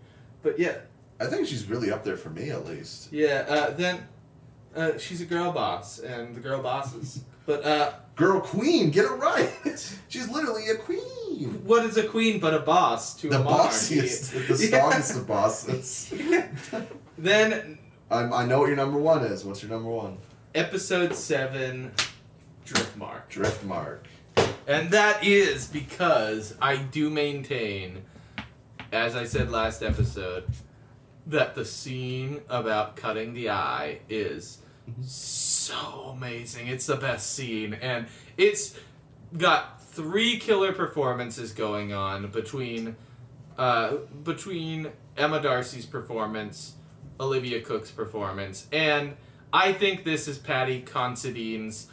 but 0.43 0.59
yeah, 0.59 0.79
I 1.19 1.25
think 1.27 1.47
she's 1.47 1.65
really 1.67 1.91
up 1.91 2.03
there 2.03 2.17
for 2.17 2.29
me, 2.29 2.49
at 2.49 2.65
least. 2.65 3.11
yeah. 3.11 3.45
Uh, 3.47 3.69
then, 3.71 4.07
uh, 4.75 4.97
she's 4.97 5.19
a 5.21 5.25
girl 5.25 5.51
boss, 5.51 5.99
and 5.99 6.35
the 6.35 6.39
girl 6.39 6.61
bosses. 6.61 7.23
But 7.45 7.65
uh, 7.65 7.93
Girl 8.15 8.39
Queen, 8.41 8.91
get 8.91 9.05
it 9.05 9.11
right. 9.11 9.49
she's 10.07 10.29
literally 10.29 10.67
a 10.69 10.75
queen. 10.75 11.61
What 11.65 11.83
is 11.85 11.97
a 11.97 12.03
queen 12.07 12.39
but 12.39 12.53
a 12.53 12.59
boss 12.59 13.15
to 13.21 13.29
The 13.29 13.39
a 13.39 13.43
monarchy? 13.43 13.97
bossiest, 14.01 14.47
the 14.47 14.55
strongest 14.67 15.15
of 15.17 15.27
bosses. 15.27 16.13
then 17.17 17.79
I'm, 18.11 18.31
I 18.33 18.45
know 18.45 18.59
what 18.59 18.67
your 18.67 18.75
number 18.77 18.99
one 18.99 19.23
is. 19.23 19.43
What's 19.43 19.61
your 19.63 19.71
number 19.71 19.89
one? 19.89 20.17
episode 20.55 21.13
seven, 21.15 21.91
Driftmark, 22.65 23.29
Driftmark. 23.31 23.99
and 24.67 24.89
that 24.91 25.23
is 25.23 25.67
because 25.67 26.55
I 26.61 26.77
do 26.77 27.09
maintain, 27.09 28.03
as 28.91 29.15
I 29.15 29.25
said 29.25 29.51
last 29.51 29.83
episode, 29.83 30.45
that 31.29 31.55
the 31.55 31.63
scene 31.63 32.41
about 32.49 32.95
cutting 32.95 33.33
the 33.33 33.49
eye 33.49 33.99
is 34.09 34.59
so 35.01 36.11
amazing. 36.15 36.67
It's 36.67 36.87
the 36.87 36.95
best 36.95 37.33
scene, 37.33 37.75
and 37.75 38.07
it's 38.37 38.75
got 39.37 39.81
three 39.81 40.37
killer 40.37 40.73
performances 40.73 41.51
going 41.51 41.93
on 41.93 42.31
between 42.31 42.95
uh, 43.57 43.97
between 44.23 44.89
Emma 45.17 45.39
D'Arcy's 45.41 45.85
performance, 45.85 46.75
Olivia 47.19 47.61
Cooke's 47.61 47.91
performance, 47.91 48.67
and 48.71 49.15
I 49.53 49.73
think 49.73 50.03
this 50.03 50.27
is 50.27 50.39
Paddy 50.39 50.81
Considine's 50.81 51.87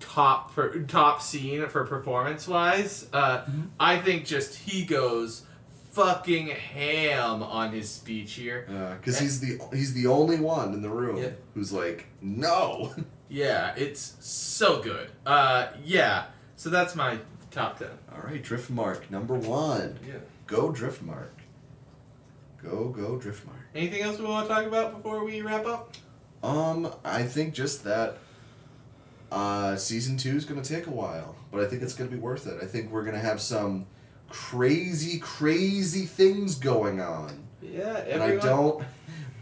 top 0.00 0.54
per, 0.54 0.80
top 0.80 1.22
scene 1.22 1.68
for 1.68 1.84
performance 1.84 2.48
wise. 2.48 3.08
Uh, 3.12 3.44
I 3.78 3.98
think 3.98 4.24
just 4.24 4.56
he 4.56 4.84
goes 4.84 5.42
fucking 5.90 6.48
ham 6.48 7.42
on 7.42 7.72
his 7.72 7.90
speech 7.90 8.32
here. 8.34 8.66
Because 9.00 9.18
he's 9.18 9.40
the 9.40 9.60
he's 9.72 9.94
the 9.94 10.06
only 10.06 10.38
one 10.38 10.72
in 10.74 10.82
the 10.82 10.88
room 10.90 11.16
Yeah. 11.18 11.30
who's 11.54 11.72
like, 11.72 12.06
no. 12.20 12.94
Yeah, 13.32 13.74
it's 13.76 14.16
so 14.18 14.82
good. 14.82 15.08
Uh, 15.24 15.68
yeah, 15.84 16.24
so 16.56 16.68
that's 16.68 16.96
my 16.96 17.18
top 17.52 17.78
ten. 17.78 17.90
All 18.12 18.22
right, 18.24 18.42
Driftmark 18.42 19.08
number 19.08 19.34
one. 19.36 20.00
Yeah. 20.04 20.14
Go 20.48 20.72
Driftmark. 20.72 21.28
Go 22.60 22.88
go 22.88 23.18
Driftmark. 23.22 23.62
Anything 23.72 24.02
else 24.02 24.18
we 24.18 24.24
want 24.24 24.48
to 24.48 24.52
talk 24.54 24.66
about 24.66 24.96
before 24.96 25.24
we 25.24 25.42
wrap 25.42 25.64
up? 25.64 25.94
Um, 26.42 26.92
I 27.04 27.22
think 27.22 27.54
just 27.54 27.84
that. 27.84 28.18
Uh, 29.30 29.76
season 29.76 30.16
two 30.16 30.36
is 30.36 30.44
gonna 30.44 30.60
take 30.60 30.88
a 30.88 30.90
while, 30.90 31.36
but 31.52 31.60
I 31.60 31.68
think 31.68 31.82
it's 31.82 31.94
gonna 31.94 32.10
be 32.10 32.16
worth 32.16 32.48
it. 32.48 32.58
I 32.60 32.66
think 32.66 32.90
we're 32.90 33.04
gonna 33.04 33.20
have 33.20 33.40
some 33.40 33.86
crazy, 34.30 35.18
crazy 35.18 36.06
things 36.06 36.54
going 36.54 37.00
on, 37.00 37.46
Yeah, 37.60 37.98
and 37.98 38.22
I 38.22 38.36
don't, 38.36 38.82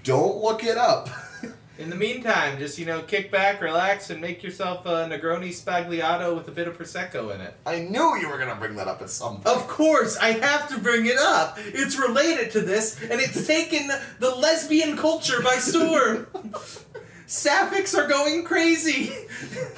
don't 0.03 0.43
look 0.43 0.65
it 0.65 0.77
up. 0.77 1.09
In 1.79 1.91
the 1.91 1.97
meantime, 1.97 2.59
just 2.59 2.77
you 2.77 2.87
know, 2.87 3.03
kick 3.03 3.31
back, 3.31 3.61
relax, 3.61 4.11
and 4.11 4.21
make 4.21 4.43
yourself 4.43 4.85
a 4.85 5.09
Negroni 5.09 5.51
Sbagliato 5.51 6.35
with 6.35 6.49
a 6.49 6.51
bit 6.51 6.67
of 6.67 6.77
prosecco 6.77 7.33
in 7.33 7.41
it. 7.41 7.55
I 7.65 7.79
knew 7.79 8.17
you 8.17 8.29
were 8.29 8.37
gonna 8.37 8.57
bring 8.57 8.75
that 8.75 8.89
up 8.89 9.01
at 9.01 9.11
some 9.11 9.37
point. 9.37 9.47
Of 9.47 9.69
course, 9.69 10.17
I 10.17 10.33
have 10.33 10.69
to 10.71 10.79
bring 10.81 11.07
it 11.07 11.19
up. 11.19 11.57
It's 11.61 11.97
related 11.97 12.51
to 12.53 12.63
this, 12.63 13.01
and 13.01 13.21
it's 13.21 13.47
taken 13.47 13.93
the 14.19 14.35
lesbian 14.35 14.97
culture 14.97 15.41
by 15.41 15.55
storm. 15.59 16.27
Sapphics 17.29 17.97
are 17.97 18.09
going 18.09 18.43
crazy. 18.43 19.13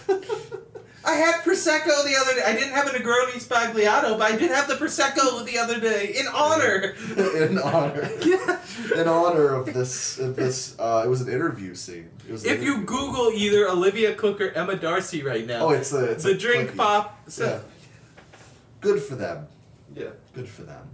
I 1.05 1.13
had 1.15 1.37
prosecco 1.43 2.05
the 2.05 2.15
other 2.21 2.35
day. 2.35 2.43
I 2.45 2.53
didn't 2.53 2.73
have 2.75 2.87
a 2.87 2.91
Negroni 2.91 3.33
Sbagliato, 3.43 4.19
but 4.19 4.33
I 4.33 4.37
did 4.37 4.51
have 4.51 4.69
the 4.69 4.75
prosecco 4.75 5.45
the 5.47 5.59
other 5.59 5.81
day 5.81 6.15
in 6.19 6.27
honor. 6.29 6.95
in 7.17 7.59
honor, 7.59 8.11
yeah. 8.25 8.61
in 8.95 9.09
honor 9.09 9.55
of 9.55 9.73
this, 9.73 10.19
of 10.19 10.37
this, 10.37 10.77
uh, 10.79 11.03
it 11.05 11.09
was 11.09 11.23
an 11.23 11.33
interview 11.33 11.75
scene. 11.75 12.11
It 12.29 12.33
was 12.33 12.45
an 12.45 12.53
If 12.53 12.63
you. 12.63 12.83
Google 12.83 13.31
either 13.33 13.67
Olivia 13.69 14.15
Cooke 14.15 14.41
or 14.43 14.51
Emma 14.51 14.77
D'Arcy 14.77 15.23
right 15.23 15.47
now, 15.47 15.67
oh, 15.67 15.71
it's 15.71 15.91
the 15.91 16.11
it's 16.11 16.25
the 16.25 16.33
a 16.33 16.37
drink 16.37 16.77
pop. 16.77 17.19
Yeah, 17.39 17.61
good 18.81 19.01
for 19.03 19.15
them. 19.15 19.47
yeah. 19.95 20.09
Good 20.35 20.49
for 20.49 20.63
them. 20.63 20.87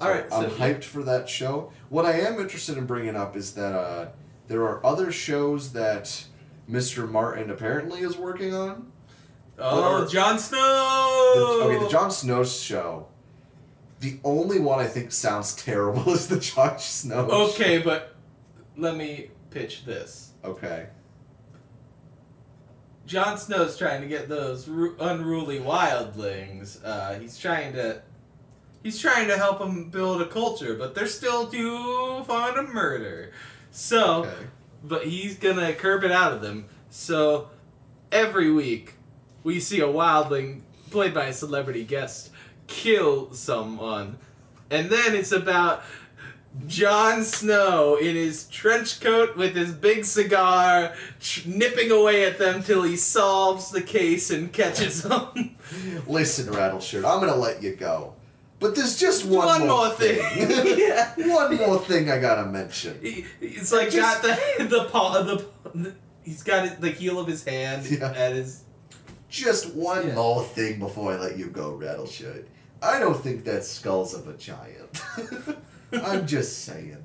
All 0.00 0.08
right. 0.08 0.24
I'm 0.32 0.50
so- 0.50 0.56
hyped 0.56 0.84
for 0.84 1.02
that 1.02 1.28
show. 1.28 1.72
What 1.88 2.04
I 2.06 2.12
am 2.20 2.38
interested 2.38 2.78
in 2.78 2.86
bringing 2.86 3.16
up 3.16 3.36
is 3.36 3.52
that 3.54 3.74
uh, 3.74 4.08
there 4.48 4.62
are 4.62 4.84
other 4.84 5.10
shows 5.10 5.72
that 5.72 6.24
Mr. 6.70 7.10
Martin 7.10 7.50
apparently 7.50 8.00
is 8.00 8.16
working 8.16 8.54
on. 8.54 8.92
Oh, 9.58 10.02
Or- 10.02 10.06
Jon 10.06 10.36
The, 10.36 10.42
Snow. 10.42 11.60
okay, 11.64 11.78
the 11.82 11.88
Jon 11.88 12.10
Snow 12.10 12.44
show. 12.44 13.06
The 14.00 14.18
only 14.24 14.60
one 14.60 14.78
I 14.78 14.86
think 14.86 15.12
sounds 15.12 15.54
terrible 15.64 16.12
is 16.12 16.28
the 16.28 16.38
Jon 16.38 16.78
Snow. 16.78 17.26
show. 17.28 17.34
Okay, 17.50 17.78
but 17.78 18.14
let 18.76 18.96
me 18.96 19.30
pitch 19.50 19.84
this. 19.84 20.32
Okay. 20.44 20.88
Jon 23.06 23.38
Snow's 23.38 23.78
trying 23.78 24.02
to 24.02 24.08
get 24.08 24.28
those 24.28 24.66
ru- 24.68 24.96
unruly 24.98 25.60
wildlings. 25.60 26.78
Uh, 26.84 27.18
he's 27.18 27.38
trying 27.38 27.72
to. 27.74 28.02
He's 28.82 29.00
trying 29.00 29.26
to 29.28 29.36
help 29.36 29.58
them 29.58 29.90
build 29.90 30.20
a 30.22 30.26
culture, 30.26 30.74
but 30.74 30.94
they're 30.94 31.06
still 31.08 31.48
too 31.48 32.22
fond 32.24 32.56
of 32.56 32.72
murder. 32.72 33.32
So, 33.72 34.24
Okay. 34.24 34.46
but 34.84 35.04
he's 35.06 35.36
gonna 35.38 35.72
curb 35.72 36.04
it 36.04 36.12
out 36.12 36.32
of 36.32 36.40
them. 36.40 36.66
So, 36.90 37.48
every 38.12 38.50
week, 38.52 38.94
we 39.46 39.60
see 39.60 39.80
a 39.80 39.86
wildling 39.86 40.60
played 40.90 41.14
by 41.14 41.26
a 41.26 41.32
celebrity 41.32 41.84
guest 41.84 42.30
kill 42.66 43.32
someone, 43.32 44.18
and 44.70 44.90
then 44.90 45.14
it's 45.14 45.30
about 45.32 45.82
Jon 46.66 47.22
Snow 47.22 47.96
in 47.96 48.16
his 48.16 48.48
trench 48.48 49.00
coat 49.00 49.36
with 49.36 49.54
his 49.54 49.72
big 49.72 50.04
cigar, 50.04 50.94
ch- 51.20 51.46
nipping 51.46 51.90
away 51.92 52.24
at 52.24 52.38
them 52.38 52.62
till 52.62 52.82
he 52.82 52.96
solves 52.96 53.70
the 53.70 53.82
case 53.82 54.30
and 54.30 54.52
catches 54.52 55.02
them. 55.04 55.56
Listen, 56.08 56.46
Rattleshirt, 56.52 57.04
I'm 57.04 57.20
gonna 57.20 57.36
let 57.36 57.62
you 57.62 57.76
go. 57.76 58.14
But 58.58 58.74
there's 58.74 58.98
just 58.98 59.26
one, 59.26 59.46
One 59.46 59.60
more 59.60 59.68
more 59.68 59.90
thing. 59.90 60.16
yeah. 60.78 61.12
one 61.18 61.56
more 61.56 61.78
thing 61.78 62.10
I 62.10 62.18
gotta 62.18 62.46
mention. 62.46 62.98
He, 63.02 63.26
he's 63.38 63.70
like 63.72 63.90
Just- 63.90 64.22
got 64.22 64.38
the 64.58 64.64
the 64.64 64.84
paw 64.90 65.22
the, 65.22 65.44
the 65.74 65.94
he's 66.24 66.42
got 66.42 66.66
it, 66.66 66.80
the 66.80 66.90
heel 66.90 67.20
of 67.20 67.26
his 67.28 67.44
hand 67.44 67.86
Yeah. 67.88 68.12
at 68.16 68.32
his 68.32 68.62
Just 69.28 69.74
one 69.74 70.08
Yeah. 70.08 70.14
more 70.14 70.42
thing 70.44 70.78
before 70.78 71.12
I 71.12 71.16
let 71.16 71.36
you 71.38 71.46
go, 71.46 71.72
Rattleshirt. 71.80 72.44
I 72.82 72.98
don't 72.98 73.20
think 73.20 73.44
that 73.44 73.64
skull's 73.64 74.14
of 74.14 74.28
a 74.28 74.34
giant. 74.34 75.02
I'm 75.92 76.26
just 76.26 76.64
saying. 76.64 77.02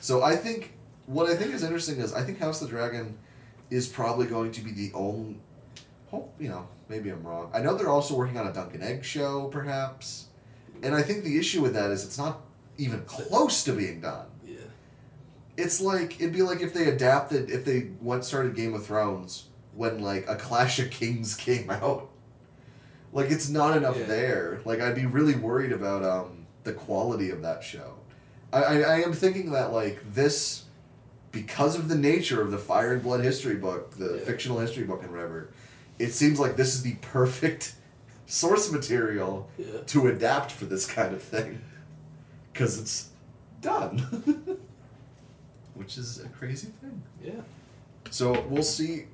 So 0.00 0.22
I 0.22 0.36
think 0.36 0.72
what 1.06 1.30
I 1.30 1.36
think 1.36 1.54
is 1.54 1.62
interesting 1.62 1.98
is 1.98 2.12
I 2.12 2.22
think 2.22 2.38
House 2.38 2.60
of 2.60 2.68
the 2.68 2.74
Dragon 2.74 3.16
is 3.70 3.86
probably 3.88 4.26
going 4.26 4.52
to 4.52 4.60
be 4.60 4.72
the 4.72 4.90
only. 4.94 5.40
Hope 6.10 6.34
you 6.38 6.48
know. 6.48 6.66
Maybe 6.88 7.08
I'm 7.08 7.22
wrong. 7.22 7.50
I 7.54 7.60
know 7.60 7.74
they're 7.74 7.88
also 7.88 8.14
working 8.14 8.36
on 8.36 8.46
a 8.46 8.52
Dunk 8.52 8.74
and 8.74 8.82
Egg 8.82 9.02
show, 9.02 9.48
perhaps. 9.48 10.26
And 10.82 10.94
I 10.94 11.00
think 11.00 11.24
the 11.24 11.38
issue 11.38 11.62
with 11.62 11.72
that 11.72 11.90
is 11.90 12.04
it's 12.04 12.18
not 12.18 12.42
even 12.76 13.00
close 13.04 13.64
to 13.64 13.72
being 13.72 14.00
done. 14.02 14.26
yeah. 14.44 14.56
It's 15.56 15.80
like 15.80 16.20
it'd 16.20 16.32
be 16.34 16.42
like 16.42 16.60
if 16.60 16.74
they 16.74 16.88
adapted 16.88 17.50
if 17.50 17.64
they 17.64 17.90
went 18.02 18.24
started 18.24 18.54
Game 18.54 18.74
of 18.74 18.84
Thrones 18.84 19.44
when 19.74 20.00
like 20.00 20.26
a 20.28 20.36
Clash 20.36 20.78
of 20.78 20.90
Kings 20.90 21.34
came 21.46 21.70
out. 21.70 22.08
Like 23.12 23.30
it's 23.30 23.48
not 23.48 23.76
enough 23.76 23.98
Yeah. 23.98 24.06
there. 24.06 24.60
Like 24.64 24.80
I'd 24.80 24.94
be 24.94 25.06
really 25.06 25.34
worried 25.34 25.72
about 25.72 26.02
um 26.04 26.46
the 26.64 26.72
quality 26.72 27.30
of 27.30 27.42
that 27.42 27.62
show. 27.64 27.94
I, 28.52 28.62
I, 28.62 28.76
I 28.80 28.96
am 29.00 29.12
thinking 29.12 29.50
that 29.52 29.72
like 29.72 30.00
this 30.14 30.64
because 31.32 31.76
of 31.76 31.88
the 31.88 31.94
nature 31.96 32.42
of 32.42 32.50
the 32.50 32.58
Fire 32.58 32.92
and 32.92 33.02
Blood 33.02 33.20
history 33.24 33.56
book, 33.56 33.92
the 33.96 34.16
Yeah. 34.18 34.24
fictional 34.24 34.58
history 34.58 34.84
book 34.84 35.02
and 35.02 35.10
whatever, 35.10 35.48
it 35.98 36.12
seems 36.12 36.38
like 36.38 36.56
this 36.56 36.74
is 36.74 36.82
the 36.82 36.94
perfect 37.00 37.74
source 38.26 38.70
material 38.70 39.48
Yeah. 39.58 39.66
to 39.86 40.06
adapt 40.08 40.50
for 40.52 40.66
this 40.66 40.86
kind 40.86 41.14
of 41.14 41.22
thing. 41.22 41.60
Cause 42.54 42.78
it's 42.78 43.08
done. 43.62 43.98
Which 45.74 45.96
is 45.98 46.20
a 46.20 46.28
crazy 46.28 46.68
thing. 46.80 47.02
Yeah. 47.24 47.40
So 48.10 48.42
we'll 48.48 48.62
see. 48.62 49.06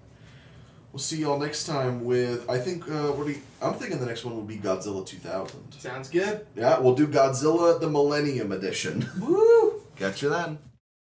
We'll 0.93 1.01
see 1.01 1.19
y'all 1.19 1.39
next 1.39 1.67
time 1.67 2.05
with. 2.05 2.49
I 2.49 2.59
think. 2.59 2.89
Uh, 2.89 3.13
what 3.13 3.27
do 3.27 3.33
you, 3.33 3.41
I'm 3.61 3.75
thinking 3.75 3.99
the 4.01 4.07
next 4.07 4.25
one 4.25 4.35
will 4.35 4.43
be 4.43 4.57
Godzilla 4.57 5.05
2000. 5.05 5.73
Sounds 5.79 6.09
good. 6.09 6.47
Yeah, 6.57 6.79
we'll 6.79 6.95
do 6.95 7.07
Godzilla 7.07 7.79
the 7.79 7.91
Millennium 7.91 8.53
Edition. 8.53 9.09
Woo! 9.21 9.83
Catch 9.97 10.23
you 10.23 10.31
then. 10.31 10.59